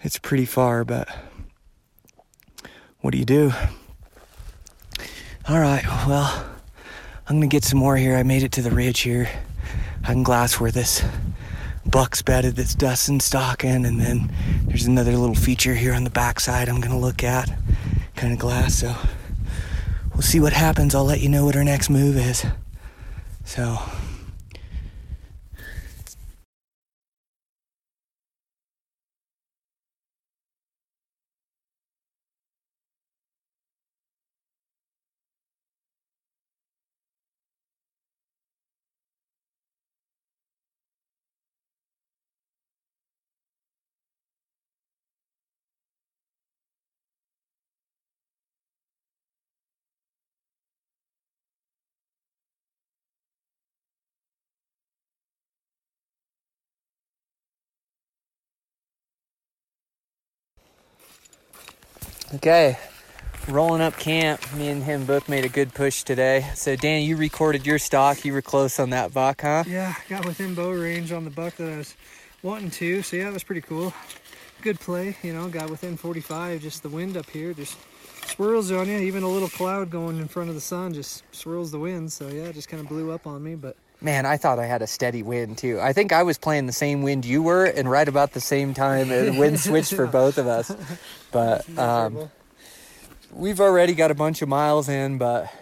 It's 0.04 0.18
pretty 0.18 0.46
far, 0.46 0.84
but 0.84 1.08
what 3.02 3.12
do 3.12 3.18
you 3.18 3.24
do? 3.24 3.52
All 5.48 5.60
right, 5.60 5.84
well, 6.08 6.44
I'm 7.28 7.36
gonna 7.36 7.46
get 7.46 7.62
some 7.62 7.78
more 7.78 7.96
here. 7.96 8.16
I 8.16 8.24
made 8.24 8.42
it 8.42 8.50
to 8.52 8.62
the 8.62 8.72
ridge 8.72 8.98
here. 9.00 9.30
I 10.02 10.08
can 10.08 10.24
glass 10.24 10.58
where 10.58 10.72
this 10.72 11.04
buck's 11.86 12.20
bedded 12.20 12.56
that's 12.56 12.74
Dustin 12.74 13.20
stalking, 13.20 13.86
and 13.86 14.00
then 14.00 14.32
there's 14.64 14.86
another 14.86 15.16
little 15.16 15.36
feature 15.36 15.76
here 15.76 15.94
on 15.94 16.02
the 16.02 16.10
backside 16.10 16.68
I'm 16.68 16.80
gonna 16.80 16.98
look 16.98 17.22
at, 17.22 17.48
kind 18.16 18.32
of 18.32 18.40
glass. 18.40 18.74
So 18.74 18.96
we'll 20.14 20.22
see 20.22 20.40
what 20.40 20.52
happens. 20.52 20.96
I'll 20.96 21.04
let 21.04 21.20
you 21.20 21.28
know 21.28 21.44
what 21.44 21.54
our 21.54 21.62
next 21.62 21.90
move 21.90 22.16
is. 22.16 22.44
So. 23.44 23.78
Okay, 62.34 62.78
rolling 63.46 63.82
up 63.82 63.98
camp. 63.98 64.40
Me 64.54 64.68
and 64.68 64.82
him 64.82 65.04
both 65.04 65.28
made 65.28 65.44
a 65.44 65.50
good 65.50 65.74
push 65.74 66.02
today. 66.02 66.50
So, 66.54 66.76
Dan, 66.76 67.02
you 67.02 67.18
recorded 67.18 67.66
your 67.66 67.78
stock. 67.78 68.24
You 68.24 68.32
were 68.32 68.40
close 68.40 68.80
on 68.80 68.88
that 68.90 69.12
buck, 69.12 69.42
huh? 69.42 69.64
Yeah, 69.66 69.94
got 70.08 70.24
within 70.24 70.54
bow 70.54 70.70
range 70.70 71.12
on 71.12 71.24
the 71.24 71.30
buck 71.30 71.56
that 71.56 71.70
I 71.70 71.76
was 71.76 71.94
wanting 72.42 72.70
to. 72.70 73.02
So 73.02 73.16
yeah, 73.16 73.28
it 73.28 73.34
was 73.34 73.44
pretty 73.44 73.60
cool. 73.60 73.92
Good 74.62 74.80
play, 74.80 75.14
you 75.22 75.34
know. 75.34 75.48
Got 75.48 75.68
within 75.68 75.98
45. 75.98 76.62
Just 76.62 76.82
the 76.82 76.88
wind 76.88 77.18
up 77.18 77.28
here 77.28 77.52
just 77.52 77.76
swirls 78.26 78.70
on 78.72 78.88
you. 78.88 78.96
Even 78.96 79.24
a 79.24 79.28
little 79.28 79.50
cloud 79.50 79.90
going 79.90 80.18
in 80.18 80.26
front 80.26 80.48
of 80.48 80.54
the 80.54 80.60
sun 80.60 80.94
just 80.94 81.24
swirls 81.34 81.70
the 81.70 81.78
wind. 81.78 82.10
So 82.10 82.28
yeah, 82.28 82.44
it 82.44 82.54
just 82.54 82.68
kind 82.68 82.80
of 82.80 82.88
blew 82.88 83.10
up 83.10 83.26
on 83.26 83.42
me. 83.42 83.56
But 83.56 83.76
man, 84.02 84.26
I 84.26 84.36
thought 84.36 84.58
I 84.58 84.66
had 84.66 84.82
a 84.82 84.86
steady 84.86 85.22
wind 85.22 85.58
too. 85.58 85.80
I 85.80 85.92
think 85.92 86.12
I 86.12 86.22
was 86.22 86.38
playing 86.38 86.66
the 86.66 86.72
same 86.72 87.02
wind 87.02 87.24
you 87.24 87.42
were, 87.42 87.64
and 87.64 87.90
right 87.90 88.06
about 88.06 88.32
the 88.32 88.40
same 88.40 88.74
time, 88.74 89.08
the 89.08 89.34
wind 89.38 89.60
switched 89.60 89.94
for 89.94 90.06
both 90.06 90.38
of 90.38 90.46
us. 90.46 90.74
But 91.30 91.66
um, 91.78 92.30
we've 93.32 93.60
already 93.60 93.94
got 93.94 94.10
a 94.10 94.14
bunch 94.14 94.42
of 94.42 94.48
miles 94.48 94.88
in, 94.88 95.18
but 95.18 95.52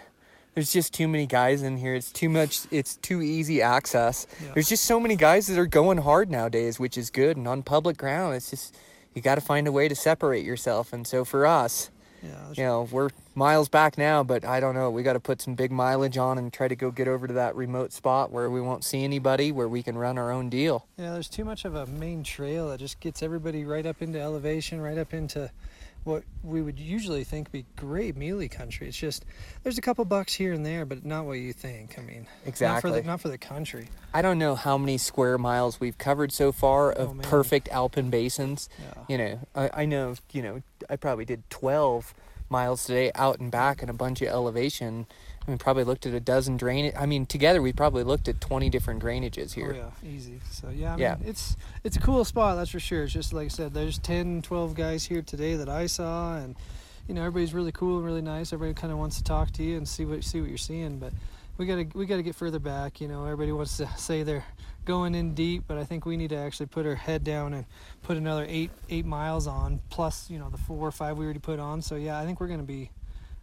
there's 0.53 0.73
just 0.73 0.93
too 0.93 1.07
many 1.07 1.25
guys 1.25 1.63
in 1.63 1.77
here. 1.77 1.95
It's 1.95 2.11
too 2.11 2.29
much. 2.29 2.61
It's 2.71 2.97
too 2.97 3.21
easy 3.21 3.61
access. 3.61 4.27
Yeah. 4.41 4.53
There's 4.53 4.69
just 4.69 4.85
so 4.85 4.99
many 4.99 5.15
guys 5.15 5.47
that 5.47 5.57
are 5.57 5.65
going 5.65 5.99
hard 5.99 6.29
nowadays, 6.29 6.79
which 6.79 6.97
is 6.97 7.09
good. 7.09 7.37
And 7.37 7.47
on 7.47 7.63
public 7.63 7.97
ground, 7.97 8.35
it's 8.35 8.49
just 8.49 8.75
you 9.13 9.21
got 9.21 9.35
to 9.35 9.41
find 9.41 9.67
a 9.67 9.71
way 9.71 9.87
to 9.87 9.95
separate 9.95 10.45
yourself. 10.45 10.91
And 10.91 11.07
so 11.07 11.23
for 11.23 11.45
us, 11.45 11.89
yeah, 12.21 12.53
you 12.55 12.63
know, 12.63 12.87
we're 12.91 13.09
miles 13.35 13.69
back 13.69 13.97
now, 13.97 14.23
but 14.23 14.45
I 14.45 14.59
don't 14.59 14.75
know. 14.75 14.89
We 14.89 15.03
got 15.03 15.13
to 15.13 15.19
put 15.19 15.41
some 15.41 15.55
big 15.55 15.71
mileage 15.71 16.17
on 16.17 16.37
and 16.37 16.51
try 16.51 16.67
to 16.67 16.75
go 16.75 16.91
get 16.91 17.07
over 17.07 17.27
to 17.27 17.33
that 17.33 17.55
remote 17.55 17.93
spot 17.93 18.31
where 18.31 18.49
we 18.49 18.61
won't 18.61 18.83
see 18.83 19.03
anybody, 19.03 19.51
where 19.51 19.67
we 19.67 19.81
can 19.81 19.97
run 19.97 20.17
our 20.17 20.31
own 20.31 20.49
deal. 20.49 20.85
Yeah, 20.97 21.13
there's 21.13 21.29
too 21.29 21.45
much 21.45 21.65
of 21.65 21.75
a 21.75 21.85
main 21.87 22.23
trail 22.23 22.69
that 22.69 22.79
just 22.79 22.99
gets 22.99 23.23
everybody 23.23 23.65
right 23.65 23.85
up 23.85 24.01
into 24.01 24.19
elevation, 24.19 24.81
right 24.81 24.97
up 24.97 25.13
into 25.13 25.51
what 26.03 26.23
we 26.43 26.61
would 26.61 26.79
usually 26.79 27.23
think 27.23 27.51
be 27.51 27.65
great 27.75 28.17
muley 28.17 28.49
country. 28.49 28.87
It's 28.87 28.97
just 28.97 29.25
there's 29.63 29.77
a 29.77 29.81
couple 29.81 30.03
bucks 30.05 30.33
here 30.33 30.53
and 30.53 30.65
there, 30.65 30.85
but 30.85 31.05
not 31.05 31.25
what 31.25 31.33
you 31.33 31.53
think. 31.53 31.97
I 31.99 32.01
mean, 32.01 32.27
exactly 32.45 32.89
not 32.89 32.95
for 32.95 33.01
the, 33.01 33.07
not 33.07 33.21
for 33.21 33.29
the 33.29 33.37
country. 33.37 33.87
I 34.13 34.21
don't 34.21 34.39
know 34.39 34.55
how 34.55 34.77
many 34.77 34.97
square 34.97 35.37
miles 35.37 35.79
we've 35.79 35.97
covered 35.97 36.31
so 36.31 36.51
far 36.51 36.91
of 36.91 37.09
oh, 37.09 37.21
perfect 37.21 37.69
alpine 37.69 38.09
basins. 38.09 38.69
Yeah. 38.79 39.03
You 39.07 39.17
know, 39.17 39.39
I, 39.55 39.69
I 39.81 39.85
know. 39.85 40.15
You 40.31 40.41
know, 40.41 40.61
I 40.89 40.95
probably 40.95 41.25
did 41.25 41.47
12 41.49 42.13
miles 42.49 42.85
today 42.85 43.11
out 43.15 43.39
and 43.39 43.51
back 43.51 43.81
and 43.81 43.89
a 43.89 43.93
bunch 43.93 44.21
of 44.21 44.27
elevation 44.27 45.07
we 45.47 45.55
probably 45.55 45.83
looked 45.83 46.05
at 46.05 46.13
a 46.13 46.19
dozen 46.19 46.57
drainage. 46.57 46.93
I 46.97 47.05
mean, 47.05 47.25
together 47.25 47.61
we 47.61 47.73
probably 47.73 48.03
looked 48.03 48.27
at 48.27 48.39
20 48.39 48.69
different 48.69 49.01
drainages 49.03 49.53
here. 49.53 49.75
Oh, 49.75 49.91
yeah, 50.03 50.09
easy. 50.09 50.39
So, 50.51 50.69
yeah, 50.69 50.93
I 50.93 50.97
yeah. 50.97 51.15
Mean, 51.15 51.29
it's 51.29 51.57
it's 51.83 51.97
a 51.97 51.99
cool 51.99 52.23
spot, 52.25 52.57
that's 52.57 52.69
for 52.69 52.79
sure. 52.79 53.03
It's 53.03 53.13
just 53.13 53.33
like 53.33 53.45
I 53.45 53.49
said, 53.49 53.73
there's 53.73 53.97
10, 53.97 54.43
12 54.43 54.75
guys 54.75 55.03
here 55.03 55.21
today 55.21 55.55
that 55.55 55.69
I 55.69 55.87
saw, 55.87 56.37
and, 56.37 56.55
you 57.07 57.15
know, 57.15 57.21
everybody's 57.21 57.53
really 57.53 57.71
cool 57.71 57.97
and 57.97 58.05
really 58.05 58.21
nice. 58.21 58.53
Everybody 58.53 58.79
kind 58.79 58.93
of 58.93 58.99
wants 58.99 59.17
to 59.17 59.23
talk 59.23 59.51
to 59.53 59.63
you 59.63 59.77
and 59.77 59.87
see 59.87 60.05
what 60.05 60.23
see 60.23 60.39
what 60.41 60.49
you're 60.49 60.57
seeing, 60.57 60.97
but 60.99 61.11
we 61.57 61.65
gotta 61.65 61.87
we 61.93 62.05
gotta 62.05 62.23
get 62.23 62.35
further 62.35 62.59
back. 62.59 63.01
You 63.01 63.07
know, 63.07 63.23
everybody 63.25 63.51
wants 63.51 63.77
to 63.77 63.87
say 63.97 64.23
they're 64.23 64.45
going 64.85 65.13
in 65.15 65.33
deep, 65.33 65.63
but 65.67 65.77
I 65.77 65.83
think 65.83 66.05
we 66.05 66.17
need 66.17 66.29
to 66.29 66.37
actually 66.37 66.65
put 66.67 66.85
our 66.85 66.95
head 66.95 67.23
down 67.23 67.53
and 67.53 67.65
put 68.03 68.17
another 68.17 68.45
eight 68.47 68.71
eight 68.89 69.05
miles 69.05 69.47
on, 69.47 69.79
plus 69.89 70.29
you 70.29 70.39
know 70.39 70.49
the 70.49 70.57
four 70.57 70.87
or 70.87 70.91
five 70.91 71.17
we 71.17 71.25
already 71.25 71.39
put 71.39 71.59
on. 71.59 71.81
So 71.81 71.95
yeah, 71.95 72.19
I 72.19 72.25
think 72.25 72.39
we're 72.39 72.47
gonna 72.47 72.63
be 72.63 72.91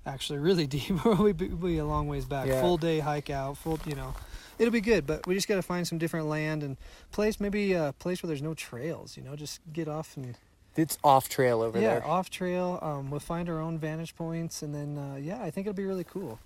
actually 0.08 0.38
really 0.38 0.66
deep. 0.76 1.04
we'll 1.04 1.32
be, 1.32 1.78
a 1.78 1.84
long 1.84 2.08
ways 2.08 2.24
back. 2.24 2.48
Yeah. 2.48 2.60
Full 2.60 2.76
day 2.76 3.00
hike 3.00 3.30
out. 3.30 3.58
Full, 3.58 3.78
you 3.86 3.94
know, 3.94 4.14
it'll 4.58 4.72
be 4.72 4.80
good. 4.80 5.06
But 5.06 5.26
we 5.26 5.34
just 5.34 5.48
got 5.48 5.56
to 5.56 5.62
find 5.62 5.86
some 5.86 5.98
different 5.98 6.26
land 6.26 6.62
and 6.62 6.76
place. 7.12 7.40
Maybe 7.40 7.72
a 7.74 7.94
place 7.98 8.22
where 8.22 8.28
there's 8.28 8.42
no 8.42 8.54
trails. 8.54 9.16
You 9.16 9.22
know, 9.22 9.36
just 9.36 9.60
get 9.72 9.88
off 9.88 10.16
and. 10.16 10.36
It's 10.76 10.96
off 11.02 11.28
trail 11.28 11.60
over 11.60 11.80
yeah, 11.80 11.94
there. 11.94 11.98
Yeah, 12.04 12.06
off 12.06 12.30
trail. 12.30 12.78
Um, 12.80 13.10
we'll 13.10 13.18
find 13.18 13.48
our 13.48 13.60
own 13.60 13.78
vantage 13.78 14.14
points, 14.14 14.62
and 14.62 14.72
then 14.72 14.96
uh, 14.96 15.16
yeah, 15.16 15.42
I 15.42 15.50
think 15.50 15.66
it'll 15.66 15.76
be 15.76 15.84
really 15.84 16.04
cool. 16.04 16.38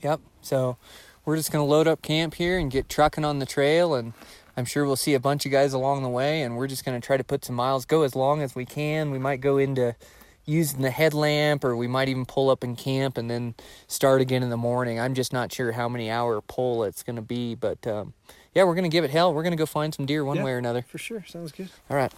Yep. 0.00 0.20
So 0.42 0.76
we're 1.24 1.36
just 1.36 1.50
gonna 1.50 1.64
load 1.64 1.88
up 1.88 2.02
camp 2.02 2.34
here 2.34 2.56
and 2.56 2.70
get 2.70 2.88
trucking 2.88 3.24
on 3.24 3.40
the 3.40 3.46
trail, 3.46 3.96
and 3.96 4.12
I'm 4.56 4.64
sure 4.64 4.84
we'll 4.84 4.94
see 4.94 5.14
a 5.14 5.20
bunch 5.20 5.44
of 5.44 5.50
guys 5.50 5.72
along 5.72 6.04
the 6.04 6.08
way, 6.08 6.42
and 6.42 6.56
we're 6.56 6.68
just 6.68 6.84
gonna 6.84 7.00
try 7.00 7.16
to 7.16 7.24
put 7.24 7.44
some 7.44 7.56
miles, 7.56 7.84
go 7.84 8.02
as 8.02 8.14
long 8.14 8.42
as 8.42 8.54
we 8.54 8.64
can. 8.64 9.10
We 9.10 9.18
might 9.18 9.40
go 9.40 9.58
into 9.58 9.96
using 10.44 10.82
the 10.82 10.90
headlamp 10.90 11.64
or 11.64 11.76
we 11.76 11.86
might 11.86 12.08
even 12.08 12.26
pull 12.26 12.50
up 12.50 12.64
in 12.64 12.76
camp 12.76 13.16
and 13.16 13.30
then 13.30 13.54
start 13.86 14.20
again 14.20 14.42
in 14.42 14.50
the 14.50 14.56
morning. 14.56 14.98
I'm 14.98 15.14
just 15.14 15.32
not 15.32 15.52
sure 15.52 15.72
how 15.72 15.88
many 15.88 16.10
hour 16.10 16.40
pull 16.40 16.84
it's 16.84 17.02
going 17.02 17.16
to 17.16 17.22
be, 17.22 17.54
but 17.54 17.86
um, 17.86 18.14
yeah, 18.54 18.64
we're 18.64 18.74
going 18.74 18.84
to 18.84 18.90
give 18.90 19.04
it 19.04 19.10
hell. 19.10 19.32
We're 19.32 19.42
going 19.42 19.52
to 19.52 19.56
go 19.56 19.66
find 19.66 19.94
some 19.94 20.06
deer 20.06 20.24
one 20.24 20.38
yeah, 20.38 20.44
way 20.44 20.52
or 20.52 20.58
another. 20.58 20.82
For 20.82 20.98
sure. 20.98 21.24
Sounds 21.28 21.52
good. 21.52 21.70
All 21.88 21.96
right. 21.96 22.12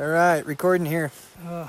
All 0.00 0.06
right, 0.06 0.46
recording 0.46 0.86
here. 0.86 1.10
Ugh. 1.44 1.68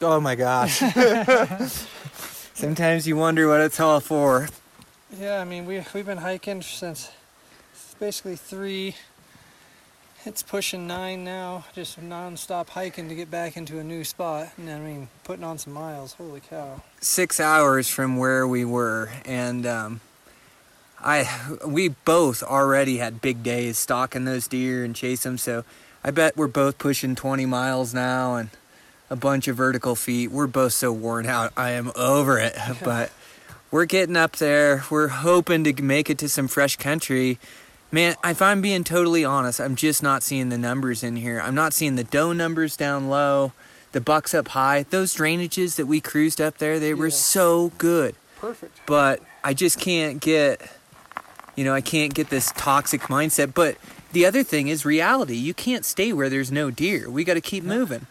Oh 0.00 0.20
my 0.20 0.36
gosh. 0.36 0.78
Sometimes 2.54 3.04
you 3.08 3.16
wonder 3.16 3.48
what 3.48 3.60
it's 3.62 3.80
all 3.80 3.98
for. 3.98 4.46
Yeah, 5.18 5.40
I 5.40 5.44
mean, 5.44 5.66
we, 5.66 5.82
we've 5.92 6.06
been 6.06 6.18
hiking 6.18 6.62
since 6.62 7.10
basically 7.98 8.36
three. 8.36 8.94
It's 10.24 10.40
pushing 10.40 10.86
nine 10.86 11.24
now, 11.24 11.64
just 11.74 12.00
non-stop 12.00 12.70
hiking 12.70 13.08
to 13.08 13.16
get 13.16 13.28
back 13.28 13.56
into 13.56 13.80
a 13.80 13.84
new 13.84 14.04
spot. 14.04 14.50
And 14.56 14.70
I 14.70 14.78
mean, 14.78 15.08
putting 15.24 15.42
on 15.42 15.58
some 15.58 15.72
miles. 15.72 16.12
Holy 16.12 16.42
cow! 16.48 16.80
Six 17.00 17.40
hours 17.40 17.88
from 17.88 18.18
where 18.18 18.46
we 18.46 18.64
were, 18.64 19.10
and 19.24 19.66
um, 19.66 20.00
I 21.00 21.28
we 21.66 21.88
both 21.88 22.40
already 22.44 22.98
had 22.98 23.20
big 23.20 23.42
days 23.42 23.78
stalking 23.78 24.26
those 24.26 24.46
deer 24.46 24.84
and 24.84 24.94
chase 24.94 25.24
them. 25.24 25.38
So 25.38 25.64
I 26.06 26.10
bet 26.10 26.36
we're 26.36 26.48
both 26.48 26.76
pushing 26.76 27.14
20 27.14 27.46
miles 27.46 27.94
now 27.94 28.36
and 28.36 28.50
a 29.08 29.16
bunch 29.16 29.48
of 29.48 29.56
vertical 29.56 29.94
feet. 29.94 30.30
We're 30.30 30.46
both 30.46 30.74
so 30.74 30.92
worn 30.92 31.24
out. 31.24 31.54
I 31.56 31.70
am 31.70 31.92
over 31.96 32.38
it. 32.38 32.54
but 32.84 33.10
we're 33.70 33.86
getting 33.86 34.16
up 34.16 34.36
there. 34.36 34.84
We're 34.90 35.08
hoping 35.08 35.64
to 35.64 35.82
make 35.82 36.10
it 36.10 36.18
to 36.18 36.28
some 36.28 36.46
fresh 36.46 36.76
country. 36.76 37.38
Man, 37.90 38.16
if 38.22 38.42
I'm 38.42 38.60
being 38.60 38.84
totally 38.84 39.24
honest, 39.24 39.60
I'm 39.60 39.76
just 39.76 40.02
not 40.02 40.22
seeing 40.22 40.50
the 40.50 40.58
numbers 40.58 41.02
in 41.02 41.16
here. 41.16 41.40
I'm 41.40 41.54
not 41.54 41.72
seeing 41.72 41.96
the 41.96 42.04
doe 42.04 42.34
numbers 42.34 42.76
down 42.76 43.08
low, 43.08 43.52
the 43.92 44.00
bucks 44.00 44.34
up 44.34 44.48
high. 44.48 44.82
Those 44.90 45.14
drainages 45.14 45.76
that 45.76 45.86
we 45.86 46.02
cruised 46.02 46.40
up 46.40 46.58
there, 46.58 46.78
they 46.78 46.92
were 46.92 47.10
so 47.10 47.72
good. 47.78 48.14
Perfect. 48.40 48.78
But 48.84 49.22
I 49.42 49.54
just 49.54 49.80
can't 49.80 50.20
get, 50.20 50.60
you 51.56 51.64
know, 51.64 51.72
I 51.72 51.80
can't 51.80 52.12
get 52.12 52.28
this 52.28 52.52
toxic 52.56 53.02
mindset. 53.02 53.54
But 53.54 53.76
the 54.14 54.24
other 54.24 54.42
thing 54.42 54.68
is 54.68 54.84
reality. 54.84 55.36
You 55.36 55.52
can't 55.52 55.84
stay 55.84 56.12
where 56.12 56.30
there's 56.30 56.50
no 56.50 56.70
deer. 56.70 57.10
We 57.10 57.24
got 57.24 57.34
to 57.34 57.40
keep 57.40 57.64
yeah. 57.64 57.68
moving. 57.68 58.06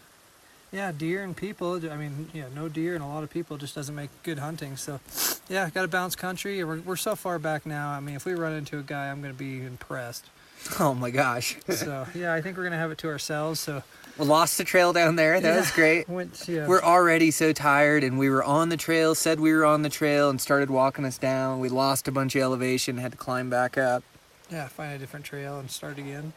Yeah, 0.71 0.91
deer 0.91 1.23
and 1.23 1.35
people. 1.35 1.75
I 1.89 1.95
mean, 1.95 2.29
yeah, 2.33 2.45
no 2.53 2.67
deer 2.67 2.95
and 2.95 3.03
a 3.03 3.07
lot 3.07 3.23
of 3.23 3.29
people 3.29 3.57
just 3.57 3.75
doesn't 3.75 3.95
make 3.95 4.09
good 4.23 4.39
hunting. 4.39 4.75
So, 4.75 4.99
yeah, 5.47 5.69
got 5.69 5.83
to 5.83 5.87
bounce 5.87 6.15
country. 6.15 6.63
We're, 6.63 6.81
we're 6.81 6.95
so 6.95 7.15
far 7.15 7.39
back 7.39 7.65
now. 7.65 7.89
I 7.89 7.99
mean, 7.99 8.15
if 8.15 8.25
we 8.25 8.33
run 8.33 8.53
into 8.53 8.79
a 8.79 8.81
guy, 8.83 9.09
I'm 9.09 9.21
going 9.21 9.33
to 9.33 9.39
be 9.39 9.63
impressed. 9.65 10.25
Oh 10.79 10.93
my 10.93 11.11
gosh. 11.11 11.57
so, 11.67 12.07
yeah, 12.15 12.33
I 12.33 12.39
think 12.41 12.55
we're 12.55 12.63
going 12.63 12.71
to 12.71 12.77
have 12.77 12.89
it 12.89 12.97
to 12.99 13.09
ourselves. 13.09 13.59
So, 13.59 13.83
we 14.17 14.25
lost 14.25 14.57
the 14.57 14.63
trail 14.63 14.93
down 14.93 15.17
there. 15.17 15.41
That 15.41 15.55
yeah, 15.55 15.59
was 15.59 15.71
great. 15.71 16.07
Went, 16.09 16.47
yeah. 16.47 16.67
We're 16.67 16.81
already 16.81 17.31
so 17.31 17.51
tired, 17.51 18.01
and 18.01 18.17
we 18.17 18.29
were 18.29 18.45
on 18.45 18.69
the 18.69 18.77
trail, 18.77 19.13
said 19.13 19.41
we 19.41 19.51
were 19.51 19.65
on 19.65 19.81
the 19.81 19.89
trail, 19.89 20.29
and 20.29 20.39
started 20.39 20.69
walking 20.69 21.03
us 21.03 21.17
down. 21.17 21.59
We 21.59 21.67
lost 21.67 22.07
a 22.07 22.13
bunch 22.13 22.37
of 22.37 22.41
elevation, 22.41 22.97
had 22.97 23.11
to 23.11 23.17
climb 23.17 23.49
back 23.49 23.77
up 23.77 24.05
yeah, 24.49 24.67
find 24.67 24.93
a 24.93 24.97
different 24.97 25.25
trail 25.25 25.59
and 25.59 25.69
start 25.69 25.97
again. 25.97 26.33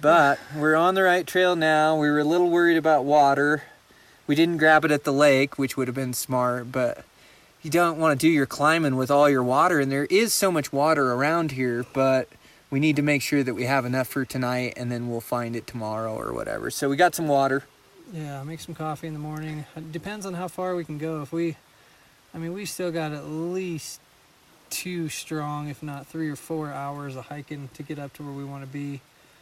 But 0.00 0.38
we're 0.56 0.74
on 0.74 0.94
the 0.94 1.02
right 1.02 1.26
trail 1.26 1.54
now. 1.54 1.98
We 1.98 2.10
were 2.10 2.20
a 2.20 2.24
little 2.24 2.50
worried 2.50 2.76
about 2.76 3.04
water. 3.04 3.62
We 4.26 4.34
didn't 4.34 4.56
grab 4.56 4.84
it 4.84 4.90
at 4.90 5.04
the 5.04 5.12
lake, 5.12 5.58
which 5.58 5.76
would 5.76 5.88
have 5.88 5.94
been 5.94 6.14
smart, 6.14 6.72
but 6.72 7.04
you 7.62 7.70
don't 7.70 7.98
want 7.98 8.18
to 8.18 8.26
do 8.26 8.30
your 8.30 8.46
climbing 8.46 8.96
with 8.96 9.10
all 9.10 9.28
your 9.28 9.42
water. 9.42 9.78
And 9.78 9.92
there 9.92 10.06
is 10.06 10.32
so 10.32 10.50
much 10.50 10.72
water 10.72 11.12
around 11.12 11.52
here, 11.52 11.86
but 11.92 12.28
we 12.70 12.80
need 12.80 12.96
to 12.96 13.02
make 13.02 13.22
sure 13.22 13.42
that 13.42 13.54
we 13.54 13.64
have 13.64 13.84
enough 13.84 14.08
for 14.08 14.24
tonight 14.24 14.72
and 14.76 14.90
then 14.90 15.08
we'll 15.08 15.20
find 15.20 15.54
it 15.54 15.66
tomorrow 15.66 16.14
or 16.14 16.32
whatever. 16.32 16.70
So 16.70 16.88
we 16.88 16.96
got 16.96 17.14
some 17.14 17.28
water. 17.28 17.64
Yeah, 18.12 18.42
make 18.42 18.60
some 18.60 18.74
coffee 18.74 19.06
in 19.06 19.12
the 19.12 19.20
morning. 19.20 19.64
It 19.76 19.92
depends 19.92 20.26
on 20.26 20.34
how 20.34 20.48
far 20.48 20.74
we 20.74 20.84
can 20.84 20.98
go. 20.98 21.22
If 21.22 21.32
we, 21.32 21.56
I 22.34 22.38
mean, 22.38 22.52
we 22.52 22.64
still 22.64 22.90
got 22.90 23.12
at 23.12 23.26
least 23.26 24.00
two 24.72 25.08
strong, 25.08 25.68
if 25.68 25.82
not 25.82 26.06
three 26.06 26.28
or 26.28 26.36
four 26.36 26.72
hours 26.72 27.14
of 27.14 27.26
hiking 27.26 27.68
to 27.74 27.82
get 27.84 27.98
up 27.98 28.12
to 28.14 28.24
where 28.24 28.32
we 28.32 28.44
want 28.44 28.64
to 28.64 28.68
be. 28.68 29.00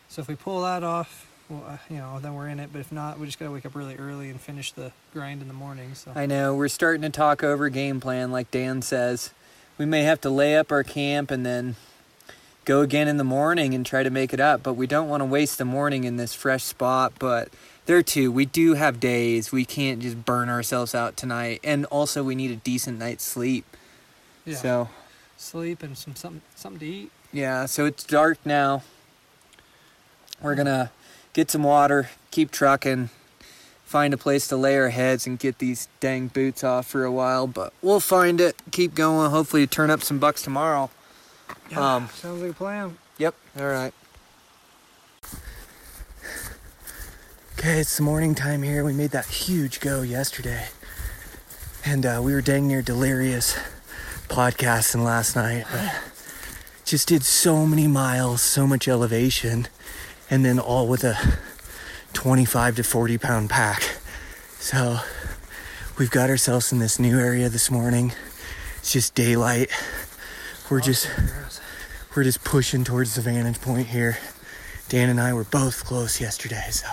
So 0.08 0.20
if 0.20 0.28
we 0.28 0.34
pull 0.34 0.62
that 0.62 0.84
off, 0.84 1.26
well, 1.48 1.64
uh, 1.66 1.78
you 1.88 1.96
know, 1.96 2.18
then 2.20 2.34
we're 2.34 2.48
in 2.48 2.60
it. 2.60 2.70
But 2.72 2.80
if 2.80 2.92
not, 2.92 3.18
we 3.18 3.26
just 3.26 3.38
gotta 3.38 3.50
wake 3.50 3.64
up 3.64 3.74
really 3.74 3.96
early 3.96 4.28
and 4.28 4.40
finish 4.40 4.72
the 4.72 4.92
grind 5.14 5.40
in 5.40 5.48
the 5.48 5.54
morning. 5.54 5.94
So 5.94 6.12
I 6.14 6.26
know 6.26 6.54
we're 6.54 6.68
starting 6.68 7.02
to 7.02 7.10
talk 7.10 7.42
over 7.42 7.68
game 7.70 8.00
plan, 8.00 8.30
like 8.30 8.50
Dan 8.50 8.82
says. 8.82 9.30
We 9.78 9.86
may 9.86 10.02
have 10.02 10.20
to 10.22 10.30
lay 10.30 10.56
up 10.56 10.70
our 10.70 10.82
camp 10.82 11.30
and 11.30 11.46
then, 11.46 11.76
go 12.64 12.82
again 12.82 13.08
in 13.08 13.16
the 13.16 13.24
morning 13.24 13.74
and 13.74 13.84
try 13.84 14.02
to 14.02 14.10
make 14.10 14.32
it 14.32 14.40
up. 14.40 14.62
But 14.62 14.74
we 14.74 14.86
don't 14.86 15.08
want 15.08 15.22
to 15.22 15.24
waste 15.24 15.58
the 15.58 15.64
morning 15.64 16.04
in 16.04 16.16
this 16.16 16.34
fresh 16.34 16.62
spot. 16.62 17.12
But 17.18 17.48
there 17.86 18.02
too, 18.02 18.30
we 18.30 18.44
do 18.44 18.74
have 18.74 19.00
days. 19.00 19.50
We 19.50 19.64
can't 19.64 20.00
just 20.00 20.24
burn 20.24 20.48
ourselves 20.48 20.94
out 20.94 21.16
tonight. 21.16 21.60
And 21.64 21.84
also, 21.86 22.22
we 22.22 22.34
need 22.34 22.50
a 22.50 22.56
decent 22.56 22.98
night's 22.98 23.24
sleep. 23.24 23.64
Yeah. 24.44 24.56
So, 24.56 24.88
Sleep 25.40 25.82
and 25.82 25.96
some 25.96 26.14
something 26.14 26.42
something 26.54 26.80
to 26.80 26.86
eat. 26.86 27.10
yeah, 27.32 27.64
so 27.64 27.86
it's 27.86 28.04
dark 28.04 28.38
now. 28.44 28.82
We're 30.42 30.54
gonna 30.54 30.90
get 31.32 31.50
some 31.50 31.62
water, 31.62 32.10
keep 32.30 32.50
trucking, 32.50 33.08
find 33.82 34.12
a 34.12 34.18
place 34.18 34.46
to 34.48 34.56
lay 34.56 34.76
our 34.76 34.90
heads 34.90 35.26
and 35.26 35.38
get 35.38 35.56
these 35.58 35.88
dang 35.98 36.26
boots 36.28 36.62
off 36.62 36.86
for 36.86 37.04
a 37.04 37.10
while. 37.10 37.46
But 37.46 37.72
we'll 37.80 38.00
find 38.00 38.38
it, 38.38 38.54
keep 38.70 38.94
going, 38.94 39.30
hopefully 39.30 39.66
turn 39.66 39.88
up 39.88 40.02
some 40.02 40.18
bucks 40.18 40.42
tomorrow. 40.42 40.90
Um, 41.74 42.10
sounds 42.12 42.42
like 42.42 42.50
a 42.50 42.54
plan. 42.54 42.98
Yep. 43.16 43.34
All 43.58 43.66
right. 43.66 43.94
Okay, 47.58 47.80
it's 47.80 47.96
the 47.96 48.02
morning 48.02 48.34
time 48.34 48.62
here. 48.62 48.84
We 48.84 48.92
made 48.92 49.10
that 49.12 49.26
huge 49.26 49.80
go 49.80 50.02
yesterday. 50.02 50.68
And 51.84 52.04
uh, 52.04 52.20
we 52.22 52.34
were 52.34 52.42
dang 52.42 52.68
near 52.68 52.82
delirious 52.82 53.58
podcasting 54.30 55.04
last 55.04 55.36
night. 55.36 55.66
But 55.70 55.92
just 56.84 57.08
did 57.08 57.24
so 57.24 57.66
many 57.66 57.86
miles, 57.86 58.40
so 58.40 58.66
much 58.66 58.88
elevation, 58.88 59.68
and 60.30 60.44
then 60.44 60.58
all 60.58 60.86
with 60.86 61.04
a 61.04 61.16
25 62.12 62.76
to 62.76 62.82
40 62.82 63.18
pound 63.18 63.50
pack. 63.50 63.82
So 64.58 65.00
we've 65.98 66.10
got 66.10 66.30
ourselves 66.30 66.72
in 66.72 66.78
this 66.78 66.98
new 66.98 67.18
area 67.18 67.48
this 67.48 67.70
morning. 67.70 68.12
It's 68.78 68.92
just 68.92 69.14
daylight. 69.14 69.70
We're 70.70 70.80
just 70.80 71.10
we're 72.16 72.24
just 72.24 72.44
pushing 72.44 72.84
towards 72.84 73.16
the 73.16 73.20
vantage 73.20 73.60
point 73.60 73.88
here. 73.88 74.18
Dan 74.88 75.08
and 75.08 75.20
I 75.20 75.32
were 75.32 75.44
both 75.44 75.84
close 75.84 76.20
yesterday, 76.20 76.68
so 76.70 76.86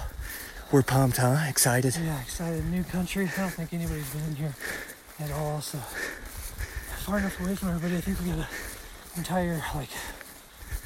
we're 0.71 0.83
pumped, 0.83 1.17
huh? 1.17 1.37
Excited. 1.47 1.95
Yeah, 1.95 2.21
excited. 2.21 2.65
New 2.65 2.83
country. 2.83 3.29
I 3.37 3.41
don't 3.41 3.49
think 3.51 3.73
anybody's 3.73 4.09
been 4.09 4.23
in 4.25 4.35
here 4.35 4.55
at 5.19 5.31
all. 5.31 5.61
So 5.61 5.79
far 7.07 7.19
enough 7.19 7.39
away 7.39 7.55
from 7.55 7.69
everybody. 7.69 7.95
I 7.95 8.01
think 8.01 8.19
we 8.19 8.25
got 8.25 8.39
an 8.39 8.47
entire 9.15 9.63
like 9.73 9.87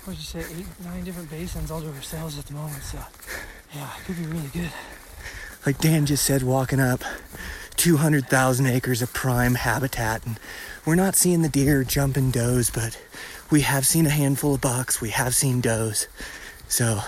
what'd 0.05 0.19
you 0.19 0.24
say, 0.24 0.45
eight, 0.55 0.67
nine 0.86 1.03
different 1.03 1.32
basins 1.32 1.72
all 1.72 1.82
to 1.82 1.88
ourselves 1.88 2.38
at 2.38 2.45
the 2.45 2.53
moment. 2.53 2.84
So 2.84 2.99
yeah, 3.74 3.89
it 3.97 4.05
could 4.05 4.17
be 4.17 4.26
really 4.28 4.49
good. 4.49 4.69
Like 5.65 5.80
Dan 5.80 6.05
just 6.05 6.24
said, 6.24 6.43
walking 6.43 6.80
up 6.80 7.03
200,000 7.78 8.67
acres 8.67 9.01
of 9.01 9.11
prime 9.13 9.55
habitat, 9.55 10.24
and 10.24 10.39
we're 10.86 10.93
not 10.93 11.15
seeing 11.15 11.41
the 11.41 11.49
deer 11.49 11.84
jumping 11.84 12.30
does, 12.30 12.69
but 12.69 13.01
we 13.49 13.61
have 13.61 13.88
seen 13.88 14.05
a 14.05 14.11
handful 14.11 14.53
of 14.53 14.61
bucks. 14.61 15.01
We 15.01 15.09
have 15.09 15.34
seen 15.34 15.59
does. 15.59 16.07
So 16.67 16.99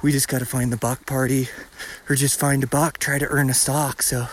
we 0.00 0.12
just 0.12 0.28
got 0.28 0.38
to 0.38 0.46
find 0.46 0.72
the 0.72 0.78
buck 0.78 1.04
party 1.04 1.48
or 2.08 2.14
just 2.14 2.40
find 2.40 2.64
a 2.64 2.66
buck, 2.66 2.96
try 2.96 3.18
to 3.18 3.26
earn 3.26 3.50
a 3.50 3.54
stock. 3.54 4.00
So 4.00 4.28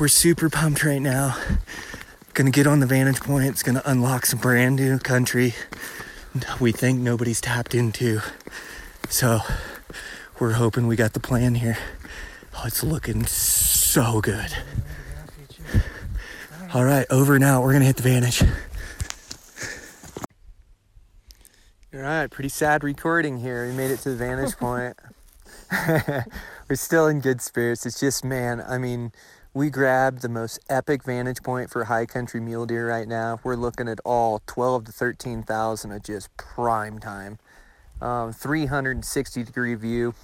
we're 0.00 0.08
super 0.08 0.48
pumped 0.48 0.82
right 0.82 1.02
now. 1.02 1.36
Gonna 2.34 2.50
get 2.50 2.66
on 2.66 2.80
the 2.80 2.86
vantage 2.86 3.20
point. 3.20 3.46
It's 3.46 3.62
gonna 3.62 3.82
unlock 3.84 4.24
some 4.24 4.38
brand 4.38 4.76
new 4.76 4.98
country 4.98 5.54
we 6.60 6.72
think 6.72 6.98
nobody's 7.00 7.40
tapped 7.40 7.74
into. 7.74 8.20
So 9.08 9.40
we're 10.38 10.52
hoping 10.52 10.86
we 10.86 10.96
got 10.96 11.12
the 11.12 11.20
plan 11.20 11.56
here. 11.56 11.76
Oh, 12.56 12.62
it's 12.66 12.82
looking 12.82 13.26
so 13.26 14.20
good. 14.20 14.50
All 16.72 16.84
right, 16.84 17.06
over 17.10 17.38
now. 17.38 17.62
We're 17.62 17.74
gonna 17.74 17.84
hit 17.84 17.96
the 17.96 18.02
vantage. 18.02 18.42
All 21.94 22.00
right, 22.00 22.30
pretty 22.30 22.48
sad 22.48 22.82
recording 22.82 23.36
here. 23.36 23.66
We 23.66 23.72
made 23.72 23.90
it 23.90 23.98
to 24.00 24.10
the 24.10 24.16
vantage 24.16 24.56
point. 24.58 24.98
We're 26.68 26.76
still 26.76 27.08
in 27.08 27.20
good 27.20 27.42
spirits. 27.42 27.84
It's 27.84 28.00
just, 28.00 28.24
man, 28.24 28.62
I 28.66 28.78
mean, 28.78 29.12
we 29.54 29.68
grabbed 29.68 30.22
the 30.22 30.28
most 30.30 30.58
epic 30.70 31.04
vantage 31.04 31.42
point 31.42 31.68
for 31.68 31.84
high 31.84 32.06
country 32.06 32.40
mule 32.40 32.64
deer 32.64 32.88
right 32.88 33.06
now. 33.06 33.38
We're 33.44 33.56
looking 33.56 33.86
at 33.86 34.00
all 34.04 34.40
12 34.46 34.86
to 34.86 34.92
13,000 34.92 35.92
of 35.92 36.02
just 36.02 36.34
prime 36.38 36.98
time. 36.98 37.38
Um, 38.00 38.32
360 38.32 39.44
degree 39.44 39.74
view. 39.74 40.14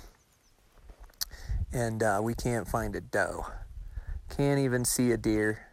And 1.72 2.02
uh, 2.02 2.20
we 2.22 2.34
can't 2.34 2.66
find 2.66 2.96
a 2.96 3.02
doe. 3.02 3.46
Can't 4.34 4.60
even 4.60 4.86
see 4.86 5.12
a 5.12 5.18
deer. 5.18 5.66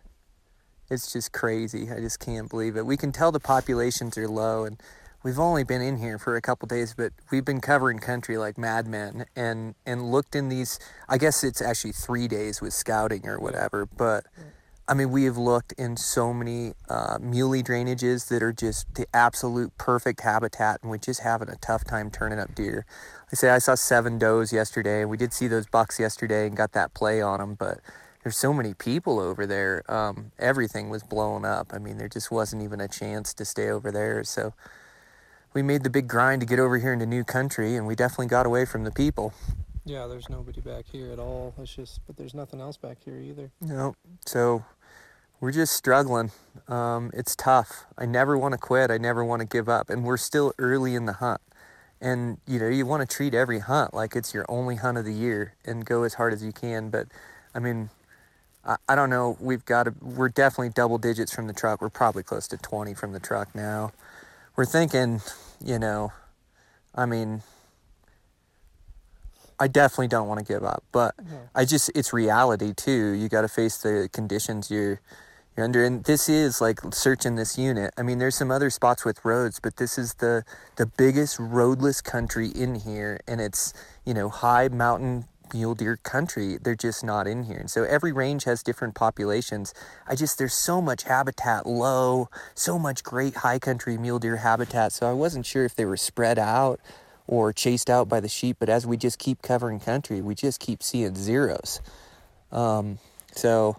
It's 0.91 1.13
just 1.13 1.31
crazy. 1.31 1.89
I 1.89 2.01
just 2.01 2.19
can't 2.19 2.49
believe 2.49 2.75
it. 2.75 2.85
We 2.85 2.97
can 2.97 3.13
tell 3.13 3.31
the 3.31 3.39
populations 3.39 4.17
are 4.17 4.27
low 4.27 4.65
and 4.65 4.81
we've 5.25 5.39
only 5.39 5.63
been 5.63 5.81
in 5.81 5.97
here 5.97 6.19
for 6.19 6.35
a 6.37 6.41
couple 6.41 6.67
days, 6.67 6.93
but 6.95 7.11
we've 7.31 7.43
been 7.43 7.59
covering 7.59 7.97
country 7.97 8.37
like 8.37 8.57
madmen 8.59 9.25
and 9.35 9.73
and 9.85 10.11
looked 10.11 10.35
in 10.35 10.47
these. 10.47 10.79
I 11.09 11.17
guess 11.17 11.43
it's 11.43 11.61
actually 11.61 11.93
three 11.93 12.27
days 12.29 12.61
with 12.61 12.73
scouting 12.73 13.27
or 13.27 13.39
whatever, 13.39 13.85
but. 13.85 14.25
I 14.87 14.93
mean, 14.93 15.09
we 15.09 15.23
have 15.23 15.35
looked 15.35 15.71
in 15.79 15.97
so 15.97 16.31
many 16.31 16.73
uh, 16.89 17.17
muley 17.19 17.63
drainages 17.63 18.27
that 18.27 18.43
are 18.43 18.53
just 18.53 18.93
the 18.93 19.07
absolute 19.15 19.75
perfect 19.79 20.21
habitat, 20.21 20.81
and 20.83 20.91
we're 20.91 20.99
just 20.99 21.21
having 21.21 21.49
a 21.49 21.55
tough 21.55 21.83
time 21.83 22.11
turning 22.11 22.37
up 22.37 22.53
deer. 22.53 22.85
I 23.31 23.35
say 23.35 23.49
I 23.49 23.57
saw 23.57 23.73
seven 23.73 24.19
does 24.19 24.53
yesterday, 24.53 25.01
and 25.01 25.09
we 25.09 25.17
did 25.17 25.33
see 25.33 25.47
those 25.47 25.65
bucks 25.65 25.99
yesterday 25.99 26.45
and 26.45 26.55
got 26.55 26.73
that 26.73 26.93
play 26.93 27.19
on 27.19 27.39
them, 27.39 27.55
but 27.55 27.79
there's 28.21 28.37
so 28.37 28.53
many 28.53 28.75
people 28.75 29.19
over 29.19 29.47
there. 29.47 29.81
Um, 29.91 30.33
everything 30.37 30.91
was 30.91 31.01
blown 31.01 31.45
up. 31.45 31.71
I 31.73 31.79
mean, 31.79 31.97
there 31.97 32.07
just 32.07 32.29
wasn't 32.29 32.61
even 32.61 32.79
a 32.79 32.87
chance 32.87 33.33
to 33.33 33.43
stay 33.43 33.71
over 33.71 33.91
there. 33.91 34.23
So 34.23 34.53
we 35.55 35.63
made 35.63 35.83
the 35.83 35.89
big 35.89 36.07
grind 36.07 36.41
to 36.41 36.45
get 36.45 36.59
over 36.59 36.77
here 36.77 36.93
into 36.93 37.05
new 37.05 37.23
country, 37.23 37.75
and 37.75 37.87
we 37.87 37.95
definitely 37.95 38.27
got 38.27 38.45
away 38.45 38.65
from 38.65 38.83
the 38.83 38.91
people. 38.91 39.33
Yeah, 39.85 40.05
there's 40.05 40.29
nobody 40.29 40.61
back 40.61 40.85
here 40.91 41.11
at 41.11 41.17
all. 41.17 41.53
It's 41.57 41.73
just, 41.73 42.01
but 42.05 42.17
there's 42.17 42.33
nothing 42.33 42.59
else 42.59 42.75
back 42.75 42.97
here 43.05 43.17
either. 43.17 43.49
No, 43.61 43.95
so 44.25 44.65
we're 45.39 45.53
just 45.53 45.73
struggling. 45.73 46.31
Um, 46.67 47.09
it's 47.13 47.35
tough. 47.35 47.85
I 47.97 48.05
never 48.05 48.37
want 48.37 48.51
to 48.51 48.57
quit. 48.57 48.91
I 48.91 48.97
never 48.97 49.23
want 49.23 49.39
to 49.41 49.47
give 49.47 49.69
up, 49.69 49.89
and 49.89 50.03
we're 50.03 50.17
still 50.17 50.53
early 50.59 50.93
in 50.93 51.05
the 51.05 51.13
hunt. 51.13 51.39
And 52.01 52.37
you 52.45 52.59
know, 52.59 52.67
you 52.67 52.85
want 52.85 53.07
to 53.07 53.15
treat 53.15 53.33
every 53.33 53.59
hunt 53.59 53.93
like 53.93 54.15
it's 54.15 54.33
your 54.33 54.45
only 54.49 54.75
hunt 54.75 54.97
of 54.97 55.05
the 55.05 55.13
year 55.13 55.55
and 55.63 55.85
go 55.85 56.03
as 56.03 56.15
hard 56.15 56.33
as 56.33 56.43
you 56.43 56.51
can. 56.51 56.89
But 56.89 57.07
I 57.53 57.59
mean, 57.59 57.89
I, 58.65 58.75
I 58.89 58.95
don't 58.95 59.09
know. 59.09 59.37
We've 59.39 59.63
got 59.63 59.83
to. 59.83 59.93
We're 60.01 60.29
definitely 60.29 60.69
double 60.69 60.97
digits 60.97 61.33
from 61.33 61.47
the 61.47 61.53
truck. 61.53 61.81
We're 61.81 61.89
probably 61.89 62.23
close 62.23 62.47
to 62.49 62.57
20 62.57 62.93
from 62.95 63.13
the 63.13 63.19
truck 63.19 63.55
now. 63.55 63.93
We're 64.55 64.65
thinking, 64.65 65.21
you 65.63 65.79
know, 65.79 66.11
I 66.93 67.05
mean, 67.05 67.41
I 69.59 69.67
definitely 69.67 70.09
don't 70.09 70.27
want 70.27 70.39
to 70.39 70.45
give 70.45 70.63
up, 70.63 70.83
but 70.91 71.15
No. 71.17 71.49
I 71.53 71.65
just 71.65 71.89
it's 71.95 72.11
reality 72.13 72.73
too. 72.73 73.11
You 73.11 73.29
got 73.29 73.41
to 73.41 73.47
face 73.47 73.77
the 73.77 74.09
conditions 74.11 74.69
you're 74.69 74.99
you're 75.55 75.63
under, 75.63 75.85
and 75.85 76.03
this 76.03 76.27
is 76.27 76.59
like 76.59 76.81
searching 76.91 77.35
this 77.35 77.57
unit. 77.57 77.93
I 77.97 78.01
mean, 78.01 78.17
there's 78.17 78.35
some 78.35 78.51
other 78.51 78.69
spots 78.69 79.05
with 79.05 79.23
roads, 79.23 79.59
but 79.61 79.77
this 79.77 79.97
is 79.97 80.15
the 80.15 80.43
the 80.75 80.85
biggest 80.85 81.39
roadless 81.39 82.01
country 82.01 82.49
in 82.49 82.75
here, 82.75 83.21
and 83.27 83.39
it's 83.39 83.73
you 84.05 84.13
know 84.13 84.27
high 84.29 84.67
mountain 84.67 85.25
mule 85.53 85.75
deer 85.75 85.97
country. 85.97 86.57
They're 86.61 86.75
just 86.75 87.03
not 87.03 87.27
in 87.27 87.43
here, 87.43 87.57
and 87.57 87.69
so 87.69 87.83
every 87.83 88.11
range 88.11 88.43
has 88.45 88.63
different 88.63 88.95
populations. 88.95 89.73
I 90.07 90.15
just 90.15 90.37
there's 90.37 90.53
so 90.53 90.81
much 90.81 91.03
habitat 91.03 91.65
low, 91.65 92.29
so 92.53 92.79
much 92.79 93.03
great 93.03 93.37
high 93.37 93.59
country 93.59 93.97
mule 93.97 94.19
deer 94.19 94.37
habitat. 94.37 94.93
So 94.93 95.09
I 95.09 95.13
wasn't 95.13 95.45
sure 95.45 95.65
if 95.65 95.75
they 95.75 95.85
were 95.85 95.97
spread 95.97 96.39
out 96.39 96.79
or 97.27 97.51
chased 97.53 97.89
out 97.89 98.07
by 98.07 98.19
the 98.19 98.29
sheep. 98.29 98.57
But 98.59 98.69
as 98.69 98.85
we 98.85 98.97
just 98.97 99.19
keep 99.19 99.41
covering 99.41 99.79
country, 99.79 100.21
we 100.21 100.35
just 100.35 100.59
keep 100.59 100.83
seeing 100.83 101.15
zeros. 101.15 101.81
Um, 102.51 102.99
so 103.33 103.77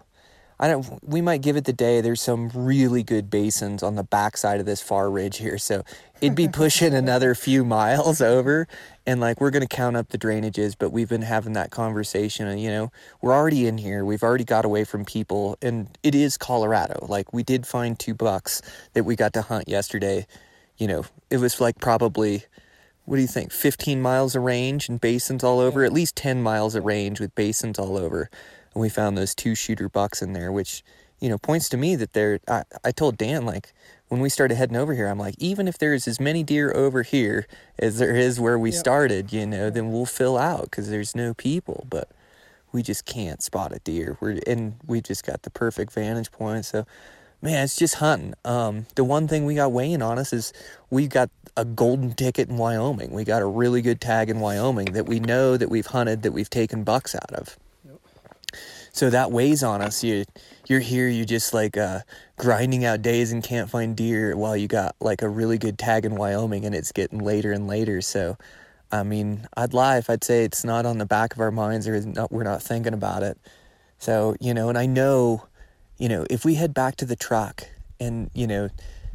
I 0.59 0.67
don't. 0.67 0.99
We 1.03 1.21
might 1.21 1.41
give 1.41 1.55
it 1.55 1.65
the 1.65 1.73
day. 1.73 2.01
There's 2.01 2.21
some 2.21 2.49
really 2.49 3.03
good 3.03 3.29
basins 3.29 3.83
on 3.83 3.95
the 3.95 4.03
backside 4.03 4.59
of 4.59 4.65
this 4.65 4.81
far 4.81 5.09
ridge 5.09 5.37
here, 5.37 5.59
so 5.59 5.83
it'd 6.19 6.35
be 6.35 6.47
pushing 6.47 6.93
another 6.95 7.35
few 7.35 7.63
miles 7.63 8.21
over, 8.21 8.67
and 9.05 9.19
like 9.19 9.39
we're 9.39 9.51
gonna 9.51 9.67
count 9.67 9.95
up 9.95 10.09
the 10.09 10.17
drainages. 10.17 10.75
But 10.77 10.91
we've 10.91 11.09
been 11.09 11.21
having 11.21 11.53
that 11.53 11.69
conversation, 11.69 12.47
and 12.47 12.59
you 12.59 12.69
know 12.69 12.91
we're 13.21 13.33
already 13.33 13.67
in 13.67 13.77
here. 13.77 14.03
We've 14.03 14.23
already 14.23 14.45
got 14.45 14.65
away 14.65 14.83
from 14.83 15.05
people, 15.05 15.57
and 15.61 15.95
it 16.01 16.15
is 16.15 16.37
Colorado. 16.37 17.05
Like 17.07 17.31
we 17.33 17.43
did 17.43 17.67
find 17.67 17.99
two 17.99 18.15
bucks 18.15 18.61
that 18.93 19.03
we 19.03 19.15
got 19.15 19.33
to 19.33 19.43
hunt 19.43 19.69
yesterday. 19.69 20.25
You 20.77 20.87
know, 20.87 21.05
it 21.29 21.37
was 21.37 21.61
like 21.61 21.79
probably 21.79 22.45
what 23.05 23.15
do 23.15 23.21
you 23.21 23.27
think 23.27 23.53
15 23.53 24.01
miles 24.01 24.35
of 24.35 24.43
range 24.43 24.89
and 24.89 24.99
basins 24.99 25.41
all 25.41 25.61
over 25.61 25.85
at 25.85 25.93
least 25.93 26.17
10 26.17 26.43
miles 26.43 26.75
of 26.75 26.83
range 26.83 27.21
with 27.21 27.33
basins 27.35 27.79
all 27.79 27.95
over 27.95 28.29
and 28.77 28.81
we 28.83 28.89
found 28.89 29.17
those 29.17 29.33
two 29.33 29.55
shooter 29.55 29.89
bucks 29.89 30.21
in 30.21 30.33
there 30.33 30.51
which 30.51 30.83
you 31.19 31.27
know 31.29 31.37
points 31.39 31.67
to 31.67 31.77
me 31.77 31.95
that 31.95 32.13
they're 32.13 32.39
I, 32.47 32.61
I 32.83 32.91
told 32.91 33.17
dan 33.17 33.43
like 33.43 33.73
when 34.07 34.21
we 34.21 34.29
started 34.29 34.53
heading 34.53 34.75
over 34.75 34.93
here 34.93 35.07
i'm 35.07 35.17
like 35.17 35.33
even 35.39 35.67
if 35.67 35.79
there's 35.79 36.07
as 36.07 36.19
many 36.19 36.43
deer 36.43 36.71
over 36.75 37.01
here 37.01 37.47
as 37.79 37.97
there 37.97 38.15
is 38.15 38.39
where 38.39 38.59
we 38.59 38.69
Yep. 38.69 38.79
started 38.79 39.33
you 39.33 39.47
know 39.47 39.71
then 39.71 39.91
we'll 39.91 40.05
fill 40.05 40.37
out 40.37 40.65
because 40.65 40.91
there's 40.91 41.15
no 41.15 41.33
people 41.33 41.87
but 41.89 42.09
we 42.71 42.83
just 42.83 43.05
can't 43.07 43.41
spot 43.41 43.71
a 43.71 43.79
deer 43.79 44.15
we're 44.21 44.39
and 44.45 44.75
we 44.85 45.01
just 45.01 45.25
got 45.25 45.41
the 45.41 45.49
perfect 45.49 45.91
vantage 45.91 46.31
point 46.31 46.63
so 46.63 46.85
man, 47.41 47.63
it's 47.63 47.75
just 47.75 47.95
hunting. 47.95 48.33
Um, 48.45 48.87
the 48.95 49.03
one 49.03 49.27
thing 49.27 49.45
we 49.45 49.55
got 49.55 49.71
weighing 49.71 50.01
on 50.01 50.17
us 50.17 50.33
is 50.33 50.53
we 50.89 51.07
got 51.07 51.29
a 51.55 51.65
golden 51.65 52.13
ticket 52.13 52.49
in 52.49 52.57
Wyoming. 52.57 53.11
We 53.11 53.23
got 53.23 53.41
a 53.43 53.45
really 53.45 53.81
good 53.81 54.01
tag 54.01 54.29
in 54.29 54.39
Wyoming 54.39 54.93
that 54.93 55.05
we 55.05 55.19
know 55.19 55.55
that 55.55 55.69
we've 55.69 55.85
hunted, 55.85 56.23
that 56.23 56.31
we've 56.31 56.49
taken 56.49 56.83
bucks 56.83 57.15
out 57.15 57.31
of. 57.33 57.57
So 58.97 59.09
that 59.11 59.31
weighs 59.31 59.63
on 59.63 59.81
us. 59.81 60.03
You, 60.03 60.25
you're 60.67 60.79
here, 60.79 61.07
you're 61.07 61.25
just 61.25 61.53
like 61.53 61.77
uh, 61.77 61.99
grinding 62.37 62.83
out 62.83 63.01
days 63.01 63.31
and 63.31 63.43
can't 63.43 63.69
find 63.69 63.95
deer 63.95 64.35
while 64.35 64.57
you 64.57 64.67
got 64.67 64.95
like 64.99 65.21
a 65.21 65.29
really 65.29 65.57
good 65.57 65.77
tag 65.77 66.03
in 66.03 66.15
Wyoming 66.15 66.65
and 66.65 66.73
it's 66.73 66.91
getting 66.91 67.19
later 67.19 67.51
and 67.51 67.67
later. 67.67 68.01
So, 68.01 68.37
I 68.91 69.03
mean, 69.03 69.47
I'd 69.55 69.73
lie 69.73 69.97
if 69.97 70.09
I'd 70.09 70.23
say 70.23 70.43
it's 70.43 70.63
not 70.63 70.85
on 70.85 70.97
the 70.97 71.05
back 71.05 71.33
of 71.33 71.39
our 71.39 71.51
minds 71.51 71.87
or 71.87 72.01
not, 72.01 72.31
we're 72.31 72.43
not 72.43 72.63
thinking 72.63 72.93
about 72.93 73.21
it. 73.21 73.37
So, 73.99 74.35
you 74.39 74.53
know, 74.53 74.69
and 74.69 74.77
I 74.77 74.87
know 74.87 75.47
you 75.97 76.09
know, 76.09 76.25
if 76.29 76.45
we 76.45 76.55
head 76.55 76.73
back 76.73 76.95
to 76.97 77.05
the 77.05 77.15
truck 77.15 77.63
and, 77.99 78.29
you 78.33 78.47
know, 78.47 78.69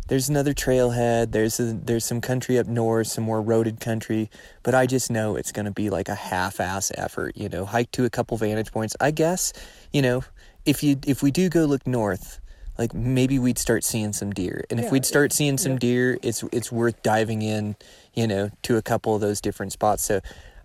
there's 0.08 0.28
another 0.28 0.52
trailhead, 0.52 1.32
there's 1.32 1.58
a, 1.60 1.72
there's 1.72 2.04
some 2.04 2.20
country 2.20 2.58
up 2.58 2.66
north, 2.66 3.06
some 3.06 3.24
more 3.24 3.42
roaded 3.42 3.80
country, 3.80 4.30
but 4.62 4.74
I 4.74 4.86
just 4.86 5.10
know 5.10 5.36
it's 5.36 5.52
going 5.52 5.64
to 5.66 5.70
be 5.72 5.90
like 5.90 6.08
a 6.08 6.14
half-ass 6.14 6.92
effort, 6.96 7.36
you 7.36 7.48
know, 7.48 7.64
hike 7.64 7.90
to 7.92 8.04
a 8.04 8.10
couple 8.10 8.36
vantage 8.36 8.72
points. 8.72 8.96
I 9.00 9.10
guess, 9.10 9.52
you 9.92 10.02
know, 10.02 10.24
if 10.64 10.82
you 10.82 10.96
if 11.06 11.22
we 11.22 11.30
do 11.30 11.48
go 11.48 11.64
look 11.64 11.86
north, 11.86 12.40
like 12.78 12.94
maybe 12.94 13.38
we'd 13.38 13.58
start 13.58 13.84
seeing 13.84 14.12
some 14.12 14.30
deer. 14.30 14.64
And 14.70 14.80
if 14.80 14.90
we'd 14.90 15.04
start 15.04 15.32
seeing 15.32 15.58
some 15.58 15.72
yeah. 15.72 15.78
deer, 15.78 16.18
it's 16.22 16.42
it's 16.52 16.72
worth 16.72 17.02
diving 17.02 17.42
in, 17.42 17.76
you 18.14 18.26
know, 18.26 18.50
to 18.62 18.76
a 18.76 18.82
couple 18.82 19.14
of 19.14 19.20
those 19.20 19.40
different 19.40 19.72
spots. 19.72 20.02
So 20.02 20.20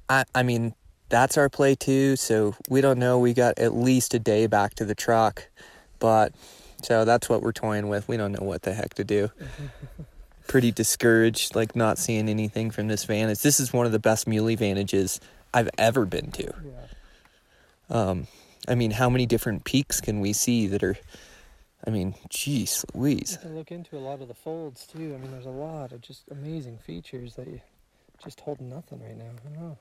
I 0.10 0.26
I 0.34 0.44
mean, 0.44 0.74
that's 1.10 1.38
our 1.38 1.50
play 1.50 1.76
too. 1.76 2.16
So 2.16 2.56
we 2.70 2.82
don't 2.82 3.00
know. 3.00 3.20
We 3.20 3.34
got 3.34 3.60
at 3.60 3.74
least 3.74 4.14
a 4.14 4.20
day 4.20 4.48
back 4.48 4.76
to 4.76 4.86
the 4.86 4.96
truck. 4.96 5.48
But 6.00 6.34
so 6.82 7.06
that's 7.06 7.30
what 7.30 7.42
we're 7.42 7.52
toying 7.52 7.88
with. 7.90 8.08
We 8.08 8.18
don't 8.18 8.32
know 8.32 8.46
what 8.46 8.64
the 8.64 8.74
heck 8.74 8.94
to 8.96 9.04
do. 9.04 9.32
Pretty 10.48 10.72
discouraged, 10.72 11.56
like 11.56 11.76
not 11.76 11.98
seeing 11.98 12.30
anything 12.30 12.72
from 12.72 12.88
this 12.88 13.04
vantage. 13.04 13.40
This 13.40 13.60
is 13.60 13.74
one 13.74 13.86
of 13.86 13.92
the 13.92 14.00
best 14.00 14.28
muley 14.28 14.56
vantages 14.56 15.20
I've 15.54 15.70
ever 15.78 16.06
been 16.06 16.32
to. 16.32 16.44
Yeah. 16.64 16.88
Um, 17.90 18.28
I 18.68 18.76
mean, 18.76 18.92
how 18.92 19.10
many 19.10 19.26
different 19.26 19.64
peaks 19.64 20.00
can 20.02 20.20
we 20.20 20.34
see 20.34 20.68
that 20.68 20.84
are? 20.84 20.98
I 21.86 21.90
mean, 21.90 22.16
geez, 22.30 22.86
Louise. 22.94 23.38
You 23.44 23.52
look 23.52 23.72
into 23.72 23.98
a 23.98 24.00
lot 24.00 24.22
of 24.22 24.28
the 24.28 24.34
folds 24.34 24.86
too. 24.86 25.14
I 25.16 25.22
mean, 25.22 25.32
there's 25.32 25.46
a 25.46 25.50
lot 25.50 25.92
of 25.92 26.02
just 26.02 26.24
amazing 26.32 26.78
features 26.80 27.36
that 27.36 27.48
you 27.48 27.62
just 28.24 28.40
hold 28.42 28.60
nothing 28.60 29.02
right 29.02 29.18
now. 29.18 29.26
I 29.26 29.50
don't 29.50 29.62
know. 29.62 29.78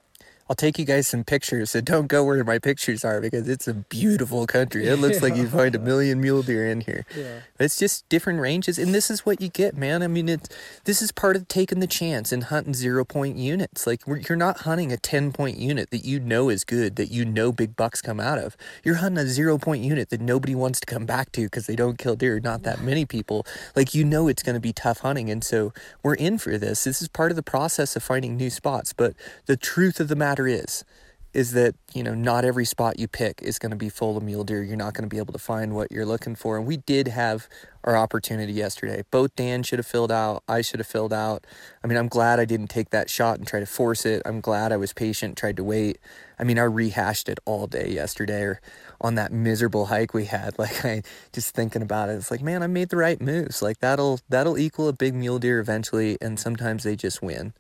I'll 0.49 0.57
take 0.57 0.79
you 0.79 0.85
guys 0.85 1.09
some 1.09 1.25
pictures. 1.25 1.73
So 1.73 1.81
don't 1.81 2.07
go 2.07 2.23
where 2.23 2.45
my 2.45 2.61
pictures 2.61 3.05
are 3.05 3.21
because 3.21 3.49
it's 3.49 3.67
a 3.67 3.75
beautiful 3.75 4.47
country. 4.47 4.87
It 4.87 4.97
looks 4.97 5.17
yeah. 5.17 5.23
like 5.23 5.37
you 5.37 5.49
find 5.49 5.75
a 5.75 5.79
million 5.81 6.21
mule 6.21 6.43
deer 6.43 6.69
in 6.69 6.83
here. 6.83 7.05
Yeah. 7.17 7.41
It's 7.59 7.77
just 7.77 8.09
different 8.09 8.41
ranges, 8.41 8.79
and 8.79 8.95
this 8.95 9.11
is 9.11 9.27
what 9.27 9.41
you 9.41 9.49
get, 9.49 9.77
man. 9.77 10.03
I 10.03 10.07
mean, 10.07 10.29
it's 10.29 10.49
this 10.85 11.03
is 11.03 11.11
part 11.11 11.35
of 11.35 11.49
taking 11.49 11.81
the 11.81 11.87
chance 11.89 12.31
and 12.31 12.45
hunting 12.45 12.75
zero 12.75 13.05
point 13.05 13.37
units. 13.37 13.87
Like 13.87 14.03
you're 14.07 14.37
not 14.37 14.59
hunting 14.59 14.93
a 14.93 14.97
ten 14.97 15.33
point 15.33 15.59
unit 15.59 15.91
that 15.91 16.05
you 16.05 16.21
know 16.21 16.49
is 16.49 16.63
good, 16.63 16.95
that 16.97 17.11
you 17.11 17.25
know 17.25 17.51
big 17.51 17.75
bucks 17.75 18.01
come 18.01 18.21
out 18.21 18.39
of. 18.39 18.57
You're 18.85 18.97
hunting 18.97 19.25
a 19.25 19.27
zero 19.27 19.59
point 19.59 19.83
unit 19.83 20.11
that 20.11 20.21
nobody 20.21 20.55
wants 20.55 20.79
to 20.81 20.87
come 20.87 21.07
back 21.07 21.33
to 21.33 21.43
because 21.43 21.67
they 21.67 21.77
don't 21.77 21.99
kill 21.99 22.15
deer. 22.15 22.39
Not 22.39 22.63
that 22.63 22.81
many 22.81 23.05
people. 23.05 23.45
Like 23.75 23.95
you 23.95 24.05
know 24.05 24.29
it's 24.29 24.45
going 24.45 24.55
to 24.55 24.61
be 24.61 24.73
tough 24.73 25.01
hunting, 25.01 25.29
and 25.29 25.43
so 25.43 25.73
we're 26.05 26.15
in 26.15 26.39
for 26.39 26.57
this. 26.57 26.85
This 26.85 27.03
is 27.03 27.09
part 27.09 27.33
of 27.33 27.37
the 27.37 27.43
process 27.43 27.97
of 27.97 28.03
finding 28.05 28.37
new 28.37 28.51
spots. 28.51 28.93
But 28.93 29.15
the 29.47 29.57
truth 29.57 29.99
of 29.99 30.06
the 30.09 30.17
matter 30.17 30.37
matter 30.37 30.47
is 30.47 30.85
is 31.33 31.53
that 31.53 31.75
you 31.93 32.03
know 32.03 32.15
not 32.15 32.47
every 32.47 32.65
spot 32.65 32.99
you 32.99 33.07
pick 33.07 33.43
is 33.43 33.59
going 33.59 33.71
to 33.71 33.77
be 33.77 33.91
full 33.91 34.17
of 34.17 34.23
mule 34.23 34.43
deer. 34.43 34.63
You're 34.63 34.77
not 34.77 34.95
going 34.95 35.03
to 35.03 35.15
be 35.15 35.19
able 35.19 35.35
to 35.35 35.39
find 35.39 35.75
what 35.75 35.93
you're 35.93 36.07
looking 36.07 36.35
for. 36.35 36.57
And 36.57 36.67
we 36.67 36.79
did 36.79 37.09
have 37.09 37.47
our 37.85 37.95
opportunity 37.95 38.55
yesterday. 38.55 39.03
Both 39.11 39.37
dan 39.37 39.63
should 39.63 39.79
have 39.79 39.87
filled 39.87 40.11
out 40.11 40.43
i 40.49 40.63
should 40.63 40.81
have 40.81 40.87
filled 40.87 41.13
out. 41.13 41.47
I 41.85 41.87
mean 41.87 41.99
i'm 41.99 42.09
glad 42.09 42.41
i 42.41 42.47
didn't 42.47 42.69
take 42.69 42.89
that 42.91 43.11
shot 43.11 43.39
and 43.39 43.47
try 43.47 43.61
to 43.61 43.67
force 43.67 44.07
it. 44.07 44.23
I'm 44.25 44.41
glad 44.41 44.73
i 44.73 44.79
was 44.79 44.93
patient 44.95 45.37
tried 45.37 45.57
to 45.57 45.65
wait. 45.65 45.99
I 46.39 46.45
mean 46.45 46.59
i 46.59 46.63
rehashed 46.65 47.29
it 47.29 47.39
all 47.45 47.67
day 47.67 47.89
yesterday 47.91 48.43
or 48.43 48.61
on 49.01 49.15
that 49.17 49.31
miserable 49.31 49.87
hike 49.87 50.15
we 50.15 50.25
had. 50.25 50.55
Like 50.59 50.85
i 50.85 51.03
just 51.33 51.55
thinking 51.55 51.83
about 51.83 52.09
it 52.09 52.15
it's 52.15 52.31
like 52.31 52.43
man 52.43 52.63
i 52.63 52.67
made 52.67 52.89
the 52.89 52.97
right 52.97 53.21
moves. 53.21 53.61
Like 53.61 53.81
that'll 53.81 54.21
that'll 54.31 54.59
equal 54.59 54.89
a 54.89 54.95
big 54.95 55.15
mule 55.15 55.39
deer 55.39 55.61
eventually 55.61 56.17
and 56.21 56.41
sometimes 56.41 56.85
they 56.85 56.97
just 56.97 57.21
win. 57.21 57.53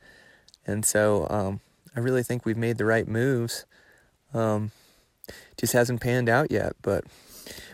And 0.66 0.84
so 0.84 1.26
um 1.28 1.61
I 1.97 2.01
really 2.01 2.22
think 2.22 2.44
we've 2.44 2.57
made 2.57 2.76
the 2.76 2.84
right 2.84 3.09
moves. 3.09 3.64
Um, 4.34 4.70
just 5.57 5.72
hasn't 5.72 6.01
panned 6.03 6.28
out 6.28 6.51
yet, 6.51 6.74
but 6.82 7.05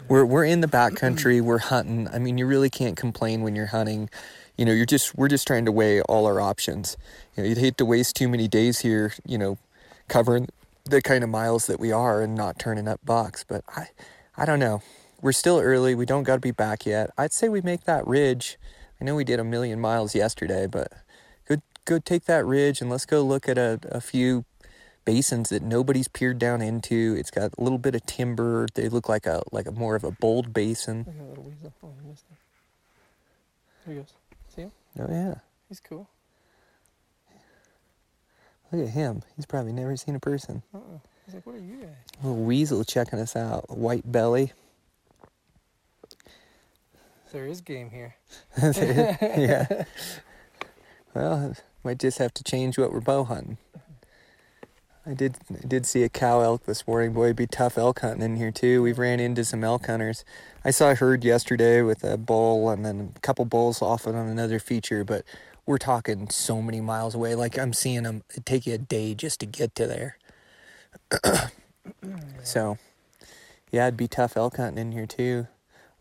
we're 0.09 0.25
we're 0.25 0.45
in 0.45 0.61
the 0.61 0.69
backcountry. 0.69 1.41
We're 1.41 1.59
hunting. 1.59 2.09
I 2.09 2.19
mean, 2.19 2.39
you 2.39 2.47
really 2.47 2.71
can't 2.71 2.97
complain 2.97 3.43
when 3.43 3.57
you're 3.57 3.67
hunting. 3.67 4.09
You 4.57 4.65
know, 4.65 4.73
you're 4.73 4.87
just 4.87 5.17
we're 5.17 5.29
just 5.29 5.47
trying 5.47 5.65
to 5.65 5.73
weigh 5.73 6.01
all 6.03 6.27
our 6.27 6.41
options. 6.41 6.97
You 7.37 7.43
know, 7.43 7.49
you'd 7.49 7.59
hate 7.59 7.77
to 7.79 7.85
waste 7.85 8.15
too 8.17 8.29
many 8.29 8.47
days 8.47 8.81
here. 8.81 9.13
You 9.27 9.39
know, 9.39 9.59
covering 10.09 10.49
the 10.85 11.03
kind 11.03 11.25
of 11.25 11.31
miles 11.31 11.67
that 11.67 11.81
we 11.81 11.91
are 11.93 12.23
and 12.23 12.35
not 12.35 12.59
turning 12.59 12.87
up 12.87 13.01
bucks. 13.05 13.45
But 13.45 13.65
I, 13.69 13.89
I 14.37 14.45
don't 14.45 14.61
know. 14.61 14.83
We're 15.21 15.33
still 15.33 15.59
early. 15.59 15.95
We 15.95 16.07
don't 16.07 16.25
got 16.25 16.37
to 16.37 16.41
be 16.41 16.51
back 16.51 16.87
yet. 16.87 17.11
I'd 17.19 17.33
say 17.33 17.49
we 17.49 17.61
make 17.61 17.85
that 17.85 18.07
ridge. 18.07 18.59
I 19.01 19.05
know 19.05 19.15
we 19.15 19.25
did 19.25 19.41
a 19.41 19.45
million 19.45 19.81
miles 19.81 20.15
yesterday, 20.15 20.67
but 20.67 20.93
go 21.85 21.99
take 21.99 22.25
that 22.25 22.45
ridge 22.45 22.81
and 22.81 22.91
let's 22.91 23.07
go 23.07 23.23
look 23.23 23.49
at 23.49 23.59
a, 23.59 23.79
a 23.85 24.01
few 24.01 24.45
basins 25.05 25.49
that 25.51 25.63
nobody's 25.63 26.09
peered 26.09 26.39
down 26.39 26.63
into. 26.63 27.17
It's 27.19 27.31
got 27.31 27.53
a 27.57 27.63
little 27.63 27.79
bit 27.79 27.95
of 27.95 28.07
timber. 28.07 28.67
They 28.75 28.89
look 28.89 29.09
like 29.09 29.27
a 29.27 29.43
like 29.51 29.67
a 29.67 29.73
more 29.73 29.97
of 29.97 30.05
a 30.05 30.11
bold 30.11 30.53
basin. 30.53 31.05
Look 31.07 31.17
at 31.17 31.29
little 31.29 31.45
weasel. 31.45 31.73
Oh, 31.83 31.89
I 31.89 32.09
missed 32.09 32.27
him. 32.29 32.37
There 33.85 33.95
he 33.95 34.01
goes. 34.01 34.13
See 34.55 34.63
him? 34.63 34.73
Oh 34.99 35.07
yeah. 35.11 35.35
He's 35.69 35.81
cool. 35.81 36.09
Look 38.71 38.87
at 38.87 38.93
him. 38.95 39.23
He's 39.37 39.47
probably 39.47 39.73
never 39.73 39.97
seen 39.97 40.15
a 40.15 40.21
person. 40.21 40.63
Uh-uh. 40.75 40.99
He's 41.27 41.35
like, 41.35 41.47
what 41.47 41.55
are 41.55 41.59
you 41.59 41.77
guys? 41.77 41.91
A 42.23 42.27
little 42.27 42.45
weasel 42.45 42.85
checking 42.85 43.19
us 43.19 43.37
out. 43.37 43.77
White 43.77 44.11
belly. 44.11 44.53
There 47.33 47.47
is 47.47 47.61
game 47.61 47.91
here. 47.91 48.15
yeah. 48.63 49.85
Well, 51.15 51.55
might 51.85 51.99
just 51.99 52.19
have 52.19 52.35
to 52.35 52.45
change 52.45 52.79
what 52.79 52.93
we're 52.93 53.01
bow 53.01 53.25
hunting. 53.25 53.59
I 55.05 55.15
did 55.15 55.39
I 55.51 55.67
did 55.67 55.85
see 55.85 56.05
a 56.05 56.09
cow 56.09 56.41
elk 56.43 56.65
this 56.65 56.87
morning. 56.87 57.13
Boy, 57.13 57.25
it'd 57.25 57.37
be 57.37 57.47
tough 57.47 57.77
elk 57.77 58.01
hunting 58.01 58.23
in 58.23 58.37
here 58.37 58.53
too. 58.53 58.83
We've 58.83 58.99
ran 58.99 59.19
into 59.19 59.45
some 59.45 59.65
elk 59.65 59.87
hunters. 59.87 60.25
I 60.65 60.71
saw 60.71 60.93
a 60.93 60.95
herd 60.95 61.25
yesterday 61.25 61.83
with 61.83 62.05
a 62.05 62.17
bull 62.17 62.71
and 62.71 62.87
then 62.87 63.13
a 63.17 63.21
couple 63.21 63.45
bulls 63.45 63.83
off 63.83 64.07
on 64.07 64.15
another 64.15 64.61
feature, 64.61 65.03
but 65.03 65.25
we're 65.67 65.79
talking 65.79 66.31
so 66.31 66.63
many 66.63 66.81
miles 66.81 67.17
away. 67.17 67.35
Like 67.35 67.59
I'm 67.59 67.73
seeing 67.73 68.05
them 68.05 68.23
it 68.35 68.47
take 68.47 68.65
you 68.65 68.75
a 68.75 68.79
day 68.79 69.15
just 69.15 69.41
to 69.41 69.47
get 69.47 69.75
to 69.75 69.89
there. 69.89 70.19
so, 72.45 72.79
yeah, 73.73 73.87
it'd 73.87 73.97
be 73.97 74.07
tough 74.07 74.37
elk 74.37 74.57
hunting 74.57 74.79
in 74.79 74.93
here 74.93 75.07
too 75.07 75.49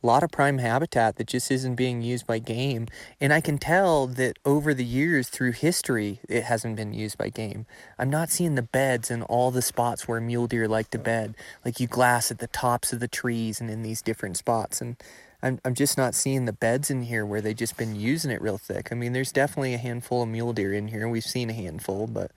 a 0.03 0.07
lot 0.07 0.23
of 0.23 0.31
prime 0.31 0.57
habitat 0.57 1.17
that 1.17 1.27
just 1.27 1.51
isn't 1.51 1.75
being 1.75 2.01
used 2.01 2.25
by 2.25 2.39
game. 2.39 2.87
And 3.19 3.31
I 3.31 3.41
can 3.41 3.57
tell 3.57 4.07
that 4.07 4.39
over 4.45 4.73
the 4.73 4.85
years 4.85 5.29
through 5.29 5.51
history, 5.51 6.19
it 6.27 6.43
hasn't 6.43 6.75
been 6.75 6.93
used 6.93 7.17
by 7.17 7.29
game. 7.29 7.65
I'm 7.99 8.09
not 8.09 8.31
seeing 8.31 8.55
the 8.55 8.61
beds 8.61 9.11
in 9.11 9.21
all 9.23 9.51
the 9.51 9.61
spots 9.61 10.07
where 10.07 10.19
mule 10.19 10.47
deer 10.47 10.67
like 10.67 10.89
to 10.91 10.99
bed. 10.99 11.35
Like 11.63 11.79
you 11.79 11.87
glass 11.87 12.31
at 12.31 12.39
the 12.39 12.47
tops 12.47 12.93
of 12.93 12.99
the 12.99 13.07
trees 13.07 13.61
and 13.61 13.69
in 13.69 13.83
these 13.83 14.01
different 14.01 14.37
spots. 14.37 14.81
And 14.81 14.95
I'm, 15.43 15.59
I'm 15.63 15.75
just 15.75 15.97
not 15.97 16.15
seeing 16.15 16.45
the 16.45 16.53
beds 16.53 16.89
in 16.89 17.03
here 17.03 17.25
where 17.25 17.41
they've 17.41 17.55
just 17.55 17.77
been 17.77 17.95
using 17.95 18.31
it 18.31 18.41
real 18.41 18.57
thick. 18.57 18.89
I 18.91 18.95
mean, 18.95 19.13
there's 19.13 19.31
definitely 19.31 19.73
a 19.73 19.79
handful 19.79 20.23
of 20.23 20.29
mule 20.29 20.53
deer 20.53 20.73
in 20.73 20.87
here. 20.87 21.07
We've 21.07 21.23
seen 21.23 21.49
a 21.49 21.53
handful, 21.53 22.07
but 22.07 22.31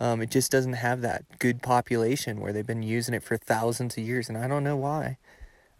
um, 0.00 0.20
it 0.20 0.30
just 0.30 0.50
doesn't 0.52 0.74
have 0.74 1.00
that 1.00 1.24
good 1.38 1.62
population 1.62 2.40
where 2.40 2.52
they've 2.52 2.66
been 2.66 2.82
using 2.82 3.14
it 3.14 3.22
for 3.22 3.36
thousands 3.36 3.96
of 3.96 4.04
years. 4.04 4.28
And 4.28 4.38
I 4.38 4.46
don't 4.46 4.64
know 4.64 4.76
why. 4.76 5.18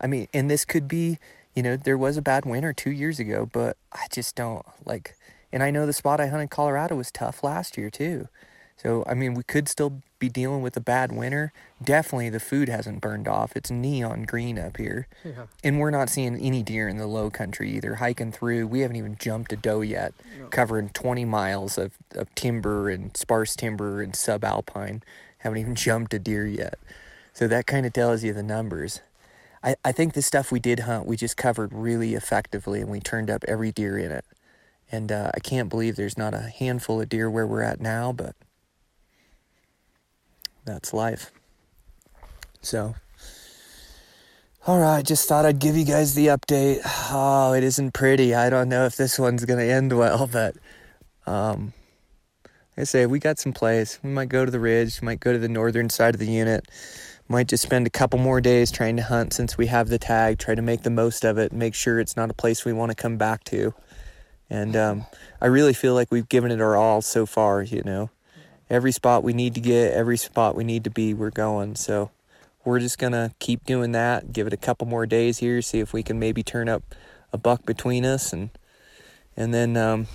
I 0.01 0.07
mean, 0.07 0.29
and 0.33 0.51
this 0.51 0.65
could 0.65 0.89
be, 0.89 1.19
you 1.55 1.63
know, 1.63 1.77
there 1.77 1.99
was 1.99 2.17
a 2.17 2.23
bad 2.23 2.45
winter 2.45 2.73
two 2.73 2.91
years 2.91 3.19
ago, 3.19 3.49
but 3.53 3.77
I 3.93 4.07
just 4.11 4.35
don't 4.35 4.65
like. 4.85 5.17
And 5.53 5.63
I 5.63 5.71
know 5.71 5.87
the 5.87 5.93
spot 5.93 6.21
I 6.21 6.27
hunted 6.27 6.43
in 6.43 6.49
Colorado 6.49 6.97
was 6.97 7.11
tough 7.11 7.43
last 7.43 7.77
year 7.77 7.91
too. 7.91 8.29
So 8.77 9.03
I 9.07 9.15
mean, 9.15 9.35
we 9.35 9.43
could 9.43 9.69
still 9.69 10.03
be 10.19 10.29
dealing 10.29 10.63
with 10.63 10.77
a 10.77 10.81
bad 10.81 11.13
winter. 11.13 11.53
Definitely, 11.83 12.31
the 12.31 12.41
food 12.41 12.69
hasn't 12.69 13.01
burned 13.01 13.27
off. 13.27 13.57
It's 13.57 13.71
neon 13.71 14.23
green 14.23 14.59
up 14.59 14.77
here, 14.77 15.09
yeah. 15.25 15.47
and 15.65 15.79
we're 15.79 15.91
not 15.91 16.09
seeing 16.09 16.37
any 16.37 16.63
deer 16.63 16.89
in 16.89 16.97
the 16.97 17.07
low 17.07 17.29
country 17.31 17.71
either. 17.73 17.97
Hiking 17.97 18.33
through, 18.33 18.67
we 18.69 18.81
haven't 18.81 18.97
even 18.97 19.17
jumped 19.17 19.53
a 19.53 19.57
doe 19.57 19.81
yet. 19.81 20.15
No. 20.39 20.47
Covering 20.47 20.91
20 20.91 21.25
miles 21.25 21.77
of, 21.77 21.93
of 22.15 22.33
timber 22.35 22.89
and 22.89 23.17
sparse 23.17 23.57
timber 23.57 24.01
and 24.01 24.13
subalpine, 24.13 25.03
haven't 25.39 25.59
even 25.59 25.75
jumped 25.77 26.15
a 26.15 26.19
deer 26.19 26.47
yet. 26.47 26.79
So 27.33 27.49
that 27.49 27.67
kind 27.67 27.87
of 27.87 27.93
tells 27.93 28.25
you 28.25 28.33
the 28.33 28.43
numbers. 28.43 29.01
I, 29.69 29.77
I 29.85 29.93
think 29.93 30.15
the 30.15 30.23
stuff 30.23 30.51
we 30.51 30.61
did 30.61 30.81
hunt, 30.81 31.07
we 31.07 31.17
just 31.17 31.37
covered 31.37 31.75
really 31.75 32.15
effectively 32.15 32.81
and 32.81 32.91
we 32.91 33.01
turned 33.01 33.29
up 33.29 33.45
every 33.47 33.71
deer 33.71 33.99
in 33.99 34.11
it. 34.11 34.25
And 34.91 35.13
uh, 35.13 35.31
I 35.35 35.41
can't 35.41 35.69
believe 35.69 35.97
there's 35.97 36.17
not 36.17 36.33
a 36.33 36.41
handful 36.41 37.03
of 37.03 37.11
deer 37.11 37.31
where 37.31 37.47
we're 37.47 37.63
at 37.63 37.79
now, 37.79 38.13
but 38.13 38.35
that's 40.65 40.95
life. 40.95 41.31
So, 42.63 42.95
All 44.67 44.79
right, 44.81 45.05
just 45.05 45.29
thought 45.29 45.45
I'd 45.45 45.59
give 45.59 45.77
you 45.77 45.85
guys 45.85 46.15
the 46.15 46.29
update. 46.29 46.81
Oh, 47.11 47.53
it 47.53 47.63
isn't 47.63 47.93
pretty. 47.93 48.35
I 48.35 48.51
don't 48.51 48.69
know 48.71 48.87
if 48.87 48.97
this 48.97 49.19
one's 49.19 49.45
gonna 49.45 49.65
end 49.65 49.97
well, 49.97 50.27
but 50.27 50.57
um, 51.27 51.75
like 52.45 52.53
I 52.79 52.85
say 52.85 53.07
we 53.07 53.19
got 53.19 53.39
some 53.39 53.53
plays. 53.53 53.99
We 54.03 54.11
might 54.11 54.31
go 54.31 54.45
to 54.47 54.51
the 54.51 54.61
ridge, 54.61 55.01
we 55.01 55.07
might 55.07 55.21
go 55.21 55.33
to 55.33 55.39
the 55.39 55.49
northern 55.49 55.91
side 55.91 56.15
of 56.15 56.21
the 56.21 56.27
unit, 56.27 56.67
might 57.29 57.49
just 57.49 57.63
spend 57.63 57.87
a 57.87 57.91
couple 57.91 58.19
more 58.19 58.41
days 58.41 58.71
trying 58.71 58.97
to 58.97 59.03
hunt 59.03 59.33
since 59.33 59.57
we 59.57 59.67
have 59.67 59.89
the 59.89 59.99
tag. 59.99 60.39
Try 60.39 60.55
to 60.55 60.63
make 60.63 60.83
the 60.83 60.91
most 60.91 61.25
of 61.25 61.39
it, 61.39 61.53
make 61.53 61.75
sure 61.75 62.01
it's 62.01 62.17
not 62.17 62.31
a 62.31 62.35
place 62.35 62.65
we 62.65 62.73
want 62.73 62.91
to 62.91 62.97
come 62.97 63.17
back 63.17 63.45
to. 63.45 63.75
And 64.51 64.75
um, 64.75 65.07
I 65.41 65.47
really 65.47 65.75
feel 65.75 65.95
like 65.95 66.11
we've 66.11 66.29
given 66.29 66.51
it 66.51 66.61
our 66.61 66.77
all 66.77 67.03
so 67.03 67.27
far. 67.27 67.63
You 67.63 67.83
know, 67.85 68.11
every 68.71 68.93
spot 68.93 69.23
we 69.23 69.35
need 69.35 69.55
to 69.55 69.61
get, 69.61 69.93
every 69.93 70.17
spot 70.17 70.55
we 70.55 70.65
need 70.65 70.85
to 70.85 70.91
be, 70.91 71.13
we're 71.13 71.31
going. 71.31 71.77
So 71.77 72.11
we're 72.69 72.79
just 72.79 72.99
gonna 72.99 73.33
keep 73.39 73.65
doing 73.65 73.93
that 73.93 74.31
give 74.31 74.47
it 74.47 74.53
a 74.53 74.57
couple 74.57 74.87
more 74.87 75.07
days 75.07 75.39
here 75.39 75.63
see 75.63 75.79
if 75.79 75.95
we 75.95 76.03
can 76.03 76.19
maybe 76.19 76.43
turn 76.43 76.69
up 76.69 76.83
a 77.33 77.39
buck 77.39 77.65
between 77.65 78.05
us 78.05 78.33
and 78.33 78.51
and 79.37 79.55
then 79.55 79.77
um, 79.77 80.07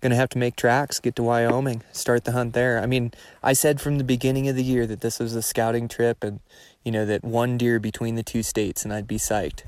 gonna 0.00 0.16
have 0.16 0.28
to 0.28 0.38
make 0.38 0.56
tracks 0.56 1.00
get 1.00 1.16
to 1.16 1.22
wyoming 1.22 1.82
start 1.92 2.24
the 2.24 2.32
hunt 2.32 2.52
there 2.52 2.80
i 2.80 2.86
mean 2.86 3.12
i 3.42 3.52
said 3.52 3.80
from 3.80 3.98
the 3.98 4.04
beginning 4.04 4.48
of 4.48 4.56
the 4.56 4.64
year 4.64 4.86
that 4.86 5.00
this 5.00 5.18
was 5.18 5.34
a 5.34 5.42
scouting 5.42 5.88
trip 5.88 6.22
and 6.22 6.40
you 6.84 6.92
know 6.92 7.04
that 7.04 7.24
one 7.24 7.58
deer 7.58 7.78
between 7.78 8.14
the 8.14 8.22
two 8.22 8.42
states 8.42 8.84
and 8.84 8.92
i'd 8.92 9.06
be 9.06 9.18
psyched 9.18 9.62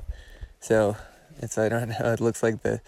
so 0.59 0.95
it's 1.39 1.57
i 1.57 1.69
don't 1.69 1.89
know 1.99 2.11
it 2.13 2.19
looks 2.19 2.43
like 2.43 2.61
the 2.61 2.81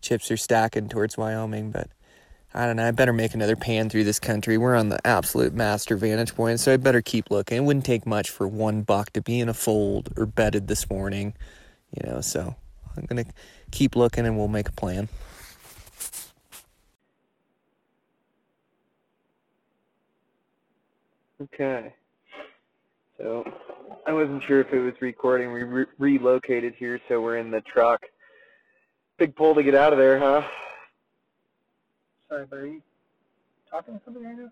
chips 0.00 0.30
are 0.30 0.36
stacking 0.36 0.88
towards 0.88 1.16
wyoming 1.16 1.70
but 1.70 1.88
I 2.54 2.64
don't 2.66 2.76
know. 2.76 2.88
I 2.88 2.90
better 2.92 3.12
make 3.12 3.34
another 3.34 3.56
pan 3.56 3.90
through 3.90 4.04
this 4.04 4.18
country. 4.18 4.56
We're 4.56 4.74
on 4.74 4.88
the 4.88 5.06
absolute 5.06 5.52
master 5.52 5.96
vantage 5.96 6.34
point, 6.34 6.60
so 6.60 6.72
I 6.72 6.78
better 6.78 7.02
keep 7.02 7.30
looking. 7.30 7.58
It 7.58 7.60
wouldn't 7.60 7.84
take 7.84 8.06
much 8.06 8.30
for 8.30 8.48
one 8.48 8.82
buck 8.82 9.12
to 9.12 9.20
be 9.20 9.38
in 9.38 9.50
a 9.50 9.54
fold 9.54 10.08
or 10.16 10.24
bedded 10.24 10.66
this 10.66 10.88
morning, 10.88 11.34
you 11.94 12.10
know. 12.10 12.22
So 12.22 12.56
I'm 12.96 13.04
gonna 13.04 13.26
keep 13.70 13.94
looking, 13.96 14.24
and 14.26 14.38
we'll 14.38 14.48
make 14.48 14.68
a 14.68 14.72
plan. 14.72 15.08
Okay. 21.42 21.92
So 23.16 23.44
I 24.06 24.12
wasn't 24.12 24.42
sure 24.44 24.60
if 24.60 24.72
it 24.72 24.80
was 24.80 24.94
recording. 25.00 25.52
We 25.52 25.62
re- 25.62 25.86
relocated 25.98 26.74
here, 26.76 27.00
so 27.08 27.20
we're 27.20 27.38
in 27.38 27.50
the 27.50 27.60
truck. 27.62 28.00
Big 29.18 29.34
pull 29.34 29.54
to 29.54 29.62
get 29.62 29.74
out 29.74 29.92
of 29.92 29.98
there, 29.98 30.18
huh? 30.18 30.42
Sorry, 32.28 32.46
but 32.48 32.56
are 32.56 32.66
you 32.66 32.82
talking 33.70 33.94
to 33.94 34.00
somebody 34.04 34.26
right 34.26 34.36
now? 34.38 34.50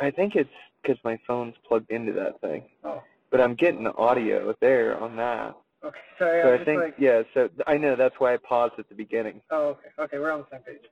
I 0.00 0.10
think 0.10 0.36
it's 0.36 0.50
because 0.82 0.98
my 1.04 1.18
phone's 1.26 1.54
plugged 1.66 1.90
into 1.90 2.12
that 2.12 2.40
thing. 2.40 2.64
Oh. 2.84 3.02
But 3.30 3.40
I'm 3.40 3.54
getting 3.54 3.84
the 3.84 3.94
audio 3.96 4.54
there 4.60 4.98
on 5.00 5.16
that. 5.16 5.56
Okay. 5.84 5.98
Sorry, 6.18 6.42
so 6.42 6.48
I 6.48 6.54
I 6.60 6.64
think, 6.64 6.80
like, 6.80 6.94
yeah, 6.98 7.22
so 7.34 7.48
I 7.66 7.76
know 7.76 7.96
that's 7.96 8.14
why 8.18 8.34
I 8.34 8.38
paused 8.38 8.74
at 8.78 8.88
the 8.88 8.94
beginning. 8.94 9.40
oh, 9.50 9.68
okay. 9.68 9.88
Okay, 9.98 10.18
we're 10.18 10.30
on 10.32 10.40
the 10.40 10.46
same 10.50 10.60
page. 10.60 10.82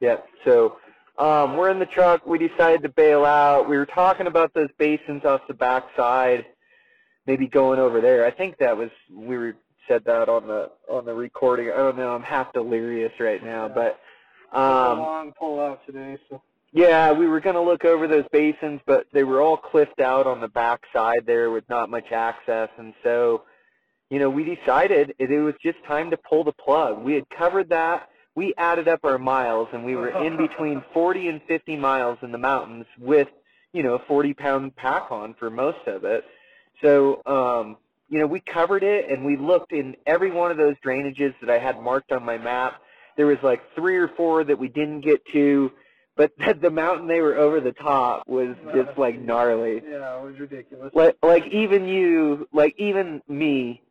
Yeah, 0.00 0.16
so 0.44 0.76
um, 1.20 1.56
we're 1.56 1.70
in 1.70 1.78
the 1.78 1.86
truck. 1.86 2.26
We 2.26 2.38
decided 2.38 2.82
to 2.82 2.88
bail 2.88 3.24
out. 3.24 3.68
We 3.68 3.76
were 3.76 3.86
talking 3.86 4.26
about 4.26 4.54
those 4.54 4.70
basins 4.78 5.24
off 5.24 5.42
the 5.48 5.54
backside, 5.54 6.46
maybe 7.26 7.46
going 7.46 7.78
over 7.78 8.00
there. 8.00 8.24
I 8.24 8.30
think 8.30 8.56
that 8.58 8.76
was, 8.76 8.90
we 9.14 9.36
were, 9.36 9.54
said 9.88 10.04
that 10.04 10.28
on 10.28 10.46
the 10.46 10.70
on 10.88 11.04
the 11.04 11.12
recording. 11.12 11.70
I 11.72 11.76
don't 11.78 11.96
know. 11.96 12.14
I'm 12.14 12.22
half 12.22 12.52
delirious 12.52 13.12
right 13.18 13.42
now, 13.42 13.66
Yeah. 13.66 13.74
but 13.74 14.00
It's 14.44 14.54
a 14.54 14.60
um, 14.60 14.98
long 15.00 15.32
pull 15.36 15.58
out 15.58 15.84
today, 15.84 16.16
so. 16.28 16.40
Yeah, 16.72 17.10
we 17.10 17.26
were 17.26 17.40
going 17.40 17.56
to 17.56 17.60
look 17.60 17.84
over 17.84 18.06
those 18.06 18.26
basins, 18.30 18.80
but 18.86 19.06
they 19.12 19.24
were 19.24 19.40
all 19.40 19.56
cliffed 19.56 19.98
out 20.00 20.28
on 20.28 20.40
the 20.40 20.46
backside 20.46 21.26
there 21.26 21.50
with 21.50 21.68
not 21.68 21.90
much 21.90 22.12
access. 22.12 22.68
And 22.78 22.94
so, 23.02 23.42
you 24.10 24.20
know, 24.20 24.30
we 24.30 24.44
decided 24.54 25.12
it, 25.18 25.30
it 25.32 25.40
was 25.40 25.54
just 25.60 25.82
time 25.84 26.10
to 26.12 26.16
pull 26.16 26.44
the 26.44 26.52
plug. 26.52 27.02
We 27.02 27.14
had 27.14 27.28
covered 27.30 27.68
that. 27.70 28.08
We 28.40 28.54
added 28.56 28.88
up 28.88 29.04
our 29.04 29.18
miles, 29.18 29.68
and 29.74 29.84
we 29.84 29.96
were 29.96 30.08
in 30.24 30.38
between 30.38 30.82
40 30.94 31.28
and 31.28 31.42
50 31.46 31.76
miles 31.76 32.16
in 32.22 32.32
the 32.32 32.38
mountains 32.38 32.86
with, 32.98 33.28
you 33.74 33.82
know, 33.82 33.96
a 33.96 33.98
40-pound 33.98 34.74
pack 34.76 35.12
on 35.12 35.34
for 35.34 35.50
most 35.50 35.86
of 35.86 36.04
it. 36.04 36.24
So, 36.80 37.20
um, 37.26 37.76
you 38.08 38.18
know, 38.18 38.26
we 38.26 38.40
covered 38.40 38.82
it, 38.82 39.10
and 39.10 39.26
we 39.26 39.36
looked 39.36 39.72
in 39.72 39.94
every 40.06 40.30
one 40.30 40.50
of 40.50 40.56
those 40.56 40.74
drainages 40.82 41.34
that 41.42 41.50
I 41.50 41.58
had 41.58 41.82
marked 41.82 42.12
on 42.12 42.24
my 42.24 42.38
map. 42.38 42.80
There 43.18 43.26
was 43.26 43.36
like 43.42 43.60
three 43.74 43.98
or 43.98 44.08
four 44.08 44.42
that 44.44 44.58
we 44.58 44.68
didn't 44.68 45.02
get 45.02 45.20
to 45.34 45.70
but 46.16 46.32
that 46.38 46.62
the 46.62 46.70
mountain 46.70 47.08
they 47.08 47.20
were 47.20 47.36
over 47.36 47.60
the 47.60 47.72
top 47.72 48.26
was 48.26 48.56
just 48.74 48.96
like 48.98 49.18
gnarly. 49.18 49.82
Yeah, 49.86 50.18
it 50.18 50.24
was 50.24 50.38
ridiculous. 50.38 50.92
Like 50.94 51.16
like 51.22 51.46
even 51.48 51.86
you, 51.86 52.48
like 52.52 52.74
even 52.78 53.22
me, 53.28 53.82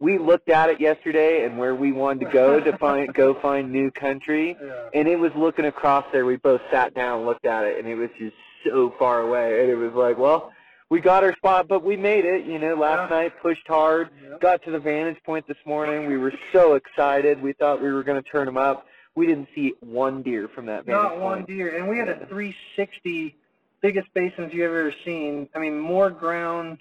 we 0.00 0.16
looked 0.18 0.48
at 0.48 0.70
it 0.70 0.80
yesterday 0.80 1.44
and 1.44 1.58
where 1.58 1.74
we 1.74 1.92
wanted 1.92 2.24
to 2.24 2.32
go 2.32 2.58
to 2.58 2.76
find 2.78 3.12
go 3.14 3.34
find 3.40 3.70
new 3.70 3.90
country, 3.90 4.56
Yeah. 4.62 4.88
and 4.94 5.06
it 5.06 5.16
was 5.18 5.30
looking 5.36 5.66
across 5.66 6.04
there. 6.10 6.24
We 6.24 6.36
both 6.36 6.62
sat 6.70 6.94
down, 6.94 7.18
and 7.18 7.26
looked 7.26 7.44
at 7.46 7.64
it, 7.64 7.78
and 7.78 7.86
it 7.86 7.94
was 7.94 8.08
just 8.18 8.34
so 8.66 8.94
far 8.98 9.20
away, 9.20 9.60
and 9.60 9.70
it 9.70 9.76
was 9.76 9.92
like, 9.92 10.18
well, 10.18 10.52
we 10.88 11.00
got 11.00 11.22
our 11.22 11.34
spot, 11.36 11.68
but 11.68 11.84
we 11.84 11.96
made 11.96 12.24
it. 12.24 12.44
You 12.46 12.58
know, 12.58 12.74
last 12.74 13.10
Yeah. 13.10 13.16
night 13.18 13.32
pushed 13.42 13.66
hard, 13.68 14.08
Yeah. 14.22 14.38
got 14.40 14.62
to 14.64 14.70
the 14.70 14.80
vantage 14.80 15.22
point 15.22 15.46
this 15.46 15.58
morning. 15.66 16.06
We 16.08 16.16
were 16.16 16.32
so 16.52 16.74
excited. 16.74 17.40
We 17.40 17.52
thought 17.52 17.80
we 17.82 17.92
were 17.92 18.02
going 18.02 18.20
to 18.22 18.28
turn 18.28 18.46
them 18.46 18.56
up. 18.56 18.86
We 19.14 19.26
didn't 19.26 19.48
see 19.54 19.74
one 19.80 20.22
deer 20.22 20.48
from 20.48 20.66
that 20.66 20.84
vantage 20.86 21.02
Not 21.02 21.20
one 21.20 21.36
point. 21.38 21.48
deer, 21.48 21.76
and 21.76 21.88
we 21.88 21.98
had 21.98 22.08
a 22.08 22.26
360 22.26 23.36
biggest 23.82 24.12
basins 24.14 24.52
you've 24.54 24.64
ever 24.70 24.92
seen. 25.04 25.48
I 25.54 25.58
mean, 25.58 25.78
more 25.78 26.10
ground, 26.10 26.78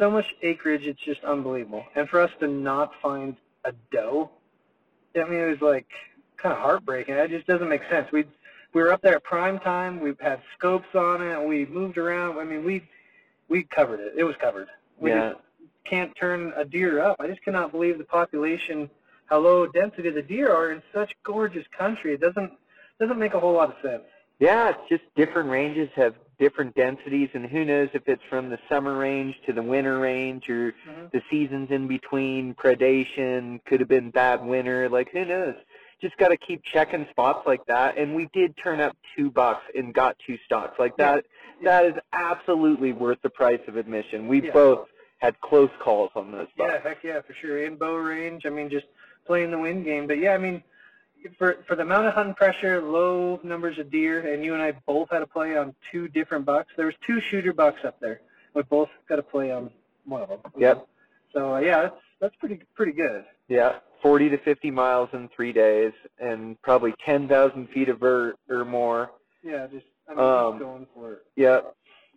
so 0.00 0.10
much 0.10 0.34
acreage. 0.42 0.86
It's 0.86 1.00
just 1.00 1.22
unbelievable. 1.22 1.84
And 1.94 2.08
for 2.08 2.20
us 2.20 2.30
to 2.40 2.48
not 2.48 2.92
find 3.00 3.36
a 3.64 3.72
doe, 3.92 4.30
I 5.14 5.24
mean, 5.24 5.38
it 5.40 5.50
was 5.50 5.60
like 5.60 5.86
kind 6.38 6.52
of 6.52 6.58
heartbreaking. 6.58 7.14
It 7.14 7.30
just 7.30 7.46
doesn't 7.46 7.68
make 7.68 7.82
sense. 7.88 8.10
We 8.10 8.24
we 8.72 8.82
were 8.82 8.92
up 8.92 9.02
there 9.02 9.16
at 9.16 9.24
prime 9.24 9.58
time. 9.58 10.00
We've 10.00 10.18
had 10.18 10.40
scopes 10.56 10.94
on 10.94 11.22
it. 11.22 11.46
We 11.46 11.66
moved 11.66 11.98
around. 11.98 12.38
I 12.38 12.44
mean, 12.44 12.64
we 12.64 12.82
we 13.48 13.62
covered 13.64 14.00
it. 14.00 14.14
It 14.16 14.24
was 14.24 14.34
covered. 14.40 14.68
We 14.98 15.10
Yeah. 15.10 15.30
just 15.30 15.42
can't 15.84 16.14
turn 16.16 16.52
a 16.56 16.64
deer 16.64 17.00
up. 17.00 17.16
I 17.20 17.26
just 17.26 17.42
cannot 17.42 17.72
believe 17.72 17.98
the 17.98 18.04
population, 18.04 18.88
how 19.26 19.38
low 19.38 19.66
density 19.66 20.10
the 20.10 20.22
deer 20.22 20.50
are 20.50 20.72
in 20.72 20.82
such 20.94 21.14
gorgeous 21.24 21.66
country. 21.76 22.14
It 22.14 22.20
doesn't 22.20 22.52
doesn't 22.98 23.18
make 23.18 23.34
a 23.34 23.40
whole 23.40 23.52
lot 23.54 23.70
of 23.70 23.76
sense. 23.82 24.04
Yeah, 24.38 24.70
it's 24.70 24.88
just 24.88 25.02
different 25.14 25.50
ranges 25.50 25.90
have 25.96 26.14
different 26.40 26.74
densities, 26.74 27.28
and 27.34 27.46
who 27.46 27.64
knows 27.64 27.90
if 27.92 28.08
it's 28.08 28.22
from 28.28 28.48
the 28.48 28.58
summer 28.68 28.96
range 28.96 29.36
to 29.46 29.52
the 29.52 29.62
winter 29.62 29.98
range 30.00 30.48
or 30.48 30.72
Mhm. 30.72 31.12
the 31.12 31.22
seasons 31.30 31.70
in 31.70 31.86
between, 31.86 32.54
predation, 32.54 33.62
could 33.66 33.78
have 33.78 33.88
been 33.88 34.10
bad 34.10 34.44
winter, 34.44 34.88
like 34.88 35.10
who 35.10 35.24
knows? 35.24 35.54
Just 36.00 36.16
got 36.16 36.28
to 36.28 36.36
keep 36.38 36.64
checking 36.64 37.06
spots 37.10 37.46
like 37.46 37.64
that, 37.66 37.98
and 37.98 38.14
we 38.16 38.26
did 38.32 38.56
turn 38.56 38.80
up 38.80 38.96
two 39.14 39.30
bucks 39.30 39.62
and 39.74 39.92
got 39.92 40.18
two 40.26 40.38
stocks. 40.46 40.78
Like 40.78 40.94
Yeah. 40.98 41.16
that, 41.16 41.26
that 41.62 41.84
is 41.84 41.94
absolutely 42.14 42.94
worth 42.94 43.20
the 43.20 43.28
price 43.30 43.60
of 43.68 43.76
admission. 43.76 44.26
We 44.26 44.40
Yeah. 44.40 44.52
both 44.52 44.88
had 45.18 45.38
close 45.42 45.70
calls 45.78 46.10
on 46.16 46.32
those 46.32 46.48
Yeah, 46.56 46.78
heck 46.80 47.04
yeah, 47.04 47.20
for 47.20 47.34
sure. 47.34 47.62
In 47.64 47.76
bow 47.76 47.96
range, 47.96 48.46
I 48.46 48.48
mean, 48.48 48.70
just 48.70 48.86
playing 49.26 49.50
the 49.50 49.58
wind 49.58 49.84
game. 49.84 50.06
But 50.06 50.16
yeah, 50.16 50.32
I 50.32 50.38
mean, 50.38 50.62
for 51.38 51.58
for 51.66 51.76
the 51.76 51.82
amount 51.82 52.06
of 52.06 52.14
hunting 52.14 52.34
pressure, 52.34 52.82
low 52.82 53.40
numbers 53.42 53.78
of 53.78 53.90
deer, 53.90 54.32
and 54.32 54.44
you 54.44 54.54
and 54.54 54.62
I 54.62 54.72
both 54.86 55.10
had 55.10 55.20
to 55.20 55.26
play 55.26 55.56
on 55.56 55.74
two 55.90 56.08
different 56.08 56.44
bucks. 56.44 56.72
There 56.76 56.86
was 56.86 56.94
two 57.06 57.20
shooter 57.20 57.52
bucks 57.52 57.84
up 57.84 57.98
there. 58.00 58.20
We 58.54 58.62
both 58.62 58.88
got 59.08 59.16
to 59.16 59.22
play 59.22 59.50
on 59.50 59.70
one 60.04 60.22
of 60.22 60.28
them. 60.28 60.40
Yep. 60.56 60.86
So 61.32 61.54
uh, 61.54 61.58
yeah, 61.60 61.82
that's 61.82 62.00
that's 62.20 62.36
pretty 62.36 62.60
pretty 62.74 62.92
good. 62.92 63.24
Yeah, 63.48 63.76
40 64.02 64.28
to 64.30 64.38
50 64.38 64.70
miles 64.70 65.08
in 65.12 65.28
three 65.34 65.52
days, 65.52 65.92
and 66.20 66.60
probably 66.62 66.94
10,000 67.04 67.68
feet 67.70 67.88
of 67.88 67.98
vert 67.98 68.36
or 68.48 68.64
more. 68.64 69.10
Yeah, 69.42 69.66
just 69.66 69.86
I 70.08 70.14
mean, 70.14 70.24
Um, 70.24 70.52
just 70.54 70.62
going 70.62 70.86
for 70.94 71.12
it. 71.14 71.22
Yeah. 71.36 71.60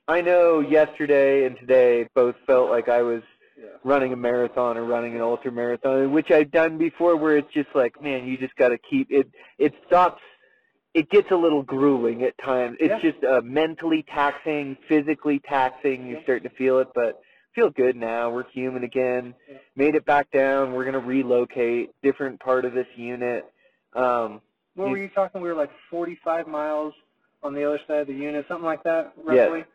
I 0.08 0.20
know 0.22 0.60
yesterday 0.60 1.45
and 1.45 1.58
today 1.58 2.08
both 2.14 2.36
felt 2.45 2.70
like 2.70 2.89
I 2.89 3.01
was 3.01 3.22
Yeah. 3.58 3.66
running 3.84 4.14
a 4.14 4.16
marathon 4.16 4.78
or 4.78 4.84
running 4.86 5.14
an 5.16 5.22
ultra 5.22 5.51
marathon, 5.51 6.12
which 6.12 6.32
I've 6.32 6.49
done 6.51 6.78
before 6.78 7.16
where 7.16 7.38
it's 7.38 7.51
just 7.54 7.70
like, 7.76 8.01
man, 8.01 8.26
you 8.26 8.38
just 8.38 8.56
got 8.56 8.70
to 8.70 8.78
keep 8.78 9.12
it 9.12 9.30
it 9.60 9.74
stops 9.88 10.22
it 10.95 11.10
gets 11.10 11.32
a 11.32 11.36
little 11.36 11.64
grueling 11.64 12.24
at 12.24 12.38
times. 12.38 12.78
It's 12.80 13.04
Yeah. 13.04 13.12
just 13.12 13.24
uh, 13.24 13.41
mentally 13.43 14.04
taxing, 14.04 14.78
physically 14.88 15.39
taxing. 15.39 16.08
You're 16.08 16.18
Yeah. 16.20 16.24
starting 16.24 16.49
to 16.49 16.56
feel 16.56 16.80
it, 16.80 16.88
but 16.93 17.20
feel 17.56 17.70
good 17.72 17.95
now. 17.95 18.30
We're 18.30 18.43
human 18.49 18.84
again. 18.84 19.34
Made 19.76 19.95
it 19.95 20.06
back 20.06 20.30
down. 20.32 20.74
We're 20.74 20.84
going 20.84 20.93
to 20.93 20.99
relocate 20.99 21.89
different 22.04 22.39
part 22.39 22.66
of 22.66 22.74
this 22.74 22.88
unit. 22.95 23.45
Um 23.93 24.41
What 24.76 24.89
were 24.89 24.97
you 24.97 25.10
talking? 25.10 25.41
We 25.41 25.49
were 25.49 25.56
like 25.56 25.72
45 25.91 26.47
miles 26.47 26.93
on 27.43 27.54
the 27.54 27.64
other 27.64 27.80
side 27.88 27.99
of 28.01 28.08
the 28.08 28.14
unit, 28.14 28.47
something 28.47 28.66
like 28.66 28.82
that, 28.84 29.14
Yes. 29.30 29.47
roughly. 29.49 29.66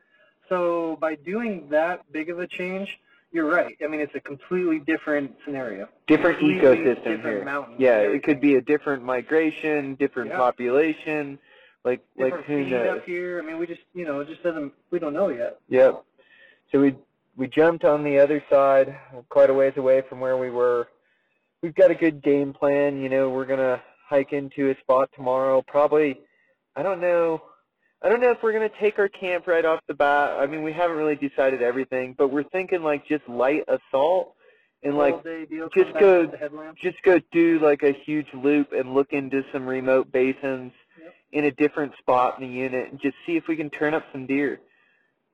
So 0.49 0.97
by 1.01 1.15
doing 1.17 1.69
that 1.69 2.11
big 2.11 2.31
of 2.31 2.39
a 2.41 2.47
change, 2.47 2.99
you're 3.33 3.49
right. 3.51 3.77
I 3.83 3.87
mean, 3.89 4.01
it's 4.01 4.15
a 4.15 4.21
completely 4.21 4.79
different 4.81 5.35
scenario. 5.45 5.89
different 6.07 6.39
Completely 6.39 6.61
ecosystem 6.79 6.95
different 7.05 7.23
here. 7.25 7.45
mountains 7.45 7.77
Yeah, 7.79 7.99
it 7.99 8.23
could 8.23 8.41
be 8.41 8.55
a 8.57 8.61
different 8.61 9.03
migration, 9.05 9.95
different 9.97 10.31
Yeah. 10.31 10.39
population. 10.39 11.39
Like 11.85 12.01
like 12.19 12.33
Different 12.35 12.47
who 12.47 12.65
feed 12.65 12.71
knows? 12.73 12.99
up 12.99 13.05
here. 13.07 13.41
I 13.43 13.47
mean, 13.47 13.59
we 13.59 13.67
just, 13.67 13.81
you 13.95 14.05
know, 14.05 14.21
it 14.21 14.29
just 14.29 14.43
doesn't, 14.43 14.73
we 14.91 14.99
don't 14.99 15.13
know 15.15 15.29
yet. 15.29 15.59
Yep. 15.69 16.03
So 16.73 16.81
we 16.81 16.97
we 17.37 17.47
jumped 17.47 17.85
on 17.85 18.03
the 18.03 18.19
other 18.19 18.43
side, 18.51 18.99
quite 19.29 19.49
a 19.49 19.55
ways 19.55 19.75
away 19.77 20.03
from 20.09 20.19
where 20.21 20.37
we 20.37 20.51
were. 20.51 20.89
We've 21.63 21.75
got 21.75 21.91
a 21.91 21.95
good 21.95 22.21
game 22.23 22.53
plan. 22.53 23.01
You 23.01 23.09
know, 23.09 23.31
we're 23.31 23.45
gonna 23.47 23.81
hike 24.09 24.33
into 24.33 24.71
a 24.71 24.77
spot 24.81 25.11
tomorrow. 25.15 25.63
Probably, 25.63 26.21
I 26.77 26.83
don't 26.83 27.01
know. 27.01 27.43
I 28.03 28.09
don't 28.09 28.21
know 28.21 28.31
if 28.31 28.43
we're 28.43 28.53
gonna 28.53 28.71
take 28.81 28.99
our 28.99 29.09
camp 29.09 29.47
right 29.47 29.65
off 29.65 29.81
the 29.89 29.95
bat. 29.95 30.39
I 30.39 30.47
mean, 30.47 30.63
we 30.63 30.73
haven't 30.73 30.97
really 30.97 31.17
decided 31.17 31.63
everything, 31.63 32.15
but 32.17 32.29
we're 32.29 32.45
thinking 32.45 32.83
like 32.83 33.07
just 33.07 33.29
light 33.29 33.65
assault 33.69 34.35
and 34.83 34.97
like 34.97 35.25
just 35.75 35.93
go 35.99 36.31
just 36.81 37.03
go 37.03 37.21
do 37.33 37.59
like 37.59 37.83
a 37.83 37.93
huge 37.93 38.29
loop 38.35 38.73
and 38.73 38.95
look 38.95 39.13
into 39.13 39.45
some 39.53 39.67
remote 39.67 40.13
basins 40.13 40.73
yep. 41.03 41.15
in 41.33 41.45
a 41.47 41.51
different 41.51 41.93
spot 41.99 42.41
in 42.41 42.49
the 42.49 42.55
unit 42.55 42.91
and 42.91 43.01
just 43.01 43.17
see 43.27 43.37
if 43.37 43.49
we 43.49 43.57
can 43.57 43.71
turn 43.71 43.95
up 43.95 44.05
some 44.13 44.27
deer. 44.27 44.61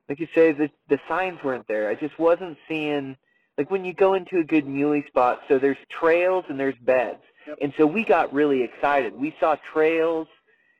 Like 0.09 0.19
you 0.19 0.27
say, 0.33 0.51
the 0.51 0.69
the 0.89 0.99
signs 1.07 1.39
weren't 1.43 1.67
there. 1.67 1.89
I 1.89 1.95
just 1.95 2.17
wasn't 2.17 2.57
seeing 2.67 3.15
like 3.59 3.69
when 3.69 3.85
you 3.85 3.93
go 3.93 4.15
into 4.15 4.39
a 4.39 4.43
good 4.43 4.67
muley 4.67 5.05
spot. 5.07 5.41
So 5.47 5.59
there's 5.59 5.77
trails 5.89 6.45
and 6.49 6.59
there's 6.59 6.77
beds, 6.81 7.21
yep. 7.47 7.57
and 7.61 7.73
so 7.77 7.85
we 7.85 8.03
got 8.03 8.33
really 8.33 8.63
excited. 8.63 9.15
We 9.15 9.35
saw 9.39 9.55
trails. 9.71 10.27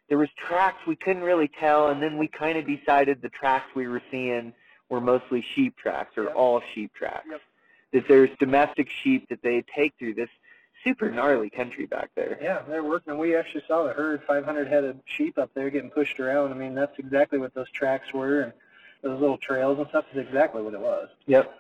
There 0.09 0.17
was 0.17 0.29
tracks 0.37 0.77
we 0.85 0.95
couldn't 0.95 1.23
really 1.23 1.49
tell, 1.59 1.89
and 1.89 2.01
then 2.01 2.17
we 2.17 2.27
kind 2.27 2.57
of 2.57 2.67
decided 2.67 3.21
the 3.21 3.29
tracks 3.29 3.65
we 3.75 3.87
were 3.87 4.01
seeing 4.11 4.53
were 4.89 5.01
mostly 5.01 5.43
sheep 5.55 5.75
tracks 5.77 6.17
or 6.17 6.25
yep. 6.25 6.35
all 6.35 6.61
sheep 6.73 6.93
tracks 6.93 7.27
that 7.95 8.07
there's 8.07 8.29
domestic 8.39 8.89
sheep 9.03 9.27
that 9.29 9.41
they 9.41 9.63
take 9.73 9.93
through 9.97 10.13
this 10.13 10.29
super 10.83 11.09
gnarly 11.09 11.49
country 11.49 11.85
back 11.85 12.09
there. 12.15 12.37
Yeah, 12.41 12.61
they're 12.67 12.83
working. 12.83 13.17
We 13.17 13.35
actually 13.35 13.63
saw 13.67 13.85
the 13.85 13.93
herd, 13.93 14.21
500 14.27 14.67
head 14.67 14.83
of 14.83 14.97
sheep 15.05 15.37
up 15.37 15.49
there 15.55 15.69
getting 15.69 15.89
pushed 15.89 16.19
around. 16.19 16.51
I 16.51 16.55
mean, 16.55 16.75
that's 16.75 16.97
exactly 16.99 17.39
what 17.39 17.53
those 17.53 17.71
tracks 17.71 18.13
were, 18.13 18.41
and 18.41 18.53
those 19.01 19.19
little 19.19 19.37
trails 19.37 19.79
and 19.79 19.87
stuff 19.89 20.05
is 20.13 20.19
exactly 20.19 20.61
what 20.61 20.73
it 20.73 20.79
was. 20.79 21.07
Yep. 21.25 21.59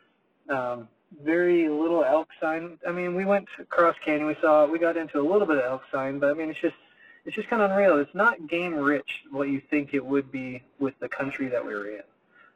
Um, 0.49 0.87
very 1.23 1.69
little 1.69 2.03
elk 2.03 2.27
sign. 2.41 2.77
I 2.87 2.91
mean, 2.91 3.15
we 3.15 3.25
went 3.25 3.47
across 3.57 3.95
canyon. 4.03 4.27
We 4.27 4.35
saw. 4.41 4.65
We 4.65 4.77
got 4.77 4.97
into 4.97 5.19
a 5.19 5.25
little 5.27 5.47
bit 5.47 5.57
of 5.57 5.63
elk 5.63 5.83
sign, 5.91 6.19
but 6.19 6.29
I 6.29 6.33
mean, 6.33 6.49
it's 6.49 6.59
just 6.59 6.75
it's 7.25 7.35
just 7.35 7.47
kind 7.49 7.61
of 7.61 7.71
unreal. 7.71 7.99
It's 7.99 8.13
not 8.13 8.47
game 8.47 8.75
rich 8.75 9.23
what 9.31 9.49
you 9.49 9.61
think 9.69 9.93
it 9.93 10.05
would 10.05 10.31
be 10.31 10.63
with 10.79 10.93
the 10.99 11.09
country 11.09 11.47
that 11.49 11.65
we 11.65 11.73
were 11.73 11.87
in. 11.87 12.03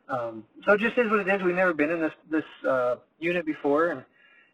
Um, 0.10 0.44
so 0.66 0.74
it 0.74 0.82
just 0.82 0.98
is 0.98 1.10
what 1.10 1.20
it 1.20 1.28
is. 1.28 1.42
We've 1.42 1.56
never 1.56 1.74
been 1.74 1.92
in 1.92 2.02
this 2.02 2.14
this 2.30 2.44
uh, 2.68 2.96
unit 3.20 3.46
before, 3.46 3.90
and 3.90 4.04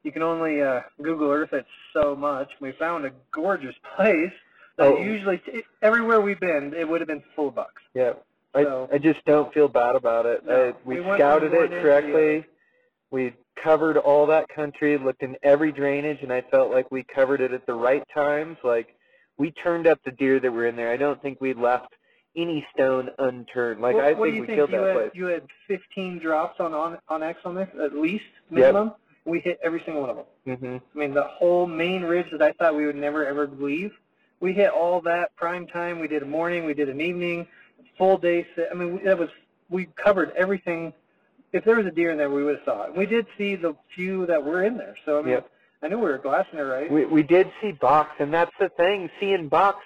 you 0.04 0.12
can 0.12 0.22
only 0.22 0.62
uh, 0.62 0.82
Google 1.02 1.32
Earth 1.32 1.54
it 1.54 1.66
so 1.94 2.16
much. 2.16 2.52
We 2.60 2.72
found 2.74 3.06
a 3.06 3.12
gorgeous 3.32 3.76
place 3.96 4.34
that 4.78 4.88
oh. 4.88 4.98
usually 4.98 5.42
everywhere 5.82 6.20
we've 6.20 6.40
been, 6.40 6.74
it 6.74 6.88
would 6.88 7.02
have 7.02 7.08
been 7.08 7.24
full 7.36 7.50
of 7.50 7.56
bucks. 7.56 7.82
Yeah, 7.94 8.14
so, 8.54 8.90
I 8.92 8.96
I 8.96 8.98
just 8.98 9.24
don't 9.26 9.54
feel 9.54 9.68
bad 9.68 9.96
about 9.96 10.26
it. 10.26 10.46
No, 10.46 10.76
we, 10.84 11.00
we 11.00 11.14
scouted 11.16 11.54
it 11.54 11.72
correctly. 11.82 12.46
We 13.12 13.34
covered 13.62 13.98
all 13.98 14.26
that 14.28 14.50
country, 14.50 14.98
looked 14.98 15.24
in 15.24 15.38
every 15.42 15.72
drainage, 15.72 16.20
and 16.22 16.34
I 16.34 16.42
felt 16.42 16.72
like 16.72 16.92
we 16.92 17.04
covered 17.04 17.40
it 17.42 17.54
at 17.54 17.66
the 17.66 17.74
right 17.74 18.04
times. 18.14 18.58
Like 18.64 18.95
we 19.38 19.52
turned 19.52 19.88
up 19.88 20.00
the 20.06 20.12
deer 20.12 20.40
that 20.40 20.52
were 20.52 20.68
in 20.68 20.76
there. 20.76 20.92
I 20.92 20.98
don't 20.98 21.22
think 21.22 21.42
we 21.42 21.54
left 21.54 21.94
any 22.36 22.66
stone 22.74 23.10
unturned. 23.20 23.82
Like 23.82 23.96
what, 23.96 24.06
I 24.06 24.08
think 24.10 24.20
we 24.20 24.32
think 24.32 24.48
killed 24.48 24.72
you 24.72 24.78
that 24.78 24.88
had, 24.88 24.96
place. 24.96 25.12
You 25.14 25.26
had 25.26 25.44
15 25.68 26.20
drops 26.20 26.60
on 26.60 26.74
on 26.74 26.98
onX 27.10 27.36
on 27.46 27.56
this 27.56 27.70
at 27.82 27.94
least 27.94 28.26
minimum. 28.50 28.88
Yep. 28.88 28.98
We 29.26 29.40
hit 29.40 29.60
every 29.64 29.82
single 29.86 30.02
one 30.02 30.12
of 30.12 30.18
them. 30.18 30.26
Mm-hmm. 30.48 30.78
I 30.96 31.00
mean, 31.00 31.14
the 31.14 31.24
whole 31.24 31.66
main 31.66 32.04
ridge 32.04 32.28
that 32.32 32.44
I 32.44 32.52
thought 32.52 32.76
we 32.76 32.86
would 32.86 32.96
never 32.96 33.26
ever 33.26 33.48
leave, 33.48 33.92
we 34.40 34.54
hit 34.54 34.70
all 34.70 35.02
that 35.02 35.36
prime 35.36 35.66
time. 35.68 36.00
We 36.00 36.08
did 36.08 36.22
a 36.22 36.28
morning, 36.28 36.66
we 36.66 36.76
did 36.76 36.90
an 36.90 37.02
evening, 37.02 37.48
full 37.98 38.18
day. 38.18 38.46
I 38.70 38.74
mean, 38.76 39.04
that 39.04 39.18
was 39.18 39.30
we 39.70 39.88
covered 39.96 40.32
everything. 40.36 40.94
If 41.54 41.64
there 41.64 41.78
was 41.78 41.86
a 41.86 41.92
deer 41.92 42.12
in 42.12 42.18
there, 42.18 42.30
we 42.30 42.44
would 42.44 42.58
have 42.58 42.66
saw 42.66 42.84
it. 42.84 42.96
We 42.96 43.06
did 43.06 43.26
see 43.38 43.56
the 43.56 43.76
few 43.96 44.26
that 44.28 44.44
were 44.44 44.64
in 44.64 44.78
there. 44.78 44.96
So 45.06 45.20
I 45.20 45.22
mean, 45.22 45.32
yep. 45.32 45.50
I 45.86 45.88
knew 45.88 45.98
we 45.98 46.06
were 46.06 46.18
glassing 46.18 46.60
it 46.60 46.64
right. 46.64 46.92
We 46.92 47.06
we 47.06 47.24
did 47.24 47.52
see 47.62 47.72
bucks, 47.72 48.16
and 48.20 48.34
that's 48.34 48.52
the 48.60 48.70
thing. 48.70 49.10
Seeing 49.20 49.48
bucks 49.48 49.86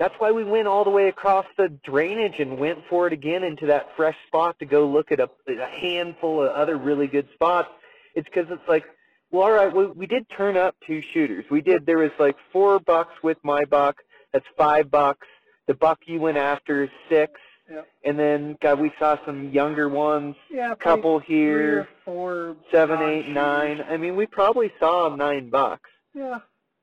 that's 0.00 0.14
why 0.16 0.32
we 0.32 0.44
went 0.44 0.66
all 0.66 0.82
the 0.82 0.90
way 0.90 1.08
across 1.08 1.44
the 1.58 1.68
drainage 1.84 2.36
and 2.38 2.58
went 2.58 2.78
for 2.88 3.06
it 3.06 3.12
again 3.12 3.44
into 3.44 3.66
that 3.66 3.88
fresh 3.96 4.16
spot 4.26 4.58
to 4.58 4.64
go 4.64 4.88
look 4.88 5.12
at 5.12 5.20
a, 5.20 5.28
a 5.46 5.66
handful 5.78 6.42
of 6.42 6.52
other 6.52 6.78
really 6.78 7.06
good 7.06 7.28
spots. 7.34 7.68
It's 8.14 8.26
because 8.26 8.50
it's 8.50 8.66
like, 8.66 8.84
well, 9.30 9.42
all 9.42 9.52
right, 9.52 9.72
we, 9.72 9.88
we 9.88 10.06
did 10.06 10.24
turn 10.34 10.56
up 10.56 10.74
two 10.86 11.02
shooters. 11.12 11.44
We 11.50 11.60
did. 11.60 11.84
There 11.84 11.98
was 11.98 12.12
like 12.18 12.36
four 12.50 12.80
bucks 12.80 13.12
with 13.22 13.36
my 13.42 13.66
buck. 13.66 13.96
That's 14.32 14.46
five 14.56 14.90
bucks. 14.90 15.26
The 15.66 15.74
buck 15.74 15.98
you 16.06 16.18
went 16.18 16.38
after 16.38 16.84
is 16.84 16.90
six. 17.10 17.32
Yep. 17.70 17.88
And 18.04 18.18
then, 18.18 18.58
God, 18.60 18.80
we 18.80 18.90
saw 18.98 19.16
some 19.24 19.50
younger 19.50 19.88
ones. 19.88 20.34
Yeah, 20.50 20.74
couple 20.74 21.20
here. 21.20 21.88
four. 22.04 22.56
Seven, 22.72 23.00
eight, 23.02 23.28
nine. 23.28 23.84
I 23.88 23.96
mean, 23.96 24.16
we 24.16 24.26
probably 24.26 24.72
saw 24.80 25.14
nine 25.14 25.50
bucks. 25.50 25.88
Yeah. 26.14 26.40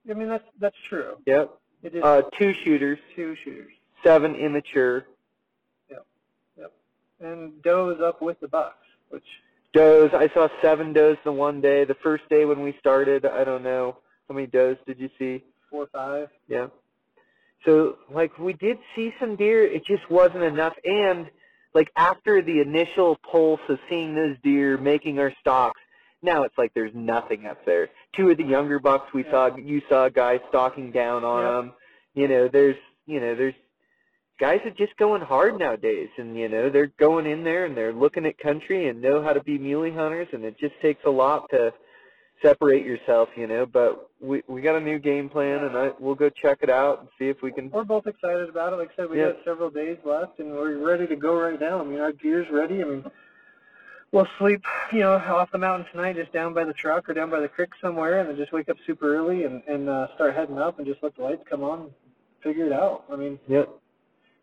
I 0.10 0.14
mean, 0.14 0.30
that's 0.30 0.46
that's 0.60 0.78
true. 0.88 1.18
Yep. 1.26 1.52
It 1.84 1.96
is 1.96 2.04
Uh, 2.04 2.22
two 2.40 2.54
shooters, 2.64 3.00
two 3.16 3.36
shooters. 3.44 3.74
seven 4.02 4.36
immature. 4.36 5.06
Yep. 5.90 6.06
Yep. 6.58 6.74
And 7.20 7.62
does 7.62 8.00
up 8.00 8.22
with 8.22 8.40
the 8.40 8.48
bucks, 8.48 8.86
which 9.10 9.26
Does, 9.74 10.12
I 10.14 10.30
saw 10.30 10.48
seven 10.62 10.94
does 10.94 11.18
the 11.26 11.32
one 11.34 11.60
day. 11.60 11.84
The 11.84 11.96
first 11.96 12.28
day 12.30 12.46
when 12.46 12.62
we 12.64 12.74
started, 12.80 13.26
I 13.26 13.44
don't 13.44 13.64
know. 13.64 13.98
How 14.30 14.36
many 14.36 14.48
does 14.48 14.78
did 14.88 15.00
you 15.00 15.10
see? 15.20 15.44
four 15.70 15.84
or 15.84 15.88
five. 15.88 16.30
Yeah. 16.48 16.68
So, 17.68 17.98
like, 18.10 18.38
we 18.40 18.54
did 18.54 18.78
see 18.96 19.14
some 19.20 19.36
deer. 19.36 19.66
It 19.66 19.86
just 19.86 20.10
wasn't 20.10 20.44
enough. 20.44 20.74
And, 20.86 21.30
like, 21.74 21.92
after 21.98 22.42
the 22.42 22.62
initial 22.62 23.18
pulse 23.30 23.60
of 23.68 23.78
seeing 23.90 24.16
those 24.16 24.38
deer 24.42 24.78
making 24.78 25.20
our 25.20 25.34
stalks, 25.42 25.82
now 26.24 26.44
it's 26.44 26.58
like 26.58 26.74
there's 26.74 26.96
nothing 26.96 27.46
up 27.46 27.66
there. 27.66 27.90
Two 28.16 28.30
of 28.30 28.38
the 28.38 28.44
younger 28.44 28.80
bucks 28.80 29.14
we 29.14 29.24
Yeah. 29.26 29.32
saw, 29.32 29.56
you 29.58 29.82
saw 29.90 30.06
a 30.06 30.10
guy 30.10 30.40
stalking 30.50 30.92
down 30.92 31.26
on 31.26 31.44
Yeah. 31.44 31.52
them. 31.52 31.74
You 32.14 32.28
know, 32.28 32.48
there's, 32.48 32.78
you 33.06 33.20
know, 33.20 33.36
there's 33.36 33.54
guys 34.40 34.62
are 34.66 34.72
just 34.72 34.96
going 34.98 35.22
hard 35.22 35.60
nowadays, 35.60 36.10
and 36.18 36.38
you 36.38 36.48
know 36.48 36.70
they're 36.70 36.92
going 37.00 37.26
in 37.26 37.44
there 37.44 37.66
and 37.66 37.76
they're 37.76 37.94
looking 37.94 38.26
at 38.26 38.38
country 38.38 38.88
and 38.88 39.02
know 39.02 39.22
how 39.22 39.34
to 39.34 39.44
be 39.44 39.58
muley 39.58 39.92
hunters, 39.92 40.28
and 40.32 40.44
it 40.44 40.58
just 40.58 40.80
takes 40.82 41.04
a 41.06 41.10
lot 41.10 41.50
to 41.50 41.74
separate 42.42 42.86
yourself, 42.86 43.30
you 43.36 43.48
know. 43.48 43.66
But 43.66 44.10
we 44.20 44.44
we 44.48 44.62
got 44.62 44.76
a 44.76 44.80
new 44.80 45.00
game 45.00 45.30
plan, 45.30 45.64
and 45.64 45.78
I 45.78 45.92
we'll 46.00 46.16
go 46.16 46.30
check 46.30 46.60
it 46.62 46.70
out 46.70 47.00
and 47.00 47.10
see 47.20 47.30
if 47.30 47.42
we 47.42 47.52
can. 47.52 47.70
We're 47.72 47.84
both 47.84 48.08
excited 48.08 48.50
about 48.50 48.74
it. 48.74 48.78
Like 48.78 48.92
I 48.94 48.96
said, 48.96 49.10
we 49.10 49.18
Yeah. 49.20 49.28
got 49.32 49.44
several 49.46 49.70
days 49.70 49.98
left, 50.04 50.40
and 50.40 50.52
we're 50.52 50.78
ready 50.78 51.08
to 51.08 51.16
go 51.16 51.40
right 51.40 51.60
now. 51.60 51.80
I 51.80 51.84
mean, 51.84 52.00
our 52.00 52.12
gear's 52.12 52.50
ready. 52.52 52.82
I 52.82 52.86
mean, 52.86 53.06
we'll 54.12 54.28
sleep, 54.38 54.64
you 54.92 55.00
know, 55.00 55.14
off 55.14 55.52
the 55.52 55.58
mountain 55.58 55.88
tonight, 55.92 56.16
just 56.16 56.32
down 56.32 56.54
by 56.54 56.64
the 56.64 56.74
truck 56.74 57.10
or 57.10 57.14
down 57.14 57.30
by 57.30 57.40
the 57.40 57.48
creek 57.48 57.70
somewhere, 57.82 58.20
and 58.20 58.30
then 58.30 58.38
just 58.38 58.52
wake 58.52 58.70
up 58.70 58.78
super 58.86 59.16
early 59.16 59.44
and 59.44 59.62
and 59.68 59.90
uh, 59.90 60.08
start 60.16 60.34
heading 60.36 60.58
up 60.60 60.78
and 60.78 60.88
just 60.88 61.02
let 61.04 61.16
the 61.16 61.24
lights 61.24 61.44
come 61.50 61.64
on, 61.64 61.92
figure 62.42 62.66
it 62.66 62.74
out. 62.74 63.06
I 63.12 63.16
mean, 63.16 63.40
Yep. 63.48 63.70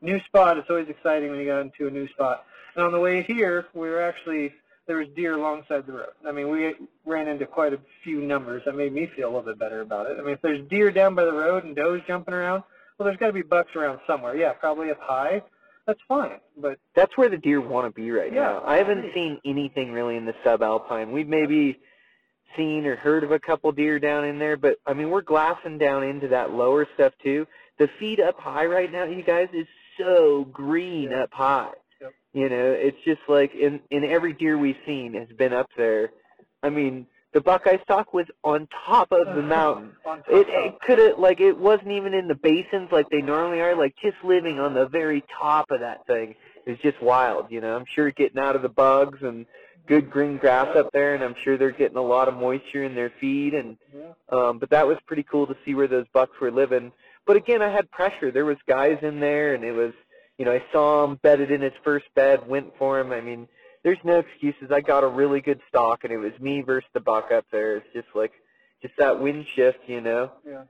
new 0.02 0.20
spot. 0.20 0.58
It's 0.58 0.68
always 0.70 0.88
exciting 0.88 1.30
when 1.30 1.38
you 1.40 1.46
got 1.46 1.60
into 1.60 1.86
a 1.86 1.90
new 1.90 2.08
spot. 2.08 2.44
And 2.76 2.84
on 2.84 2.92
the 2.92 2.98
way 3.00 3.22
here, 3.22 3.66
we 3.72 3.88
were 3.88 4.02
actually 4.02 4.52
there 4.86 4.96
was 4.98 5.08
deer 5.16 5.32
alongside 5.34 5.86
the 5.86 5.92
road. 5.92 6.10
I 6.26 6.32
mean, 6.32 6.50
we 6.50 6.74
ran 7.06 7.26
into 7.28 7.46
quite 7.46 7.72
a 7.72 7.78
few 8.02 8.20
numbers. 8.20 8.62
That 8.66 8.74
made 8.76 8.92
me 8.92 9.08
feel 9.16 9.26
a 9.28 9.30
little 9.30 9.42
bit 9.42 9.58
better 9.58 9.80
about 9.80 10.06
it. 10.10 10.18
I 10.18 10.22
mean, 10.22 10.34
if 10.34 10.42
there's 10.42 10.66
deer 10.68 10.90
down 10.90 11.14
by 11.14 11.24
the 11.24 11.32
road 11.32 11.64
and 11.64 11.74
does 11.74 12.00
jumping 12.06 12.34
around, 12.34 12.62
well, 12.98 13.06
there's 13.06 13.16
got 13.18 13.28
to 13.28 13.32
be 13.32 13.42
bucks 13.42 13.74
around 13.74 14.00
somewhere. 14.06 14.36
Yeah, 14.36 14.52
probably 14.52 14.90
up 14.90 15.00
high. 15.00 15.42
That's 15.86 16.00
fine. 16.08 16.38
But 16.56 16.78
That's 16.94 17.16
where 17.16 17.28
the 17.28 17.36
deer 17.36 17.60
want 17.60 17.86
to 17.86 17.90
be 18.00 18.10
right 18.10 18.32
Yeah, 18.32 18.40
now. 18.40 18.62
I 18.64 18.76
haven't 18.76 19.02
right. 19.02 19.14
seen 19.14 19.40
anything 19.44 19.92
really 19.92 20.16
in 20.16 20.24
the 20.26 20.34
subalpine. 20.44 21.10
We've 21.12 21.28
maybe 21.28 21.78
seen 22.56 22.86
or 22.86 22.96
heard 22.96 23.24
of 23.24 23.32
a 23.32 23.38
couple 23.38 23.70
deer 23.72 23.98
down 23.98 24.24
in 24.24 24.38
there, 24.38 24.56
but 24.56 24.78
I 24.86 24.94
mean 24.94 25.10
we're 25.10 25.22
glassing 25.22 25.76
down 25.76 26.04
into 26.04 26.28
that 26.28 26.52
lower 26.52 26.86
stuff 26.94 27.12
too. 27.22 27.46
The 27.78 27.88
feed 27.98 28.20
up 28.20 28.38
high 28.38 28.64
right 28.66 28.90
now, 28.90 29.04
you 29.04 29.22
guys, 29.24 29.48
is 29.52 29.66
so 29.98 30.44
green 30.52 31.10
Yeah. 31.10 31.24
up 31.24 31.32
high. 31.32 31.72
You 32.34 32.48
know, 32.48 32.72
it's 32.76 32.98
just 33.04 33.20
like 33.28 33.54
in 33.54 33.80
in 33.90 34.04
every 34.04 34.32
deer 34.32 34.58
we've 34.58 34.76
seen 34.84 35.14
has 35.14 35.28
been 35.38 35.52
up 35.52 35.70
there. 35.76 36.10
I 36.64 36.68
mean, 36.68 37.06
the 37.32 37.40
buckeye 37.40 37.80
stock 37.84 38.12
was 38.12 38.26
on 38.42 38.66
top 38.86 39.12
of 39.12 39.36
the 39.36 39.42
mountain. 39.56 39.92
It, 40.28 40.48
it 40.48 40.80
could 40.80 40.98
have 40.98 41.18
like 41.18 41.40
it 41.40 41.56
wasn't 41.56 41.92
even 41.92 42.12
in 42.12 42.26
the 42.26 42.34
basins 42.34 42.90
like 42.90 43.08
they 43.10 43.22
normally 43.22 43.60
are. 43.60 43.76
Like 43.76 43.94
just 44.02 44.16
living 44.24 44.58
on 44.58 44.74
the 44.74 44.86
very 44.86 45.22
top 45.40 45.70
of 45.70 45.78
that 45.80 46.04
thing 46.08 46.34
is 46.66 46.76
just 46.82 47.00
wild. 47.00 47.52
You 47.52 47.60
know, 47.60 47.76
I'm 47.76 47.86
sure 47.94 48.10
getting 48.10 48.38
out 48.38 48.56
of 48.56 48.62
the 48.62 48.68
bugs 48.68 49.18
and 49.22 49.46
good 49.86 50.10
green 50.10 50.38
grass 50.38 50.74
up 50.76 50.90
there, 50.92 51.14
and 51.14 51.22
I'm 51.22 51.36
sure 51.44 51.56
they're 51.56 51.70
getting 51.70 51.98
a 51.98 52.02
lot 52.02 52.26
of 52.26 52.34
moisture 52.34 52.82
in 52.82 52.96
their 52.96 53.12
feed. 53.20 53.54
And 53.54 53.76
um, 54.30 54.58
but 54.58 54.70
that 54.70 54.86
was 54.86 54.98
pretty 55.06 55.24
cool 55.24 55.46
to 55.46 55.56
see 55.64 55.74
where 55.74 55.88
those 55.88 56.06
bucks 56.12 56.32
were 56.40 56.50
living. 56.50 56.90
But 57.26 57.36
again, 57.36 57.62
I 57.62 57.70
had 57.70 57.90
pressure. 57.90 58.30
There 58.30 58.44
was 58.44 58.58
guys 58.68 58.98
in 59.02 59.20
there, 59.20 59.54
and 59.54 59.64
it 59.64 59.72
was 59.72 59.92
you 60.38 60.44
know 60.44 60.52
I 60.52 60.62
saw 60.72 61.04
him 61.04 61.18
bedded 61.22 61.50
in 61.50 61.60
his 61.60 61.72
first 61.82 62.06
bed, 62.14 62.46
went 62.46 62.76
for 62.78 62.98
him. 63.00 63.12
I 63.12 63.20
mean, 63.20 63.48
there's 63.82 63.98
no 64.04 64.18
excuses. 64.18 64.70
I 64.72 64.80
got 64.80 65.04
a 65.04 65.08
really 65.08 65.40
good 65.40 65.60
stock, 65.68 66.04
and 66.04 66.12
it 66.12 66.18
was 66.18 66.32
me 66.40 66.62
versus 66.62 66.88
the 66.94 67.00
buck 67.00 67.30
up 67.30 67.44
there. 67.52 67.76
It's 67.76 67.86
just 67.92 68.08
like 68.14 68.32
just 68.82 68.94
that 68.98 69.20
wind 69.20 69.46
shift, 69.54 69.78
you 69.86 70.00
know. 70.00 70.30
Yeah. 70.46 70.64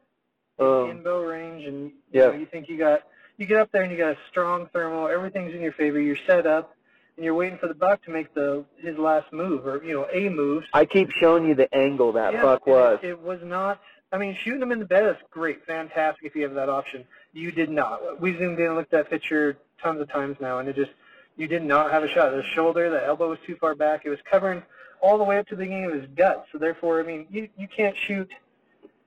Um, 0.58 0.90
in 0.90 1.02
bow 1.02 1.22
range, 1.22 1.64
and 1.66 1.86
you, 1.86 1.92
yeah. 2.12 2.26
know, 2.26 2.32
you 2.34 2.46
think 2.46 2.68
you 2.68 2.78
got 2.78 3.00
you 3.36 3.46
get 3.46 3.58
up 3.58 3.72
there 3.72 3.82
and 3.82 3.90
you 3.90 3.98
got 3.98 4.12
a 4.12 4.18
strong 4.30 4.68
thermal. 4.72 5.08
Everything's 5.08 5.54
in 5.54 5.60
your 5.60 5.72
favor. 5.72 6.00
You're 6.00 6.16
set 6.26 6.46
up. 6.46 6.74
and 7.16 7.24
you're 7.24 7.34
waiting 7.34 7.58
for 7.58 7.68
the 7.68 7.74
buck 7.74 8.04
to 8.04 8.10
make 8.10 8.32
the 8.34 8.64
his 8.78 8.96
last 8.98 9.32
move 9.32 9.66
or 9.66 9.84
you 9.84 9.92
know 9.94 10.06
a 10.12 10.28
move. 10.28 10.64
I 10.72 10.84
keep 10.84 11.10
showing 11.20 11.46
you 11.46 11.54
the 11.54 11.72
angle 11.74 12.12
that 12.12 12.34
yeah, 12.34 12.42
buck 12.42 12.66
was. 12.66 12.98
It, 13.02 13.10
it 13.10 13.20
was 13.20 13.40
not. 13.42 13.80
I 14.14 14.16
mean, 14.16 14.36
shooting 14.44 14.62
him 14.62 14.70
in 14.70 14.78
the 14.78 14.84
bed 14.84 15.06
is 15.06 15.16
great, 15.32 15.66
fantastic 15.66 16.24
if 16.24 16.36
you 16.36 16.44
have 16.44 16.54
that 16.54 16.68
option. 16.68 17.04
You 17.32 17.50
did 17.50 17.68
not. 17.68 18.20
We 18.20 18.38
zoomed 18.38 18.60
in 18.60 18.66
and 18.66 18.76
looked 18.76 18.94
at 18.94 19.04
that 19.04 19.10
picture 19.10 19.56
tons 19.82 20.00
of 20.00 20.08
times 20.08 20.36
now, 20.40 20.60
and 20.60 20.68
it 20.68 20.76
just 20.76 20.92
you 21.36 21.48
did 21.48 21.64
not 21.64 21.90
have 21.90 22.04
a 22.04 22.08
shot. 22.08 22.30
The 22.30 22.44
shoulder, 22.44 22.88
the 22.90 23.04
elbow 23.04 23.30
was 23.30 23.40
too 23.44 23.56
far 23.56 23.74
back. 23.74 24.02
It 24.04 24.10
was 24.10 24.20
covering 24.30 24.62
all 25.00 25.18
the 25.18 25.24
way 25.24 25.38
up 25.38 25.48
to 25.48 25.56
the 25.56 25.64
beginning 25.64 25.86
of 25.86 25.94
his 25.94 26.06
gut. 26.14 26.46
So 26.52 26.58
therefore, 26.58 27.00
I 27.00 27.02
mean, 27.02 27.26
you 27.28 27.48
you 27.58 27.66
can't 27.66 27.96
shoot. 27.96 28.30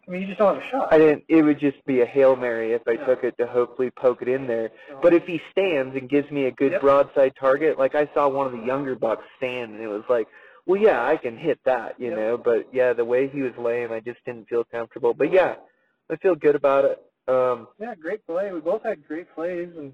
I 0.06 0.12
mean, 0.12 0.22
you 0.24 0.28
just 0.28 0.40
don't 0.40 0.56
have 0.56 0.64
a 0.64 0.68
shot. 0.68 0.90
I 0.92 0.98
didn't. 0.98 1.24
It 1.30 1.42
would 1.42 1.58
just 1.58 1.84
be 1.86 2.02
a 2.02 2.06
hail 2.06 2.36
mary 2.36 2.74
if 2.74 2.86
I 2.86 2.98
took 2.98 3.24
it 3.24 3.38
to 3.38 3.48
hopefully 3.48 3.92
poke 3.92 4.22
it 4.22 4.28
in 4.28 4.46
there. 4.46 4.72
No. 4.90 5.00
But 5.02 5.14
if 5.14 5.26
he 5.26 5.42
stands 5.52 5.96
and 5.96 6.10
gives 6.10 6.30
me 6.32 6.48
a 6.48 6.52
good 6.52 6.74
yep. 6.74 6.82
broadside 6.82 7.34
target, 7.40 7.80
like 7.80 7.96
I 7.96 8.10
saw 8.14 8.28
one 8.28 8.46
of 8.46 8.52
the 8.52 8.66
younger 8.66 8.96
bucks 8.96 9.24
stand, 9.38 9.74
and 9.76 9.82
it 9.82 9.88
was 9.88 10.04
like, 10.10 10.28
well, 10.68 10.80
yeah, 10.80 11.04
I 11.06 11.16
can 11.16 11.38
hit 11.38 11.60
that, 11.64 12.00
you 12.00 12.10
yep. 12.10 12.18
know. 12.18 12.38
But 12.38 12.68
yeah, 12.74 12.94
the 12.94 13.06
way 13.06 13.30
he 13.30 13.42
was 13.42 13.54
laying, 13.58 13.92
I 13.92 14.02
just 14.02 14.24
didn't 14.26 14.50
feel 14.50 14.66
comfortable. 14.66 15.14
But 15.14 15.32
yeah, 15.32 15.56
I 16.12 16.18
feel 16.18 16.36
good 16.36 16.56
about 16.56 16.86
it. 16.86 17.02
Um, 17.28 17.68
yeah, 17.80 17.96
great 17.96 18.26
play. 18.26 18.52
We 18.52 18.60
both 18.60 18.84
had 18.84 19.08
great 19.08 19.34
plays, 19.34 19.70
and 19.78 19.94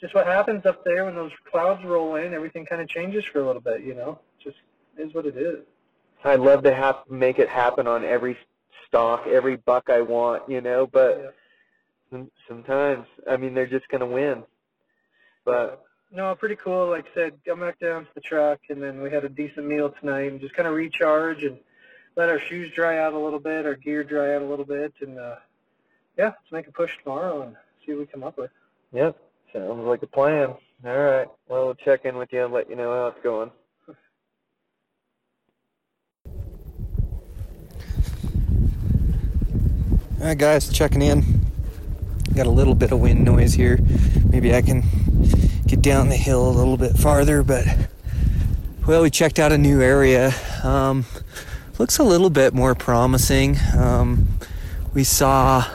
just 0.00 0.14
what 0.14 0.26
happens 0.26 0.66
up 0.66 0.84
there 0.84 1.06
when 1.06 1.14
those 1.14 1.32
clouds 1.50 1.82
roll 1.84 2.16
in, 2.16 2.34
everything 2.34 2.66
kind 2.66 2.82
of 2.82 2.88
changes 2.88 3.24
for 3.24 3.40
a 3.40 3.46
little 3.46 3.60
bit. 3.62 3.82
You 3.82 3.94
know, 3.94 4.18
just 4.42 4.56
is 4.98 5.14
what 5.14 5.26
it 5.26 5.36
is. 5.36 5.64
I'd 6.24 6.40
love 6.40 6.62
to 6.64 6.74
have 6.74 6.96
make 7.10 7.38
it 7.38 7.48
happen 7.48 7.86
on 7.86 8.04
every 8.04 8.36
stock, 8.86 9.26
every 9.26 9.56
buck 9.56 9.88
I 9.88 10.02
want, 10.02 10.48
you 10.48 10.60
know. 10.60 10.86
But 10.86 11.34
yeah. 12.12 12.24
sometimes, 12.46 13.06
I 13.28 13.38
mean, 13.38 13.54
they're 13.54 13.66
just 13.66 13.88
gonna 13.88 14.06
win. 14.06 14.44
But 15.44 15.82
no, 16.14 16.34
pretty 16.34 16.56
cool. 16.56 16.88
Like 16.90 17.06
I 17.12 17.14
said, 17.14 17.32
come 17.46 17.60
back 17.60 17.78
down 17.78 18.04
to 18.04 18.10
the 18.14 18.20
truck, 18.20 18.60
and 18.68 18.82
then 18.82 19.00
we 19.00 19.10
had 19.10 19.24
a 19.24 19.28
decent 19.28 19.66
meal 19.66 19.94
tonight, 20.00 20.30
and 20.30 20.40
just 20.40 20.54
kind 20.54 20.68
of 20.68 20.74
recharge 20.74 21.42
and 21.42 21.58
let 22.16 22.28
our 22.28 22.38
shoes 22.38 22.72
dry 22.74 22.98
out 22.98 23.14
a 23.14 23.18
little 23.18 23.38
bit, 23.38 23.66
our 23.66 23.74
gear 23.74 24.04
dry 24.04 24.34
out 24.34 24.42
a 24.42 24.46
little 24.46 24.64
bit, 24.64 24.92
and 25.00 25.18
uh, 25.18 25.36
yeah, 26.18 26.26
let's 26.26 26.52
make 26.52 26.66
a 26.66 26.72
push 26.72 26.92
tomorrow 27.02 27.42
and 27.42 27.56
see 27.84 27.92
what 27.92 28.00
we 28.00 28.06
come 28.06 28.22
up 28.22 28.36
with. 28.36 28.50
Yep. 28.92 29.16
Sounds 29.52 29.84
like 29.86 30.02
a 30.02 30.06
plan. 30.06 30.54
All 30.84 30.98
right. 30.98 31.28
Well, 31.48 31.66
we'll 31.66 31.74
check 31.74 32.04
in 32.04 32.16
with 32.16 32.32
you 32.32 32.44
and 32.44 32.52
let 32.52 32.68
you 32.68 32.76
know 32.76 32.92
how 32.92 33.06
it's 33.08 33.22
going. 33.22 33.50
All 40.20 40.28
right, 40.28 40.38
guys, 40.38 40.68
checking 40.68 41.02
in. 41.02 41.40
Got 42.34 42.46
a 42.46 42.50
little 42.50 42.74
bit 42.74 42.92
of 42.92 43.00
wind 43.00 43.24
noise 43.24 43.54
here. 43.54 43.78
Maybe 44.30 44.54
I 44.54 44.62
can 44.62 44.80
get 44.80 45.61
down 45.82 46.08
the 46.08 46.16
hill 46.16 46.48
a 46.48 46.52
little 46.52 46.76
bit 46.76 46.96
farther, 46.96 47.42
but 47.42 47.66
well, 48.86 49.02
we 49.02 49.10
checked 49.10 49.38
out 49.38 49.52
a 49.52 49.58
new 49.58 49.80
area. 49.80 50.32
Um, 50.62 51.04
looks 51.78 51.98
a 51.98 52.04
little 52.04 52.30
bit 52.30 52.54
more 52.54 52.74
promising. 52.74 53.56
Um, 53.76 54.28
we 54.94 55.04
saw. 55.04 55.68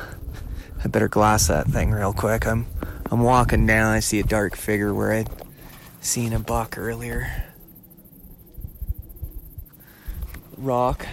I 0.84 0.88
better 0.88 1.08
glass 1.08 1.48
that 1.48 1.68
thing 1.68 1.92
real 1.92 2.14
quick. 2.14 2.48
I'm 2.48 2.68
I'm 3.12 3.22
walking 3.22 3.66
down. 3.66 3.94
I 3.94 4.00
see 4.00 4.20
a 4.20 4.24
dark 4.24 4.56
figure 4.56 4.94
where 4.94 5.12
I'd 5.12 5.30
seen 6.02 6.34
a 6.34 6.40
buck 6.40 6.78
earlier. 6.78 7.46
Rock. 10.58 11.06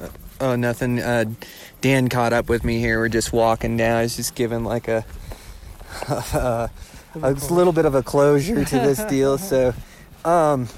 Uh, 0.00 0.08
oh, 0.40 0.56
nothing. 0.56 1.00
Uh, 1.00 1.24
Dan 1.80 2.08
caught 2.08 2.32
up 2.32 2.48
with 2.48 2.64
me 2.64 2.78
here. 2.80 2.98
We're 2.98 3.08
just 3.08 3.32
walking 3.32 3.76
down. 3.76 4.02
He's 4.02 4.16
just 4.16 4.34
giving 4.34 4.64
like 4.64 4.88
a, 4.88 5.04
a, 7.22 7.32
a 7.32 7.52
little 7.52 7.72
bit 7.72 7.84
of 7.84 7.94
a 7.94 8.02
closure 8.02 8.64
to 8.64 8.78
this 8.78 9.02
deal. 9.08 9.38
So, 9.38 9.74
um, 10.24 10.68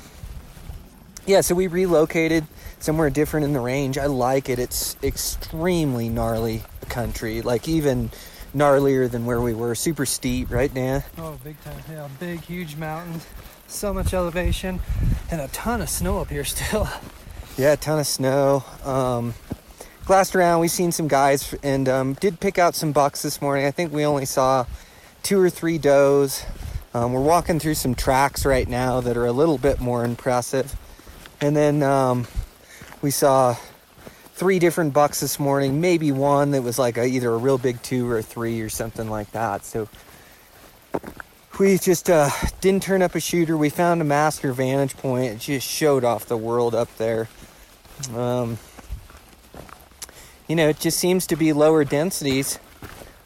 yeah, 1.26 1.40
so 1.40 1.54
we 1.54 1.66
relocated 1.66 2.46
somewhere 2.80 3.10
different 3.10 3.44
in 3.44 3.52
the 3.52 3.60
range. 3.60 3.98
I 3.98 4.06
like 4.06 4.48
it. 4.48 4.58
It's 4.58 4.96
extremely 5.02 6.08
gnarly 6.08 6.62
country. 6.88 7.42
Like 7.42 7.68
even 7.68 8.10
gnarlier 8.54 9.10
than 9.10 9.26
where 9.26 9.40
we 9.40 9.54
were. 9.54 9.74
Super 9.74 10.06
steep, 10.06 10.50
right, 10.50 10.72
Dan? 10.72 11.04
Oh, 11.18 11.38
big 11.42 11.60
time. 11.62 11.82
Yeah, 11.90 12.08
big, 12.18 12.40
huge 12.40 12.76
mountains. 12.76 13.26
So 13.66 13.92
much 13.92 14.14
elevation 14.14 14.80
and 15.30 15.40
a 15.40 15.48
ton 15.48 15.82
of 15.82 15.90
snow 15.90 16.20
up 16.20 16.28
here 16.28 16.44
still. 16.44 16.88
Yeah, 17.58 17.72
a 17.72 17.76
ton 17.76 17.98
of 17.98 18.06
snow. 18.06 18.62
Um, 18.84 19.34
glassed 20.04 20.36
around. 20.36 20.60
We've 20.60 20.70
seen 20.70 20.92
some 20.92 21.08
guys 21.08 21.56
and 21.64 21.88
um, 21.88 22.12
did 22.14 22.38
pick 22.38 22.56
out 22.56 22.76
some 22.76 22.92
bucks 22.92 23.22
this 23.22 23.42
morning. 23.42 23.66
I 23.66 23.72
think 23.72 23.92
we 23.92 24.04
only 24.04 24.26
saw 24.26 24.64
two 25.22 25.40
or 25.40 25.50
three 25.50 25.78
does. 25.78 26.44
Um, 26.94 27.12
we're 27.12 27.22
walking 27.22 27.58
through 27.60 27.74
some 27.74 27.94
tracks 27.94 28.46
right 28.46 28.66
now 28.66 29.00
that 29.00 29.16
are 29.16 29.26
a 29.26 29.32
little 29.32 29.58
bit 29.58 29.80
more 29.80 30.04
impressive. 30.04 30.74
And 31.40 31.56
then 31.56 31.82
um, 31.82 32.26
we 33.02 33.10
saw 33.10 33.54
three 34.34 34.58
different 34.58 34.94
bucks 34.94 35.20
this 35.20 35.38
morning, 35.38 35.80
maybe 35.80 36.12
one 36.12 36.52
that 36.52 36.62
was 36.62 36.78
like 36.78 36.96
a, 36.96 37.04
either 37.04 37.30
a 37.32 37.36
real 37.36 37.58
big 37.58 37.82
two 37.82 38.08
or 38.10 38.22
three 38.22 38.60
or 38.60 38.68
something 38.68 39.10
like 39.10 39.30
that. 39.32 39.64
So 39.64 39.88
we 41.58 41.76
just 41.76 42.08
uh, 42.08 42.30
didn't 42.60 42.84
turn 42.84 43.02
up 43.02 43.14
a 43.14 43.20
shooter. 43.20 43.56
We 43.56 43.68
found 43.68 44.00
a 44.00 44.04
master 44.04 44.52
vantage 44.52 44.96
point. 44.96 45.32
It 45.32 45.38
just 45.40 45.66
showed 45.66 46.04
off 46.04 46.26
the 46.26 46.36
world 46.36 46.74
up 46.74 46.96
there. 46.96 47.28
Um, 48.14 48.58
you 50.46 50.54
know, 50.56 50.68
it 50.68 50.78
just 50.78 50.98
seems 50.98 51.26
to 51.26 51.36
be 51.36 51.52
lower 51.52 51.84
densities. 51.84 52.58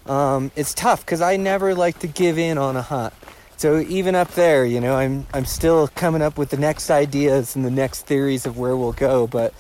Um, 0.07 0.51
it's 0.57 0.75
tough 0.75 1.05
because 1.05 1.21
I 1.21 1.37
never 1.37 1.75
like 1.75 2.01
to 2.01 2.07
give 2.07 2.39
in 2.39 2.59
on 2.59 2.77
a 2.77 2.83
hunt. 2.83 3.15
So 3.57 3.79
even 3.79 4.15
up 4.15 4.33
there, 4.33 4.65
you 4.65 4.81
know, 4.81 4.97
I'm 4.97 5.27
I'm 5.33 5.45
still 5.45 5.87
coming 5.89 6.23
up 6.23 6.37
with 6.37 6.51
the 6.51 6.57
next 6.57 6.91
ideas 6.91 7.55
and 7.55 7.65
the 7.65 7.71
next 7.71 8.07
theories 8.07 8.45
of 8.45 8.59
where 8.59 8.77
we'll 8.77 8.93
go. 8.93 9.27
But 9.27 9.55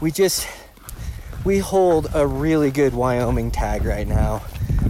we 0.00 0.10
just 0.10 0.46
we 1.44 1.58
hold 1.58 2.08
a 2.14 2.26
really 2.26 2.70
good 2.70 2.92
Wyoming 2.92 3.50
tag 3.50 3.84
right 3.84 4.06
now. 4.06 4.42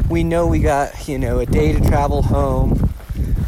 We 0.09 0.25
know 0.25 0.49
we 0.49 0.59
got, 0.59 1.07
you 1.09 1.19
know, 1.19 1.39
a 1.39 1.47
day 1.47 1.73
to 1.73 1.81
travel 1.81 2.23
home. 2.23 2.93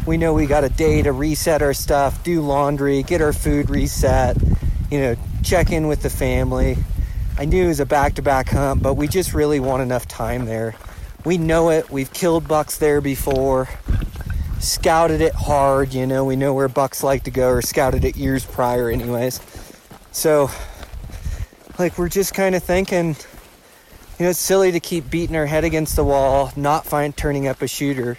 We 0.05 0.15
know 0.15 0.33
we 0.33 0.45
got 0.45 0.63
a 0.63 0.69
day 0.69 1.01
to 1.01 1.11
reset 1.11 1.61
our 1.61 1.73
stuff, 1.73 2.23
do 2.23 2.41
laundry, 2.41 3.03
get 3.03 3.21
our 3.21 3.33
food 3.33 3.69
reset, 3.69 4.37
you 4.89 4.99
know, 4.99 5.15
check 5.43 5.71
in 5.71 5.87
with 5.87 6.01
the 6.01 6.09
family. 6.09 6.77
I 7.37 7.45
knew 7.45 7.65
it 7.65 7.67
was 7.67 7.79
a 7.79 7.85
back 7.85 8.15
to 8.15 8.21
back 8.21 8.49
hunt, 8.49 8.81
but 8.81 8.93
we 8.93 9.07
just 9.07 9.33
really 9.33 9.59
want 9.59 9.81
enough 9.81 10.07
time 10.07 10.45
there. 10.45 10.75
We 11.25 11.37
know 11.37 11.69
it. 11.69 11.89
We've 11.89 12.11
killed 12.11 12.47
bucks 12.47 12.77
there 12.77 12.99
before, 12.99 13.69
scouted 14.59 15.21
it 15.21 15.33
hard, 15.33 15.93
you 15.93 16.05
know, 16.05 16.25
we 16.25 16.35
know 16.35 16.53
where 16.53 16.67
bucks 16.67 17.03
like 17.03 17.23
to 17.23 17.31
go, 17.31 17.49
or 17.49 17.61
scouted 17.61 18.03
it 18.03 18.17
years 18.17 18.45
prior, 18.45 18.89
anyways. 18.89 19.39
So 20.11 20.49
like 21.79 21.97
we're 21.97 22.09
just 22.09 22.33
kind 22.33 22.55
of 22.55 22.63
thinking, 22.63 23.15
you 24.19 24.25
know, 24.25 24.29
it's 24.29 24.39
silly 24.39 24.71
to 24.71 24.79
keep 24.79 25.09
beating 25.09 25.35
our 25.35 25.45
head 25.45 25.63
against 25.63 25.95
the 25.95 26.03
wall, 26.03 26.51
not 26.55 26.85
find 26.85 27.15
turning 27.15 27.47
up 27.47 27.61
a 27.61 27.67
shooter, 27.67 28.17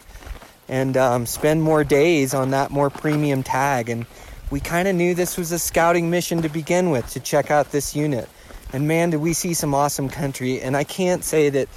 and 0.69 0.97
um, 0.97 1.27
spend 1.27 1.63
more 1.63 1.85
days 1.85 2.35
on 2.35 2.51
that 2.51 2.71
more 2.71 2.91
premium 2.91 3.43
tag. 3.43 3.89
And 3.89 4.07
we 4.51 4.61
kind 4.61 4.89
of 4.89 4.97
knew 4.97 5.15
this 5.15 5.37
was 5.37 5.53
a 5.53 5.59
scouting 5.59 6.11
mission 6.11 6.43
to 6.43 6.49
begin 6.49 6.91
with 6.91 7.11
to 7.11 7.21
check 7.21 7.51
out 7.51 7.71
this 7.71 7.95
unit. 7.95 8.29
And 8.73 8.89
man, 8.89 9.11
did 9.11 9.19
we 9.19 9.35
see 9.35 9.55
some 9.55 9.73
awesome 9.73 10.09
country! 10.09 10.61
And 10.61 10.77
I 10.77 10.83
can't 10.83 11.23
say 11.23 11.49
that 11.51 11.69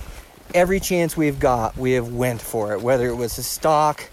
every 0.54 0.80
chance 0.80 1.16
we've 1.18 1.40
got, 1.40 1.78
we 1.78 1.94
have 1.94 2.14
went 2.14 2.42
for 2.42 2.74
it. 2.74 2.82
Whether 2.82 3.08
it 3.08 3.16
was 3.16 3.38
a 3.38 3.44
stock, 3.44 4.10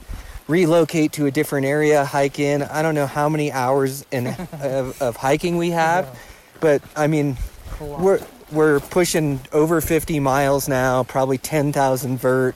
relocate 0.48 1.12
to 1.12 1.26
a 1.26 1.30
different 1.30 1.66
area, 1.66 2.04
hike 2.04 2.38
in. 2.38 2.62
I 2.62 2.82
don't 2.82 2.94
know 2.94 3.06
how 3.06 3.28
many 3.28 3.52
hours 3.52 4.04
in, 4.10 4.26
of, 4.60 5.00
of 5.00 5.16
hiking 5.16 5.56
we 5.56 5.70
have, 5.70 6.18
but 6.60 6.82
I 6.96 7.06
mean, 7.06 7.36
we're 7.80 8.20
we're 8.52 8.78
pushing 8.78 9.40
over 9.52 9.80
50 9.80 10.20
miles 10.20 10.68
now, 10.68 11.02
probably 11.02 11.38
10,000 11.38 12.18
vert. 12.18 12.54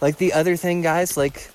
Like 0.00 0.18
the 0.18 0.32
other 0.32 0.54
thing, 0.56 0.82
guys, 0.82 1.16
like 1.16 1.50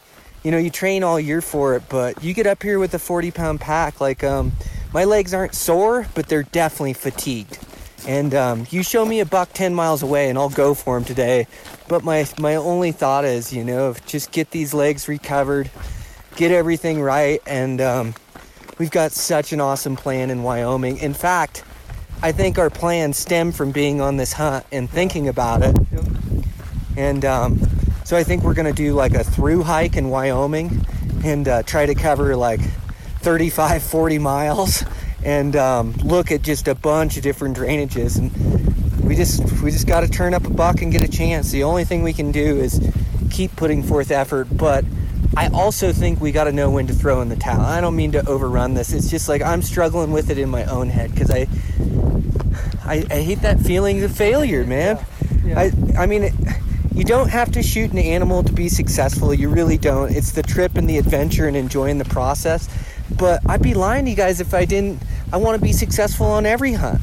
you 0.45 0.51
know, 0.51 0.59
you 0.59 0.69
train 0.69 1.03
all 1.03 1.19
year 1.19 1.41
for 1.41 1.75
it, 1.75 1.89
but 1.89 2.23
you 2.23 2.35
get 2.35 2.45
up 2.45 2.61
here 2.61 2.77
with 2.77 2.93
a 2.93 2.99
40 2.99 3.31
pound 3.31 3.59
pack. 3.59 3.99
Like, 3.99 4.23
um, 4.23 4.51
my 4.93 5.03
legs 5.03 5.33
aren't 5.33 5.55
sore, 5.55 6.07
but 6.13 6.27
they're 6.27 6.43
definitely 6.43 6.93
fatigued. 6.93 7.57
And 8.07 8.35
um, 8.35 8.67
you 8.69 8.83
show 8.83 9.03
me 9.05 9.19
a 9.19 9.25
buck 9.25 9.51
10 9.53 9.73
miles 9.73 10.03
away, 10.03 10.29
and 10.29 10.37
I'll 10.37 10.49
go 10.49 10.73
for 10.73 10.97
him 10.97 11.03
today. 11.03 11.47
But 11.87 12.03
my 12.03 12.27
my 12.39 12.55
only 12.55 12.91
thought 12.91 13.25
is, 13.25 13.51
you 13.51 13.63
know, 13.63 13.95
just 14.05 14.31
get 14.31 14.51
these 14.51 14.73
legs 14.73 15.07
recovered, 15.07 15.71
get 16.35 16.51
everything 16.51 17.01
right, 17.01 17.41
and 17.47 17.81
um, 17.81 18.13
we've 18.77 18.91
got 18.91 19.11
such 19.11 19.53
an 19.53 19.61
awesome 19.61 19.95
plan 19.95 20.29
in 20.29 20.43
Wyoming. 20.43 20.97
In 20.97 21.13
fact, 21.13 21.63
I 22.21 22.31
think 22.31 22.57
our 22.57 22.69
plan 22.69 23.13
stemmed 23.13 23.55
from 23.55 23.71
being 23.71 24.01
on 24.01 24.17
this 24.17 24.33
hunt 24.33 24.65
and 24.71 24.89
thinking 24.89 25.27
about 25.27 25.61
it. 25.63 25.75
And 26.97 27.25
um, 27.25 27.59
so 28.03 28.15
I 28.15 28.23
think 28.23 28.43
we're 28.43 28.53
going 28.53 28.67
to 28.67 28.73
do 28.73 28.93
like 28.93 29.13
a 29.13 29.23
through 29.23 29.63
hike 29.63 29.97
in 29.97 30.09
Wyoming 30.09 30.85
and 31.23 31.47
uh, 31.47 31.63
try 31.63 31.85
to 31.85 31.95
cover 31.95 32.35
like 32.35 32.61
35, 33.19 33.83
40 33.83 34.19
miles 34.19 34.83
and 35.25 35.55
um, 35.55 35.91
look 36.03 36.31
at 36.31 36.43
just 36.43 36.67
a 36.67 36.75
bunch 36.75 37.17
of 37.17 37.23
different 37.23 37.57
drainages. 37.57 38.17
And 38.17 39.03
we 39.03 39.15
just 39.15 39.41
we 39.61 39.71
just 39.71 39.87
got 39.87 40.01
to 40.01 40.07
turn 40.07 40.33
up 40.33 40.45
a 40.45 40.49
buck 40.49 40.81
and 40.81 40.91
get 40.91 41.03
a 41.03 41.07
chance. 41.07 41.51
The 41.51 41.63
only 41.63 41.83
thing 41.83 42.03
we 42.03 42.13
can 42.13 42.31
do 42.31 42.57
is 42.57 42.79
keep 43.31 43.55
putting 43.55 43.83
forth 43.83 44.11
effort, 44.11 44.47
but 44.55 44.85
I 45.35 45.47
also 45.47 45.91
think 45.91 46.21
we 46.21 46.31
got 46.31 46.45
to 46.45 46.53
know 46.53 46.69
when 46.69 46.87
to 46.87 46.93
throw 46.93 47.21
in 47.21 47.29
the 47.29 47.35
towel. 47.35 47.61
I 47.61 47.81
don't 47.81 47.95
mean 47.95 48.13
to 48.13 48.25
overrun 48.25 48.75
this. 48.75 48.93
It's 48.93 49.09
just 49.09 49.27
like 49.27 49.41
I'm 49.41 49.61
struggling 49.61 50.11
with 50.11 50.29
it 50.29 50.37
in 50.37 50.49
my 50.49 50.63
own 50.65 50.89
head 50.89 51.11
because 51.11 51.31
I, 51.31 51.47
I, 52.85 53.05
I 53.09 53.21
hate 53.21 53.41
that 53.41 53.59
feeling 53.59 54.01
of 54.03 54.15
failure, 54.15 54.63
man. 54.65 55.03
Yeah. 55.43 55.45
Yeah. 55.45 55.59
I, 55.59 56.03
I 56.03 56.05
mean, 56.05 56.23
it, 56.23 56.33
you 56.93 57.03
don't 57.03 57.29
have 57.29 57.51
to 57.51 57.63
shoot 57.63 57.91
an 57.91 57.97
animal 57.97 58.43
to 58.43 58.53
be 58.53 58.69
successful. 58.69 59.33
You 59.33 59.49
really 59.49 59.77
don't. 59.77 60.15
It's 60.15 60.31
the 60.31 60.43
trip 60.43 60.75
and 60.75 60.89
the 60.89 60.97
adventure 60.97 61.47
and 61.47 61.57
enjoying 61.57 61.97
the 61.97 62.05
process. 62.05 62.69
But 63.11 63.41
I'd 63.47 63.61
be 63.61 63.73
lying 63.73 64.05
to 64.05 64.11
you 64.11 64.17
guys 64.17 64.41
if 64.41 64.53
I 64.53 64.65
didn't. 64.65 65.01
I 65.31 65.37
want 65.37 65.59
to 65.59 65.63
be 65.63 65.73
successful 65.73 66.27
on 66.27 66.45
every 66.45 66.73
hunt. 66.73 67.01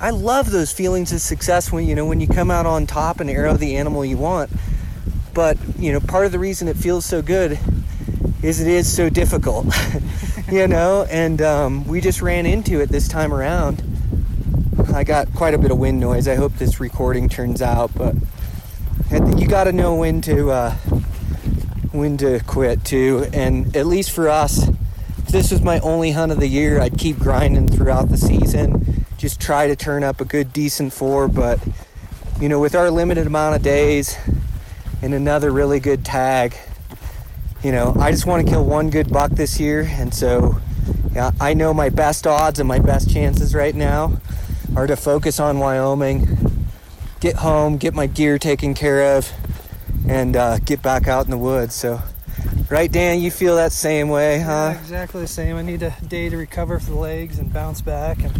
I 0.00 0.10
love 0.10 0.50
those 0.50 0.72
feelings 0.72 1.12
of 1.12 1.20
success 1.20 1.72
when 1.72 1.86
you 1.86 1.94
know 1.94 2.06
when 2.06 2.20
you 2.20 2.28
come 2.28 2.50
out 2.50 2.66
on 2.66 2.86
top 2.86 3.20
and 3.20 3.28
arrow 3.28 3.54
the 3.54 3.76
animal 3.76 4.04
you 4.04 4.16
want. 4.16 4.50
But 5.34 5.58
you 5.78 5.92
know, 5.92 6.00
part 6.00 6.26
of 6.26 6.32
the 6.32 6.38
reason 6.38 6.68
it 6.68 6.76
feels 6.76 7.04
so 7.04 7.20
good 7.22 7.58
is 8.42 8.60
it 8.60 8.68
is 8.68 8.92
so 8.94 9.08
difficult. 9.08 9.66
you 10.50 10.68
know, 10.68 11.06
and 11.10 11.42
um, 11.42 11.86
we 11.86 12.00
just 12.00 12.22
ran 12.22 12.46
into 12.46 12.80
it 12.80 12.88
this 12.88 13.08
time 13.08 13.34
around. 13.34 13.82
I 14.94 15.04
got 15.04 15.32
quite 15.34 15.54
a 15.54 15.58
bit 15.58 15.70
of 15.70 15.78
wind 15.78 16.00
noise. 16.00 16.28
I 16.28 16.36
hope 16.36 16.54
this 16.54 16.80
recording 16.80 17.28
turns 17.28 17.60
out, 17.60 17.90
but 17.94 18.14
you 19.36 19.46
got 19.46 19.64
to 19.64 19.72
know 19.72 19.96
when 19.96 20.20
to 20.22 20.50
uh, 20.50 20.70
when 21.92 22.16
to 22.18 22.40
quit 22.46 22.84
too. 22.84 23.26
And 23.32 23.76
at 23.76 23.86
least 23.86 24.12
for 24.12 24.28
us, 24.28 24.68
if 25.28 25.32
this 25.32 25.52
was 25.52 25.60
my 25.60 25.78
only 25.80 26.12
hunt 26.12 26.32
of 26.32 26.40
the 26.40 26.46
year, 26.46 26.80
I'd 26.80 26.96
keep 26.96 27.18
grinding 27.18 27.68
throughout 27.68 28.08
the 28.08 28.16
season. 28.16 29.04
Just 29.18 29.38
try 29.38 29.66
to 29.66 29.76
turn 29.76 30.02
up 30.02 30.22
a 30.22 30.24
good, 30.24 30.54
decent 30.54 30.90
four. 30.94 31.28
But 31.28 31.60
you 32.40 32.48
know, 32.48 32.58
with 32.58 32.74
our 32.74 32.90
limited 32.90 33.26
amount 33.26 33.54
of 33.54 33.60
days 33.60 34.16
and 35.02 35.12
another 35.12 35.50
really 35.50 35.80
good 35.80 36.02
tag, 36.02 36.56
you 37.62 37.72
know, 37.72 37.94
I 38.00 38.10
just 38.10 38.24
want 38.24 38.46
to 38.46 38.50
kill 38.50 38.64
one 38.64 38.88
good 38.88 39.12
buck 39.12 39.32
this 39.32 39.60
year. 39.60 39.86
And 39.86 40.14
so, 40.14 40.62
yeah, 41.12 41.32
I 41.38 41.52
know 41.52 41.74
my 41.74 41.90
best 41.90 42.26
odds 42.26 42.58
and 42.58 42.66
my 42.66 42.78
best 42.78 43.10
chances 43.10 43.54
right 43.54 43.74
now 43.74 44.18
are 44.74 44.86
to 44.86 44.96
focus 44.96 45.38
on 45.38 45.58
Wyoming 45.58 46.38
get 47.20 47.36
home, 47.36 47.76
get 47.76 47.92
my 47.92 48.06
gear 48.06 48.38
taken 48.38 48.72
care 48.72 49.18
of, 49.18 49.30
and 50.08 50.36
uh, 50.36 50.58
get 50.60 50.80
back 50.80 51.06
out 51.06 51.26
in 51.26 51.30
the 51.30 51.36
woods. 51.36 51.74
So, 51.74 52.00
right, 52.70 52.90
Dan, 52.90 53.20
you 53.20 53.30
feel 53.30 53.56
that 53.56 53.72
same 53.72 54.08
way, 54.08 54.40
huh? 54.40 54.72
Yeah, 54.72 54.80
exactly 54.80 55.20
the 55.20 55.28
same. 55.28 55.56
I 55.56 55.62
need 55.62 55.82
a 55.82 55.94
day 56.06 56.28
to 56.28 56.36
recover 56.36 56.78
for 56.78 56.90
the 56.90 56.98
legs 56.98 57.38
and 57.38 57.52
bounce 57.52 57.80
back 57.80 58.22
and 58.22 58.32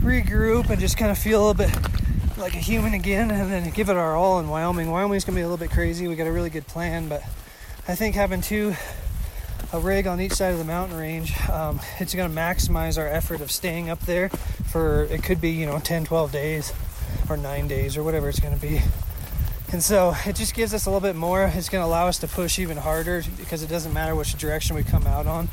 regroup 0.00 0.70
and 0.70 0.80
just 0.80 0.96
kind 0.96 1.10
of 1.10 1.18
feel 1.18 1.38
a 1.38 1.44
little 1.46 1.66
bit 1.66 2.38
like 2.38 2.54
a 2.54 2.58
human 2.58 2.94
again 2.94 3.30
and 3.30 3.50
then 3.50 3.70
give 3.70 3.88
it 3.88 3.96
our 3.96 4.16
all 4.16 4.40
in 4.40 4.48
Wyoming. 4.48 4.90
Wyoming's 4.90 5.24
gonna 5.24 5.36
be 5.36 5.42
a 5.42 5.48
little 5.48 5.58
bit 5.58 5.70
crazy. 5.70 6.08
We 6.08 6.16
got 6.16 6.26
a 6.26 6.32
really 6.32 6.50
good 6.50 6.66
plan, 6.66 7.08
but 7.08 7.22
I 7.86 7.94
think 7.94 8.14
having 8.14 8.40
two 8.40 8.74
a 9.72 9.80
rig 9.80 10.06
on 10.06 10.20
each 10.20 10.32
side 10.32 10.52
of 10.52 10.58
the 10.58 10.64
mountain 10.64 10.98
range 10.98 11.32
um, 11.48 11.80
it's 11.98 12.14
going 12.14 12.28
to 12.28 12.36
maximize 12.36 12.98
our 12.98 13.08
effort 13.08 13.40
of 13.40 13.50
staying 13.50 13.88
up 13.88 14.00
there 14.00 14.28
for 14.28 15.04
it 15.04 15.22
could 15.22 15.40
be 15.40 15.50
you 15.50 15.64
know 15.64 15.78
10 15.78 16.04
12 16.04 16.30
days 16.30 16.72
or 17.30 17.36
nine 17.36 17.68
days 17.68 17.96
or 17.96 18.02
whatever 18.02 18.28
it's 18.28 18.40
going 18.40 18.54
to 18.54 18.60
be. 18.60 18.82
And 19.72 19.82
so 19.82 20.14
it 20.26 20.36
just 20.36 20.54
gives 20.54 20.74
us 20.74 20.84
a 20.84 20.90
little 20.90 21.00
bit 21.00 21.16
more. 21.16 21.44
It's 21.44 21.70
going 21.70 21.82
to 21.82 21.86
allow 21.86 22.06
us 22.06 22.18
to 22.18 22.28
push 22.28 22.58
even 22.58 22.76
harder 22.76 23.22
because 23.38 23.62
it 23.62 23.68
doesn't 23.68 23.94
matter 23.94 24.14
which 24.14 24.34
direction 24.34 24.76
we 24.76 24.82
come 24.82 25.06
out 25.06 25.26
on. 25.26 25.48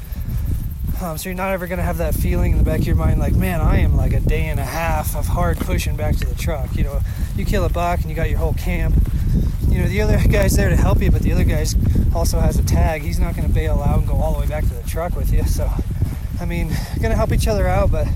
Um, 1.01 1.17
so 1.17 1.29
you're 1.29 1.37
not 1.37 1.53
ever 1.53 1.67
going 1.67 1.77
to 1.77 1.83
have 1.83 1.99
that 1.99 2.13
feeling 2.13 2.51
in 2.51 2.57
the 2.57 2.65
back 2.65 2.79
of 2.79 2.85
your 2.85 2.97
mind 2.97 3.21
like, 3.21 3.33
man, 3.33 3.61
I 3.61 3.77
am 3.77 3.95
like 3.95 4.11
a 4.11 4.19
day 4.19 4.47
and 4.47 4.59
a 4.59 4.65
half 4.65 5.15
of 5.15 5.27
hard 5.27 5.57
pushing 5.57 5.95
back 5.95 6.17
to 6.17 6.25
the 6.25 6.35
truck. 6.35 6.75
You 6.75 6.83
know, 6.83 6.99
you 7.37 7.45
kill 7.45 7.63
a 7.63 7.69
buck 7.69 8.01
and 8.01 8.09
you 8.09 8.15
got 8.17 8.29
your 8.29 8.39
whole 8.39 8.55
camp. 8.55 8.95
You 9.69 9.77
know, 9.77 9.87
the 9.87 10.01
other 10.01 10.19
guy's 10.27 10.57
there 10.57 10.67
to 10.67 10.75
help 10.75 11.01
you, 11.01 11.11
but 11.11 11.21
the 11.21 11.31
other 11.31 11.45
guy's 11.45 11.73
also 12.13 12.41
has 12.41 12.59
a 12.59 12.63
tag. 12.65 13.03
He's 13.03 13.19
not 13.19 13.37
going 13.37 13.47
to 13.47 13.53
bail 13.53 13.79
out 13.79 13.99
and 13.99 14.07
go 14.07 14.15
all 14.15 14.33
the 14.33 14.39
way 14.41 14.47
back 14.47 14.63
to 14.65 14.73
the 14.73 14.83
truck 14.83 15.15
with 15.15 15.31
you. 15.31 15.45
So, 15.45 15.71
I 16.41 16.45
mean, 16.45 16.67
going 16.97 17.11
to 17.11 17.15
help 17.15 17.31
each 17.31 17.47
other 17.47 17.69
out, 17.69 17.89
but 17.89 18.07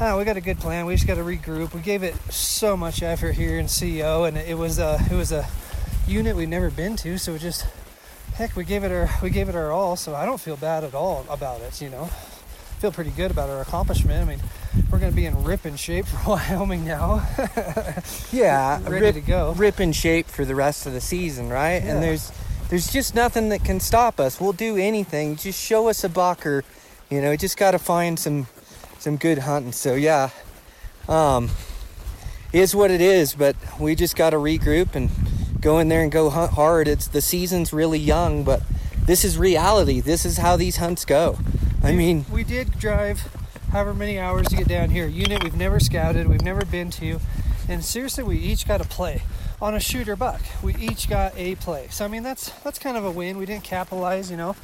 uh, 0.00 0.16
we 0.18 0.24
got 0.24 0.36
a 0.36 0.40
good 0.40 0.58
plan. 0.58 0.86
We 0.86 0.94
just 0.94 1.06
got 1.06 1.16
to 1.16 1.22
regroup. 1.22 1.74
We 1.74 1.80
gave 1.80 2.02
it 2.02 2.14
so 2.30 2.76
much 2.76 3.02
effort 3.02 3.32
here 3.32 3.58
in 3.58 3.68
CO, 3.68 4.24
and 4.24 4.36
it 4.36 4.56
was 4.56 4.78
a 4.78 4.98
it 5.10 5.14
was 5.14 5.32
a 5.32 5.46
unit 6.06 6.36
we've 6.36 6.48
never 6.48 6.70
been 6.70 6.96
to. 6.96 7.18
So 7.18 7.38
just 7.38 7.66
heck, 8.34 8.56
we 8.56 8.64
gave 8.64 8.84
it 8.84 8.92
our 8.92 9.08
we 9.22 9.30
gave 9.30 9.48
it 9.48 9.54
our 9.54 9.70
all. 9.70 9.96
So 9.96 10.14
I 10.14 10.26
don't 10.26 10.40
feel 10.40 10.56
bad 10.56 10.84
at 10.84 10.94
all 10.94 11.24
about 11.30 11.60
it. 11.60 11.80
You 11.80 11.90
know, 11.90 12.06
feel 12.78 12.92
pretty 12.92 13.10
good 13.10 13.30
about 13.30 13.50
our 13.50 13.60
accomplishment. 13.60 14.20
I 14.20 14.24
mean, 14.24 14.40
we're 14.90 14.98
going 14.98 15.12
to 15.12 15.16
be 15.16 15.26
in 15.26 15.44
ripping 15.44 15.76
shape 15.76 16.06
for 16.08 16.30
Wyoming 16.30 16.84
now. 16.84 17.26
yeah, 18.32 18.80
ready 18.88 19.06
rip, 19.06 19.14
to 19.14 19.20
go. 19.20 19.52
Rip 19.52 19.80
in 19.80 19.92
shape 19.92 20.26
for 20.26 20.44
the 20.44 20.54
rest 20.54 20.86
of 20.86 20.92
the 20.92 21.00
season, 21.00 21.48
right? 21.48 21.82
Yeah. 21.82 21.94
And 21.94 22.02
there's 22.02 22.32
there's 22.68 22.92
just 22.92 23.14
nothing 23.14 23.50
that 23.50 23.64
can 23.64 23.78
stop 23.78 24.18
us. 24.18 24.40
We'll 24.40 24.52
do 24.52 24.76
anything. 24.76 25.36
Just 25.36 25.62
show 25.62 25.88
us 25.88 26.02
a 26.02 26.08
buck 26.08 26.44
or, 26.44 26.64
you 27.10 27.20
know, 27.20 27.36
just 27.36 27.56
got 27.56 27.72
to 27.72 27.78
find 27.78 28.18
some 28.18 28.48
some 29.04 29.18
good 29.18 29.38
hunting. 29.40 29.72
So 29.72 29.94
yeah, 29.94 30.30
um, 31.08 31.50
is 32.54 32.74
what 32.74 32.90
it 32.90 33.02
is. 33.02 33.34
But 33.34 33.54
we 33.78 33.94
just 33.94 34.16
got 34.16 34.30
to 34.30 34.38
regroup 34.38 34.94
and 34.94 35.10
go 35.60 35.78
in 35.78 35.88
there 35.88 36.02
and 36.02 36.10
go 36.10 36.30
hunt 36.30 36.52
hard. 36.52 36.88
It's 36.88 37.06
the 37.06 37.20
season's 37.20 37.72
really 37.72 37.98
young, 37.98 38.44
but 38.44 38.62
this 39.04 39.24
is 39.24 39.38
reality. 39.38 40.00
This 40.00 40.24
is 40.24 40.38
how 40.38 40.56
these 40.56 40.76
hunts 40.76 41.04
go. 41.04 41.38
I 41.82 41.92
mean, 41.92 42.24
we 42.32 42.44
did 42.44 42.78
drive 42.78 43.28
however 43.70 43.92
many 43.92 44.18
hours 44.18 44.48
to 44.48 44.56
get 44.56 44.68
down 44.68 44.88
here. 44.88 45.06
Unit 45.06 45.44
we've 45.44 45.54
never 45.54 45.78
scouted, 45.78 46.26
we've 46.26 46.40
never 46.40 46.64
been 46.64 46.90
to, 46.92 47.20
and 47.68 47.84
seriously, 47.84 48.24
we 48.24 48.38
each 48.38 48.66
got 48.66 48.80
a 48.80 48.84
play 48.84 49.20
on 49.60 49.74
a 49.74 49.80
shooter 49.80 50.16
buck. 50.16 50.40
We 50.62 50.74
each 50.76 51.10
got 51.10 51.36
a 51.36 51.56
play. 51.56 51.88
So 51.90 52.06
I 52.06 52.08
mean, 52.08 52.22
that's 52.22 52.48
that's 52.60 52.78
kind 52.78 52.96
of 52.96 53.04
a 53.04 53.10
win. 53.10 53.36
We 53.36 53.44
didn't 53.44 53.64
capitalize, 53.64 54.30
you 54.30 54.38
know 54.38 54.56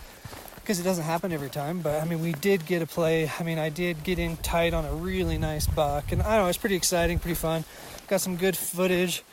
because 0.71 0.79
it 0.79 0.85
doesn't 0.85 1.03
happen 1.03 1.33
every 1.33 1.51
time. 1.51 1.81
But 1.81 2.01
I 2.01 2.05
mean, 2.05 2.23
we 2.23 2.31
did 2.31 2.65
get 2.65 2.81
a 2.81 2.87
play. 2.87 3.29
I 3.41 3.43
mean, 3.43 3.59
I 3.59 3.71
did 3.71 4.05
get 4.05 4.21
in 4.21 4.37
tight 4.37 4.73
on 4.73 4.85
a 4.85 4.93
really 4.93 5.37
nice 5.37 5.67
buck, 5.67 6.13
and 6.13 6.23
I 6.23 6.37
don't 6.37 6.45
know, 6.45 6.49
it's 6.49 6.59
pretty 6.59 6.77
exciting, 6.77 7.19
pretty 7.19 7.35
fun. 7.35 7.65
Got 8.07 8.21
some 8.21 8.37
good 8.37 8.57
footage, 8.57 9.25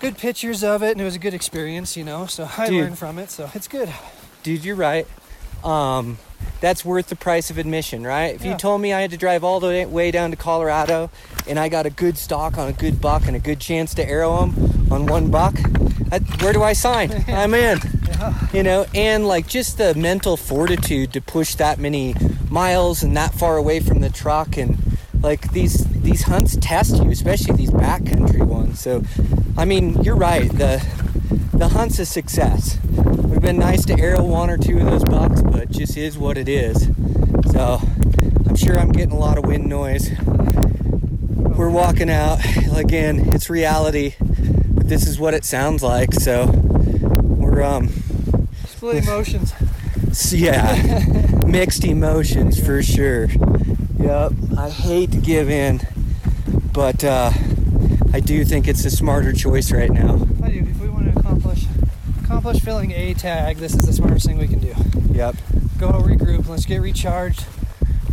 good 0.00 0.18
pictures 0.18 0.62
of 0.62 0.82
it, 0.82 0.90
and 0.90 1.00
it 1.00 1.04
was 1.04 1.14
a 1.14 1.18
good 1.18 1.32
experience, 1.32 1.96
you 1.96 2.04
know. 2.04 2.26
So 2.26 2.46
I 2.58 2.66
Dude. 2.66 2.82
learned 2.82 2.98
from 2.98 3.18
it, 3.18 3.30
so 3.30 3.50
it's 3.54 3.68
good. 3.68 3.90
Dude, 4.42 4.66
you're 4.66 4.76
right. 4.76 5.06
Um, 5.64 6.18
that's 6.60 6.84
worth 6.84 7.08
the 7.08 7.16
price 7.16 7.50
of 7.50 7.58
admission, 7.58 8.04
right? 8.04 8.34
If 8.34 8.44
yeah. 8.44 8.52
you 8.52 8.56
told 8.56 8.80
me 8.80 8.92
I 8.92 9.00
had 9.00 9.10
to 9.10 9.16
drive 9.16 9.44
all 9.44 9.60
the 9.60 9.86
way 9.88 10.10
down 10.10 10.30
to 10.30 10.36
Colorado 10.36 11.10
and 11.46 11.58
I 11.58 11.68
got 11.68 11.86
a 11.86 11.90
good 11.90 12.18
stock 12.18 12.58
on 12.58 12.68
a 12.68 12.72
good 12.72 13.00
buck 13.00 13.26
and 13.26 13.36
a 13.36 13.38
good 13.38 13.60
chance 13.60 13.94
to 13.94 14.08
arrow 14.08 14.44
him 14.44 14.92
on 14.92 15.06
one 15.06 15.30
buck, 15.30 15.54
I, 16.10 16.18
where 16.40 16.52
do 16.52 16.62
I 16.62 16.72
sign? 16.72 17.24
I'm 17.28 17.54
in. 17.54 17.78
Yeah. 18.08 18.48
You 18.52 18.62
know, 18.62 18.86
and 18.94 19.26
like 19.26 19.46
just 19.46 19.78
the 19.78 19.94
mental 19.94 20.36
fortitude 20.36 21.12
to 21.12 21.20
push 21.20 21.54
that 21.56 21.78
many 21.78 22.14
miles 22.48 23.02
and 23.02 23.16
that 23.16 23.34
far 23.34 23.56
away 23.56 23.80
from 23.80 24.00
the 24.00 24.10
truck 24.10 24.56
and 24.56 24.78
like 25.26 25.50
these 25.50 25.84
these 26.02 26.22
hunts 26.22 26.56
test 26.60 27.02
you, 27.02 27.10
especially 27.10 27.56
these 27.56 27.72
backcountry 27.72 28.46
ones. 28.46 28.78
So, 28.78 29.02
I 29.58 29.64
mean, 29.64 30.00
you're 30.04 30.14
right. 30.14 30.48
The 30.48 30.80
the 31.52 31.66
hunt's 31.66 31.98
a 31.98 32.06
success. 32.06 32.78
Would 32.92 33.32
have 33.32 33.42
been 33.42 33.58
nice 33.58 33.84
to 33.86 33.98
arrow 33.98 34.22
one 34.22 34.50
or 34.50 34.56
two 34.56 34.78
of 34.78 34.84
those 34.84 35.04
bucks, 35.04 35.42
but 35.42 35.62
it 35.62 35.70
just 35.72 35.96
is 35.96 36.16
what 36.16 36.38
it 36.38 36.48
is. 36.48 36.88
So, 37.50 37.80
I'm 38.48 38.54
sure 38.54 38.78
I'm 38.78 38.92
getting 38.92 39.10
a 39.10 39.18
lot 39.18 39.36
of 39.36 39.44
wind 39.44 39.66
noise. 39.66 40.12
We're 40.22 41.70
walking 41.70 42.08
out. 42.08 42.38
Again, 42.72 43.34
it's 43.34 43.50
reality, 43.50 44.14
but 44.20 44.88
this 44.88 45.08
is 45.08 45.18
what 45.18 45.34
it 45.34 45.44
sounds 45.44 45.82
like. 45.82 46.14
So, 46.14 46.46
we're 46.46 47.64
um 47.64 47.88
split 48.64 49.02
emotions. 49.02 49.52
yeah, 50.32 51.04
mixed 51.46 51.84
emotions 51.84 52.64
for 52.64 52.80
sure. 52.80 53.26
Yep, 54.06 54.32
I 54.56 54.70
hate 54.70 55.10
to 55.10 55.18
give 55.18 55.50
in, 55.50 55.80
but 56.72 57.02
uh, 57.02 57.32
I 58.12 58.20
do 58.20 58.44
think 58.44 58.68
it's 58.68 58.84
a 58.84 58.90
smarter 58.90 59.32
choice 59.32 59.72
right 59.72 59.90
now. 59.90 60.14
I 60.44 60.50
do. 60.50 60.60
If 60.60 60.78
we 60.78 60.88
want 60.88 61.12
to 61.12 61.18
accomplish 61.18 61.64
accomplish 62.22 62.60
filling 62.60 62.92
a 62.92 63.14
tag, 63.14 63.56
this 63.56 63.74
is 63.74 63.80
the 63.80 63.92
smartest 63.92 64.26
thing 64.26 64.38
we 64.38 64.46
can 64.46 64.60
do. 64.60 64.76
Yep. 65.10 65.34
Go 65.78 65.90
regroup. 65.90 66.46
Let's 66.46 66.66
get 66.66 66.82
recharged. 66.82 67.46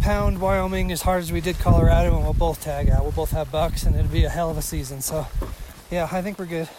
Pound 0.01 0.41
Wyoming 0.41 0.91
as 0.91 1.03
hard 1.03 1.21
as 1.21 1.31
we 1.31 1.41
did 1.41 1.59
Colorado, 1.59 2.15
and 2.15 2.23
we'll 2.23 2.33
both 2.33 2.63
tag 2.63 2.89
out. 2.89 3.03
We'll 3.03 3.11
both 3.11 3.29
have 3.29 3.51
bucks, 3.51 3.83
and 3.83 3.95
it'll 3.95 4.11
be 4.11 4.23
a 4.23 4.29
hell 4.29 4.49
of 4.49 4.57
a 4.57 4.63
season. 4.63 4.99
So, 4.99 5.27
yeah, 5.91 6.09
I 6.11 6.23
think 6.23 6.39
we're 6.39 6.47
good. 6.47 6.69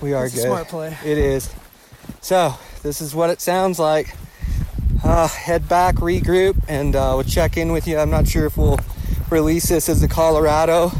We 0.00 0.14
are 0.14 0.26
it's 0.26 0.34
good. 0.34 0.46
smart 0.46 0.66
play. 0.66 0.96
It 1.04 1.16
is. 1.16 1.48
So 2.20 2.54
this 2.82 3.00
is 3.00 3.14
what 3.14 3.30
it 3.30 3.40
sounds 3.40 3.78
like. 3.78 4.16
Uh, 5.04 5.26
head 5.28 5.68
back, 5.68 5.96
regroup, 5.96 6.56
and 6.68 6.94
uh, 6.94 7.12
we'll 7.14 7.24
check 7.24 7.56
in 7.56 7.72
with 7.72 7.88
you. 7.88 7.98
I'm 7.98 8.10
not 8.10 8.28
sure 8.28 8.46
if 8.46 8.56
we'll 8.56 8.78
release 9.30 9.68
this 9.68 9.88
as 9.88 10.02
a 10.02 10.08
Colorado. 10.08 10.92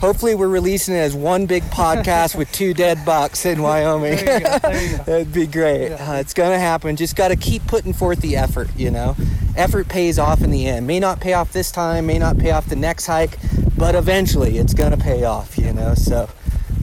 Hopefully, 0.00 0.34
we're 0.34 0.48
releasing 0.48 0.94
it 0.94 0.98
as 0.98 1.14
one 1.14 1.46
big 1.46 1.62
podcast 1.64 2.36
with 2.36 2.50
two 2.52 2.72
dead 2.74 3.04
bucks 3.04 3.44
in 3.44 3.62
Wyoming. 3.62 4.16
There 4.16 4.38
you 4.38 4.44
go. 4.44 4.58
There 4.58 4.82
you 4.82 4.96
go. 4.96 5.02
That'd 5.04 5.32
be 5.32 5.46
great. 5.46 5.90
Yeah. 5.90 6.12
Uh, 6.12 6.16
it's 6.20 6.34
gonna 6.34 6.58
happen. 6.58 6.96
Just 6.96 7.16
got 7.16 7.28
to 7.28 7.36
keep 7.36 7.66
putting 7.66 7.92
forth 7.92 8.20
the 8.20 8.36
effort. 8.36 8.68
You 8.76 8.90
know, 8.90 9.16
effort 9.56 9.88
pays 9.88 10.18
off 10.18 10.40
in 10.42 10.50
the 10.50 10.66
end. 10.66 10.86
May 10.86 11.00
not 11.00 11.20
pay 11.20 11.34
off 11.34 11.52
this 11.52 11.70
time. 11.70 12.06
May 12.06 12.18
not 12.18 12.38
pay 12.38 12.50
off 12.52 12.66
the 12.66 12.76
next 12.76 13.06
hike, 13.06 13.38
but 13.76 13.94
eventually, 13.94 14.58
it's 14.58 14.74
gonna 14.74 14.96
pay 14.96 15.24
off. 15.24 15.58
You 15.58 15.72
know, 15.72 15.94
so. 15.94 16.28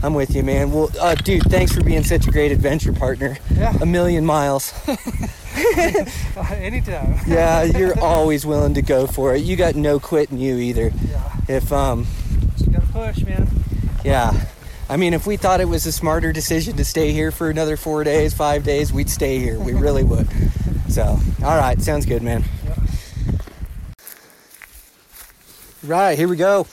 I'm 0.02 0.14
with 0.14 0.34
you, 0.34 0.42
man. 0.42 0.72
Well, 0.72 0.88
uh, 0.98 1.14
dude, 1.14 1.42
thanks 1.42 1.74
for 1.74 1.84
being 1.84 2.02
such 2.04 2.26
a 2.26 2.30
great 2.30 2.52
adventure 2.52 2.94
partner. 2.94 3.36
Yeah. 3.54 3.76
A 3.82 3.84
million 3.84 4.24
miles. 4.24 4.72
Anytime. 6.50 7.18
yeah, 7.26 7.64
you're 7.64 7.98
always 8.00 8.46
willing 8.46 8.74
to 8.74 8.82
go 8.82 9.06
for 9.06 9.34
it. 9.34 9.42
You 9.42 9.56
got 9.56 9.74
no 9.74 9.98
quit 9.98 10.30
in 10.30 10.38
you 10.38 10.56
either. 10.56 10.92
Yeah. 11.08 11.32
If 11.48 11.72
um, 11.72 12.06
Just 12.56 12.70
gotta 12.72 12.86
push, 12.86 13.24
man. 13.24 13.48
yeah. 14.04 14.32
I 14.88 14.96
mean, 14.96 15.14
if 15.14 15.26
we 15.26 15.36
thought 15.36 15.60
it 15.60 15.66
was 15.68 15.86
a 15.86 15.92
smarter 15.92 16.32
decision 16.32 16.76
to 16.76 16.84
stay 16.84 17.12
here 17.12 17.30
for 17.30 17.48
another 17.48 17.76
four 17.76 18.02
days, 18.02 18.34
five 18.34 18.64
days, 18.64 18.92
we'd 18.92 19.08
stay 19.10 19.38
here. 19.38 19.58
We 19.58 19.72
really 19.72 20.04
would. 20.04 20.28
So, 20.90 21.04
all 21.44 21.56
right, 21.56 21.80
sounds 21.80 22.04
good, 22.04 22.20
man. 22.20 22.42
Yep. 22.66 22.78
Right, 25.84 26.18
here 26.18 26.26
we 26.26 26.34
go. 26.36 26.66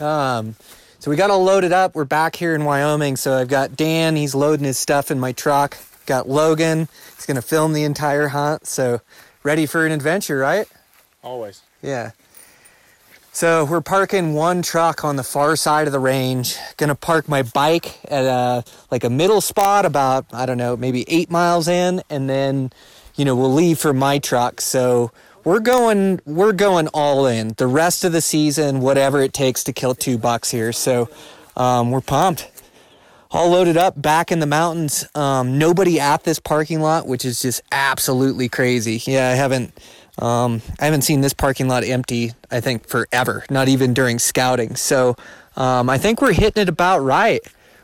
Um, 0.00 0.56
so 0.98 1.10
we 1.10 1.16
got 1.18 1.28
all 1.28 1.44
loaded 1.44 1.70
up. 1.70 1.94
We're 1.94 2.06
back 2.06 2.36
here 2.36 2.54
in 2.54 2.64
Wyoming. 2.64 3.16
So 3.16 3.36
I've 3.36 3.48
got 3.48 3.76
Dan. 3.76 4.16
He's 4.16 4.34
loading 4.34 4.64
his 4.64 4.78
stuff 4.78 5.10
in 5.10 5.20
my 5.20 5.32
truck. 5.32 5.76
Got 6.06 6.28
Logan. 6.28 6.88
He's 7.16 7.26
gonna 7.26 7.42
film 7.42 7.72
the 7.72 7.84
entire 7.84 8.28
hunt. 8.28 8.66
So 8.66 9.00
ready 9.42 9.66
for 9.66 9.86
an 9.86 9.92
adventure, 9.92 10.38
right? 10.38 10.66
Always. 11.22 11.62
Yeah. 11.82 12.10
So 13.32 13.64
we're 13.64 13.80
parking 13.80 14.34
one 14.34 14.62
truck 14.62 15.04
on 15.04 15.16
the 15.16 15.24
far 15.24 15.56
side 15.56 15.88
of 15.88 15.92
the 15.92 15.98
range. 15.98 16.56
Gonna 16.76 16.94
park 16.94 17.28
my 17.28 17.42
bike 17.42 17.98
at 18.08 18.24
a 18.24 18.64
like 18.90 19.02
a 19.02 19.10
middle 19.10 19.40
spot, 19.40 19.84
about 19.84 20.26
I 20.32 20.46
don't 20.46 20.58
know, 20.58 20.76
maybe 20.76 21.04
eight 21.08 21.30
miles 21.30 21.66
in, 21.66 22.02
and 22.08 22.30
then 22.30 22.70
you 23.16 23.24
know 23.24 23.34
we'll 23.34 23.52
leave 23.52 23.78
for 23.78 23.92
my 23.92 24.18
truck. 24.18 24.60
So 24.60 25.10
we're 25.42 25.60
going 25.60 26.20
we're 26.24 26.52
going 26.52 26.88
all 26.88 27.26
in. 27.26 27.54
The 27.56 27.66
rest 27.66 28.04
of 28.04 28.12
the 28.12 28.20
season, 28.20 28.80
whatever 28.80 29.20
it 29.20 29.32
takes 29.32 29.64
to 29.64 29.72
kill 29.72 29.94
two 29.94 30.16
bucks 30.16 30.50
here. 30.50 30.72
So 30.72 31.08
um, 31.56 31.90
we're 31.90 32.00
pumped. 32.00 32.50
All 33.34 33.50
loaded 33.50 33.76
up, 33.76 34.00
back 34.00 34.30
in 34.30 34.38
the 34.38 34.46
mountains. 34.46 35.08
Um, 35.16 35.58
nobody 35.58 35.98
at 35.98 36.22
this 36.22 36.38
parking 36.38 36.80
lot, 36.80 37.08
which 37.08 37.24
is 37.24 37.42
just 37.42 37.62
absolutely 37.72 38.48
crazy. 38.48 39.02
Yeah, 39.04 39.28
I 39.28 39.32
haven't 39.32 39.76
um, 40.20 40.62
I 40.78 40.84
haven't 40.84 41.02
seen 41.02 41.20
this 41.20 41.34
parking 41.34 41.66
lot 41.66 41.82
empty, 41.82 42.30
I 42.52 42.60
think, 42.60 42.86
forever, 42.86 43.44
not 43.50 43.66
even 43.66 43.92
during 43.92 44.20
scouting. 44.20 44.76
So 44.76 45.16
um, 45.56 45.90
I 45.90 45.98
think 45.98 46.22
we're 46.22 46.32
hitting 46.32 46.62
it 46.62 46.68
about 46.68 47.00
right 47.00 47.40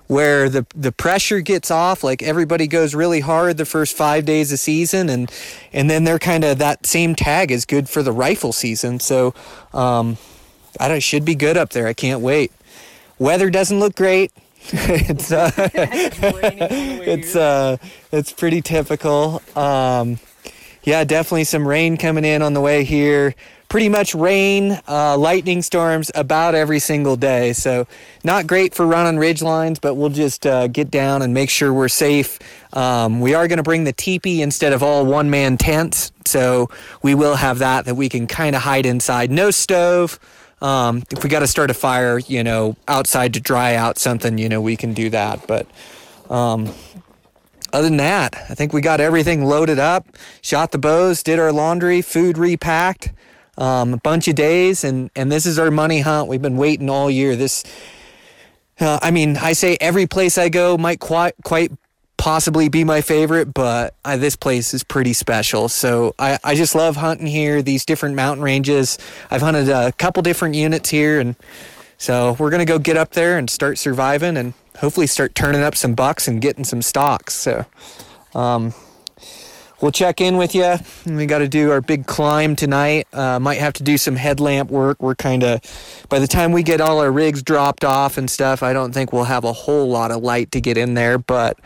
where 0.07 0.49
the, 0.49 0.65
the 0.77 0.93
pressure 0.93 1.41
gets 1.41 1.69
off, 1.69 2.05
like 2.05 2.23
everybody 2.23 2.69
goes 2.69 2.95
really 2.95 3.21
hard 3.21 3.57
the 3.57 3.65
first 3.65 3.97
five 3.97 4.25
days 4.25 4.53
of 4.53 4.61
season, 4.61 5.09
and, 5.09 5.33
and 5.73 5.91
then 5.91 6.05
they're 6.05 6.21
kind 6.21 6.45
of 6.45 6.59
that 6.59 6.87
same 6.87 7.17
tag 7.17 7.51
is 7.51 7.65
good 7.65 7.89
for 7.89 8.05
the 8.05 8.13
rifle 8.13 8.53
season. 8.53 9.01
So 9.01 9.35
um, 9.73 10.17
I 10.79 11.01
should 11.01 11.25
be 11.25 11.35
good 11.35 11.57
up 11.57 11.71
there. 11.71 11.89
I 11.89 11.93
can't 11.93 12.21
wait. 12.21 12.53
Weather 13.19 13.51
doesn't 13.51 13.81
look 13.81 13.97
great. 13.97 14.33
it's 14.73 15.33
uh, 15.33 15.51
it's 15.57 17.35
uh, 17.35 17.77
it's 18.13 18.33
pretty 18.33 18.63
typical. 18.63 19.43
Um, 19.57 20.21
yeah, 20.85 21.05
definitely 21.05 21.45
some 21.45 21.67
rain 21.67 21.97
coming 21.97 22.25
in 22.25 22.41
on 22.41 22.55
the 22.55 22.61
way 22.61 22.85
here. 22.85 23.35
Pretty 23.69 23.89
much 23.89 24.15
rain, 24.15 24.81
uh, 24.89 25.17
lightning 25.17 25.63
storms 25.63 26.11
about 26.15 26.55
every 26.55 26.79
single 26.79 27.17
day. 27.17 27.53
So 27.53 27.87
not 28.25 28.47
great 28.47 28.75
for 28.75 28.87
running 28.87 29.19
ridge 29.19 29.43
lines, 29.43 29.79
but 29.79 29.95
we'll 29.95 30.09
just 30.11 30.47
uh, 30.47 30.67
get 30.69 30.91
down 30.91 31.23
and 31.23 31.35
make 31.35 31.51
sure 31.51 31.73
we're 31.73 31.89
safe. 31.89 32.39
Um, 32.73 33.21
we 33.21 33.35
are 33.35 33.49
going 33.49 33.59
to 33.59 33.63
bring 33.63 33.85
the 33.85 33.93
teepee 33.93 34.43
instead 34.43 34.73
of 34.73 34.83
all 34.83 35.05
one 35.05 35.31
man 35.31 35.57
tents, 35.57 36.13
so 36.25 36.71
we 37.03 37.15
will 37.15 37.37
have 37.37 37.59
that 37.59 37.87
that 37.87 37.97
we 37.97 38.09
can 38.09 38.27
kind 38.27 38.55
of 38.55 38.63
hide 38.63 38.87
inside. 38.87 39.31
No 39.31 39.51
stove. 39.51 40.19
Um, 40.61 41.05
if 41.11 41.23
we 41.23 41.31
got 41.31 41.41
to 41.41 41.47
start 41.47 41.71
a 41.71 41.75
fire, 41.75 42.19
you 42.19 42.45
know, 42.45 42.77
outside 42.87 43.35
to 43.35 43.41
dry 43.41 43.75
out 43.75 43.99
something, 43.99 44.37
you 44.39 44.49
know, 44.49 44.61
we 44.61 44.77
can 44.77 44.93
do 44.93 45.11
that. 45.11 45.47
But 45.47 45.67
um, 46.29 46.73
other 47.73 47.89
than 47.89 47.97
that, 47.99 48.35
I 48.49 48.55
think 48.55 48.73
we 48.73 48.81
got 48.81 49.01
everything 49.01 49.45
loaded 49.45 49.79
up, 49.79 50.07
shot 50.43 50.73
the 50.73 50.79
bows, 50.79 51.23
did 51.23 51.39
our 51.39 51.53
laundry, 51.53 52.03
food 52.03 52.37
repacked, 52.37 53.13
um, 53.57 53.95
a 53.95 53.99
bunch 53.99 54.29
of 54.29 54.35
days, 54.35 54.85
and 54.85 55.11
and 55.15 55.31
this 55.31 55.47
is 55.47 55.59
our 55.59 55.71
money 55.71 56.01
hunt. 56.01 56.29
We've 56.29 56.43
been 56.43 56.57
waiting 56.57 56.89
all 56.91 57.11
year. 57.11 57.37
This, 57.37 57.65
uh, 58.81 58.99
I 59.03 59.11
mean, 59.11 59.37
I 59.37 59.53
say 59.53 59.77
every 59.81 60.07
place 60.07 60.39
I 60.39 60.49
go 60.49 60.77
might 60.79 61.01
quite 61.01 61.35
quite 61.45 61.71
possibly 62.21 62.69
be 62.69 62.85
my 62.85 63.01
favorite, 63.01 63.55
but 63.55 63.95
uh, 64.05 64.15
this 64.19 64.37
place 64.37 64.75
is 64.75 64.85
pretty 64.85 65.15
special. 65.15 65.71
So 65.71 66.15
I, 66.19 66.39
I 66.45 66.55
just 66.55 66.75
love 66.75 66.97
hunting 66.97 67.27
here, 67.27 67.63
these 67.63 67.87
different 67.87 68.15
mountain 68.15 68.45
ranges. 68.45 68.99
I've 69.31 69.41
hunted 69.41 69.71
a 69.71 69.91
couple 69.93 70.23
different 70.23 70.55
units 70.55 70.91
here, 70.91 71.19
and 71.19 71.35
so 71.97 72.37
we're 72.39 72.51
gonna 72.51 72.67
go 72.67 72.79
get 72.79 72.99
up 72.99 73.13
there 73.13 73.39
and 73.39 73.49
start 73.49 73.79
surviving, 73.79 74.37
and 74.37 74.53
hopefully 74.79 75.07
start 75.07 75.35
turning 75.35 75.63
up 75.63 75.75
some 75.75 75.95
bucks 75.95 76.29
and 76.29 76.43
getting 76.43 76.65
some 76.65 76.83
stocks. 76.83 77.33
So. 77.33 77.65
Um, 78.35 78.75
We'll 79.81 79.93
check 79.93 80.21
in 80.21 80.37
with 80.37 80.55
you. 80.55 80.75
We 81.07 81.25
got 81.25 81.39
to 81.39 81.49
do 81.49 81.71
our 81.71 81.81
big 81.81 82.05
climb 82.05 82.55
tonight. 82.55 83.09
Uh, 83.15 83.41
might 83.41 83.61
have 83.61 83.73
to 83.75 83.83
do 83.83 83.97
some 83.97 84.15
headlamp 84.15 84.71
work. 84.71 85.01
We're 85.01 85.15
kind 85.15 85.43
of, 85.43 86.05
by 86.11 86.19
the 86.19 86.27
time 86.27 86.53
we 86.53 86.63
get 86.63 86.83
all 86.83 87.01
our 87.01 87.11
rigs 87.11 87.43
dropped 87.43 87.83
off 87.83 88.19
and 88.19 88.29
stuff, 88.29 88.63
I 88.63 88.75
don't 88.75 88.93
think 88.93 89.11
we'll 89.11 89.25
have 89.25 89.45
a 89.45 89.55
whole 89.55 89.89
lot 89.89 90.11
of 90.11 90.23
light 90.23 90.53
to 90.53 90.61
get 90.61 90.77
in 90.77 90.93
there. 90.93 91.17
But 91.17 91.59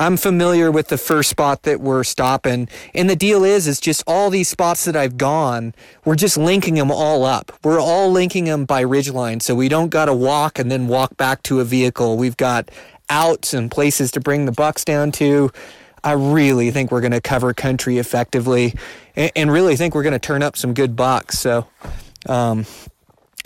I'm 0.00 0.16
familiar 0.16 0.70
with 0.70 0.88
the 0.88 0.96
first 0.96 1.28
spot 1.28 1.64
that 1.64 1.78
we're 1.78 2.04
stopping. 2.04 2.70
And 2.94 3.10
the 3.10 3.14
deal 3.14 3.44
is, 3.44 3.66
is 3.66 3.78
just 3.78 4.02
all 4.06 4.30
these 4.30 4.48
spots 4.48 4.86
that 4.86 4.96
I've 4.96 5.18
gone, 5.18 5.74
we're 6.06 6.16
just 6.16 6.38
linking 6.38 6.76
them 6.76 6.90
all 6.90 7.26
up. 7.26 7.52
We're 7.62 7.78
all 7.78 8.10
linking 8.10 8.46
them 8.46 8.64
by 8.64 8.82
ridgeline. 8.82 9.42
So 9.42 9.54
we 9.54 9.68
don't 9.68 9.90
got 9.90 10.06
to 10.06 10.14
walk 10.14 10.58
and 10.58 10.70
then 10.70 10.88
walk 10.88 11.18
back 11.18 11.42
to 11.44 11.60
a 11.60 11.64
vehicle. 11.64 12.16
We've 12.16 12.38
got 12.38 12.70
outs 13.10 13.52
and 13.52 13.70
places 13.70 14.10
to 14.12 14.20
bring 14.20 14.46
the 14.46 14.52
bucks 14.52 14.86
down 14.86 15.12
to. 15.12 15.50
I 16.02 16.12
really 16.12 16.70
think 16.70 16.90
we're 16.90 17.02
going 17.02 17.12
to 17.12 17.20
cover 17.20 17.52
country 17.52 17.98
effectively 17.98 18.74
and, 19.16 19.30
and 19.36 19.52
really 19.52 19.76
think 19.76 19.94
we're 19.94 20.02
going 20.02 20.14
to 20.14 20.18
turn 20.18 20.42
up 20.42 20.56
some 20.56 20.72
good 20.72 20.96
bucks. 20.96 21.38
So, 21.38 21.66
um, 22.26 22.64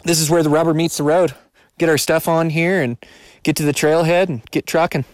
this 0.05 0.21
is 0.21 0.31
where 0.31 0.45
the 0.45 0.51
rubber 0.51 0.73
meets 0.73 0.99
the 0.99 1.03
road. 1.03 1.35
Get 1.79 1.89
our 1.89 1.99
stuff 1.99 2.29
on 2.29 2.51
here 2.51 2.81
and 2.81 2.97
get 3.43 3.57
to 3.57 3.65
the 3.65 3.73
trailhead 3.73 4.29
and 4.29 4.49
get 4.53 4.69
trucking. 4.69 5.05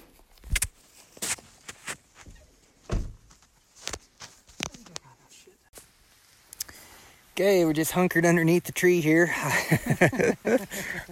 Okay, 7.41 7.65
we're 7.65 7.73
just 7.73 7.93
hunkered 7.93 8.27
underneath 8.27 8.65
the 8.65 8.73
tree 8.73 9.01
here. 9.01 9.35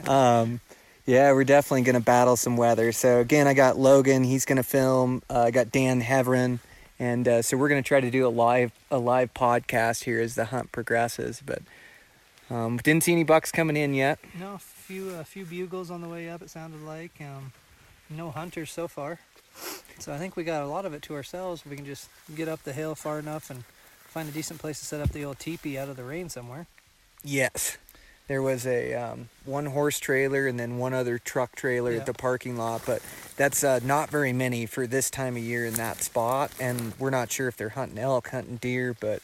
um, 0.06 0.60
yeah, 1.06 1.32
we're 1.32 1.44
definitely 1.44 1.84
going 1.84 1.94
to 1.94 2.04
battle 2.04 2.36
some 2.36 2.58
weather. 2.58 2.92
So 2.92 3.20
again, 3.20 3.46
I 3.46 3.54
got 3.54 3.78
Logan. 3.78 4.24
He's 4.24 4.44
going 4.44 4.58
to 4.58 4.62
film. 4.62 5.22
Uh, 5.30 5.44
I 5.44 5.50
got 5.50 5.72
Dan 5.72 6.02
Heverin, 6.02 6.58
and 6.98 7.26
uh, 7.26 7.40
so 7.40 7.56
we're 7.56 7.70
going 7.70 7.82
to 7.82 7.88
try 7.88 8.02
to 8.02 8.10
do 8.10 8.26
a 8.26 8.28
live 8.28 8.72
a 8.90 8.98
live 8.98 9.32
podcast 9.32 10.04
here 10.04 10.20
as 10.20 10.34
the 10.34 10.44
hunt 10.44 10.70
progresses. 10.70 11.42
But 11.42 11.62
um, 12.50 12.76
didn't 12.76 13.04
see 13.04 13.12
any 13.12 13.24
bucks 13.24 13.50
coming 13.50 13.78
in 13.78 13.94
yet. 13.94 14.18
No, 14.38 14.52
a 14.52 14.58
few 14.58 15.14
a 15.14 15.24
few 15.24 15.46
bugles 15.46 15.90
on 15.90 16.02
the 16.02 16.10
way 16.10 16.28
up. 16.28 16.42
It 16.42 16.50
sounded 16.50 16.82
like 16.82 17.12
um, 17.22 17.52
no 18.10 18.30
hunters 18.30 18.70
so 18.70 18.86
far. 18.86 19.18
So 19.98 20.12
I 20.12 20.18
think 20.18 20.36
we 20.36 20.44
got 20.44 20.62
a 20.62 20.66
lot 20.66 20.84
of 20.84 20.92
it 20.92 21.00
to 21.04 21.14
ourselves. 21.14 21.64
We 21.64 21.74
can 21.74 21.86
just 21.86 22.10
get 22.36 22.48
up 22.48 22.64
the 22.64 22.74
hill 22.74 22.94
far 22.94 23.18
enough 23.18 23.48
and 23.48 23.64
find 24.08 24.28
a 24.28 24.32
decent 24.32 24.58
place 24.60 24.78
to 24.80 24.84
set 24.84 25.00
up 25.00 25.10
the 25.10 25.24
old 25.24 25.38
teepee 25.38 25.78
out 25.78 25.88
of 25.88 25.96
the 25.96 26.04
rain 26.04 26.28
somewhere. 26.28 26.66
Yes. 27.22 27.78
There 28.26 28.42
was 28.42 28.66
a 28.66 28.92
um, 28.94 29.28
one 29.46 29.66
horse 29.66 29.98
trailer 29.98 30.46
and 30.46 30.60
then 30.60 30.76
one 30.76 30.92
other 30.92 31.18
truck 31.18 31.54
trailer 31.56 31.92
Yeah. 31.92 32.00
at 32.00 32.06
the 32.06 32.12
parking 32.12 32.58
lot, 32.58 32.82
but 32.84 33.00
that's 33.36 33.64
uh, 33.64 33.80
not 33.82 34.10
very 34.10 34.32
many 34.34 34.66
for 34.66 34.86
this 34.86 35.10
time 35.10 35.36
of 35.36 35.42
year 35.42 35.64
in 35.64 35.74
that 35.74 36.02
spot. 36.02 36.50
And 36.60 36.92
we're 36.98 37.10
not 37.10 37.30
sure 37.30 37.48
if 37.48 37.56
they're 37.56 37.70
hunting 37.70 37.98
elk, 37.98 38.28
hunting 38.28 38.56
deer, 38.56 38.94
but 39.00 39.22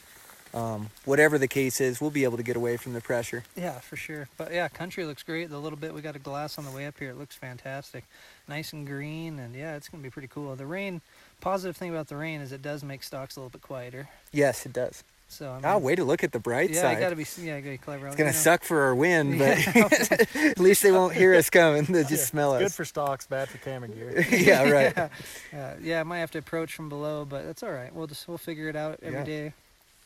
um, 0.55 0.89
whatever 1.03 1.37
the 1.37 1.47
case 1.47 1.79
is, 1.81 2.01
we'll 2.01 2.09
be 2.09 2.23
able 2.23 2.37
to 2.37 2.43
get 2.43 2.55
away 2.55 2.77
from 2.77 2.93
the 2.93 3.01
pressure. 3.01 3.43
Yeah, 3.55 3.79
for 3.79 3.95
sure. 3.95 4.27
But 4.37 4.51
yeah, 4.53 4.69
country 4.69 5.05
looks 5.05 5.21
great. 5.21 5.49
The 5.51 5.59
little 5.59 5.77
bit 5.77 5.93
we 5.93 6.01
got 6.01 6.15
a 6.15 6.19
glass 6.19 6.57
on 6.57 6.65
the 6.65 6.71
way 6.71 6.87
up 6.87 6.97
here, 6.97 7.09
it 7.11 7.17
looks 7.17 7.35
fantastic. 7.35 8.05
Nice 8.47 8.73
and 8.73 8.87
green, 8.87 9.37
and 9.37 9.53
yeah, 9.53 9.75
it's 9.75 9.87
gonna 9.89 10.01
be 10.01 10.09
pretty 10.09 10.29
cool. 10.29 10.55
The 10.55 10.65
rain, 10.65 11.01
positive 11.41 11.75
thing 11.77 11.89
about 11.91 12.07
the 12.07 12.17
rain 12.17 12.41
is 12.41 12.51
it 12.51 12.61
does 12.61 12.83
make 12.83 13.03
stocks 13.03 13.35
a 13.35 13.39
little 13.39 13.49
bit 13.49 13.61
quieter. 13.61 14.09
Yes, 14.31 14.65
it 14.65 14.73
does. 14.73 15.03
So 15.27 15.49
I 15.49 15.55
mean, 15.55 15.65
Ah, 15.65 15.77
way 15.79 15.95
to 15.95 16.03
look 16.03 16.23
at 16.23 16.31
the 16.31 16.39
bright 16.39 16.69
yeah, 16.69 16.81
side. 16.81 16.97
I 16.97 16.99
gotta 16.99 17.15
be 17.15 17.25
yeah, 17.41 17.59
gotta 17.59 17.71
be 17.71 17.77
clever. 17.79 18.05
it's 18.07 18.15
gonna 18.15 18.31
suck 18.31 18.63
for 18.63 18.81
our 18.83 18.93
wind, 18.93 19.39
but 19.39 19.57
at 20.35 20.59
least 20.59 20.83
they 20.83 20.91
won't 20.91 21.13
hear 21.15 21.33
us 21.33 21.49
coming. 21.49 21.83
They'll 21.85 22.07
just 22.07 22.27
smell 22.27 22.53
us. 22.53 22.61
Good 22.61 22.73
for 22.73 22.85
stocks, 22.85 23.25
bad 23.25 23.49
for 23.49 23.57
camera 23.57 23.89
gear. 23.89 24.21
yeah, 24.31 24.69
right. 24.69 24.93
yeah, 24.95 25.09
yeah, 25.51 25.73
yeah, 25.81 25.99
I 25.99 26.03
might 26.03 26.19
have 26.19 26.31
to 26.31 26.37
approach 26.37 26.73
from 26.75 26.89
below, 26.89 27.25
but 27.25 27.43
that's 27.45 27.63
all 27.63 27.71
right. 27.71 27.93
We'll 27.93 28.05
just 28.07 28.27
we'll 28.27 28.37
figure 28.37 28.69
it 28.69 28.75
out 28.75 28.99
every 29.01 29.19
Yeah. 29.19 29.25
day. 29.25 29.53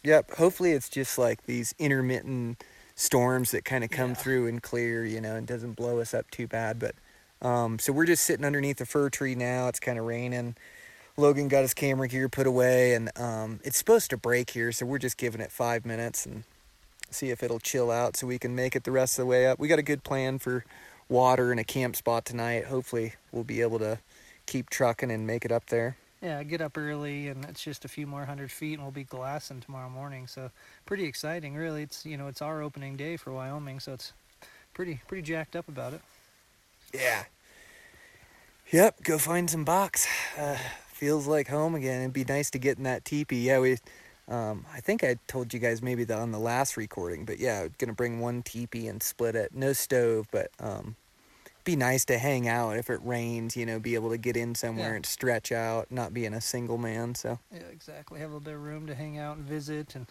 Yep. 0.05 0.31
Hopefully, 0.35 0.71
it's 0.71 0.87
just 0.87 1.17
like 1.17 1.45
these 1.45 1.75
intermittent 1.77 2.63
storms 2.95 3.51
that 3.51 3.65
kind 3.65 3.83
of 3.83 3.89
come 3.89 4.11
Yeah. 4.11 4.15
through 4.15 4.47
and 4.47 4.63
clear, 4.63 5.05
you 5.05 5.19
know, 5.19 5.35
and 5.35 5.45
doesn't 5.45 5.73
blow 5.73 5.99
us 5.99 6.13
up 6.13 6.31
too 6.31 6.47
bad. 6.47 6.79
But 6.79 6.95
um, 7.45 7.77
so 7.77 7.91
we're 7.91 8.05
just 8.05 8.23
sitting 8.23 8.45
underneath 8.45 8.79
a 8.79 8.85
fir 8.85 9.09
tree 9.09 9.35
now. 9.35 9.67
It's 9.67 9.81
kind 9.81 9.99
of 9.99 10.05
raining. 10.05 10.55
Logan 11.19 11.47
got 11.47 11.61
his 11.61 11.73
camera 11.73 12.07
gear 12.07 12.29
put 12.29 12.47
away, 12.47 12.93
and 12.93 13.11
um, 13.17 13.59
it's 13.63 13.77
supposed 13.77 14.09
to 14.09 14.17
break 14.17 14.51
here, 14.51 14.71
so 14.71 14.85
we're 14.85 14.97
just 14.97 15.17
giving 15.17 15.41
it 15.41 15.51
five 15.51 15.85
minutes 15.85 16.25
and 16.25 16.43
see 17.11 17.29
if 17.29 17.43
it'll 17.43 17.59
chill 17.59 17.91
out 17.91 18.15
so 18.15 18.25
we 18.25 18.39
can 18.39 18.55
make 18.55 18.75
it 18.75 18.83
the 18.83 18.91
rest 18.91 19.19
of 19.19 19.23
the 19.23 19.27
way 19.27 19.47
up. 19.47 19.59
We 19.59 19.67
got 19.67 19.79
a 19.79 19.83
good 19.83 20.03
plan 20.03 20.39
for 20.39 20.63
water 21.09 21.51
and 21.51 21.59
a 21.59 21.63
camp 21.63 21.95
spot 21.95 22.25
tonight. 22.25 22.65
Hopefully, 22.65 23.13
we'll 23.31 23.43
be 23.43 23.61
able 23.61 23.79
to 23.79 23.99
keep 24.45 24.69
trucking 24.69 25.11
and 25.11 25.27
make 25.27 25.45
it 25.45 25.51
up 25.51 25.67
there. 25.67 25.97
Yeah, 26.21 26.43
get 26.43 26.61
up 26.61 26.77
early, 26.77 27.29
and 27.29 27.45
it's 27.45 27.63
just 27.63 27.85
a 27.85 27.87
few 27.87 28.05
more 28.05 28.25
hundred 28.25 28.51
feet, 28.51 28.73
and 28.73 28.81
we'll 28.81 28.91
be 28.91 29.05
glassing 29.05 29.61
tomorrow 29.61 29.89
morning. 29.89 30.27
So 30.27 30.51
pretty 30.85 31.05
exciting, 31.05 31.55
really. 31.55 31.83
It's 31.83 32.05
you 32.05 32.17
know 32.17 32.27
it's 32.27 32.41
our 32.41 32.61
opening 32.61 32.97
day 32.97 33.17
for 33.17 33.31
Wyoming, 33.31 33.79
so 33.79 33.93
it's 33.93 34.11
pretty 34.73 35.01
pretty 35.07 35.23
jacked 35.23 35.55
up 35.55 35.67
about 35.67 35.93
it. 35.93 36.01
Yeah. 36.93 37.25
Yep, 38.71 39.03
go 39.03 39.17
find 39.17 39.49
some 39.49 39.63
box. 39.63 40.07
Uh, 40.37 40.57
feels 40.99 41.27
like 41.27 41.47
home 41.47 41.75
again. 41.75 42.01
It'd 42.01 42.13
be 42.13 42.25
nice 42.25 42.49
to 42.51 42.59
get 42.59 42.77
in 42.77 42.83
that 42.83 43.05
teepee. 43.05 43.37
Yeah, 43.39 43.59
we. 43.59 43.77
Um, 44.27 44.65
I 44.71 44.79
think 44.79 45.03
I 45.03 45.15
told 45.25 45.53
you 45.55 45.59
guys 45.59 45.81
maybe 45.81 46.03
the, 46.03 46.13
on 46.15 46.31
the 46.31 46.37
last 46.37 46.77
recording, 46.77 47.25
but 47.25 47.39
yeah, 47.39 47.67
gonna 47.79 47.93
bring 47.93 48.19
one 48.19 48.43
teepee 48.43 48.87
and 48.87 49.01
split 49.01 49.33
it. 49.35 49.55
No 49.55 49.73
stove, 49.73 50.27
but 50.29 50.51
um, 50.59 50.95
be 51.63 51.75
nice 51.75 52.05
to 52.05 52.19
hang 52.19 52.47
out 52.47 52.77
if 52.77 52.91
it 52.91 52.99
rains. 53.03 53.57
You 53.57 53.65
know, 53.65 53.79
be 53.79 53.95
able 53.95 54.11
to 54.11 54.17
get 54.17 54.37
in 54.37 54.53
somewhere 54.53 54.89
Yeah. 54.91 54.95
and 54.97 55.05
stretch 55.05 55.51
out, 55.51 55.91
not 55.91 56.13
being 56.13 56.33
a 56.35 56.41
single 56.41 56.77
man. 56.77 57.15
So. 57.15 57.39
Yeah, 57.51 57.61
exactly. 57.71 58.19
Have 58.19 58.29
a 58.29 58.33
little 58.33 58.45
bit 58.45 58.53
of 58.53 58.61
room 58.63 58.85
to 58.87 58.93
hang 58.93 59.17
out 59.17 59.37
and 59.37 59.45
visit, 59.47 59.95
and 59.95 60.05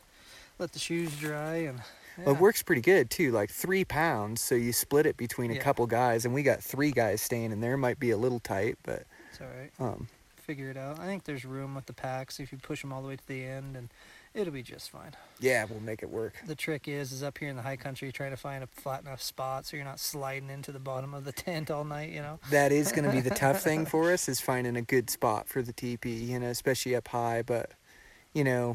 let 0.58 0.72
the 0.72 0.80
shoes 0.80 1.14
dry, 1.16 1.54
and 1.56 1.78
Well, 2.16 2.26
yeah. 2.26 2.32
it 2.32 2.40
works 2.40 2.60
pretty 2.64 2.82
good 2.82 3.10
too, 3.10 3.30
like 3.30 3.50
three 3.50 3.84
pounds. 3.84 4.40
So 4.40 4.56
you 4.56 4.72
split 4.72 5.06
it 5.06 5.16
between 5.16 5.52
a 5.52 5.54
Yeah. 5.54 5.60
couple 5.62 5.86
guys, 5.86 6.24
and 6.24 6.34
we 6.34 6.42
got 6.42 6.60
three 6.60 6.90
guys 6.90 7.20
staying 7.22 7.52
in 7.52 7.60
there. 7.60 7.76
Might 7.76 8.00
be 8.00 8.10
a 8.10 8.16
little 8.16 8.40
tight, 8.40 8.78
but 8.82 9.04
It's 9.30 9.40
all 9.40 9.46
right. 9.46 9.70
um, 9.78 10.08
Figure 10.48 10.70
it 10.70 10.78
out. 10.78 10.98
I 10.98 11.04
think 11.04 11.24
there's 11.24 11.44
room 11.44 11.74
with 11.74 11.84
the 11.84 11.92
packs 11.92 12.40
if 12.40 12.52
you 12.52 12.56
push 12.56 12.80
them 12.80 12.90
all 12.90 13.02
the 13.02 13.08
way 13.08 13.16
to 13.16 13.26
the 13.26 13.44
end, 13.44 13.76
and 13.76 13.90
it'll 14.32 14.50
be 14.50 14.62
just 14.62 14.88
fine. 14.88 15.12
yeah, 15.40 15.66
we'll 15.68 15.80
make 15.80 16.02
it 16.02 16.08
work. 16.08 16.36
The 16.46 16.54
trick 16.54 16.88
is, 16.88 17.12
is 17.12 17.22
up 17.22 17.36
here 17.36 17.50
in 17.50 17.56
the 17.56 17.60
high 17.60 17.76
country, 17.76 18.10
trying 18.12 18.30
to 18.30 18.38
find 18.38 18.64
a 18.64 18.66
flat 18.66 19.02
enough 19.02 19.20
spot 19.20 19.66
so 19.66 19.76
you're 19.76 19.84
not 19.84 20.00
sliding 20.00 20.48
into 20.48 20.72
the 20.72 20.78
bottom 20.78 21.12
of 21.12 21.26
the 21.26 21.32
tent 21.44 21.70
all 21.70 21.84
night. 21.84 22.12
You 22.12 22.22
know. 22.22 22.40
That 22.48 22.72
is 22.72 22.92
going 22.92 23.04
to 23.04 23.10
be 23.10 23.20
the 23.20 23.28
tough 23.34 23.60
thing 23.60 23.84
for 23.84 24.10
us 24.10 24.26
is 24.26 24.40
finding 24.40 24.74
a 24.74 24.80
good 24.80 25.10
spot 25.10 25.50
for 25.50 25.60
the 25.60 25.74
teepee, 25.74 26.12
you 26.12 26.38
know, 26.38 26.48
especially 26.48 26.96
up 26.96 27.08
high. 27.08 27.42
But 27.42 27.72
you 28.32 28.42
know, 28.42 28.74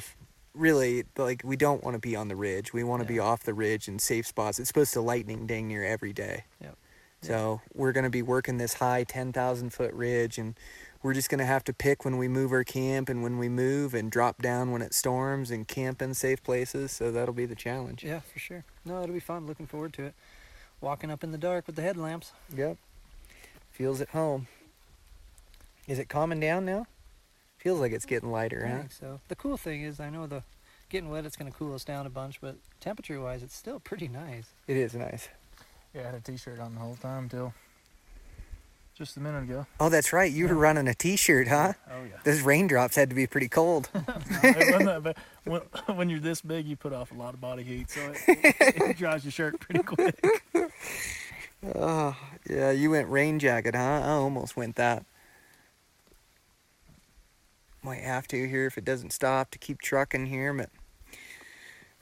really, 0.54 1.06
like 1.18 1.42
we 1.44 1.56
don't 1.56 1.84
want 1.84 1.96
to 1.96 2.00
be 2.00 2.16
on 2.16 2.28
the 2.28 2.36
ridge. 2.36 2.72
We 2.72 2.84
want 2.84 3.02
to 3.02 3.08
be 3.08 3.18
off 3.18 3.46
the 3.46 3.56
ridge 3.56 3.88
in 3.88 3.98
safe 3.98 4.28
spots. 4.28 4.60
It's 4.60 4.68
supposed 4.68 4.94
to 4.94 5.02
lightning 5.02 5.48
dang 5.48 5.70
near 5.70 5.84
every 5.84 6.14
day. 6.14 6.44
Yep. 6.62 6.78
So 7.24 7.62
we're 7.74 7.94
going 7.94 8.04
to 8.04 8.10
be 8.10 8.22
working 8.22 8.58
this 8.58 8.74
high 8.74 9.06
10,000 9.06 9.70
foot 9.72 9.94
ridge, 9.94 10.38
and 10.38 10.56
we're 11.04 11.14
just 11.14 11.30
going 11.30 11.40
to 11.40 11.46
have 11.46 11.64
to 11.66 11.74
pick 11.74 12.06
when 12.06 12.18
we 12.18 12.28
move 12.28 12.52
our 12.52 12.64
camp 12.64 13.10
and 13.10 13.22
when 13.22 13.38
we 13.38 13.50
move, 13.50 13.94
and 13.94 14.10
drop 14.10 14.42
down 14.42 14.72
when 14.72 14.82
it 14.82 14.94
storms, 14.94 15.52
and 15.52 15.68
camp 15.68 16.02
in 16.02 16.14
safe 16.14 16.42
places. 16.42 16.92
So 16.92 17.12
that'll 17.12 17.34
be 17.34 17.46
the 17.46 17.56
challenge. 17.56 18.04
Yeah, 18.04 18.22
for 18.22 18.40
sure. 18.40 18.64
No, 18.86 19.04
it'll 19.04 19.14
be 19.14 19.20
fun. 19.20 19.46
Looking 19.46 19.68
forward 19.68 19.94
to 19.94 20.06
it. 20.06 20.16
Walking 20.82 21.12
up 21.12 21.24
in 21.24 21.32
the 21.32 21.38
dark 21.38 21.68
with 21.68 21.76
the 21.76 21.82
headlamps. 21.82 22.32
Yep. 22.56 22.78
Feels 23.72 24.02
at 24.02 24.10
home. 24.10 24.48
Is 25.88 26.00
it 26.00 26.08
calming 26.10 26.40
down 26.40 26.66
now? 26.66 26.88
Feels 27.58 27.80
like 27.80 27.92
it's 27.92 28.06
getting 28.06 28.32
lighter, 28.32 28.64
I 28.66 28.70
huh? 28.70 28.78
think 28.80 28.92
so. 28.92 29.20
The 29.28 29.36
cool 29.36 29.58
thing 29.58 29.84
is, 29.84 30.00
I 30.00 30.10
know 30.10 30.28
the 30.28 30.44
getting 30.90 31.10
wet, 31.10 31.26
it's 31.26 31.36
going 31.36 31.52
to 31.52 31.58
cool 31.58 31.74
us 31.74 31.84
down 31.84 32.06
a 32.06 32.10
bunch, 32.10 32.40
but 32.40 32.56
temperature-wise, 32.80 33.42
it's 33.42 33.56
still 33.56 33.80
pretty 33.80 34.08
nice. 34.08 34.50
It 34.68 34.78
is 34.78 34.94
nice. 34.94 35.30
Yeah, 35.94 36.02
I 36.02 36.06
had 36.06 36.16
a 36.16 36.20
t-shirt 36.20 36.60
on 36.60 36.74
the 36.74 36.80
whole 36.80 36.96
time 36.96 37.30
till 37.30 37.54
just 38.94 39.18
a 39.18 39.20
minute 39.20 39.44
ago. 39.44 39.66
Oh, 39.80 39.90
that's 39.90 40.14
right. 40.14 40.32
You 40.32 40.48
were 40.48 40.56
running 40.56 40.88
a 40.88 40.94
t-shirt, 40.94 41.48
huh? 41.48 41.74
Oh 41.90 42.04
yeah. 42.04 42.18
Those 42.24 42.42
raindrops 42.42 42.96
had 42.96 43.10
to 43.10 43.16
be 43.16 43.28
pretty 43.28 43.50
cold. 43.50 43.90
it 43.96 45.04
bad. 45.04 45.16
When, 45.44 45.62
when 45.98 46.10
you're 46.10 46.20
this 46.20 46.42
big, 46.42 46.68
you 46.68 46.76
put 46.76 46.94
off 46.94 47.12
a 47.12 47.16
lot 47.16 47.34
of 47.34 47.42
body 47.42 47.64
heat, 47.64 47.90
so 47.90 48.02
it, 48.28 48.56
it 48.58 48.98
dries 48.98 49.24
your 49.26 49.32
shirt 49.32 49.60
pretty 49.60 49.84
quick. 49.84 50.20
oh, 51.76 52.16
yeah, 52.50 52.72
you 52.72 52.92
went 52.92 53.10
rain 53.10 53.40
jacket, 53.40 53.76
huh? 53.76 54.02
I 54.04 54.10
almost 54.10 54.56
went 54.56 54.76
that. 54.76 55.06
Might 57.82 58.02
have 58.02 58.28
to 58.30 58.48
here 58.48 58.68
if 58.68 58.78
it 58.78 58.86
doesn't 58.86 59.12
stop 59.12 59.52
to 59.52 59.58
keep 59.58 59.82
trucking 59.82 60.28
here, 60.28 60.54
but 60.54 60.70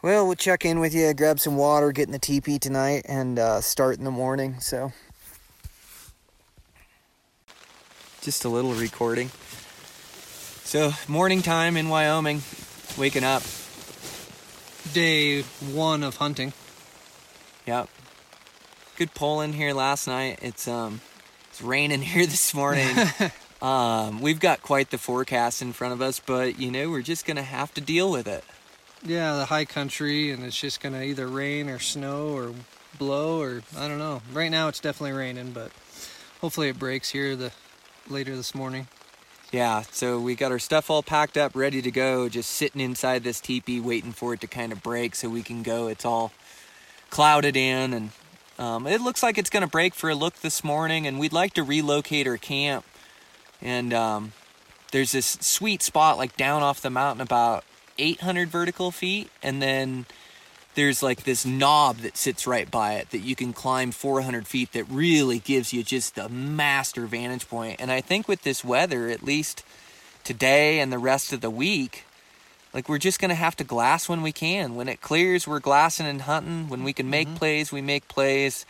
well, 0.03 0.25
we'll 0.25 0.35
check 0.35 0.65
in 0.65 0.79
with 0.79 0.95
you, 0.95 1.13
grab 1.13 1.39
some 1.39 1.57
water, 1.57 1.91
get 1.91 2.07
in 2.07 2.11
the 2.11 2.17
teepee 2.17 2.57
tonight, 2.57 3.05
and 3.07 3.37
uh, 3.37 3.61
start 3.61 3.99
in 3.99 4.03
the 4.03 4.11
morning. 4.11 4.59
So, 4.59 4.91
just 8.21 8.45
a 8.45 8.49
little 8.49 8.73
recording. 8.73 9.29
So, 10.63 10.93
morning 11.07 11.41
time 11.41 11.75
in 11.75 11.89
Wyoming, 11.89 12.43
waking 12.95 13.23
up. 13.23 13.41
Day 14.93 15.41
one 15.41 16.03
of 16.03 16.17
hunting. 16.17 16.53
Yep. 17.65 17.89
Good 18.97 19.13
pull 19.15 19.41
in 19.41 19.53
here 19.53 19.73
last 19.73 20.07
night. 20.07 20.37
It's 20.43 20.67
um 20.67 21.01
it's 21.49 21.63
raining 21.63 22.01
here 22.03 22.27
this 22.27 22.53
morning. 22.53 22.95
um 23.61 24.21
we've 24.21 24.39
got 24.39 24.61
quite 24.61 24.91
the 24.91 24.99
forecast 24.99 25.63
in 25.63 25.73
front 25.73 25.93
of 25.93 26.01
us, 26.01 26.19
but 26.19 26.59
you 26.59 26.69
know, 26.69 26.91
we're 26.91 27.01
just 27.01 27.25
going 27.25 27.37
to 27.37 27.43
have 27.43 27.73
to 27.73 27.81
deal 27.81 28.11
with 28.11 28.27
it. 28.27 28.43
Yeah, 29.03 29.35
the 29.35 29.45
high 29.45 29.65
country, 29.65 30.29
and 30.29 30.43
it's 30.43 30.59
just 30.59 30.79
going 30.79 30.93
to 30.93 31.03
either 31.03 31.27
rain 31.27 31.69
or 31.69 31.79
snow 31.79 32.35
or 32.35 32.53
blow 32.99 33.41
or 33.41 33.63
I 33.75 33.87
don't 33.87 33.97
know. 33.97 34.21
Right 34.31 34.51
now, 34.51 34.67
it's 34.67 34.79
definitely 34.79 35.17
raining, 35.17 35.53
but 35.53 35.71
hopefully 36.39 36.69
it 36.69 36.77
breaks 36.77 37.09
here 37.09 37.35
the 37.35 37.51
later 38.11 38.35
this 38.35 38.53
morning. 38.53 38.87
Yeah, 39.51 39.81
so 39.91 40.19
we 40.19 40.35
got 40.35 40.51
our 40.51 40.59
stuff 40.59 40.89
all 40.89 41.03
packed 41.03 41.37
up, 41.37 41.55
ready 41.55 41.81
to 41.81 41.91
go, 41.91 42.29
just 42.29 42.51
sitting 42.51 42.79
inside 42.79 43.23
this 43.23 43.39
teepee 43.39 43.79
waiting 43.79 44.11
for 44.11 44.33
it 44.33 44.41
to 44.41 44.47
kind 44.47 44.71
of 44.71 44.83
break 44.83 45.15
so 45.15 45.29
we 45.29 45.43
can 45.43 45.63
go. 45.63 45.87
It's 45.87 46.05
all 46.05 46.31
clouded 47.09 47.57
in 47.57 47.93
and 47.93 48.09
um, 48.57 48.87
it 48.87 49.01
looks 49.01 49.21
like 49.21 49.37
it's 49.37 49.49
going 49.49 49.61
to 49.61 49.69
break 49.69 49.93
for 49.93 50.09
a 50.09 50.15
look 50.15 50.35
this 50.35 50.63
morning 50.63 51.05
and 51.05 51.19
we'd 51.19 51.33
like 51.33 51.53
to 51.55 51.63
relocate 51.63 52.25
our 52.25 52.37
camp 52.37 52.85
and 53.61 53.93
um, 53.93 54.31
there's 54.91 55.11
this 55.11 55.37
sweet 55.41 55.81
spot 55.81 56.17
like 56.17 56.37
down 56.37 56.63
off 56.63 56.81
the 56.81 56.89
mountain 56.89 57.21
about 57.21 57.65
800 57.97 58.47
vertical 58.47 58.91
feet 58.91 59.29
and 59.43 59.61
then 59.61 60.05
there's 60.75 61.03
like 61.03 61.23
this 61.23 61.45
knob 61.45 61.97
that 61.97 62.17
sits 62.17 62.47
right 62.47 62.69
by 62.69 62.93
it 62.93 63.09
that 63.11 63.19
you 63.19 63.35
can 63.35 63.53
climb 63.53 63.91
400 63.91 64.47
feet 64.47 64.71
that 64.73 64.85
really 64.85 65.39
gives 65.39 65.73
you 65.73 65.83
just 65.83 66.17
a 66.17 66.29
master 66.29 67.05
vantage 67.05 67.47
point. 67.47 67.79
and 67.79 67.91
i 67.91 68.01
think 68.01 68.27
with 68.27 68.43
this 68.43 68.63
weather 68.63 69.09
at 69.09 69.23
least 69.23 69.63
today 70.23 70.79
and 70.79 70.91
the 70.91 70.99
rest 70.99 71.33
of 71.33 71.41
the 71.41 71.49
week 71.49 72.05
like 72.73 72.87
we're 72.87 72.97
just 72.97 73.19
gonna 73.19 73.35
have 73.35 73.55
to 73.57 73.63
glass 73.63 74.07
when 74.07 74.21
we 74.21 74.31
can. 74.31 74.75
When 74.75 74.87
it 74.87 75.01
clears 75.01 75.47
we're 75.47 75.59
glassing 75.59 76.07
and 76.07 76.21
hunting. 76.21 76.69
When 76.69 76.83
we 76.83 76.93
can 76.93 77.09
make 77.09 77.27
mm-hmm. 77.27 77.37
plays 77.37 77.71
we 77.71 77.81
make 77.81 78.07
plays. 78.07 78.65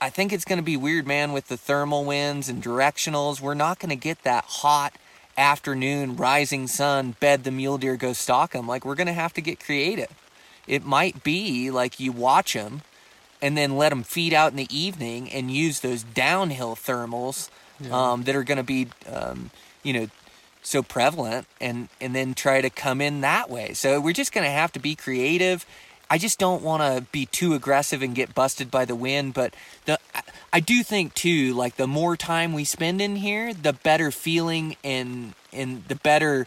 I 0.00 0.10
think 0.10 0.32
it's 0.32 0.44
gonna 0.44 0.62
be 0.62 0.76
weird 0.76 1.06
man 1.06 1.32
with 1.32 1.48
the 1.48 1.56
thermal 1.56 2.04
winds 2.04 2.48
and 2.48 2.62
directionals. 2.62 3.40
We're 3.40 3.54
not 3.54 3.78
gonna 3.78 3.96
get 3.96 4.22
that 4.24 4.44
hot 4.44 4.94
afternoon 5.38 6.16
rising 6.16 6.66
sun 6.66 7.14
bed 7.20 7.44
the 7.44 7.50
mule 7.50 7.76
deer 7.76 7.94
go 7.94 8.14
stalk 8.14 8.52
them 8.52 8.66
like 8.66 8.86
we're 8.86 8.94
gonna 8.94 9.12
have 9.12 9.34
to 9.34 9.42
get 9.42 9.60
creative 9.60 10.08
it 10.66 10.84
might 10.84 11.22
be 11.22 11.70
like 11.70 12.00
you 12.00 12.12
watch 12.12 12.54
them 12.54 12.82
and 13.42 13.56
then 13.56 13.76
let 13.76 13.90
them 13.90 14.02
feed 14.02 14.32
out 14.32 14.50
in 14.50 14.56
the 14.56 14.74
evening 14.76 15.30
and 15.30 15.50
use 15.50 15.80
those 15.80 16.02
downhill 16.02 16.74
thermals 16.74 17.50
um, 17.92 18.22
that 18.24 18.34
are 18.34 18.42
going 18.44 18.56
to 18.58 18.64
be 18.64 18.88
um, 19.12 19.50
you 19.82 19.92
know 19.92 20.08
so 20.62 20.82
prevalent 20.82 21.46
and 21.60 21.88
and 22.00 22.14
then 22.14 22.34
try 22.34 22.60
to 22.60 22.70
come 22.70 23.00
in 23.00 23.20
that 23.20 23.48
way. 23.50 23.72
So 23.74 24.00
we're 24.00 24.12
just 24.14 24.32
going 24.32 24.44
to 24.44 24.50
have 24.50 24.72
to 24.72 24.80
be 24.80 24.94
creative. 24.94 25.64
I 26.10 26.18
just 26.18 26.38
don't 26.38 26.62
want 26.62 26.82
to 26.82 27.02
be 27.12 27.26
too 27.26 27.54
aggressive 27.54 28.00
and 28.02 28.14
get 28.14 28.34
busted 28.34 28.70
by 28.70 28.84
the 28.84 28.94
wind 28.94 29.34
but 29.34 29.54
the 29.86 29.98
I- 30.14 30.22
i 30.52 30.60
do 30.60 30.82
think 30.84 31.14
too 31.14 31.52
like 31.52 31.76
the 31.76 31.88
more 31.88 32.16
time 32.16 32.52
we 32.52 32.64
spend 32.64 33.00
in 33.02 33.16
here 33.16 33.52
the 33.52 33.72
better 33.72 34.12
feeling 34.12 34.76
and 34.84 35.34
and 35.52 35.84
the 35.88 35.96
better 35.96 36.46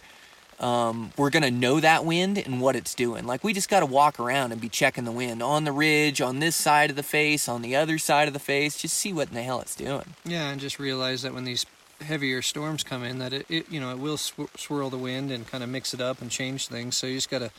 um, 0.60 1.12
we're 1.18 1.30
gonna 1.30 1.52
know 1.52 1.80
that 1.80 2.04
wind 2.04 2.38
and 2.38 2.60
what 2.60 2.76
it's 2.76 2.94
doing. 2.94 3.26
Like 3.26 3.44
we 3.44 3.54
just 3.54 3.70
gotta 3.70 3.86
walk 3.86 4.20
around 4.20 4.52
and 4.52 4.60
be 4.60 4.70
checking 4.70 5.06
the 5.06 5.12
wind 5.12 5.42
on 5.42 5.64
the 5.64 5.72
ridge, 5.72 6.22
on 6.22 6.40
this 6.40 6.56
side 6.56 6.90
of 6.90 6.96
the 6.96 7.04
face, 7.04 7.48
on 7.48 7.62
the 7.62 7.76
other 7.76 7.98
side 7.98 8.28
of 8.28 8.34
the 8.34 8.40
face. 8.40 8.78
Just 8.78 8.98
see 8.98 9.14
what 9.14 9.30
in 9.30 9.36
the 9.36 9.44
hell 9.44 9.62
it's 9.62 9.76
doing. 9.76 10.16
Yeah, 10.26 10.50
and 10.50 10.60
just 10.60 10.80
realize 10.80 11.22
that 11.22 11.34
when 11.34 11.46
these 11.46 11.66
heavier 12.02 12.42
storms 12.42 12.84
come 12.84 13.04
in, 13.04 13.20
that 13.20 13.34
it, 13.34 13.46
it 13.50 13.72
you 13.72 13.80
know 13.80 13.92
it 13.92 14.00
will 14.00 14.18
sw- 14.18 14.52
swirl 14.58 14.90
the 14.90 14.98
wind 14.98 15.32
and 15.32 15.48
kind 15.48 15.64
of 15.64 15.70
mix 15.70 15.94
it 15.94 16.02
up 16.02 16.22
and 16.22 16.30
change 16.30 16.68
things. 16.68 16.98
So 16.98 17.08
you 17.08 17.16
just 17.16 17.30
gotta, 17.30 17.52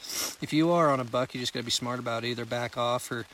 if 0.42 0.52
you 0.52 0.70
are 0.70 0.90
on 0.90 1.00
a 1.00 1.04
buck, 1.04 1.34
you 1.34 1.40
just 1.40 1.52
gotta 1.52 1.64
be 1.64 1.70
smart 1.70 1.98
about 1.98 2.24
it. 2.24 2.28
Either 2.28 2.44
back 2.44 2.76
off 2.76 3.10
or, 3.10 3.26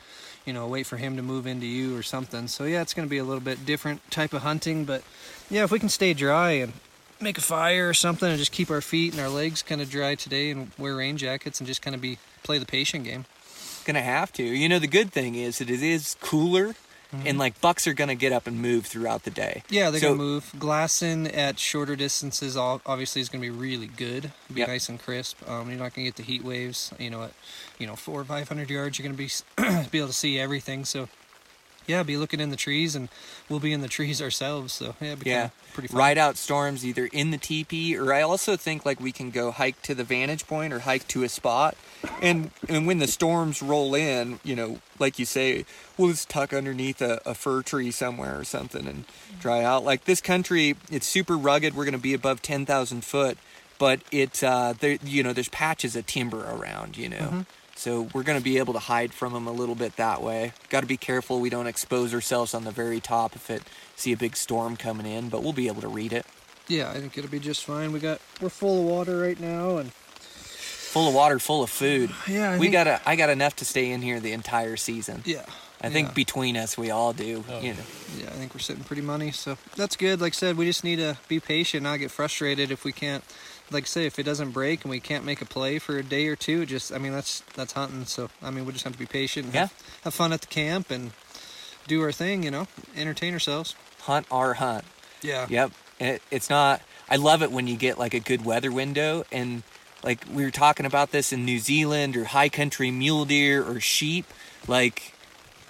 you 0.45 0.53
know, 0.53 0.67
wait 0.67 0.85
for 0.85 0.97
him 0.97 1.17
to 1.17 1.21
move 1.21 1.45
into 1.45 1.65
you 1.65 1.95
or 1.97 2.03
something. 2.03 2.47
So 2.47 2.63
yeah, 2.63 2.81
it's 2.81 2.93
gonna 2.93 3.07
be 3.07 3.17
a 3.17 3.23
little 3.23 3.41
bit 3.41 3.65
different 3.65 4.09
type 4.11 4.33
of 4.33 4.43
hunting, 4.43 4.85
but 4.85 5.03
yeah, 5.49 5.63
if 5.63 5.71
we 5.71 5.79
can 5.79 5.89
stay 5.89 6.13
dry 6.13 6.51
and 6.51 6.73
make 7.21 7.37
a 7.37 7.41
fire 7.41 7.89
or 7.89 7.93
something 7.93 8.29
and 8.29 8.37
just 8.37 8.51
keep 8.51 8.69
our 8.69 8.81
feet 8.81 9.13
and 9.13 9.21
our 9.21 9.29
legs 9.29 9.61
kind 9.61 9.81
of 9.81 9.89
dry 9.89 10.15
today 10.15 10.51
and 10.51 10.71
wear 10.77 10.95
rain 10.95 11.17
jackets 11.17 11.59
and 11.59 11.67
just 11.67 11.81
kind 11.81 11.95
of 11.95 12.01
be 12.01 12.17
play 12.43 12.57
the 12.57 12.65
patient 12.65 13.03
game. 13.03 13.25
Gonna 13.85 14.01
have 14.01 14.31
to. 14.33 14.43
You 14.43 14.67
know, 14.69 14.79
the 14.79 14.87
good 14.87 15.11
thing 15.11 15.35
is 15.35 15.59
that 15.59 15.69
it 15.69 15.81
is 15.81 16.15
cooler, 16.19 16.75
and 17.25 17.37
like 17.39 17.61
bucks 17.61 17.87
are 17.87 17.93
gonna 17.93 18.15
get 18.15 18.33
up 18.33 18.47
and 18.47 18.61
move 18.61 18.85
throughout 18.85 19.23
the 19.23 19.31
day. 19.31 19.63
Yeah, 19.69 19.89
they're 19.91 20.01
So- 20.01 20.07
gonna 20.09 20.17
move. 20.23 20.51
Glassing 20.59 21.25
at 21.27 21.57
shorter 21.57 21.95
distances, 21.95 22.57
ob- 22.57 22.81
obviously, 22.85 23.21
is 23.21 23.29
gonna 23.29 23.41
be 23.41 23.49
really 23.49 23.87
good. 23.87 24.33
Be 24.53 24.59
Yep. 24.59 24.67
nice 24.67 24.89
and 24.89 24.99
crisp. 25.01 25.37
Um, 25.49 25.69
you're 25.69 25.79
not 25.79 25.93
gonna 25.93 26.05
get 26.07 26.17
the 26.17 26.23
heat 26.23 26.43
waves. 26.43 26.91
You 26.99 27.09
know, 27.09 27.23
at 27.23 27.31
you 27.79 27.87
know 27.87 27.95
four 27.95 28.19
or 28.19 28.25
five 28.25 28.49
hundred 28.49 28.69
yards, 28.69 28.99
you're 28.99 29.07
gonna 29.07 29.17
be 29.17 29.29
be 29.89 29.99
able 29.99 30.07
to 30.07 30.13
see 30.13 30.37
everything. 30.37 30.83
So 30.83 31.07
yeah, 31.87 32.03
be 32.03 32.17
looking 32.17 32.39
in 32.39 32.49
the 32.49 32.55
trees, 32.57 32.95
and 32.95 33.09
we'll 33.49 33.59
be 33.59 33.73
in 33.73 33.81
the 33.81 33.87
trees 33.87 34.21
ourselves. 34.27 34.73
So 34.73 34.95
yeah, 35.01 35.15
Yeah, 35.23 35.49
pretty 35.73 35.87
fun. 35.87 35.97
ride 35.97 36.17
out 36.17 36.37
storms 36.37 36.85
either 36.85 37.05
in 37.11 37.31
the 37.31 37.37
teepee 37.37 37.97
or 37.97 38.13
I 38.13 38.21
also 38.21 38.55
think 38.57 38.85
like 38.85 38.99
we 38.99 39.11
can 39.11 39.31
go 39.31 39.51
hike 39.51 39.81
to 39.83 39.95
the 39.95 40.03
vantage 40.03 40.45
point 40.47 40.73
or 40.73 40.79
hike 40.79 41.07
to 41.09 41.23
a 41.23 41.29
spot, 41.29 41.75
and 42.21 42.51
and 42.69 42.85
when 42.85 42.99
the 42.99 43.07
storms 43.07 43.61
roll 43.61 43.95
in, 43.95 44.39
you 44.43 44.55
know, 44.55 44.79
like 44.99 45.17
you 45.17 45.25
say, 45.25 45.65
we'll 45.97 46.09
just 46.09 46.29
tuck 46.29 46.53
underneath 46.53 47.01
a, 47.01 47.21
a 47.25 47.33
fir 47.33 47.61
tree 47.61 47.91
somewhere 47.91 48.37
or 48.39 48.43
something 48.43 48.85
and 48.87 49.05
dry 49.39 49.63
out. 49.63 49.83
Like 49.83 50.05
this 50.05 50.21
country, 50.21 50.75
it's 50.91 51.07
super 51.07 51.37
rugged. 51.37 51.75
We're 51.75 51.85
gonna 51.85 51.97
be 51.97 52.13
above 52.13 52.41
ten 52.41 52.65
thousand 52.65 53.03
foot, 53.05 53.37
but 53.79 54.01
it's 54.11 54.43
uh, 54.43 54.73
there, 54.79 54.97
you 55.03 55.23
know, 55.23 55.33
there's 55.33 55.49
patches 55.49 55.95
of 55.95 56.05
timber 56.05 56.43
around, 56.49 56.97
you 56.97 57.09
know. 57.09 57.45
So 57.77 58.09
we're 58.13 58.23
going 58.23 58.39
to 58.39 58.43
be 58.43 58.57
able 58.57 58.73
to 58.73 58.79
hide 58.79 59.13
from 59.13 59.33
them 59.33 59.45
a 59.47 59.51
little 59.51 59.75
bit 59.75 59.95
that 59.97 60.21
way. 60.23 60.53
Got 60.69 60.81
to 60.81 60.87
be 60.87 60.97
careful 60.97 61.39
we 61.39 61.51
don't 61.51 61.67
expose 61.67 62.11
ourselves 62.13 62.55
on 62.55 62.63
the 62.63 62.71
very 62.71 62.99
top 62.99 63.35
if 63.35 63.51
it 63.51 63.61
see 63.95 64.11
a 64.11 64.17
big 64.17 64.35
storm 64.35 64.75
coming 64.75 65.05
in, 65.05 65.29
but 65.29 65.43
we'll 65.43 65.53
be 65.53 65.67
able 65.67 65.81
to 65.81 65.87
read 65.87 66.11
it. 66.11 66.25
Yeah, 66.67 66.89
I 66.89 66.95
think 66.99 67.17
it'll 67.17 67.29
be 67.29 67.39
just 67.39 67.63
fine. 67.63 67.91
We 67.91 67.99
got 67.99 68.19
we're 68.41 68.49
full 68.49 68.81
of 68.81 68.85
water 68.85 69.19
right 69.19 69.39
now, 69.39 69.77
and 69.77 69.91
Full 69.93 71.09
of 71.09 71.13
water, 71.13 71.37
full 71.37 71.61
of 71.61 71.69
food. 71.69 72.09
yeah, 72.27 72.51
I 72.51 72.57
we 72.57 72.65
think- 72.67 72.73
got 72.73 72.83
to 72.85 73.01
I 73.05 73.15
got 73.15 73.29
enough 73.29 73.55
to 73.57 73.65
stay 73.65 73.91
in 73.91 74.01
here 74.01 74.19
the 74.19 74.33
entire 74.33 74.75
season. 74.77 75.21
yeah. 75.25 75.45
I 75.79 75.89
think 75.91 76.15
between 76.15 76.57
us 76.57 76.75
we 76.75 76.89
all 76.89 77.13
do, 77.13 77.43
oh. 77.47 77.59
you 77.59 77.73
know. 77.73 77.79
Yeah, 78.17 78.29
I 78.29 78.31
think 78.31 78.55
we're 78.55 78.59
sitting 78.61 78.83
pretty 78.83 79.03
money, 79.03 79.29
so 79.29 79.59
that's 79.75 79.95
good. 79.95 80.19
Like 80.19 80.33
I 80.33 80.35
said, 80.35 80.57
we 80.57 80.65
just 80.65 80.83
need 80.83 80.95
to 80.95 81.19
be 81.27 81.39
patient, 81.39 81.83
not 81.83 81.99
get 81.99 82.09
frustrated 82.09 82.71
if 82.71 82.83
we 82.83 82.91
can't. 82.91 83.23
Like 83.71 83.83
I 83.83 83.87
say, 83.87 84.05
if 84.05 84.17
it 84.17 84.23
doesn't 84.23 84.51
break 84.51 84.83
and 84.83 84.91
we 84.91 84.99
can't 84.99 85.25
make 85.25 85.41
a 85.41 85.45
play 85.45 85.79
for 85.79 85.97
a 85.97 86.03
day 86.03 86.27
or 86.27 86.35
two, 86.35 86.65
just 86.65 86.93
I 86.93 86.97
mean 86.97 87.11
that's 87.11 87.41
that's 87.53 87.73
hunting. 87.73 88.05
So 88.05 88.29
I 88.41 88.49
mean 88.49 88.65
we 88.65 88.73
just 88.73 88.83
have 88.85 88.93
to 88.93 88.99
be 88.99 89.05
patient. 89.05 89.47
And 89.47 89.55
have, 89.55 89.73
have 90.03 90.13
fun 90.13 90.33
at 90.33 90.41
the 90.41 90.47
camp 90.47 90.89
and 90.89 91.11
do 91.87 92.01
our 92.01 92.11
thing. 92.11 92.43
You 92.43 92.51
know, 92.51 92.67
entertain 92.95 93.33
ourselves. 93.33 93.75
Hunt 94.01 94.25
our 94.31 94.55
hunt. 94.55 94.85
Yeah. 95.21 95.47
Yep. 95.49 95.71
It, 95.99 96.21
it's 96.31 96.49
not. 96.49 96.81
I 97.09 97.15
love 97.15 97.41
it 97.41 97.51
when 97.51 97.67
you 97.67 97.75
get 97.75 97.97
like 97.97 98.13
a 98.13 98.19
good 98.19 98.45
weather 98.45 98.71
window 98.71 99.25
and 99.31 99.63
like 100.03 100.23
we 100.31 100.43
were 100.43 100.51
talking 100.51 100.85
about 100.85 101.11
this 101.11 101.33
in 101.33 101.45
New 101.45 101.59
Zealand 101.59 102.15
or 102.15 102.25
high 102.25 102.49
country 102.49 102.91
mule 102.91 103.25
deer 103.25 103.63
or 103.63 103.79
sheep. 103.79 104.25
Like, 104.67 105.13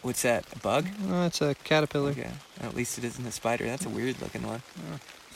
what's 0.02 0.24
that? 0.24 0.46
A 0.54 0.60
bug? 0.60 0.88
Oh, 1.08 1.26
it's 1.26 1.42
a 1.42 1.56
caterpillar, 1.64 2.12
Okay. 2.12 2.32
At 2.62 2.76
least 2.76 2.98
it 2.98 3.04
isn't 3.04 3.26
a 3.26 3.32
spider. 3.32 3.66
That's 3.66 3.86
a 3.86 3.90
weird 3.90 4.20
looking 4.22 4.46
one. 4.46 4.62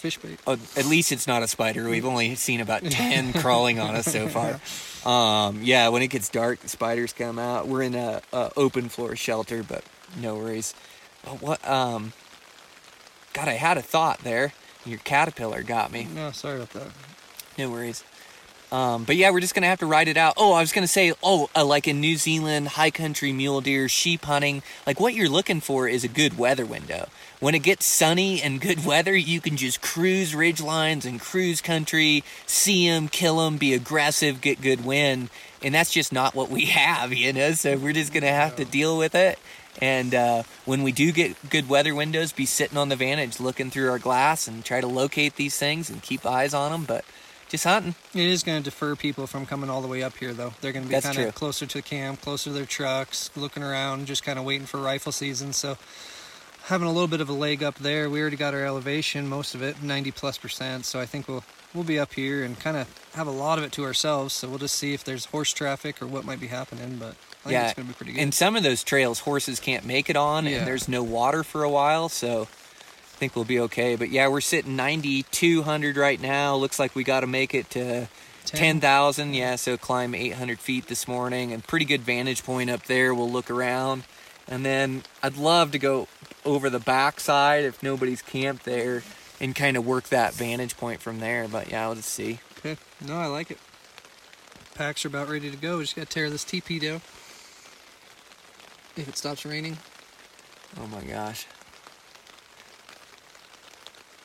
Fish 0.02 0.18
bait. 0.18 0.40
Oh, 0.48 0.58
at 0.76 0.86
least 0.86 1.12
it's 1.12 1.28
not 1.28 1.44
a 1.44 1.48
spider. 1.48 1.88
We've 1.88 2.06
only 2.06 2.36
seen 2.36 2.60
about 2.60 2.84
10 2.90 3.34
crawling 3.34 3.80
on 3.80 3.96
us 3.96 4.06
so 4.06 4.28
far. 4.28 4.60
Um, 5.06 5.62
yeah, 5.62 5.90
when 5.90 6.02
it 6.02 6.08
gets 6.08 6.28
dark, 6.30 6.60
the 6.60 6.70
spiders 6.70 7.14
come 7.14 7.38
out. 7.40 7.68
We're 7.68 7.84
in 7.84 7.96
a, 7.96 8.22
a 8.34 8.52
open 8.58 8.90
floor 8.90 9.16
shelter, 9.16 9.64
but 9.64 9.84
no 10.20 10.36
worries. 10.36 10.74
But 11.24 11.42
what, 11.42 11.68
um, 11.68 12.14
God, 13.34 13.48
I 13.48 13.54
had 13.54 13.78
a 13.78 13.82
thought 13.82 14.20
there. 14.20 14.54
Your 14.86 15.00
caterpillar 15.00 15.62
got 15.62 15.92
me. 15.92 16.08
No, 16.14 16.32
sorry 16.32 16.58
about 16.58 16.72
that. 16.72 16.88
No 17.58 17.70
worries. 17.70 18.04
Um, 18.72 19.04
but 19.04 19.18
yeah, 19.18 19.32
we're 19.32 19.42
just 19.42 19.54
gonna 19.54 19.68
have 19.68 19.80
to 19.80 19.86
ride 19.86 20.08
it 20.08 20.16
out. 20.16 20.36
Oh, 20.38 20.54
I 20.54 20.62
was 20.62 20.72
gonna 20.72 20.88
say, 20.88 21.14
oh, 21.22 21.50
uh, 21.56 21.66
like 21.66 21.88
in 21.90 22.00
New 22.00 22.16
Zealand, 22.16 22.70
high 22.70 22.90
country 22.90 23.34
mule 23.34 23.60
deer, 23.60 23.90
sheep 23.90 24.24
hunting. 24.24 24.64
Like 24.88 25.00
what 25.00 25.14
you're 25.14 25.30
looking 25.30 25.60
for 25.60 25.90
is 25.90 26.06
a 26.06 26.08
good 26.08 26.38
weather 26.38 26.66
window. 26.66 27.10
When 27.42 27.56
it 27.56 27.64
gets 27.64 27.88
sunny 27.88 28.40
and 28.40 28.62
good 28.62 28.86
weather, 28.86 29.16
you 29.16 29.42
can 29.42 29.58
just 29.58 29.82
cruise 29.82 30.36
ridge 30.36 30.62
lines 30.62 31.08
and 31.08 31.20
cruise 31.20 31.60
country, 31.60 32.24
see 32.46 32.88
them, 32.88 33.08
kill 33.08 33.38
them, 33.44 33.58
be 33.58 33.74
aggressive, 33.74 34.42
get 34.42 34.62
good 34.62 34.86
wind, 34.86 35.32
and 35.64 35.74
that's 35.74 35.92
just 35.92 36.14
not 36.14 36.36
what 36.36 36.52
we 36.52 36.66
have, 36.68 37.12
you 37.12 37.34
know. 37.34 37.54
So 37.54 37.78
we're 37.78 37.94
just 37.94 38.14
gonna 38.14 38.28
have 38.28 38.58
to 38.58 38.64
deal 38.64 38.96
with 38.96 39.16
it. 39.16 39.40
And 39.82 40.14
uh, 40.14 40.44
when 40.66 40.84
we 40.84 40.92
do 40.92 41.12
get 41.12 41.50
good 41.50 41.68
weather 41.68 41.96
windows, 41.96 42.32
be 42.32 42.46
sitting 42.46 42.78
on 42.78 42.90
the 42.90 42.96
vantage, 42.96 43.40
looking 43.40 43.72
through 43.72 43.90
our 43.90 43.98
glass, 43.98 44.48
and 44.48 44.64
try 44.64 44.80
to 44.80 44.88
locate 44.88 45.36
these 45.36 45.58
things 45.58 45.90
and 45.90 46.00
keep 46.04 46.24
eyes 46.28 46.54
on 46.54 46.72
them. 46.72 46.86
But 46.86 47.06
just 47.50 47.64
hunting. 47.64 47.96
It 48.14 48.28
is 48.28 48.44
going 48.44 48.60
to 48.60 48.64
defer 48.64 48.96
people 48.96 49.26
from 49.26 49.46
coming 49.48 49.70
all 49.70 49.82
the 49.82 49.88
way 49.88 50.04
up 50.04 50.16
here, 50.18 50.34
though. 50.34 50.54
They're 50.62 50.72
going 50.72 50.88
to 50.88 50.90
be 50.90 51.02
kind 51.02 51.18
of 51.18 51.36
closer 51.36 51.66
to 51.66 51.78
the 51.80 51.82
camp, 51.82 52.22
closer 52.22 52.52
to 52.52 52.54
their 52.54 52.66
trucks, 52.66 53.32
looking 53.36 53.64
around, 53.64 54.06
just 54.06 54.24
kind 54.24 54.38
of 54.38 54.46
waiting 54.46 54.68
for 54.68 54.80
rifle 54.80 55.12
season. 55.12 55.52
So, 55.52 55.78
having 56.66 56.88
a 56.88 56.92
little 56.92 57.08
bit 57.08 57.22
of 57.22 57.30
a 57.30 57.34
leg 57.34 57.64
up 57.64 57.76
there. 57.80 58.10
We 58.10 58.22
already 58.22 58.38
got 58.38 58.54
our 58.54 58.66
elevation, 58.66 59.28
most 59.28 59.56
of 59.56 59.62
it, 59.62 59.82
90 59.82 60.12
plus 60.12 60.38
percent. 60.38 60.86
So 60.86 61.00
I 61.00 61.06
think 61.06 61.28
we'll 61.28 61.44
we'll 61.74 61.84
be 61.86 61.98
up 62.00 62.14
here 62.14 62.44
and 62.44 62.60
kind 62.60 62.76
of 62.76 62.88
have 63.16 63.28
a 63.28 63.32
lot 63.32 63.58
of 63.58 63.64
it 63.64 63.72
to 63.74 63.84
ourselves. 63.86 64.34
So 64.34 64.50
we'll 64.50 64.58
just 64.60 64.76
see 64.76 64.94
if 64.94 65.04
there's 65.04 65.26
horse 65.26 65.54
traffic 65.54 66.02
or 66.02 66.08
what 66.08 66.26
might 66.26 66.40
be 66.40 66.48
happening. 66.48 66.98
But 66.98 67.16
I 67.46 67.50
think 67.50 67.64
it's 67.64 67.74
going 67.74 67.88
to 67.88 67.94
be 67.94 67.98
pretty 67.98 68.12
good. 68.14 68.22
And 68.22 68.34
some 68.34 68.56
of 68.56 68.64
those 68.64 68.84
trails 68.84 69.20
horses 69.20 69.60
can't 69.60 69.86
make 69.86 70.10
it 70.10 70.16
on, 70.18 70.46
Yeah. 70.46 70.58
and 70.60 70.68
there's 70.68 70.88
no 70.88 71.02
water 71.04 71.44
for 71.44 71.64
a 71.64 71.70
while, 71.70 72.10
so 72.10 72.44
I 72.44 73.18
think 73.18 73.36
we'll 73.36 73.46
be 73.46 73.60
okay. 73.62 73.96
But 73.96 74.10
yeah, 74.10 74.28
we're 74.28 74.42
sitting 74.42 74.76
9,200 74.76 75.96
right 75.98 76.20
now. 76.22 76.56
Looks 76.56 76.78
like 76.80 76.94
we 76.96 77.04
got 77.04 77.22
to 77.22 77.28
make 77.28 77.54
it 77.56 77.70
to 77.72 78.08
10,000. 78.46 79.34
Yeah, 79.34 79.56
so 79.56 79.78
climb 79.78 80.14
800 80.14 80.60
feet 80.60 80.88
this 80.88 81.08
morning, 81.08 81.52
and 81.54 81.66
pretty 81.66 81.86
good 81.86 82.02
vantage 82.02 82.44
point 82.44 82.70
up 82.70 82.84
there. 82.84 83.14
We'll 83.14 83.32
look 83.32 83.50
around, 83.50 84.04
and 84.48 84.66
then 84.66 85.04
I'd 85.24 85.38
love 85.38 85.72
to 85.72 85.80
go 85.80 86.08
over 86.46 86.70
the 86.70 86.80
backside 86.80 87.64
if 87.64 87.82
nobody's 87.84 88.22
camped 88.22 88.66
there, 88.66 89.04
and 89.40 89.56
kind 89.56 89.76
of 89.78 89.86
work 89.86 90.10
that 90.10 90.34
vantage 90.34 90.78
point 90.78 91.02
from 91.02 91.20
there. 91.20 91.48
But 91.48 91.70
yeah, 91.72 91.84
I'll 91.84 91.96
just 91.96 92.10
see. 92.10 92.40
Okay. 92.60 92.78
No, 93.06 93.18
I 93.18 93.26
like 93.28 93.52
it. 93.52 93.58
Packs 94.76 95.04
are 95.06 95.10
about 95.10 95.30
ready 95.30 95.52
to 95.52 95.58
go. 95.58 95.78
We 95.78 95.84
just 95.84 95.96
got 95.96 96.08
to 96.08 96.14
tear 96.14 96.30
this 96.30 96.46
TP 96.46 96.80
down. 96.80 97.02
If 98.96 99.08
it 99.08 99.18
stops 99.18 99.46
raining, 99.46 99.78
Oh 100.80 100.88
my 100.88 101.02
gosh. 101.02 101.48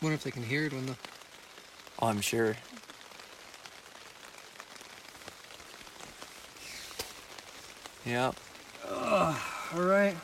wonder 0.02 0.14
if 0.14 0.22
they 0.24 0.30
can 0.30 0.42
hear 0.44 0.64
it 0.64 0.72
when 0.72 0.86
the. 0.86 0.96
Oh, 2.00 2.06
I'm 2.08 2.20
sure. 2.20 2.56
Yep. 8.04 8.36
All 8.88 9.34
right. 9.74 10.16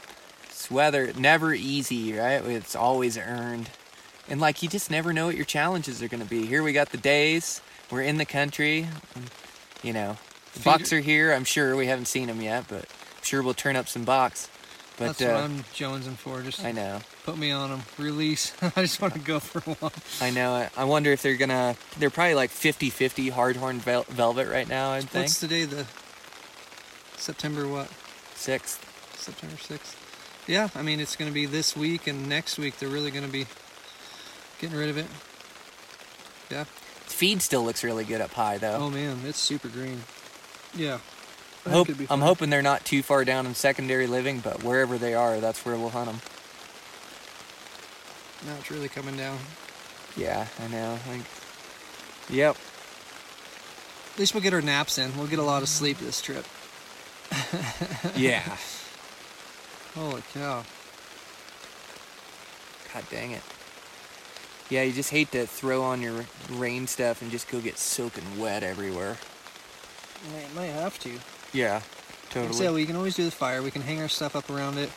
It's 0.63 0.71
weather, 0.71 1.13
never 1.19 1.53
easy, 1.53 2.17
right? 2.17 2.41
It's 2.47 2.77
always 2.77 3.19
earned. 3.19 3.69
And 4.29 4.41
like 4.41 4.63
you 4.63 4.69
just 4.69 4.93
never 4.93 5.13
know 5.13 5.27
what 5.27 5.35
your 5.35 5.45
challenges 5.45 6.01
are 6.01 6.07
going 6.07 6.23
to 6.23 6.29
be. 6.29 6.47
Here 6.47 6.63
we 6.63 6.73
got 6.73 6.91
the 6.91 6.99
days. 6.99 7.61
We're 7.91 8.03
in 8.03 8.17
the 8.17 8.25
country. 8.25 8.87
You 9.83 9.93
know, 9.93 10.19
the 10.55 10.61
bucks 10.61 10.93
are 10.93 11.01
here. 11.01 11.33
I'm 11.33 11.43
sure 11.43 11.75
we 11.75 11.89
haven't 11.89 12.05
seen 12.05 12.29
them 12.29 12.41
yet, 12.41 12.67
but 12.69 12.83
I'm 12.83 13.23
sure 13.25 13.43
we'll 13.43 13.55
turn 13.55 13.75
up 13.75 13.89
some 13.89 14.05
bucks. 14.05 14.49
But 14.99 15.19
That's 15.19 15.21
what 15.23 15.31
uh, 15.31 15.39
I'm 15.39 15.59
jonesing 15.75 16.15
for. 16.15 16.41
Just 16.43 16.65
I 16.65 16.71
know. 16.71 17.01
put 17.25 17.37
me 17.37 17.51
on 17.51 17.71
them. 17.71 17.83
Release. 17.99 18.53
I 18.63 18.83
just 18.83 19.01
want 19.01 19.15
to 19.15 19.21
go 19.21 19.41
for 19.41 19.69
a 19.69 19.75
while. 19.75 19.93
I 20.21 20.31
know. 20.31 20.69
I- 20.77 20.85
wonder 20.85 21.11
if 21.11 21.23
they're 21.23 21.37
to 21.37 21.77
they're 21.99 22.09
probably 22.11 22.37
like 22.37 22.51
50-50 22.51 23.33
hardhorn 23.33 23.79
vel- 23.79 24.07
velvet 24.09 24.47
right 24.47 24.69
now, 24.69 24.93
I 24.93 25.01
think. 25.01 25.25
What's 25.25 25.41
today? 25.41 25.65
The 25.65 25.87
September 27.17 27.67
what? 27.67 27.89
6th. 28.37 28.79
September 29.17 29.57
sixth. 29.57 30.02
Yeah, 30.47 30.69
I 30.75 30.83
mean 30.83 31.01
it's 31.01 31.17
going 31.17 31.31
to 31.31 31.35
be 31.35 31.47
this 31.47 31.77
week 31.77 32.07
and 32.07 32.29
next 32.29 32.59
week. 32.59 32.79
They're 32.79 32.89
really 32.89 33.11
going 33.11 33.25
to 33.27 33.31
be 33.33 33.47
getting 34.61 34.77
rid 34.77 34.89
of 34.91 34.99
it. 34.99 35.07
Yeah. 36.51 36.65
Feed 36.65 37.43
still 37.43 37.65
looks 37.65 37.85
really 37.85 38.05
good 38.05 38.21
up 38.21 38.33
high 38.33 38.59
though. 38.59 38.77
Oh 38.81 38.91
man, 38.91 39.21
it's 39.25 39.39
super 39.39 39.69
green. 39.69 40.03
Yeah. 40.75 40.99
I 41.65 41.71
Hope, 41.71 41.87
think 41.87 42.11
I'm 42.11 42.21
hoping 42.21 42.51
they're 42.51 42.61
not 42.61 42.85
too 42.85 43.03
far 43.03 43.25
down 43.25 43.47
in 43.47 43.55
secondary 43.55 44.09
living, 44.09 44.41
but 44.41 44.65
wherever 44.65 44.99
they 44.99 45.15
are, 45.15 45.39
that's 45.39 45.65
where 45.65 45.77
we'll 45.77 45.91
hunt 45.91 46.07
them. 46.07 46.21
Now 48.47 48.57
it's 48.59 48.71
really 48.71 48.89
coming 48.89 49.17
down. 49.17 49.39
Yeah, 50.17 50.47
I 50.61 50.67
know. 50.69 50.99
Like, 51.09 51.21
yep. 52.29 52.57
At 54.13 54.19
least 54.19 54.35
we'll 54.35 54.43
get 54.43 54.53
our 54.53 54.61
naps 54.61 54.99
in. 54.99 55.17
We'll 55.17 55.29
get 55.29 55.39
a 55.39 55.45
lot 55.45 55.63
of 55.63 55.69
sleep 55.69 55.99
this 55.99 56.21
trip. 56.21 56.45
Yeah. 58.17 58.57
Holy 59.95 60.23
cow. 60.33 60.65
God 62.93 63.05
dang 63.11 63.33
it. 63.33 63.43
Yeah, 64.71 64.83
you 64.83 64.93
just 64.93 65.11
hate 65.11 65.31
to 65.33 65.47
throw 65.47 65.83
on 65.83 66.01
your 66.01 66.25
rain 66.51 66.87
stuff 66.87 67.21
and 67.21 67.31
just 67.31 67.51
go 67.51 67.61
get 67.61 67.77
soaking 67.79 68.39
wet 68.39 68.63
everywhere. 68.63 69.19
Might, 70.33 70.55
might 70.55 70.67
have 70.73 70.99
to. 71.01 71.19
Yeah, 71.53 71.83
totally. 72.31 72.55
said, 72.55 72.73
we 72.73 72.87
can 72.87 72.97
always 72.97 73.15
do 73.17 73.25
the 73.25 73.31
fire. 73.31 73.61
We 73.63 73.71
can 73.71 73.83
hang 73.83 74.01
our 74.01 74.09
stuff 74.09 74.35
up 74.35 74.49
around 74.49 74.79
it. 74.79 74.91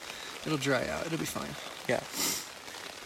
It'll 0.45 0.57
dry 0.57 0.87
out. 0.87 1.05
It'll 1.07 1.17
be 1.17 1.25
fine. 1.25 1.49
yeah. 1.89 1.99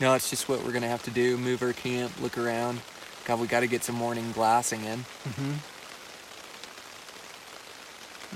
No, 0.01 0.13
it's 0.13 0.29
just 0.29 0.47
what 0.47 0.63
we're 0.63 0.71
gonna 0.71 0.87
have 0.87 1.03
to 1.03 1.11
do. 1.11 1.37
Move 1.37 1.61
our 1.61 1.73
camp, 1.73 2.21
look 2.21 2.37
around. 2.37 2.81
God, 3.25 3.39
we 3.39 3.47
got 3.47 3.59
to 3.59 3.67
get 3.67 3.83
some 3.83 3.95
morning 3.95 4.31
glassing 4.31 4.83
in. 4.85 4.99
Mm-hmm. 4.99 5.51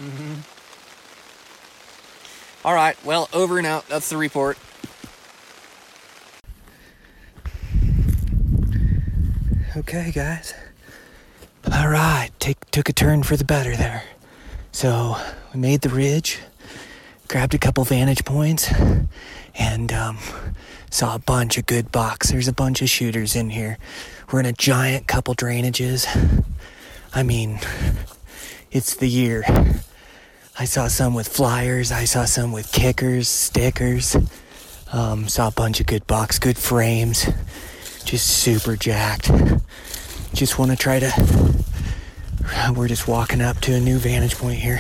Mm-hmm. 0.05 0.52
All 2.65 2.73
right. 2.73 2.97
Well, 3.03 3.29
over 3.33 3.57
and 3.57 3.67
out. 3.67 3.87
That's 3.89 4.09
the 4.09 4.17
report. 4.17 4.57
Okay, 9.75 10.11
guys. 10.11 10.53
All 11.71 11.89
right, 11.89 12.29
take 12.39 12.69
took 12.71 12.89
a 12.89 12.93
turn 12.93 13.23
for 13.23 13.35
the 13.35 13.43
better 13.43 13.75
there. 13.75 14.03
So 14.71 15.17
we 15.53 15.59
made 15.59 15.81
the 15.81 15.89
ridge, 15.89 16.39
grabbed 17.27 17.53
a 17.53 17.57
couple 17.57 17.83
vantage 17.83 18.23
points, 18.23 18.71
and 19.55 19.91
um, 19.91 20.19
saw 20.89 21.15
a 21.15 21.19
bunch 21.19 21.57
of 21.57 21.65
good. 21.65 21.91
There's 21.91 22.47
a 22.47 22.53
bunch 22.53 22.81
of 22.81 22.89
shooters 22.89 23.35
in 23.35 23.49
here. 23.49 23.77
We're 24.31 24.41
in 24.41 24.45
a 24.45 24.53
giant 24.53 25.07
couple 25.07 25.35
drainages. 25.35 26.05
I 27.13 27.23
mean, 27.23 27.59
it's 28.71 28.95
the 28.95 29.09
year. 29.09 29.43
I 30.57 30.65
saw 30.65 30.87
some 30.87 31.15
with 31.15 31.27
flyers. 31.27 31.91
I 31.91 32.05
saw 32.05 32.25
some 32.25 32.51
with 32.51 32.71
kickers, 32.71 33.27
stickers. 33.27 34.15
Um, 34.91 35.27
saw 35.27 35.47
a 35.47 35.51
bunch 35.51 35.79
of 35.79 35.87
good 35.87 36.05
bucks, 36.05 36.37
good 36.37 36.59
frames. 36.59 37.25
Just 38.05 38.27
super 38.27 38.75
jacked. 38.75 39.31
Just 40.33 40.59
want 40.59 40.69
to 40.69 40.77
try 40.77 40.99
to. 40.99 41.63
We're 42.75 42.87
just 42.87 43.07
walking 43.07 43.41
up 43.41 43.59
to 43.61 43.73
a 43.73 43.79
new 43.79 43.97
vantage 43.97 44.35
point 44.35 44.59
here. 44.59 44.79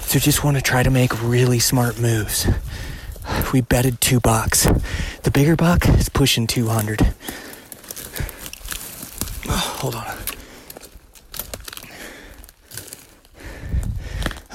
So 0.00 0.18
just 0.18 0.42
want 0.42 0.56
to 0.56 0.62
try 0.62 0.82
to 0.82 0.90
make 0.90 1.22
really 1.22 1.58
smart 1.58 1.98
moves. 2.00 2.46
We 3.52 3.60
bedded 3.60 4.00
two 4.00 4.20
bucks. 4.20 4.66
The 5.22 5.30
bigger 5.30 5.56
buck 5.56 5.88
is 5.88 6.08
pushing 6.08 6.46
200. 6.46 7.14
Oh, 9.48 9.50
hold 9.80 9.94
on. 9.94 10.29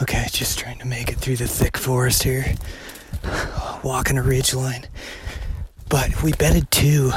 Okay, 0.02 0.28
just 0.30 0.60
trying 0.60 0.78
to 0.80 0.86
make 0.86 1.10
it 1.10 1.16
through 1.16 1.38
the 1.38 1.48
thick 1.48 1.78
forest 1.78 2.24
here. 2.24 2.54
Walking 3.82 4.18
a 4.18 4.24
ridge 4.24 4.54
line. 4.54 4.86
But 5.88 6.22
we 6.22 6.34
bedded 6.34 6.70
two, 6.70 7.12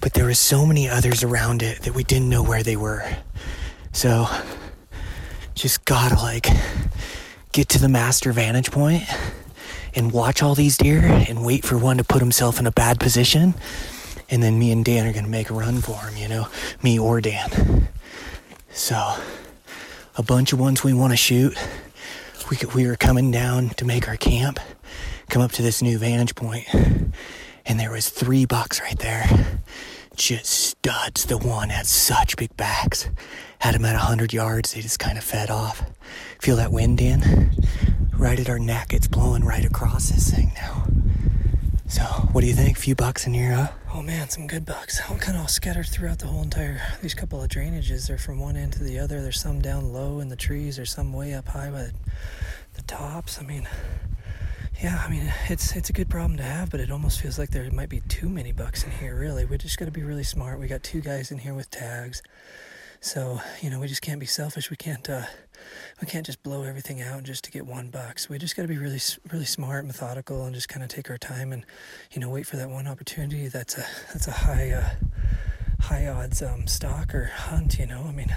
but 0.00 0.12
there 0.12 0.26
were 0.26 0.34
so 0.34 0.64
many 0.64 0.88
others 0.88 1.24
around 1.24 1.60
it 1.60 1.82
that 1.82 1.94
we 1.96 2.04
didn't 2.04 2.28
know 2.28 2.42
where 2.42 2.62
they 2.62 2.76
were. 2.76 3.04
So, 3.92 4.28
just 5.56 5.84
gotta 5.86 6.14
like 6.14 6.46
get 7.50 7.68
to 7.70 7.80
the 7.80 7.88
master 7.88 8.32
vantage 8.32 8.70
point 8.70 9.02
and 9.92 10.12
watch 10.12 10.40
all 10.40 10.54
these 10.54 10.76
deer 10.76 11.00
and 11.00 11.44
wait 11.44 11.64
for 11.64 11.76
one 11.76 11.96
to 11.96 12.04
put 12.04 12.20
himself 12.20 12.60
in 12.60 12.66
a 12.68 12.70
bad 12.70 13.00
position. 13.00 13.54
And 14.30 14.40
then 14.40 14.56
me 14.56 14.70
and 14.70 14.84
Dan 14.84 15.04
are 15.06 15.12
gonna 15.12 15.26
make 15.26 15.50
a 15.50 15.54
run 15.54 15.80
for 15.80 15.96
him, 15.96 16.16
you 16.16 16.28
know, 16.28 16.46
me 16.80 16.96
or 16.96 17.20
Dan. 17.20 17.88
So, 18.70 19.16
a 20.16 20.22
bunch 20.22 20.52
of 20.52 20.60
ones 20.60 20.84
we 20.84 20.92
wanna 20.92 21.16
shoot. 21.16 21.56
We, 22.50 22.56
we 22.74 22.86
were 22.86 22.96
coming 22.96 23.30
down 23.30 23.70
to 23.70 23.84
make 23.84 24.08
our 24.08 24.16
camp, 24.16 24.58
come 25.28 25.42
up 25.42 25.52
to 25.52 25.62
this 25.62 25.82
new 25.82 25.98
vantage 25.98 26.34
point, 26.34 26.66
and 27.66 27.78
there 27.78 27.90
was 27.90 28.08
three 28.08 28.46
bucks 28.46 28.80
right 28.80 28.98
there. 28.98 29.60
Just 30.16 30.46
studs. 30.46 31.26
The 31.26 31.36
one 31.36 31.68
had 31.68 31.86
such 31.86 32.36
big 32.36 32.56
backs. 32.56 33.08
Had 33.58 33.74
him 33.74 33.84
at 33.84 33.92
100 33.92 34.32
yards. 34.32 34.72
They 34.72 34.80
just 34.80 34.98
kind 34.98 35.18
of 35.18 35.24
fed 35.24 35.50
off. 35.50 35.82
Feel 36.40 36.56
that 36.56 36.72
wind, 36.72 37.00
in? 37.00 37.52
Right 38.16 38.40
at 38.40 38.48
our 38.48 38.58
neck. 38.58 38.92
It's 38.92 39.06
blowing 39.06 39.44
right 39.44 39.64
across 39.64 40.08
this 40.08 40.30
thing 40.30 40.52
now. 40.54 40.86
So, 41.88 42.02
what 42.02 42.42
do 42.42 42.46
you 42.46 42.52
think? 42.52 42.76
Few 42.76 42.94
bucks 42.94 43.26
in 43.26 43.32
here, 43.32 43.52
huh? 43.52 43.68
Oh 43.94 44.02
man, 44.02 44.28
some 44.28 44.46
good 44.46 44.66
bucks. 44.66 45.00
All 45.08 45.16
kind 45.16 45.36
of 45.36 45.42
all 45.42 45.48
scattered 45.48 45.86
throughout 45.86 46.18
the 46.18 46.26
whole 46.26 46.42
entire. 46.42 46.82
These 47.00 47.14
couple 47.14 47.42
of 47.42 47.48
drainages. 47.48 48.06
They're 48.06 48.18
from 48.18 48.38
one 48.38 48.58
end 48.58 48.74
to 48.74 48.84
the 48.84 48.98
other. 48.98 49.22
There's 49.22 49.40
some 49.40 49.62
down 49.62 49.90
low 49.90 50.20
in 50.20 50.28
the 50.28 50.36
trees. 50.36 50.76
There's 50.76 50.92
some 50.92 51.14
way 51.14 51.32
up 51.32 51.48
high 51.48 51.70
by 51.70 51.84
the, 51.84 51.92
the 52.74 52.82
tops. 52.82 53.38
I 53.40 53.44
mean, 53.44 53.66
yeah, 54.82 55.02
I 55.02 55.10
mean 55.10 55.32
it's 55.48 55.74
it's 55.74 55.88
a 55.88 55.94
good 55.94 56.10
problem 56.10 56.36
to 56.36 56.42
have, 56.42 56.70
but 56.70 56.80
it 56.80 56.90
almost 56.90 57.22
feels 57.22 57.38
like 57.38 57.50
there 57.50 57.70
might 57.70 57.88
be 57.88 58.00
too 58.00 58.28
many 58.28 58.52
bucks 58.52 58.84
in 58.84 58.90
here. 58.90 59.16
Really, 59.16 59.46
we 59.46 59.56
just 59.56 59.78
got 59.78 59.86
to 59.86 59.90
be 59.90 60.02
really 60.02 60.24
smart. 60.24 60.60
We 60.60 60.68
got 60.68 60.82
two 60.82 61.00
guys 61.00 61.30
in 61.30 61.38
here 61.38 61.54
with 61.54 61.70
tags, 61.70 62.22
so 63.00 63.40
you 63.62 63.70
know 63.70 63.80
we 63.80 63.88
just 63.88 64.02
can't 64.02 64.20
be 64.20 64.26
selfish. 64.26 64.68
We 64.68 64.76
can't 64.76 65.08
uh, 65.08 65.22
we 66.00 66.06
can't 66.06 66.26
just 66.26 66.42
blow 66.42 66.62
everything 66.62 67.00
out 67.00 67.22
just 67.22 67.44
to 67.44 67.50
get 67.50 67.66
one 67.66 67.90
buck. 67.90 68.18
So 68.18 68.28
we 68.30 68.38
just 68.38 68.56
got 68.56 68.62
to 68.62 68.68
be 68.68 68.78
really 68.78 69.00
really 69.30 69.44
smart, 69.44 69.84
methodical, 69.84 70.44
and 70.44 70.54
just 70.54 70.68
kind 70.68 70.82
of 70.82 70.88
take 70.88 71.10
our 71.10 71.18
time 71.18 71.52
and 71.52 71.64
you 72.12 72.20
know 72.20 72.30
wait 72.30 72.46
for 72.46 72.56
that 72.56 72.70
one 72.70 72.86
opportunity. 72.86 73.48
That's 73.48 73.76
a 73.76 73.84
that's 74.12 74.26
a 74.28 74.32
high 74.32 74.70
uh, 74.70 74.90
high 75.80 76.06
odds 76.06 76.42
um, 76.42 76.66
stock 76.66 77.14
or 77.14 77.24
hunt. 77.26 77.78
You 77.78 77.86
know, 77.86 78.04
I 78.08 78.12
mean. 78.12 78.34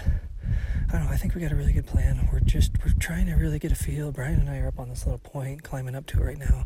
I 0.90 0.96
don't 0.96 1.06
know. 1.06 1.12
I 1.12 1.16
think 1.16 1.36
we 1.36 1.42
got 1.42 1.54
a 1.54 1.56
really 1.56 1.72
good 1.72 1.88
plan. 1.88 2.28
We're 2.34 2.42
just 2.42 2.72
we're 2.84 2.92
trying 3.00 3.28
to 3.28 3.36
really 3.36 3.60
get 3.60 3.72
a 3.72 3.76
feel. 3.76 4.12
Brian 4.12 4.42
and 4.42 4.50
I 4.50 4.60
are 4.60 4.68
up 4.68 4.78
on 4.78 4.90
this 4.90 5.06
little 5.06 5.20
point, 5.20 5.64
climbing 5.64 5.96
up 5.96 6.06
to 6.08 6.22
it 6.22 6.26
right 6.26 6.38
now. 6.38 6.66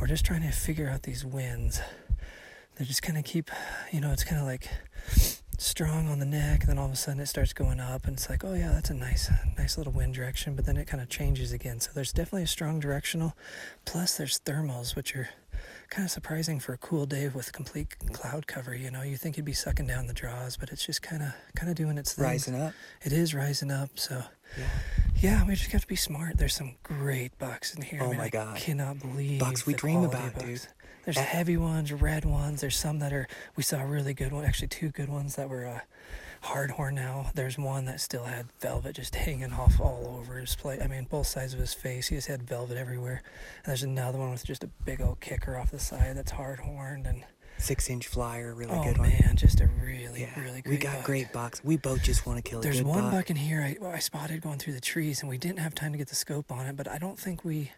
We're 0.00 0.08
just 0.08 0.24
trying 0.24 0.42
to 0.42 0.50
figure 0.50 0.90
out 0.90 1.02
these 1.04 1.24
winds. 1.24 1.80
They 2.76 2.84
just 2.84 3.02
kind 3.02 3.16
of 3.16 3.24
keep, 3.24 3.48
you 3.92 4.00
know, 4.00 4.10
it's 4.10 4.24
kind 4.24 4.40
of 4.40 4.46
like 4.46 4.68
strong 5.60 6.08
on 6.08 6.18
the 6.18 6.26
neck, 6.26 6.60
and 6.60 6.70
then 6.70 6.78
all 6.78 6.86
of 6.86 6.92
a 6.92 6.96
sudden 6.96 7.20
it 7.20 7.26
starts 7.26 7.52
going 7.52 7.80
up, 7.80 8.06
and 8.06 8.14
it's 8.14 8.30
like, 8.30 8.44
oh 8.44 8.54
yeah, 8.54 8.72
that's 8.72 8.90
a 8.90 8.94
nice, 8.94 9.30
nice 9.58 9.76
little 9.76 9.92
wind 9.92 10.14
direction. 10.14 10.54
But 10.56 10.64
then 10.66 10.76
it 10.76 10.86
kind 10.86 11.02
of 11.02 11.08
changes 11.08 11.52
again. 11.52 11.80
So 11.80 11.90
there's 11.94 12.12
definitely 12.12 12.44
a 12.44 12.48
strong 12.48 12.80
directional. 12.80 13.36
Plus 13.84 14.16
there's 14.16 14.38
thermals, 14.40 14.96
which 14.96 15.14
are 15.14 15.28
kind 15.90 16.06
of 16.06 16.10
surprising 16.10 16.60
for 16.60 16.72
a 16.72 16.78
cool 16.78 17.04
day 17.04 17.28
with 17.28 17.52
complete 17.52 17.94
cloud 18.12 18.46
cover. 18.46 18.74
You 18.74 18.90
know, 18.90 19.02
you 19.02 19.16
think 19.16 19.34
it'd 19.34 19.44
be 19.44 19.52
sucking 19.52 19.86
down 19.86 20.06
the 20.06 20.14
draws, 20.14 20.56
but 20.56 20.70
it's 20.70 20.86
just 20.86 21.02
kind 21.02 21.22
of 21.22 21.32
kind 21.54 21.68
of 21.68 21.76
doing 21.76 21.98
its 21.98 22.14
thing. 22.14 22.24
Rising 22.24 22.60
up. 22.60 22.72
It 23.02 23.12
is 23.12 23.34
rising 23.34 23.70
up. 23.70 23.90
So 23.98 24.22
Yeah. 24.56 24.64
yeah, 25.16 25.46
we 25.46 25.54
just 25.54 25.70
got 25.70 25.82
to 25.82 25.86
be 25.86 25.96
smart. 25.96 26.38
There's 26.38 26.54
some 26.54 26.76
great 26.82 27.38
bucks 27.38 27.74
in 27.74 27.82
here. 27.82 28.00
Oh 28.02 28.12
I 28.12 28.16
my 28.16 28.24
I 28.24 28.28
God. 28.30 28.56
cannot 28.56 28.98
believe 29.00 29.40
Bucks 29.40 29.66
we 29.66 29.74
dream 29.74 30.04
about, 30.04 30.38
dude. 30.38 30.62
There's 31.04 31.16
heavy 31.16 31.56
ones, 31.56 31.92
red 31.92 32.24
ones. 32.24 32.60
There's 32.60 32.76
some 32.76 32.98
that 33.00 33.12
are. 33.12 33.26
We 33.56 33.62
saw 33.62 33.80
a 33.82 33.86
really 33.86 34.14
good 34.14 34.32
one. 34.32 34.44
Actually, 34.44 34.68
two 34.68 34.90
good 34.90 35.08
ones 35.08 35.36
that 35.36 35.48
were. 35.48 35.66
Uh, 35.66 35.80
hard 36.42 36.70
horn 36.72 36.94
now. 36.94 37.30
There's 37.34 37.58
one 37.58 37.84
that 37.84 38.00
still 38.00 38.24
had 38.24 38.46
velvet 38.60 38.96
just 38.96 39.14
hanging 39.14 39.52
off 39.52 39.78
all 39.78 40.16
over 40.18 40.38
his 40.38 40.54
plate. 40.56 40.80
I 40.82 40.86
mean, 40.86 41.06
both 41.10 41.26
sides 41.26 41.52
of 41.52 41.60
his 41.60 41.74
face. 41.74 42.08
He 42.08 42.16
just 42.16 42.28
had 42.28 42.42
velvet 42.42 42.78
everywhere. 42.78 43.22
And 43.58 43.66
there's 43.66 43.82
another 43.82 44.18
one 44.18 44.30
with 44.30 44.44
just 44.46 44.64
a 44.64 44.68
big 44.86 45.02
old 45.02 45.20
kicker 45.20 45.56
off 45.58 45.70
the 45.70 45.78
side 45.78 46.16
that's 46.16 46.30
hard 46.32 46.60
horned 46.60 47.06
and 47.06 47.24
Six 47.58 47.90
inch 47.90 48.06
flyer, 48.06 48.54
really 48.54 48.72
oh 48.72 48.82
good 48.82 48.96
one. 48.96 49.10
man, 49.10 49.34
just 49.36 49.60
a 49.60 49.66
really 49.66 50.22
Yeah, 50.22 50.40
really 50.40 50.62
great. 50.62 50.66
we 50.70 50.76
got 50.78 50.96
buck. 50.96 51.04
great 51.04 51.30
bucks. 51.30 51.60
We 51.62 51.76
both 51.76 52.02
just 52.02 52.24
want 52.24 52.42
to 52.42 52.50
kill 52.50 52.60
a 52.60 52.62
There's 52.62 52.82
one 52.82 53.02
buck. 53.02 53.12
buck 53.12 53.28
in 53.30 53.36
here 53.36 53.60
I, 53.60 53.76
I 53.86 53.98
spotted 53.98 54.40
going 54.40 54.58
through 54.58 54.72
the 54.72 54.80
trees, 54.80 55.20
and 55.20 55.28
we 55.28 55.36
didn't 55.36 55.58
have 55.58 55.74
time 55.74 55.92
to 55.92 55.98
get 55.98 56.08
the 56.08 56.14
scope 56.14 56.50
on 56.50 56.64
it. 56.64 56.74
But 56.74 56.88
I 56.88 56.96
don't 56.96 57.18
think 57.18 57.44
we 57.44 57.72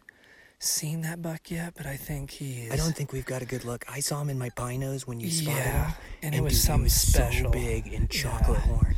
seen 0.63 1.01
that 1.01 1.21
buck 1.21 1.49
yet. 1.51 1.73
But 1.75 1.85
I 1.85 1.95
think 1.97 2.31
he 2.31 2.63
is. 2.67 2.71
I 2.73 2.75
don't 2.77 2.95
think 2.95 3.11
we've 3.11 3.25
got 3.25 3.41
a 3.41 3.45
good 3.45 3.65
look. 3.65 3.85
I 3.89 3.99
saw 3.99 4.21
him 4.21 4.29
in 4.29 4.37
my 4.39 4.49
binos 4.51 5.01
when 5.07 5.19
you 5.19 5.29
spotted 5.29 5.57
Yeah, 5.59 5.87
him, 5.91 5.95
and 6.23 6.35
it 6.35 6.41
was 6.41 6.53
dude, 6.53 6.61
something 6.61 6.83
was 6.83 6.93
special. 6.93 7.45
so 7.45 7.51
big 7.51 7.93
and 7.93 8.09
chocolate 8.09 8.59
Yeah. 8.65 8.71
horn. 8.73 8.95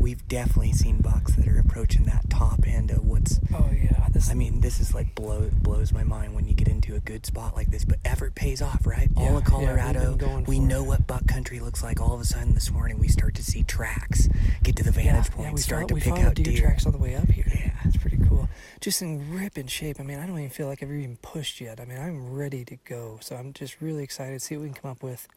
We've 0.00 0.26
definitely 0.28 0.72
seen 0.72 1.02
bucks 1.02 1.34
that 1.36 1.46
are 1.46 1.58
approaching 1.60 2.04
that 2.04 2.28
top 2.30 2.66
end 2.66 2.90
of 2.90 3.04
what's. 3.04 3.38
Oh 3.54 3.68
yeah, 3.70 4.08
this. 4.10 4.30
I 4.30 4.34
mean, 4.34 4.60
this 4.60 4.80
is 4.80 4.94
like 4.94 5.14
blow 5.14 5.50
blows 5.52 5.92
my 5.92 6.02
mind 6.04 6.34
when 6.34 6.46
you 6.46 6.54
get 6.54 6.68
into 6.68 6.94
a 6.94 7.00
good 7.00 7.26
spot 7.26 7.54
like 7.54 7.70
this. 7.70 7.84
But 7.84 7.98
effort 8.04 8.34
pays 8.34 8.62
off, 8.62 8.86
right? 8.86 9.08
Yeah, 9.14 9.22
All 9.28 9.36
of 9.36 9.44
Colorado, 9.44 10.16
going 10.16 10.44
we 10.46 10.58
know 10.58 10.82
it. 10.84 10.86
what 10.88 11.06
buck 11.06 11.26
country 11.26 11.60
looks 11.60 11.82
like. 11.82 12.00
All 12.00 12.14
of 12.14 12.20
a 12.20 12.24
sudden, 12.24 12.54
this 12.54 12.70
morning 12.70 12.98
we 12.98 13.08
start 13.08 13.34
to 13.34 13.44
see 13.44 13.62
tracks. 13.62 14.28
Get 14.62 14.74
to 14.76 14.82
the 14.82 14.90
vantage 14.90 15.30
point, 15.32 15.52
we 15.52 15.60
start 15.60 15.88
follow- 15.90 16.00
to 16.00 16.04
pick 16.04 16.18
out 16.24 16.34
deer, 16.34 16.44
deer. 16.46 16.60
tracks 16.62 16.86
all 16.86 16.92
the 16.92 16.98
way 16.98 17.14
up 17.14 17.28
here. 17.30 17.44
Yeah. 17.48 17.70
it's 17.84 17.98
pretty 17.98 18.16
cool. 18.26 18.48
Just 18.80 19.02
in 19.02 19.30
ripping 19.34 19.66
shape. 19.66 20.00
I 20.00 20.02
mean, 20.02 20.18
I 20.18 20.26
don't 20.26 20.38
even 20.38 20.48
feel 20.50 20.66
like 20.66 20.82
I've 20.82 20.90
even 20.90 21.18
pushed 21.18 21.60
yet. 21.60 21.78
I 21.78 21.84
mean, 21.84 21.98
I'm 21.98 22.32
ready 22.34 22.64
to 22.64 22.76
go. 22.86 23.18
So 23.20 23.36
I'm 23.36 23.52
just 23.52 23.76
really 23.82 24.02
excited 24.02 24.32
to 24.32 24.40
see 24.40 24.56
what 24.56 24.62
we 24.62 24.68
can 24.70 24.80
come 24.80 24.90
up 24.92 25.02
with. 25.02 25.28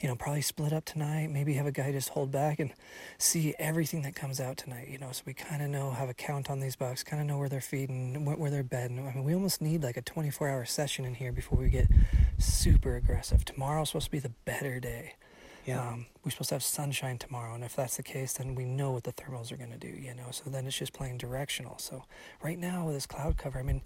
You 0.00 0.08
know, 0.08 0.14
probably 0.14 0.42
split 0.42 0.72
up 0.72 0.84
tonight. 0.84 1.30
Maybe 1.30 1.54
have 1.54 1.66
a 1.66 1.72
guy 1.72 1.90
just 1.90 2.10
hold 2.10 2.30
back 2.30 2.60
and 2.60 2.72
see 3.18 3.54
everything 3.58 4.02
that 4.02 4.14
comes 4.14 4.40
out 4.40 4.56
tonight. 4.56 4.88
You 4.88 4.98
know, 4.98 5.10
so 5.12 5.22
we 5.26 5.34
kind 5.34 5.62
of 5.62 5.70
know 5.70 5.90
have 5.90 6.08
a 6.08 6.14
count 6.14 6.50
on 6.50 6.60
these 6.60 6.76
bucks, 6.76 7.02
kind 7.02 7.20
of 7.20 7.26
know 7.26 7.38
where 7.38 7.48
they're 7.48 7.60
feeding, 7.60 8.24
where, 8.24 8.36
where 8.36 8.50
they're 8.50 8.62
bedding. 8.62 8.98
I 8.98 9.14
mean, 9.14 9.24
we 9.24 9.34
almost 9.34 9.60
need 9.60 9.82
like 9.82 9.96
a 9.96 10.02
24-hour 10.02 10.66
session 10.66 11.04
in 11.04 11.14
here 11.14 11.32
before 11.32 11.58
we 11.58 11.68
get 11.68 11.88
super 12.38 12.96
aggressive. 12.96 13.44
Tomorrow's 13.44 13.88
supposed 13.88 14.06
to 14.06 14.10
be 14.12 14.20
the 14.20 14.32
better 14.44 14.78
day. 14.78 15.14
Yeah. 15.68 15.86
Um, 15.86 16.06
we're 16.24 16.30
supposed 16.30 16.48
to 16.48 16.54
have 16.54 16.62
sunshine 16.62 17.18
tomorrow, 17.18 17.54
and 17.54 17.62
if 17.62 17.76
that's 17.76 17.98
the 17.98 18.02
case, 18.02 18.32
then 18.32 18.54
we 18.54 18.64
know 18.64 18.92
what 18.92 19.04
the 19.04 19.12
thermals 19.12 19.52
are 19.52 19.56
going 19.58 19.70
to 19.70 19.76
do, 19.76 19.88
you 19.88 20.14
know. 20.14 20.28
So 20.30 20.48
then 20.48 20.66
it's 20.66 20.78
just 20.78 20.94
playing 20.94 21.18
directional. 21.18 21.76
So 21.78 22.04
right 22.42 22.58
now 22.58 22.86
with 22.86 22.94
this 22.94 23.04
cloud 23.04 23.36
cover, 23.36 23.58
I 23.58 23.62
mean, 23.62 23.82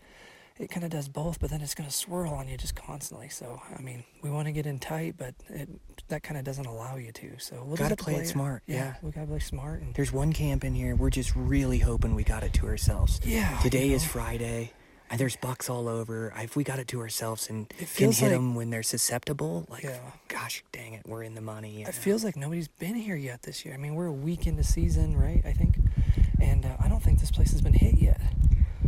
it 0.59 0.71
kind 0.71 0.85
of 0.85 0.91
does 0.91 1.09
both, 1.09 1.41
but 1.41 1.51
then 1.51 1.61
it's 1.61 1.75
going 1.75 1.89
to 1.89 1.95
swirl 1.95 2.33
on 2.33 2.49
you 2.49 2.57
just 2.57 2.75
constantly. 2.75 3.29
So 3.29 3.61
I 3.77 3.81
mean, 3.83 4.05
we 4.23 4.31
want 4.31 4.47
to 4.47 4.53
get 4.53 4.67
in 4.67 4.79
tight, 4.79 5.15
but 5.17 5.35
it 5.49 5.69
that 6.09 6.23
kind 6.23 6.39
of 6.39 6.45
doesn't 6.45 6.67
allow 6.67 6.97
you 6.97 7.13
to. 7.13 7.39
So 7.39 7.63
we'll 7.65 7.77
have 7.77 7.89
to 7.91 7.97
play 7.97 8.17
it 8.17 8.29
smart, 8.29 8.63
yeah. 8.67 8.95
we 9.03 9.11
gotta 9.11 9.27
play 9.27 9.39
smart. 9.39 9.81
And 9.81 9.95
There's 9.95 10.13
one 10.13 10.33
camp 10.33 10.65
in 10.65 10.75
here. 10.75 10.95
We're 10.95 11.11
just 11.11 11.35
really 11.35 11.79
hoping 11.79 12.15
we 12.15 12.25
got 12.25 12.43
it 12.43 12.53
to 12.55 12.67
ourselves. 12.67 13.21
Yeah, 13.25 13.59
Today 13.63 13.89
you 13.89 13.97
is. 13.97 14.05
Friday. 14.05 14.73
And 15.11 15.21
there's 15.21 15.37
bucks 15.37 15.69
all 15.69 15.89
over. 15.89 16.33
If 16.39 16.57
we 16.57 16.65
got 16.65 16.79
it 16.79 16.89
to 16.89 17.01
ourselves 17.01 17.51
and 17.51 17.69
can 17.69 18.13
hit 18.13 18.23
like- 18.23 18.31
them 18.31 18.55
when 18.55 18.71
they're 18.71 18.83
susceptible, 18.83 19.67
like, 19.69 19.83
Yeah. 19.83 19.99
gosh 20.29 20.65
dang 20.73 20.95
it, 20.95 21.03
we're 21.07 21.23
in 21.23 21.35
the 21.35 21.43
money. 21.43 21.83
it 21.83 21.85
know? 21.85 21.93
feels 21.93 22.25
like 22.25 22.35
nobody's 22.35 22.69
been 22.69 22.95
here 22.95 23.15
yet 23.17 23.43
this 23.43 23.63
year. 23.67 23.75
I 23.75 23.77
mean, 23.77 23.95
we're 23.95 24.07
a 24.07 24.13
week 24.13 24.47
into 24.47 24.65
season, 24.65 25.15
right? 25.19 25.43
I 25.45 25.53
think, 25.53 25.77
and 26.41 26.65
uh, 26.65 26.77
I 26.81 26.89
don't 26.89 27.03
think 27.03 27.21
this 27.21 27.31
place 27.31 27.51
has 27.53 27.61
been 27.61 27.75
hit 27.75 27.99
yet. 27.99 28.23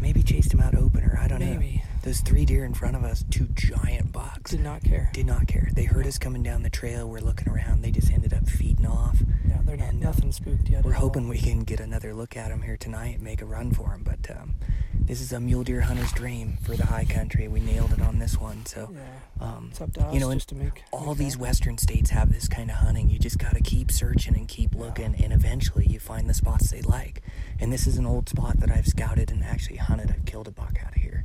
Maybe 0.01 0.23
chased 0.23 0.53
him 0.53 0.61
out 0.61 0.75
opener. 0.75 1.19
I 1.21 1.29
don't 1.29 1.41
know. 1.41 1.47
Maybe. 1.47 1.83
Those 2.05 2.21
three 2.21 2.45
deer 2.45 2.67
in 2.67 2.75
front 2.75 2.97
of 2.97 3.03
us, 3.05 3.25
two 3.31 3.47
giant 3.55 4.13
bucks. 4.13 4.51
Did 4.51 4.61
not 4.63 4.85
care. 4.85 5.09
Did 5.15 5.25
not 5.25 5.47
care. 5.49 5.71
They 5.73 5.85
heard 5.85 6.07
us 6.07 6.19
coming 6.19 6.43
down 6.43 6.63
the 6.63 6.69
trail. 6.69 7.09
We're 7.09 7.21
looking 7.21 7.49
around. 7.49 7.81
They 7.83 7.91
just 7.91 8.13
ended 8.13 8.35
up 8.35 8.47
feeding 8.47 8.85
off. 8.85 9.17
Yeah, 9.49 9.61
they're 9.65 9.79
not 9.79 9.89
And, 9.89 10.05
uh, 10.05 10.09
nothing 10.09 10.31
spooked 10.31 10.69
yet. 10.69 10.85
We're 10.85 10.93
at 10.93 10.97
all. 10.97 11.03
hoping 11.05 11.29
we 11.29 11.39
can 11.39 11.61
get 11.61 11.81
another 11.81 12.13
look 12.13 12.37
at 12.37 12.51
them 12.51 12.61
here 12.61 12.77
tonight 12.77 13.15
and 13.15 13.23
make 13.23 13.41
a 13.41 13.47
run 13.47 13.73
for 13.73 13.89
them. 13.89 14.03
But 14.05 14.31
um, 14.37 14.55
this 15.01 15.23
is 15.23 15.33
a 15.33 15.41
mule 15.41 15.65
deer 15.65 15.81
hunter's 15.81 16.13
dream 16.13 16.59
for 16.63 16.77
the 16.77 16.85
high 16.85 17.07
country. 17.07 17.49
We 17.49 17.61
nailed 17.61 17.93
it 17.93 18.03
on 18.03 18.19
this 18.19 18.39
one. 18.39 18.67
So, 18.67 18.93
Yeah. 18.95 19.47
um, 19.47 19.69
It's 19.71 19.81
up 19.81 19.95
to 19.95 20.03
us 20.05 20.13
you 20.13 20.21
know, 20.21 20.31
just 20.35 20.51
to 20.51 20.55
make 20.57 20.83
all 20.93 21.09
make 21.15 21.17
these 21.19 21.35
that. 21.37 21.41
western 21.41 21.79
states 21.79 22.11
have 22.11 22.31
this 22.31 22.49
kind 22.49 22.69
of 22.71 22.77
hunting. 22.77 23.09
You 23.09 23.19
just 23.19 23.39
got 23.39 23.55
to 23.55 23.63
keep 23.63 23.91
searching 23.91 24.37
and 24.37 24.47
keep 24.47 24.75
looking, 24.75 25.15
and 25.15 25.33
eventually 25.33 25.87
you 25.87 25.99
find 26.01 26.29
the 26.29 26.35
spots 26.35 26.71
they 26.71 26.83
like. 26.83 27.23
And 27.59 27.73
this 27.73 27.87
is 27.87 27.97
an 27.97 28.05
old 28.05 28.29
spot 28.29 28.61
that 28.61 28.71
I've 28.71 28.87
scouted 28.87 29.31
and 29.31 29.43
actually 29.43 29.77
hunted. 29.79 30.11
I've 30.11 30.27
killed 30.27 30.49
a 30.49 30.51
buck 30.51 30.77
out 30.85 30.95
of 30.95 31.01
here, 31.03 31.25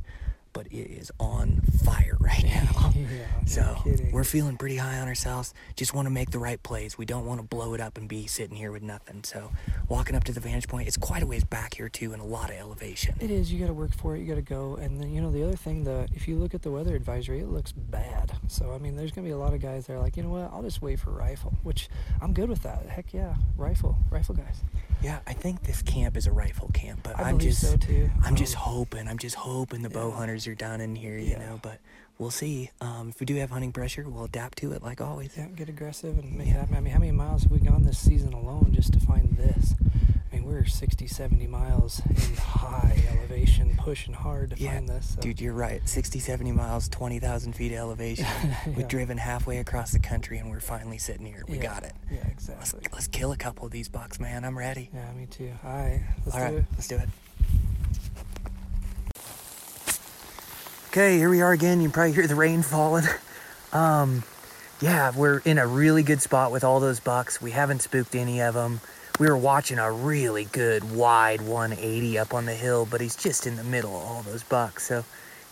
but 0.52 0.66
it 0.68 0.76
is 0.90 1.10
on 1.20 1.60
fire 1.84 2.16
right 2.20 2.44
now. 2.44 2.92
Yeah, 3.00 3.44
So 3.46 3.76
kidding. 3.82 4.12
we're 4.12 4.24
feeling 4.24 4.56
pretty 4.56 4.76
high 4.76 4.98
on 5.00 5.08
ourselves. 5.08 5.52
Just 5.74 5.94
want 5.94 6.06
to 6.06 6.10
make 6.10 6.30
the 6.30 6.38
right 6.38 6.62
plays. 6.62 6.96
We 6.98 7.06
don't 7.06 7.24
want 7.24 7.40
to 7.40 7.46
blow 7.46 7.72
it 7.74 7.80
up 7.80 7.96
and 7.98 8.08
be 8.08 8.26
sitting 8.26 8.56
here 8.56 8.70
with 8.70 8.82
nothing. 8.82 9.24
So 9.24 9.50
walking 9.88 10.14
up 10.14 10.22
to 10.24 10.32
the 10.32 10.38
vantage 10.40 10.68
point, 10.68 10.86
it's 10.86 10.96
quite 10.96 11.22
a 11.22 11.26
ways 11.26 11.42
back 11.44 11.74
here 11.74 11.88
too, 11.88 12.12
and 12.12 12.20
a 12.20 12.24
lot 12.24 12.50
of 12.50 12.56
elevation. 12.56 13.14
It 13.20 13.30
is. 13.30 13.52
You 13.52 13.58
got 13.58 13.66
to 13.68 13.72
work 13.72 13.94
for 13.94 14.14
it. 14.16 14.20
You 14.20 14.26
got 14.26 14.34
to 14.36 14.42
go. 14.42 14.76
And 14.76 15.00
then 15.00 15.10
you 15.12 15.20
know 15.20 15.30
the 15.32 15.42
other 15.42 15.56
thing, 15.56 15.84
the 15.84 16.08
if 16.14 16.28
you 16.28 16.36
look 16.36 16.54
at 16.54 16.62
the 16.62 16.70
weather 16.70 16.94
advisory, 16.94 17.40
it 17.40 17.48
looks 17.48 17.72
bad. 17.72 18.32
So 18.48 18.72
I 18.72 18.78
mean, 18.78 18.96
there's 18.96 19.12
gonna 19.12 19.26
be 19.26 19.32
a 19.32 19.38
lot 19.38 19.54
of 19.54 19.60
guys 19.62 19.86
that 19.86 19.94
are 19.94 20.00
like, 20.00 20.16
you 20.16 20.22
know 20.22 20.30
what? 20.30 20.50
I'll 20.52 20.62
just 20.62 20.82
wait 20.82 21.00
for 21.00 21.10
rifle, 21.10 21.56
which 21.62 21.88
I'm 22.20 22.32
good 22.32 22.48
with 22.48 22.62
that. 22.62 22.86
Heck 22.86 23.12
yeah, 23.12 23.34
rifle, 23.56 23.96
rifle 24.10 24.34
guys. 24.34 24.60
Yeah, 25.02 25.20
I 25.26 25.32
think 25.32 25.62
this 25.62 25.80
camp 25.82 26.16
is 26.16 26.26
a 26.26 26.32
rifle 26.32 26.70
camp, 26.74 27.00
but 27.02 27.18
I 27.18 27.30
am 27.30 27.38
just 27.38 27.60
so. 27.62 27.76
I'm 28.22 28.36
just 28.36 28.54
Um, 28.56 28.62
hoping. 28.62 29.08
I'm 29.08 29.16
just 29.18 29.36
hoping 29.36 29.80
the 29.82 29.88
bow 29.90 30.10
hunters 30.10 30.46
are 30.46 30.54
down 30.54 30.80
in 30.82 30.94
here, 30.94 31.16
you 31.16 31.30
Yeah. 31.30 31.38
know. 31.38 31.60
But 31.62 31.80
we'll 32.18 32.30
see. 32.30 32.70
Um, 32.82 33.08
if 33.08 33.18
we 33.18 33.24
do 33.24 33.34
have 33.36 33.50
hunting 33.50 33.72
pressure, 33.72 34.04
we'll 34.06 34.24
adapt 34.24 34.58
to 34.58 34.72
it 34.72 34.82
like 34.82 35.00
always. 35.00 35.30
Yeah, 35.38 35.46
get 35.56 35.70
aggressive 35.70 36.18
and 36.18 36.36
make 36.36 36.48
it 36.48 36.50
happen. 36.50 36.76
I 36.76 36.80
mean, 36.80 36.92
how 36.92 36.98
many 36.98 37.12
miles 37.12 37.44
have 37.44 37.50
we 37.52 37.60
gone 37.60 37.84
this 37.84 37.98
season 37.98 38.34
alone 38.34 38.72
just 38.72 38.92
to 38.92 39.00
find 39.00 39.30
this? 39.38 39.38
I 39.38 39.39
mean, 39.39 39.39
we're 40.60 40.66
60, 40.66 41.06
70 41.06 41.46
miles 41.46 42.02
in 42.06 42.36
high 42.36 43.02
elevation, 43.16 43.74
pushing 43.78 44.12
hard 44.12 44.50
to 44.50 44.62
Yeah, 44.62 44.74
find 44.74 44.88
this. 44.90 45.14
So. 45.14 45.22
Dude, 45.22 45.40
you're 45.40 45.54
right. 45.54 45.80
60, 45.88 46.18
70 46.18 46.52
miles, 46.52 46.86
20,000 46.90 47.54
feet 47.54 47.72
elevation. 47.72 48.26
We've 48.76 48.86
driven 48.86 49.16
halfway 49.16 49.56
across 49.56 49.92
the 49.92 49.98
country, 49.98 50.36
and 50.36 50.50
we're 50.50 50.60
finally 50.60 50.98
sitting 50.98 51.24
here. 51.24 51.44
We 51.48 51.56
Yeah, 51.56 51.62
got 51.62 51.84
it. 51.84 51.94
Yeah, 52.10 52.18
Let's, 52.24 52.30
exactly. 52.50 52.80
let's 52.92 53.06
kill 53.08 53.32
a 53.32 53.38
couple 53.38 53.64
of 53.64 53.72
these 53.72 53.88
bucks, 53.88 54.20
man. 54.20 54.44
I'm 54.44 54.58
ready. 54.58 54.90
Yeah, 54.92 55.10
me 55.12 55.24
too. 55.26 55.50
All 55.64 55.70
right, 55.70 56.02
let's 56.26 56.36
All 56.36 56.40
do 56.40 56.54
right, 56.56 56.62
it. 56.62 56.64
let's 56.74 56.88
do 56.88 56.96
it. 56.96 57.08
Okay, 60.88 61.16
here 61.16 61.30
we 61.30 61.40
are 61.40 61.52
again. 61.52 61.80
You 61.80 61.86
can 61.86 61.92
probably 61.92 62.12
hear 62.12 62.26
the 62.26 62.34
rain 62.34 62.62
falling. 62.62 63.04
Um, 63.72 64.24
yeah, 64.80 65.12
we're 65.16 65.38
in 65.44 65.56
a 65.58 65.64
really 65.64 66.02
good 66.02 66.20
spot 66.20 66.50
with 66.50 66.64
all 66.64 66.80
those 66.80 66.98
bucks. 66.98 67.40
We 67.40 67.52
haven't 67.52 67.82
spooked 67.82 68.16
any 68.16 68.40
of 68.42 68.54
them. 68.54 68.80
We 69.20 69.26
were 69.26 69.36
watching 69.36 69.78
a 69.78 69.92
really 69.92 70.46
good 70.46 70.96
wide 70.96 71.42
180 71.42 72.18
up 72.18 72.32
on 72.32 72.46
the 72.46 72.54
hill, 72.54 72.88
but 72.90 73.02
he's 73.02 73.14
just 73.14 73.46
in 73.46 73.56
the 73.56 73.62
middle 73.62 73.94
of 73.94 74.02
all 74.02 74.22
those 74.22 74.42
bucks. 74.42 74.86
So 74.86 75.04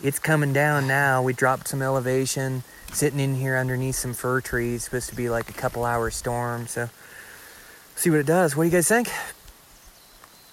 it's 0.02 0.18
coming 0.18 0.54
down 0.54 0.86
now. 0.86 1.22
We 1.22 1.34
dropped 1.34 1.68
some 1.68 1.82
elevation, 1.82 2.62
sitting 2.94 3.20
in 3.20 3.34
here 3.34 3.58
underneath 3.58 3.96
some 3.96 4.14
fir 4.14 4.40
trees. 4.40 4.84
Supposed 4.84 5.10
to 5.10 5.14
be 5.14 5.28
like 5.28 5.50
a 5.50 5.52
couple 5.52 5.84
hour 5.84 6.10
storm. 6.10 6.66
So 6.66 6.88
see 7.94 8.08
what 8.08 8.20
it 8.20 8.26
does. 8.26 8.56
What 8.56 8.62
do 8.62 8.68
you 8.68 8.72
guys 8.72 8.88
think? 8.88 9.10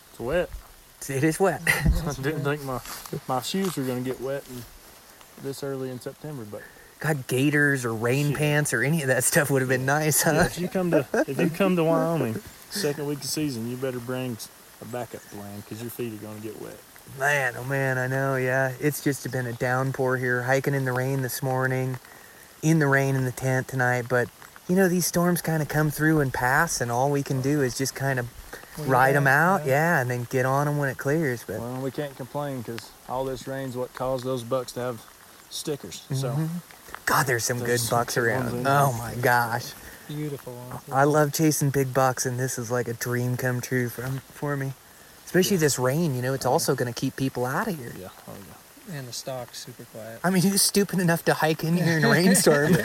It's 0.09 0.19
wet. 0.19 0.49
It 1.07 1.23
is 1.23 1.39
wet. 1.39 1.61
I 1.67 2.13
didn't 2.21 2.43
think 2.43 2.65
my 2.65 2.81
my 3.29 3.41
shoes 3.41 3.77
were 3.77 3.85
gonna 3.85 4.01
get 4.01 4.19
wet 4.19 4.43
in, 4.49 4.61
this 5.41 5.63
early 5.63 5.89
in 5.89 6.01
September, 6.01 6.45
but 6.51 6.63
got 6.99 7.27
gaiters 7.27 7.85
or 7.85 7.93
rain 7.93 8.31
Shit. 8.31 8.37
pants 8.37 8.73
or 8.73 8.83
any 8.83 9.03
of 9.03 9.07
that 9.07 9.23
stuff 9.23 9.49
would 9.51 9.61
have 9.61 9.69
been 9.69 9.85
nice, 9.85 10.23
huh? 10.23 10.33
yeah, 10.33 10.45
if 10.47 10.59
you 10.59 10.67
come 10.67 10.91
to 10.91 11.07
if 11.27 11.39
you 11.39 11.49
come 11.49 11.77
to 11.77 11.83
Wyoming, 11.85 12.41
second 12.75 13.07
week 13.07 13.19
of 13.19 13.25
season, 13.25 13.69
you 13.69 13.77
better 13.77 13.99
bring 13.99 14.37
a 14.81 14.85
backup 14.85 15.21
plan 15.31 15.61
because 15.61 15.81
your 15.81 15.89
feet 15.91 16.13
are 16.13 16.17
gonna 16.17 16.39
get 16.39 16.61
wet. 16.61 16.77
Man, 17.19 17.53
oh 17.57 17.63
man, 17.63 17.97
I 17.97 18.07
know, 18.07 18.35
yeah. 18.35 18.73
It's 18.79 19.03
just 19.03 19.29
been 19.31 19.45
a 19.47 19.53
downpour 19.53 20.17
here, 20.17 20.43
hiking 20.43 20.73
in 20.73 20.85
the 20.85 20.91
rain 20.91 21.21
this 21.21 21.41
morning, 21.43 21.99
in 22.61 22.79
the 22.79 22.87
rain 22.87 23.15
in 23.15 23.25
the 23.25 23.31
tent 23.31 23.67
tonight, 23.67 24.05
but 24.09 24.27
you 24.67 24.75
know, 24.75 24.87
these 24.89 25.05
storms 25.05 25.41
kind 25.41 25.61
of 25.61 25.67
come 25.67 25.91
through 25.91 26.19
and 26.21 26.33
pass, 26.33 26.81
and 26.81 26.91
all 26.91 27.11
we 27.11 27.21
can 27.21 27.41
do 27.41 27.61
is 27.61 27.77
just 27.77 27.93
kind 27.95 28.17
of 28.19 28.27
Well, 28.79 28.87
ride 28.87 29.15
them 29.15 29.27
out, 29.27 29.65
yeah. 29.65 29.99
and 30.01 30.09
then 30.09 30.25
get 30.31 30.45
on 30.45 30.65
them 30.65 30.77
when 30.79 30.89
it 30.89 30.97
clears. 30.97 31.43
But 31.45 31.59
Well, 31.59 31.79
we 31.81 31.91
can't 31.91 32.15
complain 32.17 32.57
because 32.61 32.89
all 33.07 33.23
this 33.23 33.47
rain's 33.47 33.77
what 33.77 33.93
caused 33.93 34.25
those 34.25 34.43
bucks 34.43 34.71
to 34.73 34.79
have 34.81 35.01
stickers. 35.51 36.01
So 36.11 36.31
Mhm. 36.31 36.49
God, 37.05 37.27
there's 37.27 37.45
some 37.45 37.59
good 37.59 37.67
There's 37.67 37.89
bucks 37.89 38.15
some 38.15 38.23
good 38.23 38.29
around. 38.31 38.43
ones 38.45 38.53
in 38.55 38.63
there. 38.63 38.73
Oh 38.79 38.91
my 38.93 39.13
gosh. 39.15 39.73
Beautiful 40.07 40.53
one. 40.53 40.79
I 40.91 41.03
love 41.05 41.33
chasing 41.33 41.69
big 41.69 41.93
bucks, 41.93 42.25
and 42.25 42.39
this 42.39 42.57
is 42.59 42.69
like 42.71 42.87
a 42.87 42.93
dream 42.93 43.37
come 43.37 43.61
true 43.61 43.89
for, 43.89 44.03
for 44.33 44.55
me. 44.57 44.73
Especially 45.25 45.57
this 45.57 45.77
rain, 45.79 46.15
you 46.15 46.21
know, 46.21 46.33
it's 46.33 46.45
oh, 46.45 46.51
also 46.51 46.75
going 46.75 46.91
to 46.93 46.99
keep 46.99 47.15
people 47.15 47.45
out 47.45 47.67
of 47.67 47.77
here. 47.77 47.91
yeah, 47.99 48.09
oh 48.27 48.33
yeah. 48.47 48.97
And 48.97 49.07
the 49.07 49.13
stock's 49.13 49.65
super 49.65 49.83
quiet. 49.85 50.19
I 50.23 50.29
mean, 50.29 50.43
who's 50.43 50.61
stupid 50.61 50.99
enough 50.99 51.25
to 51.25 51.33
hike 51.33 51.63
in 51.63 51.75
here 51.75 51.97
in 51.97 52.03
a 52.03 52.09
rainstorm? 52.11 52.73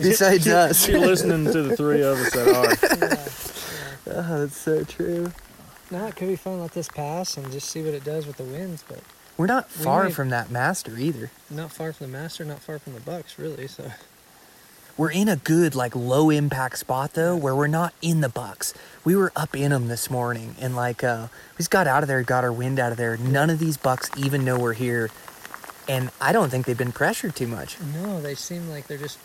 Besides 0.00 0.48
us. 0.48 0.88
You're 0.88 1.00
listening 1.00 1.44
to 1.52 1.62
the 1.62 1.76
three 1.76 2.02
of 2.02 2.18
us 2.18 2.32
that 2.32 2.48
are. 4.06 4.12
yeah. 4.12 4.16
Oh, 4.28 4.40
that's 4.40 4.56
so 4.56 4.82
true. 4.84 5.30
No, 5.92 6.06
it 6.06 6.16
could 6.16 6.28
be 6.28 6.36
fun. 6.36 6.60
Let 6.60 6.72
this 6.72 6.88
pass 6.88 7.36
and 7.36 7.50
just 7.52 7.68
see 7.68 7.82
what 7.82 7.94
it 7.94 8.02
does 8.04 8.26
with 8.26 8.36
the 8.38 8.44
winds. 8.44 8.84
But 8.88 9.00
We're 9.36 9.46
not 9.46 9.68
We 9.78 9.84
far 9.84 10.04
might- 10.04 10.14
from 10.14 10.30
that 10.30 10.50
master 10.50 10.96
either. 10.98 11.30
not 11.48 11.70
far 11.72 11.92
from 11.92 12.10
the 12.10 12.18
master, 12.18 12.44
not 12.44 12.58
far 12.60 12.78
from 12.80 12.94
the 12.94 13.00
bucks, 13.00 13.38
really. 13.38 13.68
So 13.68 13.90
We're 15.00 15.12
in 15.12 15.30
a 15.30 15.36
good, 15.36 15.74
like, 15.74 15.96
low 15.96 16.28
impact 16.28 16.76
spot 16.76 17.14
though, 17.14 17.34
where 17.34 17.56
we're 17.56 17.68
not 17.68 17.94
in 18.02 18.20
the 18.20 18.28
bucks. 18.28 18.74
We 19.02 19.16
were 19.16 19.32
up 19.34 19.56
in 19.56 19.70
them 19.70 19.88
this 19.88 20.10
morning, 20.10 20.56
and 20.60 20.76
like, 20.76 21.02
uh, 21.02 21.28
we 21.54 21.56
just 21.56 21.70
got 21.70 21.86
out 21.86 22.02
of 22.02 22.06
there, 22.06 22.22
got 22.22 22.44
our 22.44 22.52
wind 22.52 22.78
out 22.78 22.92
of 22.92 22.98
there. 22.98 23.16
None 23.16 23.48
of 23.48 23.58
these 23.58 23.78
bucks 23.78 24.10
even 24.18 24.44
know 24.44 24.58
we're 24.58 24.74
here, 24.74 25.08
and 25.88 26.10
I 26.20 26.32
don't 26.32 26.50
think 26.50 26.66
they've 26.66 26.76
been 26.76 26.92
pressured 26.92 27.34
too 27.34 27.46
much. 27.46 27.78
no, 27.94 28.20
they 28.20 28.34
seem 28.34 28.68
like 28.68 28.88
they're 28.88 28.98
just. 28.98 29.18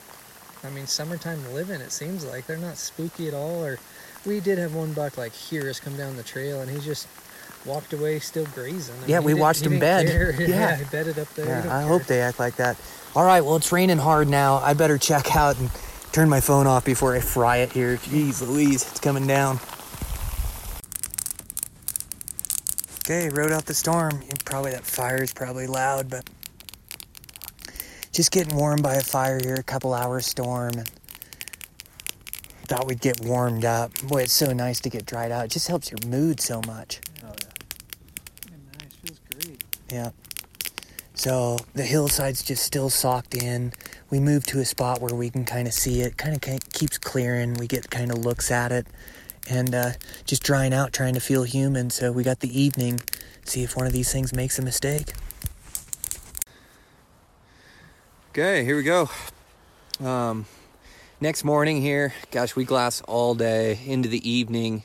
I 0.64 0.70
mean, 0.70 0.88
summertime 0.88 1.44
living. 1.54 1.82
It 1.82 1.92
seems 1.92 2.24
like 2.24 2.48
they're 2.48 2.56
not 2.56 2.78
spooky 2.78 3.28
at 3.28 3.34
all. 3.34 3.62
Or 3.66 3.78
we 4.26 4.40
did 4.40 4.58
have 4.58 4.74
one 4.76 4.94
buck 4.94 5.18
like 5.18 5.34
hear 5.34 5.70
us 5.70 5.82
come 5.82 5.98
down 5.98 6.16
the 6.16 6.24
trail, 6.24 6.62
and 6.62 6.72
he 6.72 6.80
just 6.80 7.06
walked 7.66 7.92
away, 7.92 8.20
still 8.20 8.46
grazing. 8.56 8.96
I 9.04 9.08
Yeah, 9.08 9.18
mean, 9.20 9.26
we 9.26 9.34
watched 9.34 9.66
him 9.66 9.78
bed. 9.78 10.08
Yeah. 10.40 10.48
Yeah, 10.48 10.76
he 10.78 10.86
bedded 10.86 11.20
up 11.20 11.34
there. 11.34 11.48
Yeah, 11.48 11.60
I 11.60 11.80
care. 11.80 11.88
hope 11.90 12.04
they 12.04 12.22
act 12.22 12.40
like 12.40 12.56
that. 12.56 12.78
All 13.16 13.24
right, 13.24 13.40
well, 13.40 13.56
it's 13.56 13.72
raining 13.72 13.98
hard 13.98 14.28
now. 14.28 14.58
I 14.58 14.74
better 14.74 14.98
check 14.98 15.38
out 15.38 15.58
and 15.58 15.72
turn 16.12 16.28
my 16.28 16.42
phone 16.42 16.68
off 16.68 16.84
before 16.84 17.16
I 17.16 17.22
fry 17.22 17.58
it 17.58 17.72
here. 17.72 17.96
Jeez 17.96 18.46
Louise, 18.46 18.82
it's 18.82 19.00
coming 19.00 19.26
down. 19.26 19.58
Okay, 23.00 23.30
rode 23.30 23.54
out 23.54 23.66
the 23.66 23.74
storm. 23.74 24.22
Probably 24.44 24.72
that 24.72 24.84
fire 24.84 25.24
is 25.24 25.34
probably 25.34 25.66
loud, 25.66 26.10
but 26.10 26.30
just 28.12 28.32
getting 28.32 28.58
warmed 28.58 28.84
by 28.84 28.96
a 28.96 29.02
fire 29.02 29.40
here, 29.42 29.56
a 29.56 29.64
couple 29.64 29.94
hours 29.94 30.26
storm, 30.26 30.74
and 30.74 30.90
thought 32.68 32.86
we'd 32.86 33.00
get 33.00 33.22
warmed 33.22 33.64
up. 33.64 33.94
Boy, 34.08 34.24
it's 34.24 34.34
so 34.34 34.52
nice 34.52 34.82
to 34.82 34.90
get 34.90 35.06
dried 35.06 35.32
out. 35.32 35.46
It 35.46 35.52
just 35.52 35.70
helps 35.70 35.90
your 35.90 36.00
mood 36.06 36.42
so 36.42 36.60
much. 36.68 37.00
Oh 37.24 37.28
yeah. 37.28 38.56
Nice, 38.82 38.94
feels 38.96 39.20
great. 39.32 39.64
Yeah. 39.90 40.10
So 41.16 41.58
the 41.74 41.84
hillside's 41.84 42.44
just 42.44 42.64
still 42.64 42.90
socked 42.90 43.36
in. 43.36 43.74
We 44.10 44.20
move 44.20 44.46
to 44.48 44.60
a 44.60 44.66
spot 44.66 45.02
where 45.02 45.16
we 45.16 45.30
can 45.30 45.46
kind 45.46 45.68
of 45.68 45.74
see 45.74 46.02
it. 46.02 46.18
Kind 46.18 46.36
of 46.36 46.60
keeps 46.74 46.98
clearing. 46.98 47.56
We 47.56 47.68
get 47.68 47.90
kind 47.90 48.12
of 48.12 48.20
looks 48.20 48.52
at 48.52 48.72
it, 48.72 48.86
and 49.50 49.74
uh, 49.74 49.92
just 50.26 50.44
drying 50.44 50.74
out, 50.74 50.94
trying 50.94 51.14
to 51.14 51.22
feel 51.22 51.44
human. 51.44 51.90
So 51.90 52.12
we 52.12 52.24
got 52.24 52.42
the 52.42 52.60
evening. 52.62 53.00
See 53.46 53.64
if 53.64 53.76
one 53.78 53.88
of 53.88 53.94
these 53.94 54.12
things 54.12 54.34
makes 54.34 54.60
a 54.60 54.62
mistake. 54.62 55.14
Okay, 58.32 58.66
here 58.66 58.76
we 58.76 58.84
go. 58.84 59.10
Um, 60.04 60.46
next 61.22 61.46
morning 61.46 61.82
here, 61.82 62.14
gosh, 62.32 62.56
we 62.58 62.66
glass 62.66 63.02
all 63.02 63.34
day 63.36 63.80
into 63.86 64.10
the 64.10 64.30
evening. 64.30 64.84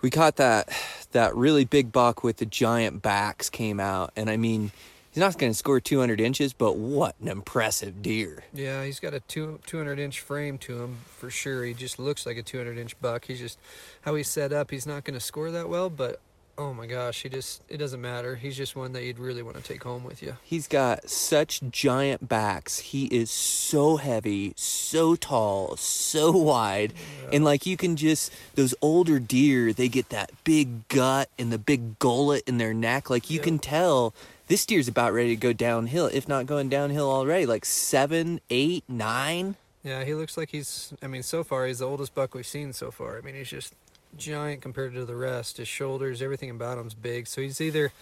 We 0.00 0.08
caught 0.08 0.36
that 0.36 0.70
that 1.12 1.36
really 1.36 1.66
big 1.66 1.92
buck 1.92 2.24
with 2.24 2.38
the 2.38 2.46
giant 2.46 3.02
backs 3.02 3.50
came 3.50 3.78
out, 3.78 4.12
and 4.16 4.30
I 4.30 4.38
mean, 4.38 4.72
he's 5.16 5.20
not 5.22 5.38
going 5.38 5.50
to 5.50 5.56
score 5.56 5.80
200 5.80 6.20
inches, 6.20 6.52
but 6.52 6.76
what 6.76 7.14
an 7.22 7.28
impressive 7.28 8.02
deer! 8.02 8.44
Yeah, 8.52 8.84
he's 8.84 9.00
got 9.00 9.14
a 9.14 9.20
two 9.20 9.58
200 9.66 9.98
inch 9.98 10.20
frame 10.20 10.58
to 10.58 10.82
him 10.82 10.98
for 11.06 11.30
sure. 11.30 11.64
He 11.64 11.72
just 11.72 11.98
looks 11.98 12.26
like 12.26 12.36
a 12.36 12.42
200 12.42 12.76
inch 12.76 13.00
buck. 13.00 13.24
He's 13.24 13.38
just 13.40 13.58
how 14.02 14.14
he's 14.14 14.28
set 14.28 14.52
up. 14.52 14.70
He's 14.70 14.86
not 14.86 15.04
going 15.04 15.14
to 15.18 15.24
score 15.24 15.50
that 15.50 15.70
well, 15.70 15.88
but 15.88 16.20
oh 16.58 16.74
my 16.74 16.86
gosh, 16.86 17.22
he 17.22 17.30
just 17.30 17.62
it 17.70 17.78
doesn't 17.78 18.00
matter. 18.02 18.36
He's 18.36 18.58
just 18.58 18.76
one 18.76 18.92
that 18.92 19.04
you'd 19.04 19.18
really 19.18 19.42
want 19.42 19.56
to 19.56 19.62
take 19.62 19.82
home 19.84 20.04
with 20.04 20.22
you. 20.22 20.36
He's 20.42 20.68
got 20.68 21.08
such 21.08 21.62
giant 21.70 22.28
backs. 22.28 22.78
He 22.80 23.06
is 23.06 23.30
so 23.30 23.96
heavy, 23.96 24.52
so 24.54 25.16
tall, 25.16 25.76
so 25.78 26.30
wide. 26.30 26.92
And 27.32 27.42
like 27.42 27.64
you 27.64 27.78
can 27.78 27.96
just 27.96 28.30
those 28.54 28.74
older 28.82 29.18
deer, 29.18 29.72
they 29.72 29.88
get 29.88 30.10
that 30.10 30.30
big 30.44 30.88
gut 30.88 31.30
and 31.38 31.50
the 31.50 31.58
big 31.58 31.98
gullet 31.98 32.42
in 32.46 32.58
their 32.58 32.74
neck. 32.74 33.08
Like 33.08 33.30
you 33.30 33.38
Yeah. 33.38 33.44
can 33.44 33.58
tell 33.58 34.14
this 34.48 34.66
deer's 34.66 34.88
about 34.88 35.12
ready 35.12 35.30
to 35.30 35.36
go 35.36 35.52
downhill, 35.52 36.06
if 36.12 36.28
not 36.28 36.46
going 36.46 36.68
downhill 36.68 37.10
already. 37.10 37.46
Like 37.46 37.64
seven, 37.64 38.40
eight, 38.50 38.84
nine. 38.88 39.56
Yeah, 39.82 40.04
he 40.04 40.14
looks 40.14 40.36
like 40.36 40.50
he's. 40.50 40.92
I 41.02 41.06
mean, 41.06 41.22
so 41.22 41.44
far 41.44 41.66
he's 41.66 41.78
the 41.78 41.86
oldest 41.86 42.14
buck 42.14 42.34
we've 42.34 42.46
seen 42.46 42.72
so 42.72 42.90
far. 42.90 43.18
I 43.18 43.20
mean, 43.20 43.34
he's 43.34 43.50
just 43.50 43.74
giant 44.16 44.62
compared 44.62 44.94
to 44.94 45.04
the 45.04 45.14
rest. 45.14 45.58
His 45.58 45.68
shoulders, 45.68 46.22
everything 46.22 46.50
about 46.50 46.78
him's 46.78 46.94
big. 46.94 47.26
So 47.26 47.40
he's 47.40 47.60
either 47.60 47.92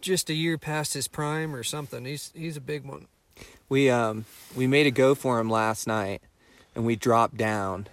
just 0.00 0.30
a 0.30 0.34
year 0.34 0.58
past 0.58 0.94
his 0.94 1.08
prime 1.08 1.54
or 1.54 1.62
something. 1.62 2.04
He's 2.04 2.32
he's 2.34 2.56
a 2.56 2.60
big 2.60 2.84
one. 2.84 3.06
We 3.68 3.90
um 3.90 4.24
we 4.54 4.66
made 4.66 4.86
a 4.86 4.90
go 4.90 5.14
for 5.14 5.38
him 5.38 5.48
last 5.48 5.86
night, 5.86 6.22
and 6.74 6.84
we 6.84 6.96
dropped 6.96 7.36
down, 7.36 7.88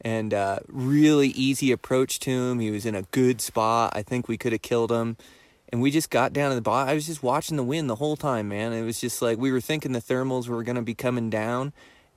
and 0.00 0.34
uh, 0.34 0.60
really 0.68 1.28
easy 1.28 1.72
approach 1.72 2.18
to 2.20 2.30
him. 2.30 2.60
He 2.60 2.70
was 2.70 2.86
in 2.86 2.94
a 2.94 3.02
good 3.02 3.40
spot. 3.40 3.92
I 3.94 4.02
think 4.02 4.28
we 4.28 4.36
could 4.36 4.52
have 4.52 4.62
killed 4.62 4.92
him. 4.92 5.16
And 5.72 5.80
we 5.80 5.90
just 5.90 6.10
got 6.10 6.32
down 6.34 6.50
to 6.50 6.54
the 6.54 6.60
bottom. 6.60 6.90
I 6.90 6.94
was 6.94 7.06
just 7.06 7.22
watching 7.22 7.56
the 7.56 7.64
wind 7.64 7.88
the 7.88 7.96
whole 7.96 8.16
time, 8.16 8.48
man. 8.48 8.72
It 8.74 8.82
was 8.82 9.00
just 9.00 9.22
like 9.22 9.38
we 9.38 9.50
were 9.50 9.60
thinking 9.60 9.92
the 9.92 10.00
thermals 10.00 10.46
were 10.46 10.62
going 10.62 10.76
to 10.76 10.82
be 10.82 10.94
coming 10.94 11.30
down, 11.30 11.72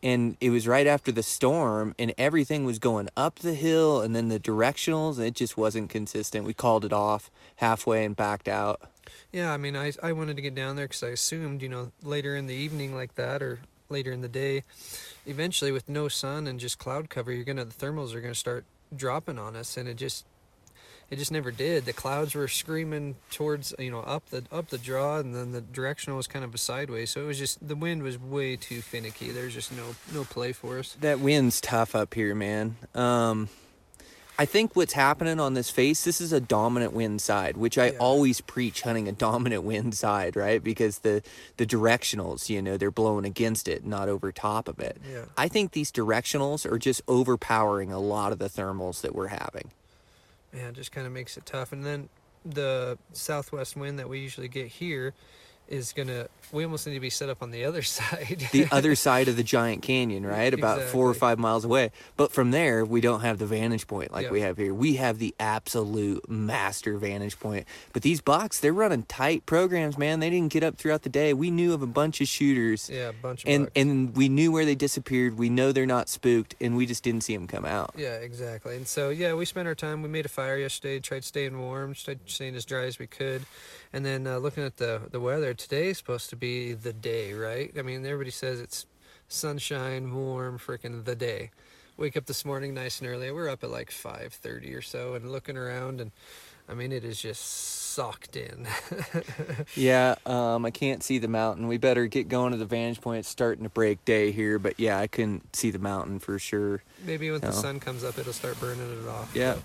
and 0.05 0.37
it 0.39 0.51
was 0.51 0.67
right 0.67 0.85
after 0.85 1.11
the 1.11 1.23
storm 1.23 1.95
and 1.97 2.13
everything 2.17 2.63
was 2.63 2.79
going 2.79 3.09
up 3.17 3.39
the 3.39 3.55
hill 3.55 4.01
and 4.01 4.15
then 4.15 4.29
the 4.29 4.39
directionals 4.39 5.19
it 5.19 5.33
just 5.33 5.57
wasn't 5.57 5.89
consistent 5.89 6.45
we 6.45 6.53
called 6.53 6.85
it 6.85 6.93
off 6.93 7.31
halfway 7.57 8.05
and 8.05 8.15
backed 8.15 8.47
out 8.47 8.81
yeah 9.31 9.51
i 9.51 9.57
mean 9.57 9.75
i, 9.75 9.91
I 10.01 10.13
wanted 10.13 10.35
to 10.35 10.41
get 10.41 10.55
down 10.55 10.75
there 10.75 10.85
because 10.85 11.03
i 11.03 11.09
assumed 11.09 11.61
you 11.61 11.69
know 11.69 11.91
later 12.03 12.35
in 12.35 12.47
the 12.47 12.53
evening 12.53 12.95
like 12.95 13.15
that 13.15 13.41
or 13.41 13.59
later 13.89 14.11
in 14.11 14.21
the 14.21 14.29
day 14.29 14.63
eventually 15.25 15.71
with 15.71 15.89
no 15.89 16.07
sun 16.07 16.47
and 16.47 16.59
just 16.59 16.77
cloud 16.77 17.09
cover 17.09 17.31
you're 17.31 17.43
gonna 17.43 17.65
the 17.65 17.73
thermals 17.73 18.13
are 18.13 18.21
gonna 18.21 18.35
start 18.35 18.65
dropping 18.95 19.39
on 19.39 19.55
us 19.55 19.75
and 19.75 19.89
it 19.89 19.97
just 19.97 20.25
it 21.09 21.17
just 21.17 21.31
never 21.31 21.51
did. 21.51 21.85
The 21.85 21.93
clouds 21.93 22.33
were 22.33 22.47
screaming 22.47 23.15
towards 23.31 23.73
you 23.77 23.91
know 23.91 24.01
up 24.01 24.29
the 24.29 24.43
up 24.51 24.69
the 24.69 24.77
draw, 24.77 25.17
and 25.17 25.35
then 25.35 25.51
the 25.51 25.61
directional 25.61 26.17
was 26.17 26.27
kind 26.27 26.43
of 26.43 26.53
a 26.53 26.57
sideways. 26.57 27.11
So 27.11 27.21
it 27.21 27.25
was 27.25 27.37
just 27.37 27.65
the 27.65 27.75
wind 27.75 28.03
was 28.03 28.17
way 28.17 28.55
too 28.55 28.81
finicky. 28.81 29.31
There's 29.31 29.53
just 29.53 29.71
no 29.71 29.95
no 30.13 30.23
play 30.23 30.51
for 30.51 30.79
us. 30.79 30.97
That 31.01 31.19
wind's 31.19 31.61
tough 31.61 31.95
up 31.95 32.13
here, 32.13 32.33
man. 32.33 32.77
Um, 32.95 33.49
I 34.37 34.45
think 34.45 34.75
what's 34.75 34.91
happening 34.93 35.39
on 35.39 35.53
this 35.53 35.69
face, 35.69 36.03
this 36.03 36.19
is 36.19 36.33
a 36.33 36.41
dominant 36.41 36.91
wind 36.91 37.21
side, 37.21 37.55
which 37.55 37.77
I 37.77 37.91
yeah. 37.91 37.99
always 37.99 38.41
preach 38.41 38.81
hunting 38.81 39.07
a 39.07 39.13
dominant 39.13 39.63
wind 39.63 39.95
side, 39.95 40.35
right? 40.35 40.61
Because 40.61 40.99
the 40.99 41.21
the 41.57 41.65
directionals, 41.65 42.49
you 42.49 42.61
know, 42.61 42.77
they're 42.77 42.91
blowing 42.91 43.25
against 43.25 43.67
it, 43.67 43.85
not 43.85 44.09
over 44.09 44.31
top 44.31 44.67
of 44.67 44.79
it. 44.79 44.97
Yeah. 45.09 45.25
I 45.37 45.47
think 45.47 45.71
these 45.71 45.91
directionals 45.91 46.69
are 46.69 46.79
just 46.79 47.01
overpowering 47.07 47.91
a 47.91 47.99
lot 47.99 48.31
of 48.31 48.39
the 48.39 48.49
thermals 48.49 49.01
that 49.01 49.13
we're 49.13 49.27
having 49.27 49.71
yeah, 50.55 50.69
it 50.69 50.73
just 50.73 50.91
kind 50.91 51.05
of 51.05 51.13
makes 51.13 51.37
it 51.37 51.45
tough. 51.45 51.71
And 51.71 51.85
then 51.85 52.09
the 52.45 52.97
southwest 53.13 53.75
wind 53.75 53.99
that 53.99 54.07
we 54.07 54.19
usually 54.19 54.47
get 54.47 54.67
here 54.67 55.13
is 55.67 55.93
gonna 55.93 56.27
we 56.51 56.63
almost 56.63 56.87
need 56.87 56.93
to 56.93 56.99
be 56.99 57.09
set 57.09 57.29
up 57.29 57.41
on 57.41 57.51
the 57.51 57.65
other 57.65 57.81
side. 57.83 58.47
The 58.51 58.67
other 58.71 58.95
side 58.95 59.27
of 59.27 59.35
the 59.35 59.43
giant 59.43 59.81
canyon 59.81 60.25
right? 60.35 60.53
About 60.53 60.77
exactly. 60.77 60.91
four 60.91 61.09
or 61.09 61.13
five 61.13 61.39
miles 61.39 61.65
away. 61.65 61.91
But 62.17 62.31
from 62.31 62.51
there 62.51 62.85
we 62.85 63.01
don't 63.01 63.21
have 63.21 63.39
the 63.39 63.45
vantage 63.45 63.87
point 63.87 64.11
like 64.11 64.23
yep. 64.23 64.31
we 64.31 64.41
have 64.41 64.57
here. 64.57 64.73
We 64.73 64.95
have 64.95 65.19
the 65.19 65.33
absolute 65.39 66.29
master 66.29 66.97
vantage 66.97 67.39
point. 67.39 67.65
But 67.93 68.01
these 68.01 68.21
bucks 68.21 68.59
they're 68.59 68.73
running 68.73 69.03
tight 69.03 69.45
programs 69.45 69.97
man. 69.97 70.19
They 70.19 70.29
didn't 70.29 70.51
get 70.51 70.63
up 70.63 70.77
throughout 70.77 71.03
the 71.03 71.09
day. 71.09 71.33
We 71.33 71.51
knew 71.51 71.73
of 71.73 71.81
a 71.81 71.87
bunch 71.87 72.21
of 72.21 72.27
shooters. 72.27 72.89
Yeah 72.89 73.09
a 73.09 73.13
bunch 73.13 73.43
of 73.43 73.49
and 73.49 73.65
bucks. 73.65 73.73
and 73.75 74.15
we 74.15 74.29
knew 74.29 74.51
where 74.51 74.65
they 74.65 74.75
disappeared. 74.75 75.37
We 75.37 75.49
know 75.49 75.71
they're 75.71 75.85
not 75.85 76.09
spooked 76.09 76.55
and 76.61 76.75
we 76.75 76.85
just 76.85 77.03
didn't 77.03 77.21
see 77.21 77.35
them 77.35 77.47
come 77.47 77.65
out. 77.65 77.91
Yeah 77.97 78.15
exactly. 78.15 78.75
And 78.75 78.87
so 78.87 79.09
yeah 79.09 79.33
we 79.33 79.45
spent 79.45 79.67
our 79.67 79.75
time. 79.75 80.01
We 80.01 80.09
made 80.09 80.25
a 80.25 80.29
fire 80.29 80.57
yesterday 80.57 80.99
tried 80.99 81.23
staying 81.23 81.59
warm 81.59 81.93
tried 81.93 82.19
staying 82.25 82.55
as 82.55 82.65
dry 82.65 82.85
as 82.85 82.99
we 82.99 83.07
could 83.07 83.45
and 83.95 84.05
then 84.05 84.27
uh, 84.27 84.39
looking 84.39 84.63
at 84.63 84.75
the 84.75 85.03
the 85.09 85.21
weather, 85.21 85.53
today 85.53 85.87
is 85.87 85.97
supposed 85.97 86.29
to 86.29 86.35
be 86.35 86.73
the 86.73 86.91
day, 86.91 87.33
right? 87.33 87.71
I 87.79 87.81
mean, 87.81 88.05
everybody 88.05 88.29
says 88.29 88.59
it's 88.59 88.85
sunshine, 89.29 90.13
warm, 90.13 90.59
freaking 90.59 91.05
the 91.05 91.15
day. 91.15 91.51
Wake 91.95 92.17
up 92.17 92.25
this 92.25 92.43
morning 92.43 92.73
nice 92.73 92.99
and 92.99 93.09
early. 93.09 93.31
We're 93.31 93.47
up 93.47 93.63
at 93.63 93.69
like 93.69 93.91
5:30 93.91 94.75
or 94.75 94.81
so, 94.81 95.13
and 95.13 95.31
looking 95.31 95.55
around, 95.55 96.01
and 96.01 96.11
I 96.67 96.73
mean, 96.73 96.91
it 96.91 97.05
is 97.05 97.21
just 97.21 97.41
socked 97.93 98.35
in. 98.35 98.67
yeah, 99.75 100.15
um, 100.25 100.65
I 100.65 100.71
can't 100.71 101.01
see 101.01 101.17
the 101.17 101.29
mountain. 101.29 101.69
We 101.69 101.77
better 101.77 102.05
get 102.07 102.27
going 102.27 102.51
to 102.51 102.57
the 102.57 102.65
vantage 102.65 102.99
point. 102.99 103.19
It's 103.19 103.29
starting 103.29 103.63
to 103.63 103.69
break 103.69 104.03
day 104.03 104.33
here, 104.33 104.59
but 104.59 104.77
yeah, 104.77 104.99
I 104.99 105.07
couldn't 105.07 105.55
see 105.55 105.71
the 105.71 105.79
mountain 105.79 106.19
for 106.19 106.37
sure. 106.37 106.83
Maybe 107.05 107.31
when 107.31 107.39
the 107.39 107.53
sun 107.53 107.79
comes 107.79 108.03
up, 108.03 108.17
it'll 108.17 108.33
start 108.33 108.59
burning 108.59 108.91
it 109.01 109.07
off. 109.07 109.33
Yeah. 109.33 109.53
But 109.53 109.63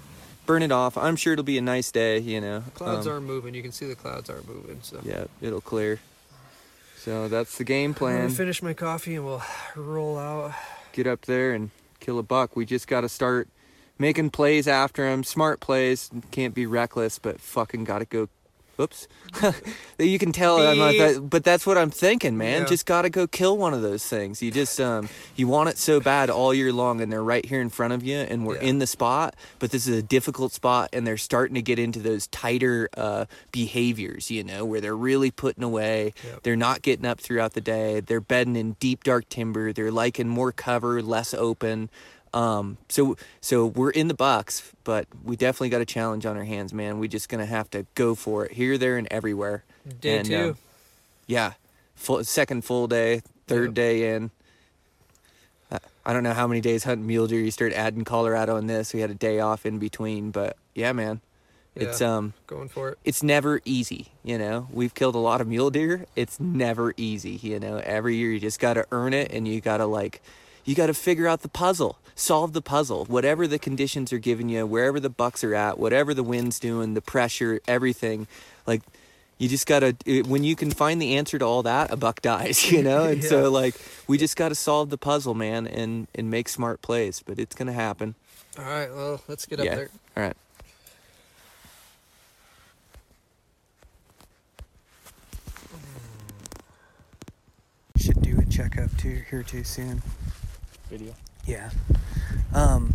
burn 0.50 0.62
it 0.62 0.72
off. 0.72 0.98
I'm 0.98 1.14
sure 1.14 1.34
it'll 1.34 1.44
be 1.44 1.58
a 1.58 1.62
nice 1.62 1.92
day, 1.92 2.18
you 2.18 2.40
know. 2.40 2.64
Clouds 2.74 3.06
um, 3.06 3.12
are 3.12 3.20
moving. 3.20 3.54
You 3.54 3.62
can 3.62 3.70
see 3.70 3.86
the 3.86 3.94
clouds 3.94 4.28
are 4.28 4.42
moving. 4.48 4.80
So 4.82 4.98
yeah, 5.04 5.26
it'll 5.40 5.60
clear. 5.60 6.00
So 6.96 7.28
that's 7.28 7.56
the 7.56 7.62
game 7.62 7.94
plan. 7.94 8.30
Finish 8.30 8.60
my 8.60 8.74
coffee 8.74 9.14
and 9.14 9.24
we'll 9.24 9.44
roll 9.76 10.18
out. 10.18 10.52
Get 10.92 11.06
up 11.06 11.20
there 11.22 11.52
and 11.52 11.70
kill 12.00 12.18
a 12.18 12.24
buck. 12.24 12.56
We 12.56 12.66
just 12.66 12.88
got 12.88 13.02
to 13.02 13.08
start 13.08 13.46
making 13.96 14.30
plays 14.30 14.66
after 14.66 15.08
him. 15.08 15.22
Smart 15.22 15.60
plays. 15.60 16.10
Can't 16.32 16.52
be 16.52 16.66
reckless, 16.66 17.20
but 17.20 17.40
fucking 17.40 17.84
got 17.84 18.00
to 18.00 18.04
go 18.04 18.28
Whoops. 18.80 19.08
you 19.98 20.18
can 20.18 20.32
tell 20.32 20.56
that, 20.56 21.28
but 21.28 21.44
that's 21.44 21.66
what 21.66 21.76
I'm 21.76 21.90
thinking, 21.90 22.38
man. 22.38 22.62
Yeah. 22.62 22.66
Just 22.66 22.86
got 22.86 23.02
to 23.02 23.10
go 23.10 23.26
kill 23.26 23.58
one 23.58 23.74
of 23.74 23.82
those 23.82 24.06
things. 24.06 24.40
You 24.40 24.50
just 24.50 24.80
um 24.80 25.10
you 25.36 25.46
want 25.48 25.68
it 25.68 25.76
so 25.76 26.00
bad 26.00 26.30
all 26.30 26.54
year 26.54 26.72
long 26.72 27.02
and 27.02 27.12
they're 27.12 27.22
right 27.22 27.44
here 27.44 27.60
in 27.60 27.68
front 27.68 27.92
of 27.92 28.02
you 28.02 28.16
and 28.16 28.46
we're 28.46 28.56
yeah. 28.56 28.68
in 28.68 28.78
the 28.78 28.86
spot, 28.86 29.36
but 29.58 29.70
this 29.70 29.86
is 29.86 29.98
a 29.98 30.02
difficult 30.02 30.52
spot 30.52 30.88
and 30.94 31.06
they're 31.06 31.18
starting 31.18 31.56
to 31.56 31.62
get 31.62 31.78
into 31.78 31.98
those 31.98 32.26
tighter 32.28 32.88
uh 32.96 33.26
behaviors, 33.52 34.30
you 34.30 34.42
know, 34.42 34.64
where 34.64 34.80
they're 34.80 34.96
really 34.96 35.30
putting 35.30 35.62
away. 35.62 36.14
Yep. 36.24 36.42
They're 36.42 36.56
not 36.56 36.80
getting 36.80 37.04
up 37.04 37.20
throughout 37.20 37.52
the 37.52 37.60
day. 37.60 38.00
They're 38.00 38.22
bedding 38.22 38.56
in 38.56 38.76
deep 38.80 39.04
dark 39.04 39.28
timber. 39.28 39.74
They're 39.74 39.92
liking 39.92 40.26
more 40.26 40.52
cover, 40.52 41.02
less 41.02 41.34
open. 41.34 41.90
Um, 42.32 42.78
so 42.88 43.16
so 43.40 43.66
we're 43.66 43.90
in 43.90 44.08
the 44.08 44.14
box, 44.14 44.72
but 44.84 45.06
we 45.24 45.36
definitely 45.36 45.70
got 45.70 45.80
a 45.80 45.86
challenge 45.86 46.26
on 46.26 46.36
our 46.36 46.44
hands, 46.44 46.72
man. 46.72 46.98
We 46.98 47.08
just 47.08 47.28
gonna 47.28 47.46
have 47.46 47.70
to 47.70 47.86
go 47.94 48.14
for 48.14 48.46
it 48.46 48.52
here, 48.52 48.78
there, 48.78 48.96
and 48.96 49.08
everywhere. 49.10 49.64
Day 50.00 50.18
and, 50.18 50.26
two. 50.26 50.48
Um, 50.50 50.56
yeah, 51.26 51.52
full 51.94 52.22
second 52.24 52.64
full 52.64 52.86
day, 52.86 53.22
third 53.46 53.70
yep. 53.70 53.74
day 53.74 54.14
in. 54.14 54.30
I 56.04 56.12
don't 56.12 56.22
know 56.22 56.32
how 56.32 56.46
many 56.46 56.60
days 56.60 56.84
hunting 56.84 57.06
mule 57.06 57.26
deer. 57.26 57.40
You 57.40 57.50
start 57.50 57.72
adding 57.72 58.04
Colorado 58.04 58.56
in 58.56 58.66
this. 58.66 58.94
We 58.94 59.00
had 59.00 59.10
a 59.10 59.14
day 59.14 59.38
off 59.38 59.66
in 59.66 59.78
between, 59.78 60.30
but 60.30 60.56
yeah, 60.74 60.92
man. 60.92 61.20
Yeah, 61.76 61.84
it's 61.84 62.00
um 62.00 62.32
going 62.48 62.68
for 62.68 62.88
it. 62.90 62.98
It's 63.04 63.22
never 63.22 63.60
easy, 63.64 64.08
you 64.24 64.38
know. 64.38 64.66
We've 64.72 64.92
killed 64.92 65.14
a 65.14 65.18
lot 65.18 65.40
of 65.40 65.46
mule 65.46 65.70
deer. 65.70 66.06
It's 66.16 66.40
never 66.40 66.94
easy, 66.96 67.38
you 67.42 67.60
know. 67.60 67.76
Every 67.84 68.16
year 68.16 68.32
you 68.32 68.40
just 68.40 68.58
got 68.58 68.74
to 68.74 68.86
earn 68.90 69.14
it 69.14 69.30
and 69.30 69.46
you 69.46 69.60
got 69.60 69.76
to 69.76 69.86
like 69.86 70.20
you 70.64 70.74
got 70.74 70.86
to 70.86 70.94
figure 70.94 71.28
out 71.28 71.42
the 71.42 71.48
puzzle 71.48 71.99
solve 72.20 72.52
the 72.52 72.62
puzzle. 72.62 73.04
Whatever 73.06 73.46
the 73.46 73.58
conditions 73.58 74.12
are 74.12 74.18
giving 74.18 74.48
you 74.48 74.66
wherever 74.66 75.00
the 75.00 75.10
bucks 75.10 75.42
are 75.42 75.54
at 75.54 75.78
whatever 75.78 76.14
the 76.14 76.22
wind's 76.22 76.58
doing 76.58 76.94
the 76.94 77.00
pressure 77.00 77.60
everything 77.66 78.26
like 78.66 78.82
you 79.38 79.48
just 79.48 79.66
gotta 79.66 79.96
when 80.26 80.44
you 80.44 80.54
can 80.54 80.70
find 80.70 81.00
the 81.00 81.16
answer 81.16 81.38
to 81.38 81.44
all 81.44 81.62
that 81.62 81.90
a 81.90 81.96
buck 81.96 82.20
dies 82.20 82.70
you 82.72 82.82
know? 82.82 83.04
And 83.04 83.22
yeah. 83.22 83.28
so 83.28 83.50
like 83.50 83.74
we 84.06 84.18
just 84.18 84.36
gotta 84.36 84.54
solve 84.54 84.90
the 84.90 84.98
puzzle 84.98 85.34
man 85.34 85.66
and 85.66 86.06
and 86.14 86.30
make 86.30 86.48
smart 86.48 86.82
plays 86.82 87.22
but 87.24 87.38
it's 87.38 87.54
gonna 87.54 87.72
happen. 87.72 88.14
All 88.58 88.64
right 88.64 88.92
well 88.92 89.22
let's 89.28 89.46
get 89.46 89.60
up 89.60 89.66
there. 89.66 89.90
All 90.16 90.22
right. 90.22 90.36
Should 97.96 98.22
do 98.22 98.38
a 98.38 98.44
checkup 98.46 98.96
too 98.96 99.22
here 99.30 99.42
too 99.42 99.64
soon. 99.64 100.02
Video 100.88 101.14
yeah. 101.50 101.70
Um, 102.54 102.94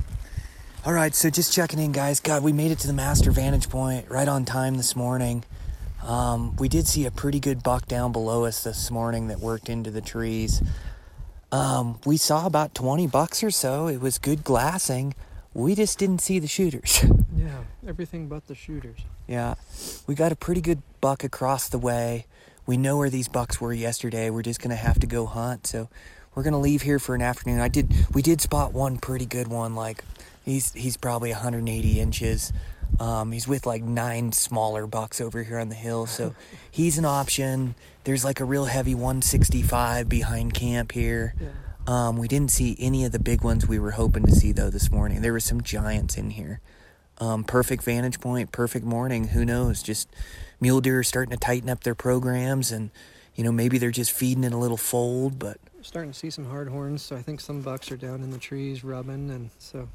all 0.86 0.94
right, 0.94 1.14
so 1.14 1.30
just 1.30 1.52
checking 1.53 1.80
in, 1.80 1.91
guys. 1.91 2.19
God, 2.19 2.41
we 2.41 2.53
made 2.53 2.72
it 2.72 2.80
to 2.80 2.88
the 2.88 2.94
master 2.94 3.32
vantage 3.32 3.69
point 3.69 4.10
right 4.10 4.27
on 4.27 4.45
time 4.45 4.76
this 4.76 4.95
morning. 4.95 5.44
Um, 6.03 6.56
we 6.56 6.69
did 6.69 6.88
see 6.88 7.06
a 7.06 7.11
pretty 7.11 7.40
good 7.40 7.64
buck 7.64 7.88
down 7.88 8.11
below 8.11 8.45
us 8.45 8.64
this 8.64 8.90
morning 8.90 9.27
that 9.27 9.40
worked 9.40 9.68
into 9.68 9.91
the 9.91 10.02
trees. 10.02 10.61
Um, 11.52 11.99
we 12.06 12.18
saw 12.18 12.45
about 12.45 12.73
20 12.76 13.07
bucks 13.07 13.44
or 13.44 13.52
so. 13.52 13.88
It 13.88 13.99
was 13.99 14.19
good 14.19 14.44
glassing. 14.44 15.15
We 15.53 15.76
just 15.76 15.98
didn't 15.98 16.19
see 16.19 16.40
the 16.40 16.48
shooters. 16.48 17.03
yeah, 17.36 17.64
everything 17.88 18.27
but 18.27 18.48
the 18.48 18.56
shooters. 18.56 18.99
Yeah. 19.27 19.56
We 20.06 20.15
got 20.15 20.32
a 20.32 20.36
pretty 20.36 20.61
good 20.61 20.82
buck 21.02 21.23
across 21.23 21.68
the 21.68 21.80
way. 21.80 22.26
We 22.65 22.77
know 22.77 22.98
where 22.98 23.10
these 23.10 23.27
bucks 23.27 23.60
were 23.60 23.73
yesterday. 23.73 24.30
We're 24.30 24.44
just 24.44 24.60
going 24.60 24.69
to 24.72 24.76
have 24.76 24.99
to 24.99 25.07
go 25.07 25.26
hunt. 25.26 25.68
So 25.68 25.90
we're 26.36 26.44
gonna 26.44 26.60
leave 26.60 26.82
here 26.82 26.99
for 26.99 27.16
an 27.16 27.22
afternoon. 27.22 27.60
I 27.60 27.70
did 27.70 27.94
we 28.14 28.22
did 28.22 28.41
spot 28.41 28.74
one 28.74 28.98
pretty 28.98 29.26
good 29.26 29.48
one. 29.48 29.74
Like 29.74 30.03
he's 30.44 30.74
he's 30.74 30.98
probably 30.98 31.32
180 31.32 31.99
inches. 31.99 32.53
Um, 32.99 33.32
he's 33.32 33.48
with 33.48 33.66
like 33.66 33.84
nine 33.84 34.32
smaller 34.32 34.86
bucks 34.86 35.20
over 35.20 35.44
here 35.44 35.60
on 35.60 35.70
the 35.70 35.76
hill, 35.76 36.06
so 36.06 36.36
he's 36.72 36.98
an 36.98 37.06
option. 37.06 37.76
There's 38.03 38.24
like 38.24 38.40
a 38.40 38.45
real 38.45 38.66
heavy 38.66 38.94
165 38.94 40.07
behind 40.07 40.53
camp 40.53 40.91
here. 40.91 41.34
Yeah. 41.40 41.48
Um, 41.88 42.18
we 42.18 42.28
didn't 42.28 42.52
see 42.52 42.76
any 42.80 43.06
of 43.06 43.12
the 43.12 43.20
big 43.20 43.44
ones 43.44 43.68
we 43.68 43.80
were 43.80 43.91
hoping 43.91 44.26
to 44.26 44.32
see 44.32 44.52
though 44.52 44.70
this 44.70 44.91
morning. 44.91 45.22
There 45.22 45.34
were 45.34 45.40
some 45.40 45.62
giants 45.62 46.18
in 46.18 46.32
here. 46.32 46.60
Um, 47.18 47.44
perfect 47.44 47.84
vantage 47.84 48.20
point, 48.20 48.52
perfect 48.52 48.86
morning. 48.86 49.30
Who 49.30 49.45
knows? 49.45 49.82
Just 49.82 50.10
mule 50.60 50.82
deer 50.82 50.99
are 50.99 51.03
starting 51.03 51.32
to 51.32 51.38
tighten 51.38 51.70
up 51.70 51.84
their 51.84 51.95
programs, 51.95 52.72
and 52.72 52.91
you 53.36 53.44
know 53.44 53.52
maybe 53.52 53.78
they're 53.78 53.91
just 53.91 54.12
feeding 54.12 54.44
in 54.44 54.53
a 54.53 54.60
little 54.60 54.78
fold, 54.78 55.40
but 55.40 55.57
starting 55.86 56.12
to 56.12 56.18
see 56.18 56.30
some 56.30 56.45
hard 56.45 56.68
horns, 56.68 57.03
so 57.03 57.16
I 57.16 57.22
think 57.22 57.40
some 57.40 57.62
bucks 57.62 57.91
are 57.91 57.98
down 57.98 58.24
in 58.24 58.32
the 58.32 58.40
trees 58.40 58.84
rubbing, 58.84 59.30
and 59.30 59.52
so 59.60 59.88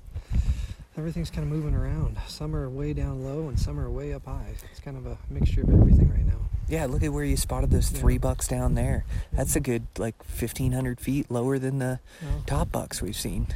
everything's 0.97 1.31
kind 1.31 1.43
of 1.43 1.53
moving 1.53 1.75
around. 1.75 2.17
Some 2.29 2.55
are 2.55 2.69
way 2.71 2.93
down 2.93 3.25
low 3.25 3.49
and 3.49 3.59
some 3.59 3.79
are 3.81 3.91
way 3.91 4.13
up 4.13 4.25
high. 4.25 4.55
It's 4.71 4.81
kind 4.81 4.97
of 4.97 5.07
a 5.07 5.19
mixture 5.29 5.63
of 5.63 5.71
everything 5.71 6.11
right 6.11 6.25
now. 6.27 6.39
Yeah, 6.69 6.87
look 6.87 7.03
at 7.03 7.13
where 7.13 7.25
you 7.25 7.37
spotted 7.37 7.71
those 7.71 7.89
three 7.89 8.19
bucks 8.19 8.47
down 8.47 8.75
there. 8.75 9.05
That's 9.33 9.57
a 9.57 9.61
good 9.61 9.87
like 9.99 10.17
1500 10.19 11.01
feet 11.01 11.31
lower 11.31 11.59
than 11.59 11.79
the 11.79 11.99
top 12.47 12.71
bucks 12.71 13.03
we've 13.03 13.17
seen. 13.17 13.49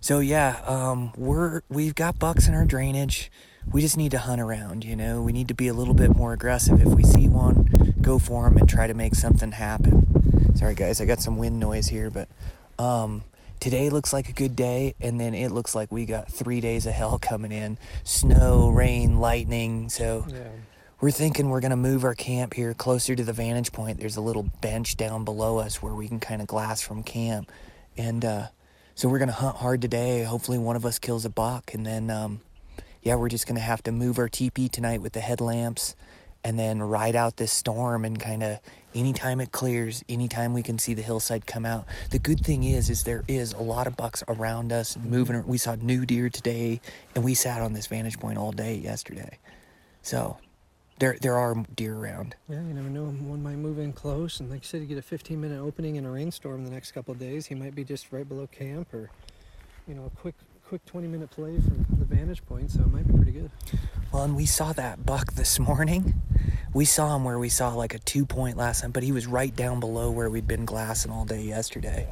So 0.00 0.20
yeah, 0.20 0.62
um, 0.66 1.12
we're 1.16 1.60
we've 1.68 1.94
got 1.94 2.18
bucks 2.18 2.48
in 2.48 2.54
our 2.54 2.64
drainage. 2.64 3.30
We 3.70 3.82
just 3.82 3.98
need 3.98 4.12
to 4.12 4.18
hunt 4.18 4.40
around, 4.40 4.84
you 4.84 4.96
know. 4.96 5.20
We 5.20 5.32
need 5.32 5.48
to 5.48 5.54
be 5.54 5.68
a 5.68 5.74
little 5.74 5.92
bit 5.92 6.16
more 6.16 6.32
aggressive. 6.32 6.80
If 6.80 6.88
we 6.94 7.02
see 7.02 7.28
one, 7.28 7.94
go 8.00 8.18
for 8.18 8.44
them 8.48 8.56
and 8.56 8.66
try 8.66 8.86
to 8.86 8.94
make 8.94 9.14
something 9.14 9.52
happen. 9.52 10.29
Sorry 10.54 10.74
guys, 10.74 11.00
I 11.00 11.04
got 11.04 11.20
some 11.20 11.38
wind 11.38 11.58
noise 11.60 11.86
here, 11.86 12.10
but 12.10 12.28
um, 12.78 13.22
today 13.60 13.88
looks 13.88 14.12
like 14.12 14.28
a 14.28 14.32
good 14.32 14.56
day, 14.56 14.94
and 15.00 15.18
then 15.18 15.34
it 15.34 15.52
looks 15.52 15.74
like 15.74 15.90
we 15.92 16.04
got 16.04 16.30
three 16.30 16.60
days 16.60 16.86
of 16.86 16.92
hell 16.92 17.18
coming 17.18 17.52
in: 17.52 17.78
snow, 18.04 18.68
rain, 18.68 19.20
lightning. 19.20 19.88
So 19.88 20.26
yeah. 20.28 20.48
we're 21.00 21.12
thinking 21.12 21.48
we're 21.50 21.60
gonna 21.60 21.76
move 21.76 22.04
our 22.04 22.14
camp 22.14 22.54
here 22.54 22.74
closer 22.74 23.14
to 23.14 23.22
the 23.22 23.32
vantage 23.32 23.72
point. 23.72 24.00
There's 24.00 24.16
a 24.16 24.20
little 24.20 24.42
bench 24.60 24.96
down 24.96 25.24
below 25.24 25.58
us 25.58 25.80
where 25.82 25.94
we 25.94 26.08
can 26.08 26.20
kind 26.20 26.42
of 26.42 26.48
glass 26.48 26.82
from 26.82 27.04
camp, 27.04 27.50
and 27.96 28.24
uh, 28.24 28.46
so 28.94 29.08
we're 29.08 29.18
gonna 29.18 29.32
hunt 29.32 29.56
hard 29.56 29.80
today. 29.80 30.24
Hopefully, 30.24 30.58
one 30.58 30.76
of 30.76 30.84
us 30.84 30.98
kills 30.98 31.24
a 31.24 31.30
buck, 31.30 31.72
and 31.72 31.86
then 31.86 32.10
um, 32.10 32.40
yeah, 33.02 33.14
we're 33.14 33.28
just 33.28 33.46
gonna 33.46 33.60
have 33.60 33.82
to 33.84 33.92
move 33.92 34.18
our 34.18 34.28
teepee 34.28 34.68
tonight 34.68 35.00
with 35.00 35.12
the 35.12 35.20
headlamps, 35.20 35.94
and 36.42 36.58
then 36.58 36.80
ride 36.82 37.16
out 37.16 37.36
this 37.36 37.52
storm 37.52 38.04
and 38.04 38.18
kind 38.18 38.42
of 38.42 38.58
anytime 38.94 39.40
it 39.40 39.52
clears, 39.52 40.04
anytime 40.08 40.52
we 40.52 40.62
can 40.62 40.78
see 40.78 40.94
the 40.94 41.02
hillside 41.02 41.46
come 41.46 41.64
out. 41.64 41.86
The 42.10 42.18
good 42.18 42.44
thing 42.44 42.64
is, 42.64 42.90
is 42.90 43.04
there 43.04 43.24
is 43.28 43.52
a 43.52 43.62
lot 43.62 43.86
of 43.86 43.96
bucks 43.96 44.22
around 44.28 44.72
us 44.72 44.96
moving. 44.96 45.46
We 45.46 45.58
saw 45.58 45.74
new 45.76 46.06
deer 46.06 46.28
today, 46.28 46.80
and 47.14 47.24
we 47.24 47.34
sat 47.34 47.62
on 47.62 47.72
this 47.72 47.86
vantage 47.86 48.18
point 48.18 48.38
all 48.38 48.52
day 48.52 48.76
yesterday. 48.76 49.38
So 50.02 50.38
there 50.98 51.16
there 51.20 51.36
are 51.36 51.54
deer 51.74 51.96
around. 51.96 52.36
Yeah, 52.48 52.62
you 52.62 52.74
never 52.74 52.88
know. 52.88 53.06
One 53.06 53.42
might 53.42 53.56
move 53.56 53.78
in 53.78 53.92
close, 53.92 54.40
and 54.40 54.50
like 54.50 54.62
you 54.62 54.66
said, 54.66 54.80
you 54.80 54.86
get 54.86 54.98
a 54.98 55.02
15 55.02 55.40
minute 55.40 55.60
opening 55.60 55.96
in 55.96 56.04
a 56.04 56.10
rainstorm 56.10 56.64
the 56.64 56.70
next 56.70 56.92
couple 56.92 57.14
days. 57.14 57.46
He 57.46 57.54
might 57.54 57.74
be 57.74 57.84
just 57.84 58.12
right 58.12 58.28
below 58.28 58.46
camp, 58.46 58.92
or 58.94 59.10
you 59.88 59.94
know, 59.94 60.04
a 60.04 60.10
quick 60.10 60.34
quick 60.70 60.86
20 60.86 61.08
minute 61.08 61.28
play 61.32 61.56
from 61.56 61.84
the 61.98 62.04
vantage 62.04 62.46
point. 62.46 62.70
So 62.70 62.78
it 62.78 62.92
might 62.92 63.04
be 63.08 63.12
pretty 63.14 63.32
good. 63.32 63.50
Well, 64.12 64.22
and 64.22 64.36
we 64.36 64.46
saw 64.46 64.72
that 64.74 65.04
buck 65.04 65.32
this 65.32 65.58
morning. 65.58 66.14
We 66.72 66.84
saw 66.84 67.16
him 67.16 67.24
where 67.24 67.40
we 67.40 67.48
saw 67.48 67.74
like 67.74 67.92
a 67.92 67.98
two 67.98 68.24
point 68.24 68.56
last 68.56 68.82
time, 68.82 68.92
but 68.92 69.02
he 69.02 69.10
was 69.10 69.26
right 69.26 69.52
down 69.52 69.80
below 69.80 70.12
where 70.12 70.30
we'd 70.30 70.46
been 70.46 70.64
glassing 70.64 71.10
all 71.10 71.24
day 71.24 71.42
yesterday. 71.42 72.06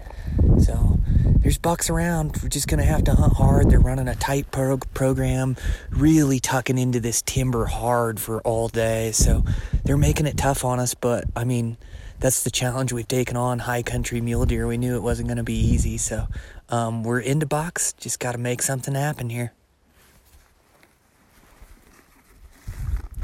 So 0.59 0.99
there's 1.37 1.57
bucks 1.57 1.89
around. 1.89 2.37
We're 2.43 2.49
just 2.49 2.67
gonna 2.67 2.83
have 2.83 3.05
to 3.05 3.13
hunt 3.13 3.35
hard. 3.35 3.71
They're 3.71 3.79
running 3.79 4.09
a 4.09 4.17
tight 4.17 4.51
pro- 4.51 4.79
program, 4.79 5.55
really 5.91 6.41
tucking 6.41 6.79
into 6.79 6.99
this 6.99 7.23
timber 7.23 7.67
hard 7.67 8.19
for 8.19 8.41
all 8.41 8.67
day. 8.67 9.13
So 9.13 9.45
they're 9.85 9.97
making 9.97 10.27
it 10.27 10.37
tough 10.37 10.65
on 10.65 10.81
us. 10.81 10.95
But 10.95 11.27
I 11.37 11.45
mean, 11.45 11.77
that's 12.19 12.43
the 12.43 12.51
challenge 12.51 12.93
we've 12.93 13.07
taken 13.07 13.37
on. 13.37 13.61
High 13.61 13.85
country 13.85 14.21
mule 14.21 14.47
deer. 14.47 14.67
We 14.67 14.79
knew 14.79 14.97
it 14.97 15.03
wasn't 15.05 15.29
gonna 15.29 15.45
be 15.45 15.55
easy. 15.55 15.97
So 15.97 16.27
um, 16.71 17.03
we're 17.03 17.21
into 17.21 17.47
box, 17.47 17.93
Just 17.95 18.21
got 18.21 18.33
to 18.33 18.39
make 18.39 18.63
something 18.63 18.95
happen 18.95 19.31
here. 19.31 19.53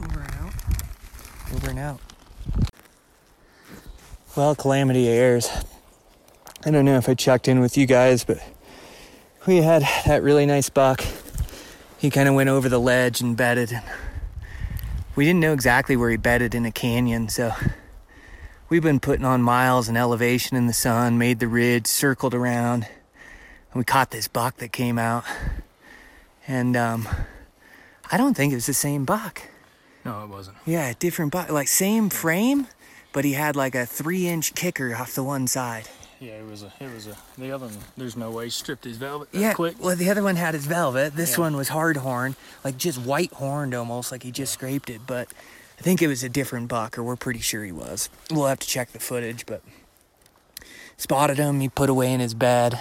Over 0.03 0.21
and 0.21 0.35
out. 0.35 0.53
over 1.55 1.71
and 1.71 1.79
out. 1.79 2.01
Well, 4.37 4.55
Calamity 4.55 5.09
Airs. 5.09 5.49
I 6.67 6.71
don't 6.71 6.85
know 6.85 6.97
if 6.97 7.09
I 7.09 7.15
checked 7.15 7.47
in 7.47 7.61
with 7.61 7.77
you 7.77 7.87
guys, 7.87 8.25
but 8.25 8.39
we 9.47 9.59
had 9.59 9.83
that 10.07 10.23
really 10.23 10.47
nice 10.47 10.71
buck. 10.71 11.05
He 11.99 12.11
kind 12.11 12.29
of 12.29 12.35
went 12.35 12.49
over 12.49 12.69
the 12.69 12.81
ledge 12.81 13.21
and 13.21 13.37
bedded. 13.37 13.73
And 13.73 13.85
we 15.15 15.25
didn't 15.25 15.41
know 15.41 15.53
exactly 15.53 15.97
where 15.97 16.11
he 16.11 16.17
bedded 16.17 16.55
in 16.55 16.65
a 16.65 16.73
canyon, 16.73 17.29
so 17.29 17.53
we've 18.69 18.83
been 18.83 19.01
putting 19.01 19.25
on 19.25 19.43
miles 19.43 19.89
and 19.89 19.97
elevation 19.97 20.57
in 20.57 20.67
the 20.67 20.73
sun, 20.73 21.19
made 21.19 21.39
the 21.39 21.49
ridge, 21.49 21.87
circled 21.87 22.35
around, 22.35 22.89
we 23.75 23.85
caught 23.85 24.11
this 24.11 24.29
buck 24.29 24.57
that 24.59 24.73
came 24.73 24.99
out. 24.99 25.25
And 26.47 26.77
um, 26.77 27.09
I 28.13 28.17
don't 28.17 28.35
think 28.37 28.53
it 28.53 28.57
was 28.57 28.67
the 28.67 28.75
same 28.75 29.05
buck. 29.05 29.43
No, 30.05 30.23
it 30.25 30.29
wasn't. 30.29 30.57
Yeah, 30.67 30.93
different 30.99 31.33
buck, 31.33 31.51
like 31.51 31.69
same 31.69 32.11
frame, 32.11 32.67
but 33.13 33.25
he 33.25 33.33
had 33.33 33.57
like 33.57 33.75
a 33.75 33.87
three-inch 33.87 34.55
kicker 34.55 34.95
off 34.95 35.15
the 35.15 35.25
one 35.25 35.47
side. 35.47 35.89
Yeah, 36.21 36.33
it 36.35 36.47
was 36.47 36.63
a. 36.63 36.73
It 36.81 36.93
was 36.93 37.07
a. 37.07 37.17
The 37.39 37.51
other 37.51 37.67
one. 37.67 37.77
There's 37.97 38.17
no 38.17 38.31
way 38.31 38.45
he 38.45 38.51
stripped 38.51 38.85
his 38.85 38.99
velvet. 38.99 39.33
That 39.33 39.39
Yeah, 39.41 39.53
quick. 39.55 39.77
well, 39.83 39.97
the 39.97 40.11
other 40.11 40.23
one 40.23 40.37
had 40.37 40.55
his 40.55 40.67
velvet. 40.67 41.17
This 41.17 41.33
Yeah. 41.33 41.41
one 41.41 41.57
was 41.57 41.69
hard 41.69 41.97
horn, 41.99 42.37
like 42.63 42.77
just 42.79 42.99
white 42.99 43.33
horned 43.33 43.75
almost, 43.75 44.13
like 44.13 44.23
he 44.23 44.31
just 44.31 44.53
scraped 44.53 44.89
it. 44.91 45.01
But 45.07 45.29
I 45.79 45.83
think 45.83 46.01
it 46.03 46.07
was 46.09 46.23
a 46.23 46.29
different 46.29 46.69
buck, 46.69 46.97
or 46.99 47.03
we're 47.03 47.17
pretty 47.17 47.41
sure 47.41 47.65
he 47.65 47.73
was. 47.73 48.09
We'll 48.31 48.47
have 48.47 48.61
to 48.61 48.67
check 48.67 48.93
the 48.93 49.01
footage, 49.01 49.45
but 49.47 49.63
spotted 50.97 51.39
him. 51.39 51.61
He 51.61 51.69
put 51.69 51.91
away 51.91 52.13
in 52.13 52.21
his 52.21 52.35
bed. 52.35 52.79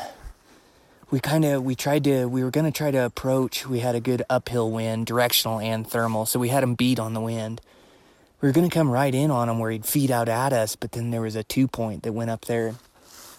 We 1.13 1.19
kind 1.19 1.45
of 1.45 1.63
we 1.63 1.75
tried 1.75 2.05
to 2.05 2.25
we 2.25 2.43
were 2.43 2.49
gonna 2.49 2.71
try 2.71 2.89
to 2.89 3.05
approach. 3.05 3.67
We 3.67 3.81
had 3.81 3.93
a 3.93 3.99
good 3.99 4.23
uphill 4.31 4.71
wind, 4.71 5.05
directional 5.05 5.59
and 5.59 5.87
thermal, 5.87 6.25
so 6.25 6.39
we 6.39 6.49
had 6.49 6.63
him 6.63 6.73
beat 6.73 6.97
on 6.97 7.13
the 7.13 7.21
wind. 7.21 7.61
We 8.41 8.49
were 8.49 8.51
gonna 8.51 8.67
come 8.67 8.89
right 8.89 9.13
in 9.13 9.29
on 9.29 9.47
him 9.47 9.59
where 9.59 9.69
he'd 9.69 9.85
feed 9.85 10.09
out 10.09 10.27
at 10.27 10.51
us, 10.53 10.75
but 10.75 10.93
then 10.93 11.11
there 11.11 11.21
was 11.21 11.35
a 11.35 11.43
two 11.43 11.67
point 11.67 12.01
that 12.01 12.13
went 12.13 12.31
up 12.31 12.45
there, 12.45 12.73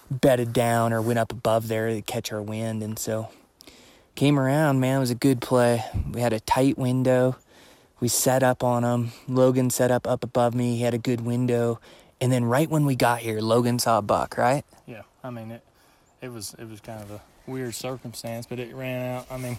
bedded 0.08 0.52
down 0.52 0.92
or 0.92 1.02
went 1.02 1.18
up 1.18 1.32
above 1.32 1.66
there 1.66 1.88
to 1.88 2.00
catch 2.00 2.30
our 2.30 2.40
wind, 2.40 2.80
and 2.80 2.96
so 2.96 3.28
came 4.14 4.38
around. 4.38 4.78
Man, 4.78 4.98
it 4.98 5.00
was 5.00 5.10
a 5.10 5.16
good 5.16 5.40
play. 5.40 5.84
We 6.12 6.20
had 6.20 6.32
a 6.32 6.38
tight 6.38 6.78
window. 6.78 7.38
We 7.98 8.06
set 8.06 8.44
up 8.44 8.62
on 8.62 8.84
him. 8.84 9.10
Logan 9.26 9.70
set 9.70 9.90
up 9.90 10.06
up 10.06 10.22
above 10.22 10.54
me. 10.54 10.76
He 10.76 10.82
had 10.82 10.94
a 10.94 10.98
good 10.98 11.22
window, 11.22 11.80
and 12.20 12.30
then 12.30 12.44
right 12.44 12.70
when 12.70 12.86
we 12.86 12.94
got 12.94 13.18
here, 13.18 13.40
Logan 13.40 13.80
saw 13.80 13.98
a 13.98 14.02
buck. 14.02 14.38
Right? 14.38 14.64
Yeah, 14.86 15.02
I 15.24 15.30
mean 15.30 15.50
it. 15.50 15.64
It 16.22 16.32
was 16.32 16.54
it 16.56 16.70
was 16.70 16.78
kind 16.80 17.02
of 17.02 17.10
a 17.10 17.20
weird 17.46 17.74
circumstance, 17.74 18.46
but 18.46 18.58
it 18.58 18.74
ran 18.74 19.16
out. 19.16 19.26
I 19.30 19.36
mean, 19.36 19.58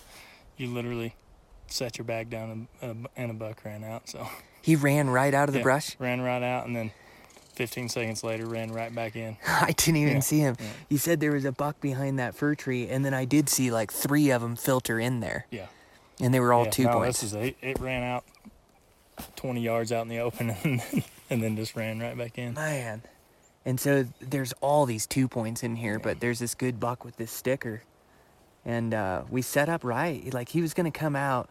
you 0.57 0.67
literally 0.67 1.15
set 1.67 1.97
your 1.97 2.05
bag 2.05 2.29
down 2.29 2.67
and, 2.81 3.07
and 3.15 3.31
a 3.31 3.33
buck 3.33 3.63
ran 3.65 3.83
out. 3.83 4.07
So 4.09 4.27
He 4.61 4.75
ran 4.75 5.09
right 5.09 5.33
out 5.33 5.49
of 5.49 5.53
the 5.53 5.59
yeah, 5.59 5.63
brush. 5.63 5.95
ran 5.99 6.21
right 6.21 6.43
out, 6.43 6.65
and 6.67 6.75
then 6.75 6.91
15 7.55 7.89
seconds 7.89 8.23
later 8.23 8.45
ran 8.45 8.71
right 8.71 8.93
back 8.93 9.15
in. 9.15 9.37
I 9.47 9.71
didn't 9.71 9.97
even 9.97 10.13
Yeah, 10.15 10.19
see 10.19 10.39
him. 10.39 10.55
yeah. 10.59 10.65
He 10.89 10.97
said 10.97 11.19
there 11.19 11.31
was 11.31 11.45
a 11.45 11.51
buck 11.51 11.79
behind 11.81 12.19
that 12.19 12.35
fir 12.35 12.55
tree, 12.55 12.87
and 12.89 13.03
then 13.05 13.13
I 13.13 13.25
did 13.25 13.49
see 13.49 13.71
like 13.71 13.91
three 13.91 14.29
of 14.31 14.41
them 14.41 14.55
filter 14.55 14.99
in 14.99 15.19
there, 15.21 15.45
Yeah, 15.51 15.67
and 16.19 16.33
they 16.33 16.39
were 16.39 16.53
all 16.53 16.65
two 16.65 16.83
no, 16.83 16.93
points. 16.93 17.21
This 17.21 17.31
is 17.31 17.33
it, 17.33 17.57
it 17.61 17.79
ran 17.79 18.03
out 18.03 18.23
20 19.37 19.61
yards 19.61 19.91
out 19.91 20.01
in 20.01 20.09
the 20.09 20.19
open, 20.19 20.49
and 20.63 20.79
then, 20.81 21.03
and 21.29 21.43
then 21.43 21.55
just 21.55 21.75
ran 21.75 21.99
right 21.99 22.17
back 22.17 22.37
in. 22.37 22.53
Man. 22.53 23.01
And 23.65 23.79
so 23.79 24.05
there's 24.19 24.53
all 24.61 24.85
these 24.85 25.07
two 25.07 25.27
points 25.27 25.63
in 25.63 25.75
here, 25.77 25.99
but 25.99 26.19
there's 26.19 26.39
this 26.39 26.53
good 26.55 26.79
buck 26.79 27.03
with 27.03 27.17
this 27.17 27.31
sticker. 27.31 27.81
And 28.63 28.93
uh, 28.93 29.23
we 29.29 29.41
set 29.41 29.69
up 29.69 29.83
right. 29.83 30.31
Like 30.33 30.49
he 30.49 30.61
was 30.61 30.73
going 30.73 30.91
to 30.91 30.97
come 30.97 31.15
out. 31.15 31.49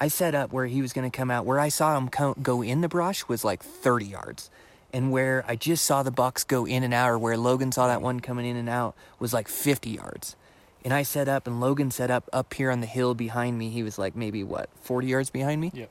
I 0.00 0.08
set 0.08 0.34
up 0.34 0.52
where 0.52 0.66
he 0.66 0.82
was 0.82 0.92
going 0.92 1.10
to 1.10 1.16
come 1.16 1.30
out. 1.30 1.46
Where 1.46 1.58
I 1.60 1.68
saw 1.70 1.96
him 1.96 2.08
co- 2.10 2.34
go 2.34 2.62
in 2.62 2.82
the 2.82 2.88
brush 2.88 3.26
was 3.28 3.44
like 3.44 3.62
30 3.62 4.06
yards. 4.06 4.50
And 4.92 5.10
where 5.10 5.44
I 5.48 5.56
just 5.56 5.84
saw 5.84 6.02
the 6.02 6.10
bucks 6.10 6.44
go 6.44 6.66
in 6.66 6.82
and 6.84 6.94
out, 6.94 7.10
or 7.10 7.18
where 7.18 7.36
Logan 7.36 7.72
saw 7.72 7.88
that 7.88 8.02
one 8.02 8.20
coming 8.20 8.46
in 8.46 8.56
and 8.56 8.68
out, 8.68 8.94
was 9.18 9.32
like 9.32 9.48
50 9.48 9.90
yards. 9.90 10.36
And 10.84 10.92
I 10.92 11.02
set 11.02 11.28
up, 11.28 11.46
and 11.46 11.60
Logan 11.60 11.90
set 11.90 12.10
up 12.10 12.28
up 12.32 12.54
here 12.54 12.70
on 12.70 12.80
the 12.80 12.86
hill 12.86 13.14
behind 13.14 13.58
me. 13.58 13.70
He 13.70 13.82
was 13.82 13.98
like 13.98 14.14
maybe, 14.14 14.44
what, 14.44 14.68
40 14.82 15.06
yards 15.08 15.30
behind 15.30 15.60
me? 15.60 15.72
Yep. 15.74 15.90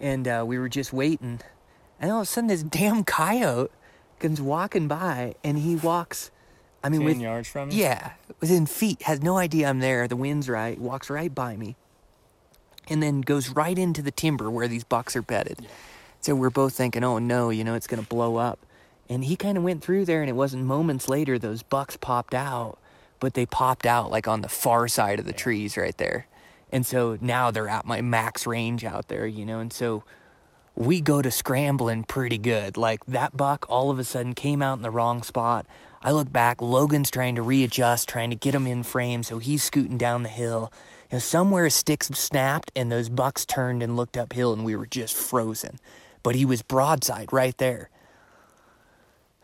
and 0.00 0.28
uh, 0.28 0.44
we 0.46 0.58
were 0.58 0.68
just 0.68 0.92
waiting. 0.92 1.40
And 2.00 2.10
all 2.10 2.18
of 2.20 2.24
a 2.24 2.26
sudden, 2.26 2.48
this 2.48 2.62
damn 2.64 3.04
coyote 3.04 3.70
walking 4.40 4.88
by, 4.88 5.34
and 5.42 5.58
he 5.58 5.76
walks. 5.76 6.30
I 6.84 6.88
mean, 6.88 7.00
10 7.00 7.04
with 7.06 7.20
yards 7.20 7.48
from 7.48 7.70
you? 7.70 7.78
yeah, 7.78 8.12
within 8.40 8.66
feet. 8.66 9.02
Has 9.02 9.22
no 9.22 9.38
idea 9.38 9.68
I'm 9.68 9.80
there. 9.80 10.08
The 10.08 10.16
wind's 10.16 10.48
right. 10.48 10.78
Walks 10.78 11.10
right 11.10 11.32
by 11.32 11.56
me, 11.56 11.76
and 12.88 13.02
then 13.02 13.20
goes 13.20 13.50
right 13.50 13.78
into 13.78 14.02
the 14.02 14.10
timber 14.10 14.50
where 14.50 14.68
these 14.68 14.84
bucks 14.84 15.14
are 15.14 15.22
bedded. 15.22 15.66
So 16.20 16.34
we're 16.34 16.50
both 16.50 16.74
thinking, 16.74 17.02
oh 17.04 17.18
no, 17.18 17.50
you 17.50 17.64
know, 17.64 17.74
it's 17.74 17.86
gonna 17.86 18.02
blow 18.02 18.36
up. 18.36 18.58
And 19.08 19.24
he 19.24 19.36
kind 19.36 19.58
of 19.58 19.64
went 19.64 19.82
through 19.82 20.04
there, 20.04 20.20
and 20.20 20.30
it 20.30 20.34
wasn't 20.34 20.64
moments 20.64 21.08
later 21.08 21.38
those 21.38 21.62
bucks 21.62 21.96
popped 21.96 22.34
out, 22.34 22.78
but 23.20 23.34
they 23.34 23.46
popped 23.46 23.86
out 23.86 24.10
like 24.10 24.26
on 24.26 24.40
the 24.40 24.48
far 24.48 24.88
side 24.88 25.18
of 25.18 25.26
the 25.26 25.32
trees 25.32 25.76
right 25.76 25.96
there. 25.98 26.26
And 26.72 26.86
so 26.86 27.18
now 27.20 27.50
they're 27.50 27.68
at 27.68 27.84
my 27.84 28.00
max 28.00 28.46
range 28.46 28.84
out 28.84 29.08
there, 29.08 29.26
you 29.26 29.44
know, 29.44 29.60
and 29.60 29.72
so 29.72 30.04
we 30.74 31.00
go 31.00 31.20
to 31.22 31.30
scrambling 31.30 32.04
pretty 32.04 32.38
good. 32.38 32.76
Like 32.76 33.04
that 33.06 33.36
buck 33.36 33.66
all 33.68 33.90
of 33.90 33.98
a 33.98 34.04
sudden 34.04 34.34
came 34.34 34.62
out 34.62 34.78
in 34.78 34.82
the 34.82 34.90
wrong 34.90 35.22
spot. 35.22 35.66
I 36.02 36.10
look 36.10 36.32
back, 36.32 36.60
Logan's 36.60 37.10
trying 37.10 37.36
to 37.36 37.42
readjust, 37.42 38.08
trying 38.08 38.30
to 38.30 38.36
get 38.36 38.54
him 38.54 38.66
in 38.66 38.82
frame, 38.82 39.22
so 39.22 39.38
he's 39.38 39.62
scooting 39.62 39.98
down 39.98 40.24
the 40.24 40.28
hill. 40.28 40.72
You 41.10 41.16
know, 41.16 41.20
somewhere 41.20 41.70
sticks 41.70 42.08
snapped 42.08 42.72
and 42.74 42.90
those 42.90 43.08
bucks 43.08 43.46
turned 43.46 43.82
and 43.82 43.96
looked 43.96 44.16
uphill 44.16 44.52
and 44.52 44.64
we 44.64 44.74
were 44.74 44.86
just 44.86 45.14
frozen. 45.14 45.78
But 46.22 46.34
he 46.34 46.44
was 46.44 46.62
broadside 46.62 47.32
right 47.32 47.56
there. 47.58 47.90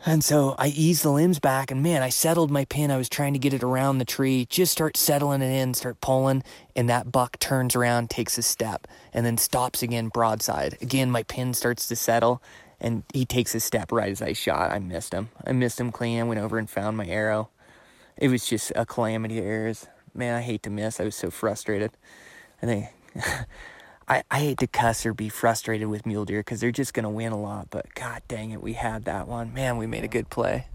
And 0.08 0.24
so 0.24 0.54
I 0.58 0.68
eased 0.68 1.02
the 1.02 1.12
limbs 1.12 1.38
back, 1.38 1.70
and 1.70 1.82
man, 1.82 2.02
I 2.02 2.08
settled 2.08 2.50
my 2.50 2.64
pin. 2.64 2.90
I 2.90 2.96
was 2.96 3.10
trying 3.10 3.34
to 3.34 3.38
get 3.38 3.52
it 3.52 3.62
around 3.62 3.98
the 3.98 4.06
tree, 4.06 4.46
just 4.46 4.72
start 4.72 4.96
settling 4.96 5.42
it 5.42 5.52
in, 5.52 5.74
start 5.74 6.00
pulling, 6.00 6.44
and 6.74 6.88
that 6.88 7.12
buck 7.12 7.38
turns 7.38 7.76
around, 7.76 8.08
takes 8.08 8.38
a 8.38 8.42
step, 8.42 8.88
and 9.12 9.26
then 9.26 9.36
stops 9.36 9.82
again 9.82 10.08
broadside. 10.08 10.78
Again, 10.80 11.10
my 11.10 11.24
pin 11.24 11.52
starts 11.52 11.86
to 11.88 11.94
settle, 11.94 12.42
and 12.80 13.02
he 13.12 13.26
takes 13.26 13.54
a 13.54 13.60
step 13.60 13.92
right 13.92 14.10
as 14.10 14.22
I 14.22 14.32
shot. 14.32 14.70
I 14.70 14.78
missed 14.78 15.12
him. 15.12 15.28
I 15.46 15.52
missed 15.52 15.78
him 15.78 15.92
clean. 15.92 16.20
I 16.20 16.22
went 16.22 16.40
over 16.40 16.56
and 16.56 16.70
found 16.70 16.96
my 16.96 17.06
arrow. 17.06 17.50
It 18.16 18.28
was 18.28 18.46
just 18.46 18.72
a 18.74 18.86
calamity 18.86 19.38
of 19.38 19.44
errors. 19.44 19.88
Man, 20.14 20.34
I 20.34 20.40
hate 20.40 20.62
to 20.62 20.70
miss. 20.70 21.00
I 21.00 21.04
was 21.04 21.16
so 21.16 21.28
frustrated. 21.28 21.90
I 22.62 22.66
think 22.66 22.86
I, 24.08 24.22
I 24.30 24.40
hate 24.40 24.58
to 24.58 24.66
cuss 24.66 25.04
or 25.04 25.12
be 25.12 25.28
frustrated 25.28 25.88
with 25.88 26.06
mule 26.06 26.24
deer 26.24 26.40
because 26.40 26.60
they're 26.60 26.70
just 26.70 26.94
going 26.94 27.04
to 27.04 27.10
win 27.10 27.32
a 27.32 27.40
lot. 27.40 27.68
But 27.70 27.94
god 27.94 28.22
dang 28.26 28.52
it, 28.52 28.62
we 28.62 28.72
had 28.72 29.04
that 29.04 29.28
one. 29.28 29.52
Man, 29.52 29.76
we 29.76 29.86
made 29.86 30.02
a 30.02 30.08
good 30.08 30.30
play. 30.30 30.66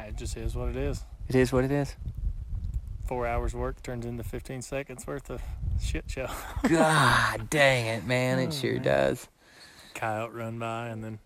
It 0.00 0.16
just 0.16 0.36
is 0.36 0.54
what 0.54 0.70
it 0.70 0.76
is. 0.76 1.04
It 1.28 1.34
is 1.34 1.52
what 1.52 1.64
it 1.64 1.70
is. 1.70 1.94
Four 3.06 3.26
hours 3.26 3.54
work 3.54 3.82
turns 3.82 4.06
into 4.06 4.24
15 4.24 4.62
seconds 4.62 5.06
worth 5.06 5.28
of 5.28 5.42
shit 5.82 6.04
show. 6.08 6.28
god 6.68 7.50
dang 7.50 7.86
it, 7.86 8.06
man. 8.06 8.38
It 8.38 8.48
oh, 8.48 8.52
sure 8.52 8.78
does. 8.78 9.28
Coyote 9.94 10.32
run 10.32 10.58
by 10.58 10.88
and 10.88 11.04
then 11.04 11.18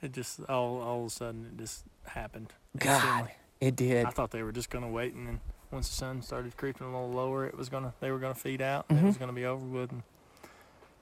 it 0.00 0.12
just 0.12 0.40
all 0.48 0.80
all 0.80 1.00
of 1.00 1.06
a 1.06 1.10
sudden 1.10 1.46
it 1.52 1.58
just 1.58 1.84
happened. 2.04 2.52
God, 2.78 2.94
instantly. 2.94 3.32
it 3.60 3.76
did. 3.76 4.06
I 4.06 4.10
thought 4.10 4.30
they 4.30 4.44
were 4.44 4.52
just 4.52 4.70
gonna 4.70 4.88
wait 4.88 5.14
and 5.14 5.26
then 5.26 5.40
once 5.70 5.88
the 5.88 5.94
sun 5.94 6.22
started 6.22 6.56
creeping 6.56 6.86
a 6.86 6.90
little 6.90 7.10
lower, 7.10 7.46
it 7.46 7.56
was 7.56 7.68
gonna 7.68 7.92
they 8.00 8.10
were 8.10 8.18
gonna 8.18 8.34
feed 8.34 8.62
out. 8.62 8.86
and 8.88 8.98
It 8.98 9.04
was 9.04 9.16
gonna 9.16 9.32
be 9.32 9.44
over 9.44 9.64
with. 9.66 9.90
And 9.92 10.02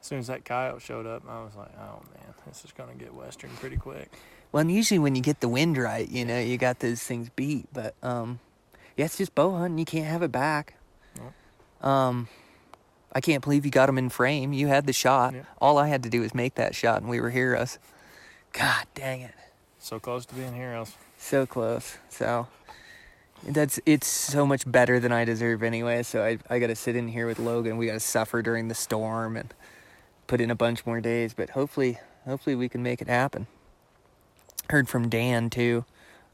as 0.00 0.06
soon 0.06 0.18
as 0.18 0.26
that 0.26 0.44
coyote 0.44 0.80
showed 0.82 1.06
up, 1.06 1.22
I 1.28 1.42
was 1.42 1.54
like, 1.56 1.72
oh 1.78 2.02
man, 2.14 2.34
this 2.46 2.64
is 2.64 2.72
gonna 2.72 2.94
get 2.94 3.14
western 3.14 3.50
pretty 3.60 3.76
quick. 3.76 4.10
Well, 4.52 4.60
and 4.60 4.70
usually 4.70 4.98
when 4.98 5.16
you 5.16 5.22
get 5.22 5.40
the 5.40 5.48
wind 5.48 5.76
right, 5.76 6.08
you 6.08 6.24
know, 6.24 6.38
you 6.38 6.56
got 6.58 6.78
those 6.78 7.02
things 7.02 7.28
beat. 7.34 7.66
But 7.72 7.94
um, 8.02 8.38
yeah, 8.96 9.06
it's 9.06 9.16
just 9.18 9.34
bow 9.34 9.50
hunting. 9.56 9.78
You 9.78 9.84
can't 9.84 10.06
have 10.06 10.22
it 10.22 10.30
back. 10.32 10.74
Um, 11.82 12.28
I 13.12 13.20
can't 13.20 13.42
believe 13.42 13.64
you 13.64 13.70
got 13.70 13.88
him 13.88 13.98
in 13.98 14.08
frame. 14.08 14.52
You 14.52 14.68
had 14.68 14.86
the 14.86 14.92
shot. 14.92 15.34
Yeah. 15.34 15.42
All 15.60 15.76
I 15.78 15.88
had 15.88 16.02
to 16.04 16.08
do 16.08 16.20
was 16.22 16.34
make 16.34 16.54
that 16.54 16.74
shot, 16.74 17.00
and 17.02 17.10
we 17.10 17.20
were 17.20 17.30
heroes. 17.30 17.78
God 18.52 18.86
dang 18.94 19.20
it, 19.20 19.34
So 19.78 19.98
close 20.00 20.24
to 20.26 20.34
being 20.34 20.54
heroes. 20.54 20.94
so 21.18 21.44
close. 21.46 21.96
So 22.08 22.46
that's 23.42 23.80
it's 23.84 24.06
so 24.06 24.46
much 24.46 24.70
better 24.70 24.98
than 25.00 25.12
I 25.12 25.24
deserve 25.24 25.62
anyway. 25.62 26.02
So 26.02 26.22
I 26.24 26.38
I 26.48 26.58
got 26.58 26.68
to 26.68 26.76
sit 26.76 26.96
in 26.96 27.08
here 27.08 27.26
with 27.26 27.38
Logan. 27.38 27.76
We 27.76 27.86
got 27.86 27.94
to 27.94 28.00
suffer 28.00 28.42
during 28.42 28.68
the 28.68 28.74
storm 28.74 29.36
and 29.36 29.52
put 30.26 30.40
in 30.40 30.50
a 30.50 30.54
bunch 30.54 30.86
more 30.86 31.00
days. 31.00 31.34
But 31.34 31.50
hopefully, 31.50 31.98
hopefully 32.24 32.56
we 32.56 32.68
can 32.68 32.82
make 32.82 33.02
it 33.02 33.08
happen. 33.08 33.46
Heard 34.70 34.88
from 34.88 35.08
Dan 35.08 35.50
too. 35.50 35.84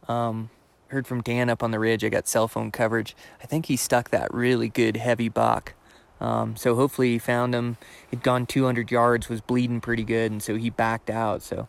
Um, 0.08 0.50
heard 0.88 1.06
from 1.06 1.22
Dan 1.22 1.48
up 1.48 1.62
on 1.62 1.70
the 1.70 1.78
ridge. 1.78 2.04
I 2.04 2.08
got 2.08 2.28
cell 2.28 2.48
phone 2.48 2.70
coverage. 2.70 3.16
I 3.42 3.46
think 3.46 3.66
he 3.66 3.76
stuck 3.76 4.10
that 4.10 4.32
really 4.32 4.68
good 4.68 4.96
heavy 4.96 5.28
buck. 5.28 5.74
Um, 6.20 6.54
so 6.56 6.74
hopefully 6.74 7.12
he 7.12 7.18
found 7.18 7.54
him. 7.54 7.78
He'd 8.10 8.22
gone 8.22 8.44
200 8.44 8.90
yards, 8.90 9.28
was 9.28 9.40
bleeding 9.40 9.80
pretty 9.80 10.04
good, 10.04 10.30
and 10.30 10.42
so 10.42 10.56
he 10.56 10.68
backed 10.68 11.08
out. 11.08 11.42
So 11.42 11.66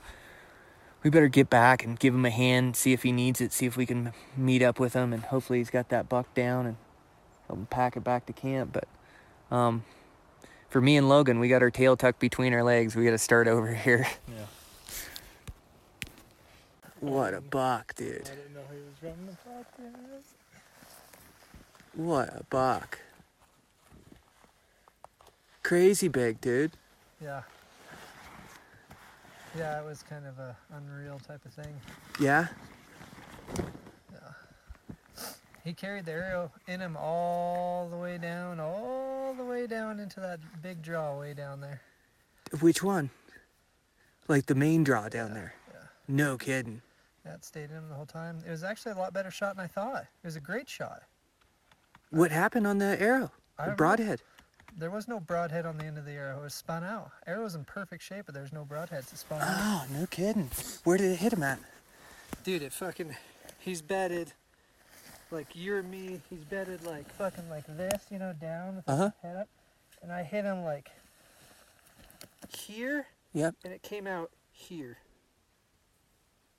we 1.04 1.10
better 1.10 1.28
get 1.28 1.50
back 1.50 1.84
and 1.84 1.98
give 2.00 2.14
him 2.14 2.26
a 2.26 2.30
hand, 2.30 2.76
see 2.76 2.94
if 2.94 3.04
he 3.04 3.12
needs 3.12 3.42
it, 3.42 3.52
see 3.54 3.66
if 3.66 3.76
we 3.76 3.86
can 3.86 4.14
meet 4.38 4.62
up 4.62 4.80
with 4.80 4.94
him, 4.94 5.14
and 5.14 5.24
hopefully 5.24 5.60
he's 5.60 5.70
got 5.70 5.90
that 5.90 6.08
buck 6.10 6.32
down 6.34 6.66
and 6.66 6.76
help 7.48 7.60
him 7.60 7.66
pack 7.68 7.96
it 7.98 8.04
back 8.04 8.26
to 8.28 8.34
camp. 8.34 8.72
But 8.74 8.88
um, 9.56 9.84
for 10.70 10.80
me 10.82 10.98
and 10.98 11.10
Logan, 11.10 11.40
we 11.40 11.50
got 11.50 11.62
our 11.64 11.72
tail 11.72 11.98
tucked 11.98 12.20
between 12.20 12.54
our 12.54 12.64
legs. 12.64 12.96
We 12.96 13.04
got 13.04 13.12
to 13.12 13.18
start 13.18 13.48
over 13.48 13.74
here. 13.74 14.08
Yeah. 14.28 14.46
What 17.00 17.34
a 17.34 17.42
buck, 17.42 17.96
dude. 17.96 18.24
didn't 18.26 18.54
know 18.54 18.62
he 18.72 18.78
was 18.78 19.02
running 19.02 19.26
the 19.26 19.50
podcast. 19.50 20.22
What 21.96 22.30
a 22.30 22.44
buck. 22.50 23.00
Crazy 25.64 26.08
big, 26.08 26.40
dude. 26.42 26.72
Yeah. 27.20 27.42
Yeah, 29.58 29.80
it 29.80 29.86
was 29.86 30.04
kind 30.04 30.26
of 30.26 30.40
a 30.40 30.56
unreal 30.76 31.20
type 31.20 31.44
of 31.46 31.54
thing. 31.54 31.74
Yeah? 32.20 32.48
Yeah. 33.58 35.24
He 35.64 35.74
carried 35.74 36.06
the 36.06 36.14
arrow 36.14 36.52
in 36.68 36.80
him 36.80 36.96
all 36.98 37.90
the 37.90 37.98
way 37.98 38.18
down, 38.18 38.60
all 38.60 39.34
the 39.38 39.44
way 39.44 39.68
down 39.68 40.00
into 40.00 40.20
that 40.22 40.40
big 40.62 40.82
draw 40.82 41.20
way 41.20 41.34
down 41.34 41.60
there. 41.60 41.82
Which 42.62 42.82
one? 42.82 43.10
Like 44.28 44.46
the 44.46 44.56
main 44.56 44.84
draw 44.84 45.10
down 45.10 45.34
there. 45.34 45.54
Yeah. 45.74 45.80
No 46.08 46.38
kidding. 46.38 46.82
That 47.26 47.44
stayed 47.44 47.70
in 47.70 47.78
him 47.78 47.90
the 47.90 47.96
whole 47.96 48.06
time. 48.06 48.40
It 48.48 48.50
was 48.50 48.64
actually 48.64 48.94
a 48.94 48.96
lot 48.96 49.14
better 49.14 49.32
shot 49.32 49.58
than 49.58 49.66
I 49.66 49.68
thought. 49.68 50.04
It 50.24 50.28
was 50.28 50.38
a 50.38 50.42
great 50.42 50.70
shot. 50.70 51.04
What 52.10 52.32
happened 52.32 52.66
on 52.66 52.78
the 52.78 53.00
arrow? 53.02 53.32
I 53.60 53.70
The 53.70 53.76
broadhead. 53.76 54.22
There 54.78 54.90
was 54.90 55.08
no 55.08 55.20
broadhead 55.20 55.66
on 55.66 55.78
the 55.78 55.86
end 55.86 55.98
of 55.98 56.06
the 56.06 56.12
arrow. 56.12 56.40
It 56.40 56.44
was 56.44 56.54
spun 56.54 56.84
out. 56.84 57.12
Arrow 57.28 57.44
was 57.44 57.56
in 57.56 57.64
perfect 57.66 58.04
shape, 58.04 58.26
but 58.26 58.34
there's 58.34 58.54
no 58.54 58.66
broadheads. 58.66 59.12
It 59.14 59.18
spun 59.20 59.42
out. 59.42 59.48
Oh, 59.50 59.86
no 59.92 60.06
kidding. 60.08 60.50
Where 60.84 60.98
did 60.98 61.12
it 61.12 61.18
hit 61.18 61.34
him 61.34 61.44
at? 61.44 61.60
Dude, 62.44 62.62
it 62.64 62.74
fucking, 62.74 63.16
he's 63.60 63.82
bedded 63.82 64.34
like 65.30 65.56
you 65.56 65.76
or 65.76 65.84
me. 65.84 66.20
He's 66.30 66.44
bedded 66.46 66.84
like 66.86 67.08
fucking 67.14 67.50
like 67.50 67.66
this, 67.68 68.02
you 68.10 68.18
know, 68.18 68.34
down 68.40 68.78
with 68.78 68.90
Uh-huh. 68.90 69.12
head 69.22 69.36
up. 69.36 69.48
And 70.02 70.12
I 70.12 70.24
hit 70.24 70.46
him 70.46 70.64
like 70.64 70.90
here, 72.58 73.06
Yep. 73.34 73.56
and 73.64 73.74
it 73.74 73.84
came 73.84 74.08
out 74.08 74.32
here. 74.52 74.98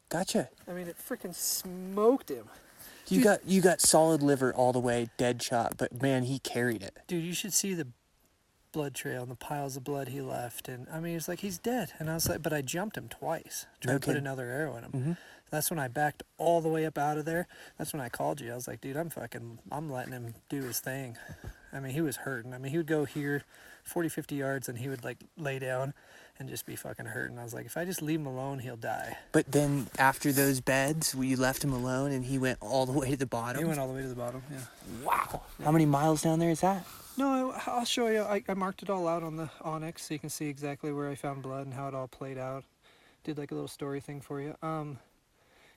Gotcha. 0.09 0.49
I 0.69 0.73
mean, 0.73 0.87
it 0.87 0.97
freaking 0.99 1.35
smoked 1.35 2.29
him. 2.31 2.45
You 3.09 3.17
Dude. 3.19 3.25
got 3.25 3.47
you 3.47 3.61
got 3.61 3.81
solid 3.81 4.23
liver 4.23 4.55
all 4.55 4.73
the 4.73 4.79
way, 4.79 5.09
dead 5.17 5.43
shot, 5.43 5.75
but 5.77 6.01
man, 6.01 6.25
he 6.25 6.39
carried 6.39 6.83
it. 6.83 6.99
Dude, 7.09 7.25
you 7.25 7.33
should 7.35 7.53
see 7.53 7.75
the 7.75 7.89
blood 8.73 8.95
trail 8.95 9.23
and 9.23 9.31
the 9.31 9.37
piles 9.37 9.77
of 9.77 9.85
blood 9.85 10.09
he 10.09 10.21
left. 10.21 10.69
And 10.69 10.87
I 10.93 10.99
mean, 11.01 11.17
it's 11.17 11.29
like 11.29 11.41
he's 11.41 11.59
dead. 11.59 11.93
And 11.99 12.11
I 12.11 12.15
was 12.15 12.29
like, 12.29 12.43
but 12.43 12.53
I 12.53 12.63
jumped 12.63 12.97
him 12.97 13.09
twice, 13.09 13.67
trying 13.81 13.95
No 13.95 13.99
to 13.99 14.07
put 14.07 14.17
another 14.17 14.47
arrow 14.49 14.77
in 14.77 14.85
him. 14.85 14.93
Mhm. 14.93 15.17
That's 15.51 15.71
when 15.71 15.79
I 15.79 15.89
backed 15.89 16.23
all 16.39 16.63
the 16.63 16.71
way 16.71 16.87
up 16.87 16.97
out 16.97 17.19
of 17.19 17.27
there. 17.27 17.47
That's 17.77 17.93
when 17.93 18.01
I 18.01 18.09
called 18.09 18.41
you. 18.41 18.51
I 18.51 18.55
was 18.55 18.67
like, 18.67 18.81
dude, 18.81 18.97
I'm 18.97 19.11
fucking, 19.11 19.59
I'm 19.71 19.93
letting 19.93 20.13
him 20.13 20.35
do 20.49 20.63
his 20.63 20.81
thing. 20.81 21.19
I 21.75 21.81
mean, 21.81 21.93
he 21.93 22.01
was 22.01 22.17
hurting. 22.17 22.55
I 22.55 22.59
mean, 22.59 22.71
he 22.73 22.79
would 22.79 22.87
go 22.87 23.05
here 23.05 23.45
40, 23.85 24.09
50 24.09 24.35
yards 24.35 24.69
and 24.69 24.79
he 24.79 24.89
would 24.89 25.05
like 25.05 25.19
lay 25.37 25.59
down 25.59 25.93
and 26.39 26.49
just 26.49 26.65
be 26.65 26.75
fucking 26.75 27.05
hurting. 27.07 27.39
I 27.39 27.45
was 27.45 27.53
like, 27.53 27.67
if 27.67 27.77
I 27.77 27.85
just 27.85 28.01
leave 28.01 28.21
him 28.21 28.27
alone, 28.27 28.61
he'll 28.61 28.77
die. 28.77 29.19
But 29.33 29.53
then 29.53 29.89
after 29.99 30.33
those 30.33 30.61
beds, 30.63 31.15
we 31.15 31.37
left 31.37 31.63
him 31.63 31.75
alone 31.75 32.13
and 32.13 32.25
he 32.25 32.39
went 32.39 32.57
all 32.63 32.87
the 32.87 32.93
way 32.93 33.11
to 33.11 33.17
the 33.19 33.27
bottom. 33.27 33.61
He 33.61 33.67
went 33.67 33.79
all 33.79 33.89
the 33.89 33.95
way 33.95 34.03
to 34.03 34.09
the 34.09 34.15
bottom. 34.15 34.43
Yeah. 34.51 34.59
wow. 35.05 35.43
How 35.63 35.71
many 35.71 35.85
miles 35.85 36.23
down 36.23 36.39
there 36.39 36.51
is 36.51 36.61
that? 36.63 36.87
No, 37.17 37.53
I- 37.53 37.63
I'll 37.67 37.85
show 37.85 38.07
you. 38.09 38.23
I, 38.23 38.43
I 38.49 38.55
marked 38.55 38.83
it 38.83 38.91
all 38.91 39.07
out 39.07 39.23
on 39.23 39.37
the 39.37 39.51
onX 39.63 40.01
so 40.01 40.15
you 40.15 40.21
can 40.21 40.31
see 40.31 40.47
exactly 40.49 40.93
where 40.93 41.09
I 41.11 41.15
found 41.15 41.43
blood 41.43 41.67
and 41.67 41.75
how 41.75 41.89
it 41.89 41.95
all 41.95 42.09
played 42.09 42.39
out. 42.39 42.65
Did 43.25 43.39
like 43.39 43.51
a 43.51 43.55
little 43.55 43.69
story 43.69 44.01
thing 44.01 44.21
for 44.21 44.41
you. 44.41 44.57
Um, 44.63 44.99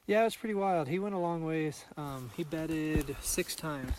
yeah, 0.07 0.21
it 0.21 0.25
was 0.25 0.35
pretty 0.35 0.55
wild. 0.55 0.87
He 0.87 0.97
went 0.99 1.13
a 1.13 1.19
long 1.19 1.43
ways. 1.43 1.83
Um, 1.97 2.31
he 2.35 2.43
bedded 2.43 3.15
six 3.21 3.55
times. 3.55 3.91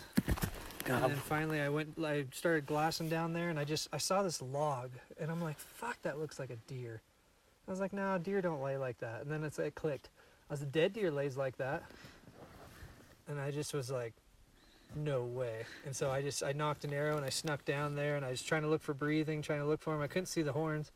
And 0.85 1.03
then 1.03 1.15
finally, 1.17 1.59
I 1.61 1.67
went. 1.69 1.97
I 2.01 2.25
started 2.31 2.65
glassing 2.65 3.09
down 3.09 3.33
there, 3.33 3.49
and 3.49 3.59
I 3.59 3.65
just 3.65 3.89
I 3.91 3.97
saw 3.97 4.23
this 4.23 4.41
log, 4.41 4.91
and 5.19 5.29
I'm 5.29 5.41
like, 5.41 5.59
"Fuck, 5.59 6.01
that 6.03 6.17
looks 6.17 6.39
like 6.39 6.49
a 6.49 6.55
deer." 6.55 7.01
I 7.67 7.71
was 7.71 7.81
like, 7.81 7.91
"No, 7.91 8.17
deer 8.17 8.41
don't 8.41 8.61
lay 8.61 8.77
like 8.77 8.97
that." 8.99 9.21
And 9.21 9.29
then 9.29 9.43
it's 9.43 9.59
it 9.59 9.75
clicked. 9.75 10.09
I 10.49 10.53
was 10.53 10.61
a 10.61 10.65
dead 10.65 10.93
deer 10.93 11.11
lays 11.11 11.35
like 11.35 11.57
that, 11.57 11.83
and 13.27 13.37
I 13.37 13.51
just 13.51 13.73
was 13.73 13.91
like, 13.91 14.13
"No 14.95 15.23
way!" 15.23 15.65
And 15.85 15.95
so 15.95 16.09
I 16.09 16.21
just 16.21 16.43
I 16.43 16.53
knocked 16.53 16.83
an 16.83 16.93
arrow 16.93 17.17
and 17.17 17.25
I 17.25 17.29
snuck 17.29 17.65
down 17.65 17.95
there, 17.95 18.15
and 18.15 18.25
I 18.25 18.29
was 18.29 18.41
trying 18.41 18.63
to 18.63 18.67
look 18.67 18.81
for 18.81 18.93
breathing, 18.93 19.41
trying 19.41 19.59
to 19.59 19.65
look 19.65 19.81
for 19.81 19.95
him. 19.95 20.01
I 20.01 20.07
couldn't 20.07 20.27
see 20.27 20.41
the 20.41 20.53
horns. 20.53 20.91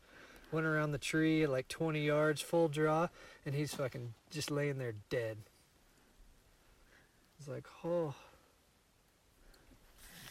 Went 0.50 0.66
around 0.66 0.92
the 0.92 0.98
tree 0.98 1.42
at 1.44 1.50
like 1.50 1.68
20 1.68 2.04
yards, 2.04 2.42
full 2.42 2.68
draw, 2.68 3.08
and 3.46 3.54
he's 3.54 3.74
fucking 3.74 4.12
just 4.30 4.50
laying 4.50 4.76
there 4.78 4.94
dead. 5.08 5.38
It's 7.38 7.48
like, 7.48 7.66
oh, 7.84 8.14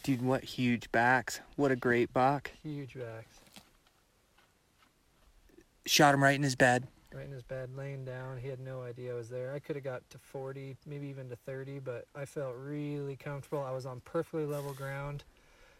Dude, 0.04 0.22
what 0.24 0.44
huge 0.44 0.92
backs. 0.92 1.42
What 1.56 1.72
a 1.72 1.76
great 1.76 2.12
buck. 2.14 2.52
huge 2.64 2.96
backs. 2.96 3.38
Shot 5.86 6.14
him 6.14 6.24
right 6.24 6.36
in 6.36 6.44
his 6.44 6.56
bed. 6.56 6.88
Right 7.14 7.26
in 7.26 7.32
his 7.32 7.44
bed, 7.44 7.76
laying 7.76 8.06
down. 8.06 8.38
He 8.38 8.48
had 8.48 8.60
no 8.60 8.82
idea 8.82 9.12
I 9.14 9.16
was 9.16 9.30
there. 9.30 9.54
I 9.54 9.60
could 9.60 9.76
have 9.76 9.84
got 9.84 10.10
to 10.12 10.18
40, 10.18 10.78
maybe 10.86 11.08
even 11.08 11.30
to 11.30 11.36
30, 11.36 11.80
but 11.80 12.06
I 12.16 12.26
felt 12.26 12.56
really 12.58 13.16
comfortable. 13.16 13.64
I 13.64 13.72
was 13.72 13.86
on 13.86 14.02
perfectly 14.02 14.46
level 14.46 14.74
ground. 14.74 15.24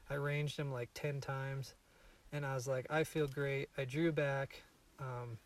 I 0.10 0.16
ranged 0.16 0.58
him 0.58 0.72
like 0.72 0.90
10 0.94 1.22
times, 1.22 1.74
and 2.34 2.46
I 2.46 2.54
was 2.54 2.68
like, 2.68 2.86
I 2.90 3.04
feel 3.04 3.28
great. 3.28 3.70
I 3.78 3.86
drew 3.86 4.12
back. 4.12 4.62
Um, 5.00 5.38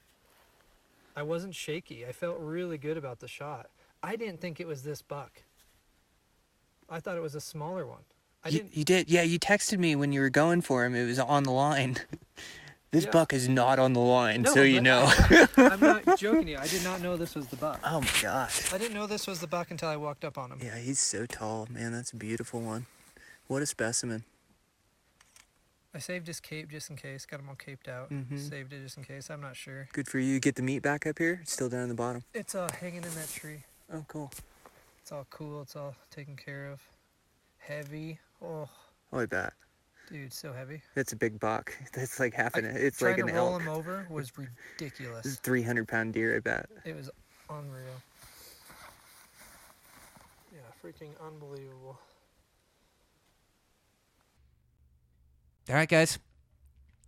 I 1.16 1.24
wasn't 1.24 1.56
shaky. 1.56 2.06
I 2.06 2.12
felt 2.12 2.38
really 2.40 2.78
good 2.78 2.98
about 2.98 3.20
the 3.20 3.28
shot. 3.28 3.70
I 4.03 4.16
didn't 4.16 4.41
think 4.41 4.60
it 4.60 4.68
was 4.68 4.84
this 4.84 5.02
buck. 5.02 5.44
I 6.90 6.99
thought 6.99 7.18
it 7.18 7.22
was 7.22 7.36
a 7.36 7.41
smaller 7.41 7.86
one. 7.86 8.03
I 8.44 8.49
You, 8.49 8.57
didn't. 8.57 8.78
you 8.78 8.84
did. 8.84 9.10
Yeah, 9.10 9.24
you 9.24 9.40
texted 9.40 9.80
me 9.80 9.95
when 9.95 10.12
you 10.12 10.22
were 10.22 10.30
going 10.30 10.62
for 10.62 10.86
him. 10.86 10.94
It 10.95 11.06
was 11.06 11.20
on 11.20 11.44
the 11.44 11.52
line. 11.52 11.98
This 12.96 13.04
Yeah. 13.04 13.12
buck 13.12 13.34
is 13.34 13.50
not 13.50 13.78
on 13.78 13.92
the 13.92 14.00
line, 14.00 14.44
No, 14.44 14.54
so 14.54 14.62
you 14.64 14.80
know. 14.80 15.12
I'm 15.58 15.82
not 15.82 16.18
joking 16.18 16.48
you. 16.48 16.58
I 16.58 16.66
did 16.66 16.82
not 16.86 17.02
know 17.02 17.18
this 17.18 17.36
was 17.36 17.46
the 17.48 17.58
buck. 17.58 17.82
oh 17.84 18.00
my 18.00 18.08
gosh. 18.22 18.72
I 18.74 18.78
didn't 18.78 18.94
know 18.94 19.06
this 19.06 19.28
was 19.28 19.42
the 19.42 19.48
buck 19.48 19.70
until 19.70 19.90
I 19.90 19.98
walked 19.98 20.24
up 20.24 20.38
on 20.38 20.50
him. 20.54 20.60
Yeah, 20.64 20.78
he's 20.78 21.02
so 21.02 21.26
tall, 21.26 21.68
man. 21.70 21.92
That's 21.92 22.12
a 22.12 22.16
beautiful 22.16 22.62
one. 22.62 22.86
What 23.48 23.62
a 23.62 23.66
specimen. 23.66 24.24
I 25.94 26.00
saved 26.00 26.28
his 26.28 26.40
cape 26.40 26.70
just 26.72 26.90
in 26.90 26.96
case. 26.96 27.26
Got 27.26 27.42
him 27.42 27.50
all 27.50 27.56
caped 27.56 27.90
out. 27.90 28.10
Mhm. 28.12 28.40
Saved 28.50 28.72
it 28.72 28.82
just 28.82 28.96
in 28.98 29.04
case. 29.04 29.30
I'm 29.30 29.42
not 29.42 29.58
sure. 29.58 29.90
Good 29.92 30.08
for 30.08 30.20
you. 30.20 30.40
Get 30.40 30.56
the 30.56 30.62
meat 30.62 30.80
back 30.80 31.06
up 31.06 31.18
here. 31.20 31.40
It's 31.42 31.52
still 31.52 31.68
down 31.68 31.84
in 31.84 31.90
the 31.90 31.96
bottom. 31.96 32.24
It's 32.34 32.56
uh 32.56 32.70
hanging 32.80 33.04
in 33.04 33.14
that 33.16 33.30
tree. 33.30 33.64
Oh, 33.92 34.06
cool. 34.08 34.32
It's 35.02 35.12
all 35.12 35.28
cool. 35.30 35.62
It's 35.64 35.76
all 35.76 35.96
taken 36.12 36.38
care 36.38 36.68
of. 36.72 36.80
Heavy. 37.58 38.20
Oh, 38.42 38.70
Oh, 39.12 39.20
I 39.20 39.26
bet. 39.26 39.52
Dude, 40.11 40.34
so 40.34 40.53
heavy. 40.53 40.82
That's 40.95 41.14
a 41.14 41.15
big 41.15 41.40
buck. 41.40 41.76
That's 41.94 42.19
like 42.19 42.34
half 42.34 42.56
I- 42.56 42.60
an. 42.60 42.65
It's 42.65 43.02
like 43.02 43.18
an 43.18 43.30
elk. 43.30 43.30
Trying 43.30 43.36
to 43.36 43.41
roll 43.41 43.57
him 43.60 43.68
over 43.68 44.07
was 44.10 44.32
This 44.32 44.45
is 44.45 44.52
ridiculous. 44.80 45.26
a 45.38 45.41
300 45.41 45.88
pound 45.88 46.14
deer, 46.14 46.36
I 46.36 46.40
bet. 46.40 46.69
It 46.86 46.95
was 46.95 47.10
unreal. 47.49 47.86
Yeah, 50.53 50.60
freaking 50.84 51.11
unbelievable. 51.26 51.99
All 55.69 55.76
right, 55.76 55.90
guys. 55.90 56.19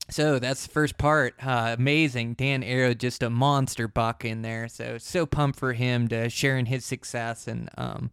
So 0.09 0.39
that's 0.39 0.65
the 0.65 0.71
first 0.71 0.97
part. 0.97 1.35
Uh, 1.43 1.75
amazing. 1.77 2.35
Dan 2.35 2.63
Arrow, 2.63 2.93
just 2.93 3.21
a 3.21 3.29
monster 3.29 3.87
buck 3.87 4.23
in 4.23 4.41
there. 4.41 4.67
So, 4.67 4.97
so 4.97 5.25
pumped 5.25 5.59
for 5.59 5.73
him 5.73 6.07
to 6.07 6.29
sharing 6.29 6.65
his 6.65 6.85
success. 6.85 7.47
And 7.47 7.69
um, 7.77 8.11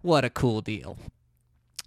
what 0.00 0.24
a 0.24 0.30
cool 0.30 0.60
deal. 0.62 0.96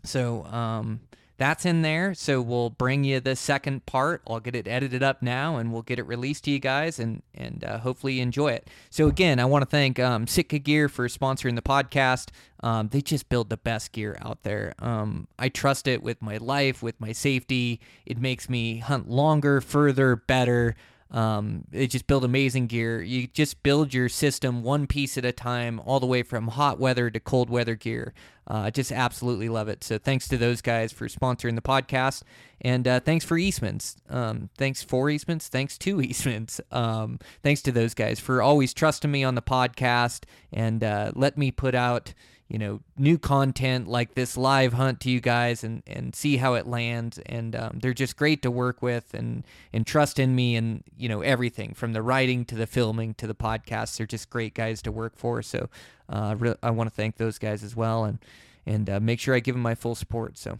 So, 0.03 0.45
um, 0.45 1.01
that's 1.39 1.65
in 1.65 1.81
there. 1.81 2.13
So 2.13 2.41
we'll 2.41 2.69
bring 2.69 3.03
you 3.03 3.19
the 3.19 3.35
second 3.35 3.85
part. 3.85 4.21
I'll 4.27 4.39
get 4.39 4.55
it 4.55 4.67
edited 4.67 5.01
up 5.01 5.21
now, 5.21 5.57
and 5.57 5.73
we'll 5.73 5.81
get 5.81 5.97
it 5.97 6.03
released 6.03 6.43
to 6.43 6.51
you 6.51 6.59
guys, 6.59 6.99
and 6.99 7.23
and 7.33 7.63
uh, 7.63 7.79
hopefully 7.79 8.13
you 8.15 8.21
enjoy 8.21 8.49
it. 8.49 8.67
So 8.89 9.07
again, 9.07 9.39
I 9.39 9.45
want 9.45 9.63
to 9.63 9.69
thank 9.69 9.99
um, 9.99 10.27
Sitka 10.27 10.59
Gear 10.59 10.89
for 10.89 11.07
sponsoring 11.07 11.55
the 11.55 11.61
podcast. 11.61 12.29
Um, 12.61 12.89
they 12.89 13.01
just 13.01 13.29
build 13.29 13.49
the 13.49 13.57
best 13.57 13.91
gear 13.93 14.17
out 14.21 14.43
there. 14.43 14.73
Um, 14.79 15.27
I 15.39 15.49
trust 15.49 15.87
it 15.87 16.03
with 16.03 16.21
my 16.21 16.37
life, 16.37 16.83
with 16.83 16.99
my 16.99 17.13
safety. 17.13 17.79
It 18.05 18.19
makes 18.19 18.49
me 18.49 18.79
hunt 18.79 19.09
longer, 19.09 19.61
further, 19.61 20.15
better. 20.15 20.75
Um, 21.11 21.63
they 21.69 21.87
just 21.87 22.05
build 22.05 22.23
amazing 22.23 22.67
gear. 22.67 23.01
You 23.01 23.27
just 23.27 23.63
build 23.63 23.93
your 23.93 24.09
system 24.09 24.61
one 24.61 24.85
piece 24.85 25.17
at 25.17 25.25
a 25.25 25.31
time, 25.31 25.81
all 25.85 25.99
the 25.99 26.05
way 26.05 26.21
from 26.21 26.49
hot 26.49 26.79
weather 26.79 27.09
to 27.09 27.19
cold 27.19 27.49
weather 27.49 27.75
gear. 27.75 28.13
Uh, 28.47 28.69
just 28.71 28.91
absolutely 28.91 29.49
love 29.49 29.67
it. 29.67 29.83
So 29.83 29.97
thanks 29.97 30.27
to 30.27 30.37
those 30.37 30.61
guys 30.61 30.91
for 30.91 31.07
sponsoring 31.07 31.55
the 31.55 31.61
podcast, 31.61 32.23
and 32.61 32.87
uh, 32.87 32.99
thanks 32.99 33.25
for 33.25 33.37
Eastman's. 33.37 33.97
Um, 34.09 34.49
thanks 34.57 34.83
for 34.83 35.09
Eastman's. 35.09 35.47
Thanks 35.47 35.77
to 35.79 36.01
Eastman's. 36.01 36.61
Um, 36.71 37.19
thanks 37.43 37.61
to 37.63 37.71
those 37.71 37.93
guys 37.93 38.19
for 38.19 38.41
always 38.41 38.73
trusting 38.73 39.11
me 39.11 39.23
on 39.23 39.35
the 39.35 39.41
podcast 39.41 40.25
and 40.51 40.83
uh, 40.83 41.11
let 41.15 41.37
me 41.37 41.51
put 41.51 41.75
out 41.75 42.13
you 42.49 42.57
know 42.57 42.81
new 42.97 43.17
content 43.17 43.87
like 43.87 44.15
this 44.15 44.35
live 44.35 44.73
hunt 44.73 44.99
to 45.01 45.09
you 45.09 45.21
guys 45.21 45.63
and 45.63 45.83
and 45.85 46.15
see 46.15 46.37
how 46.37 46.55
it 46.55 46.67
lands. 46.67 47.19
And 47.27 47.55
um, 47.55 47.79
they're 47.79 47.93
just 47.93 48.17
great 48.17 48.41
to 48.41 48.51
work 48.51 48.81
with 48.81 49.13
and 49.13 49.43
and 49.71 49.85
trust 49.85 50.19
in 50.19 50.35
me 50.35 50.55
and 50.55 50.83
you 50.97 51.07
know 51.07 51.21
everything 51.21 51.73
from 51.73 51.93
the 51.93 52.01
writing 52.01 52.43
to 52.45 52.55
the 52.55 52.67
filming 52.67 53.13
to 53.15 53.27
the 53.27 53.35
podcasts. 53.35 53.97
They're 53.97 54.07
just 54.07 54.29
great 54.29 54.55
guys 54.55 54.81
to 54.81 54.91
work 54.91 55.15
for. 55.15 55.41
So 55.43 55.69
uh, 56.09 56.35
re- 56.37 56.55
I 56.63 56.71
want 56.71 56.89
to 56.89 56.95
thank 56.95 57.17
those 57.17 57.37
guys 57.37 57.63
as 57.63 57.75
well 57.75 58.03
and 58.03 58.17
and 58.65 58.89
uh, 58.89 58.99
make 58.99 59.19
sure 59.19 59.35
I 59.35 59.39
give 59.39 59.55
them 59.55 59.61
my 59.61 59.75
full 59.75 59.95
support. 59.95 60.37
So 60.37 60.57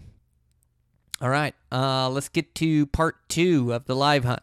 all 1.22 1.30
right 1.30 1.53
uh, 1.72 2.10
let's 2.10 2.30
get 2.30 2.56
to 2.56 2.86
part 2.88 3.18
two 3.28 3.74
of 3.74 3.86
the 3.86 3.95
live 3.95 4.24
hunt 4.24 4.41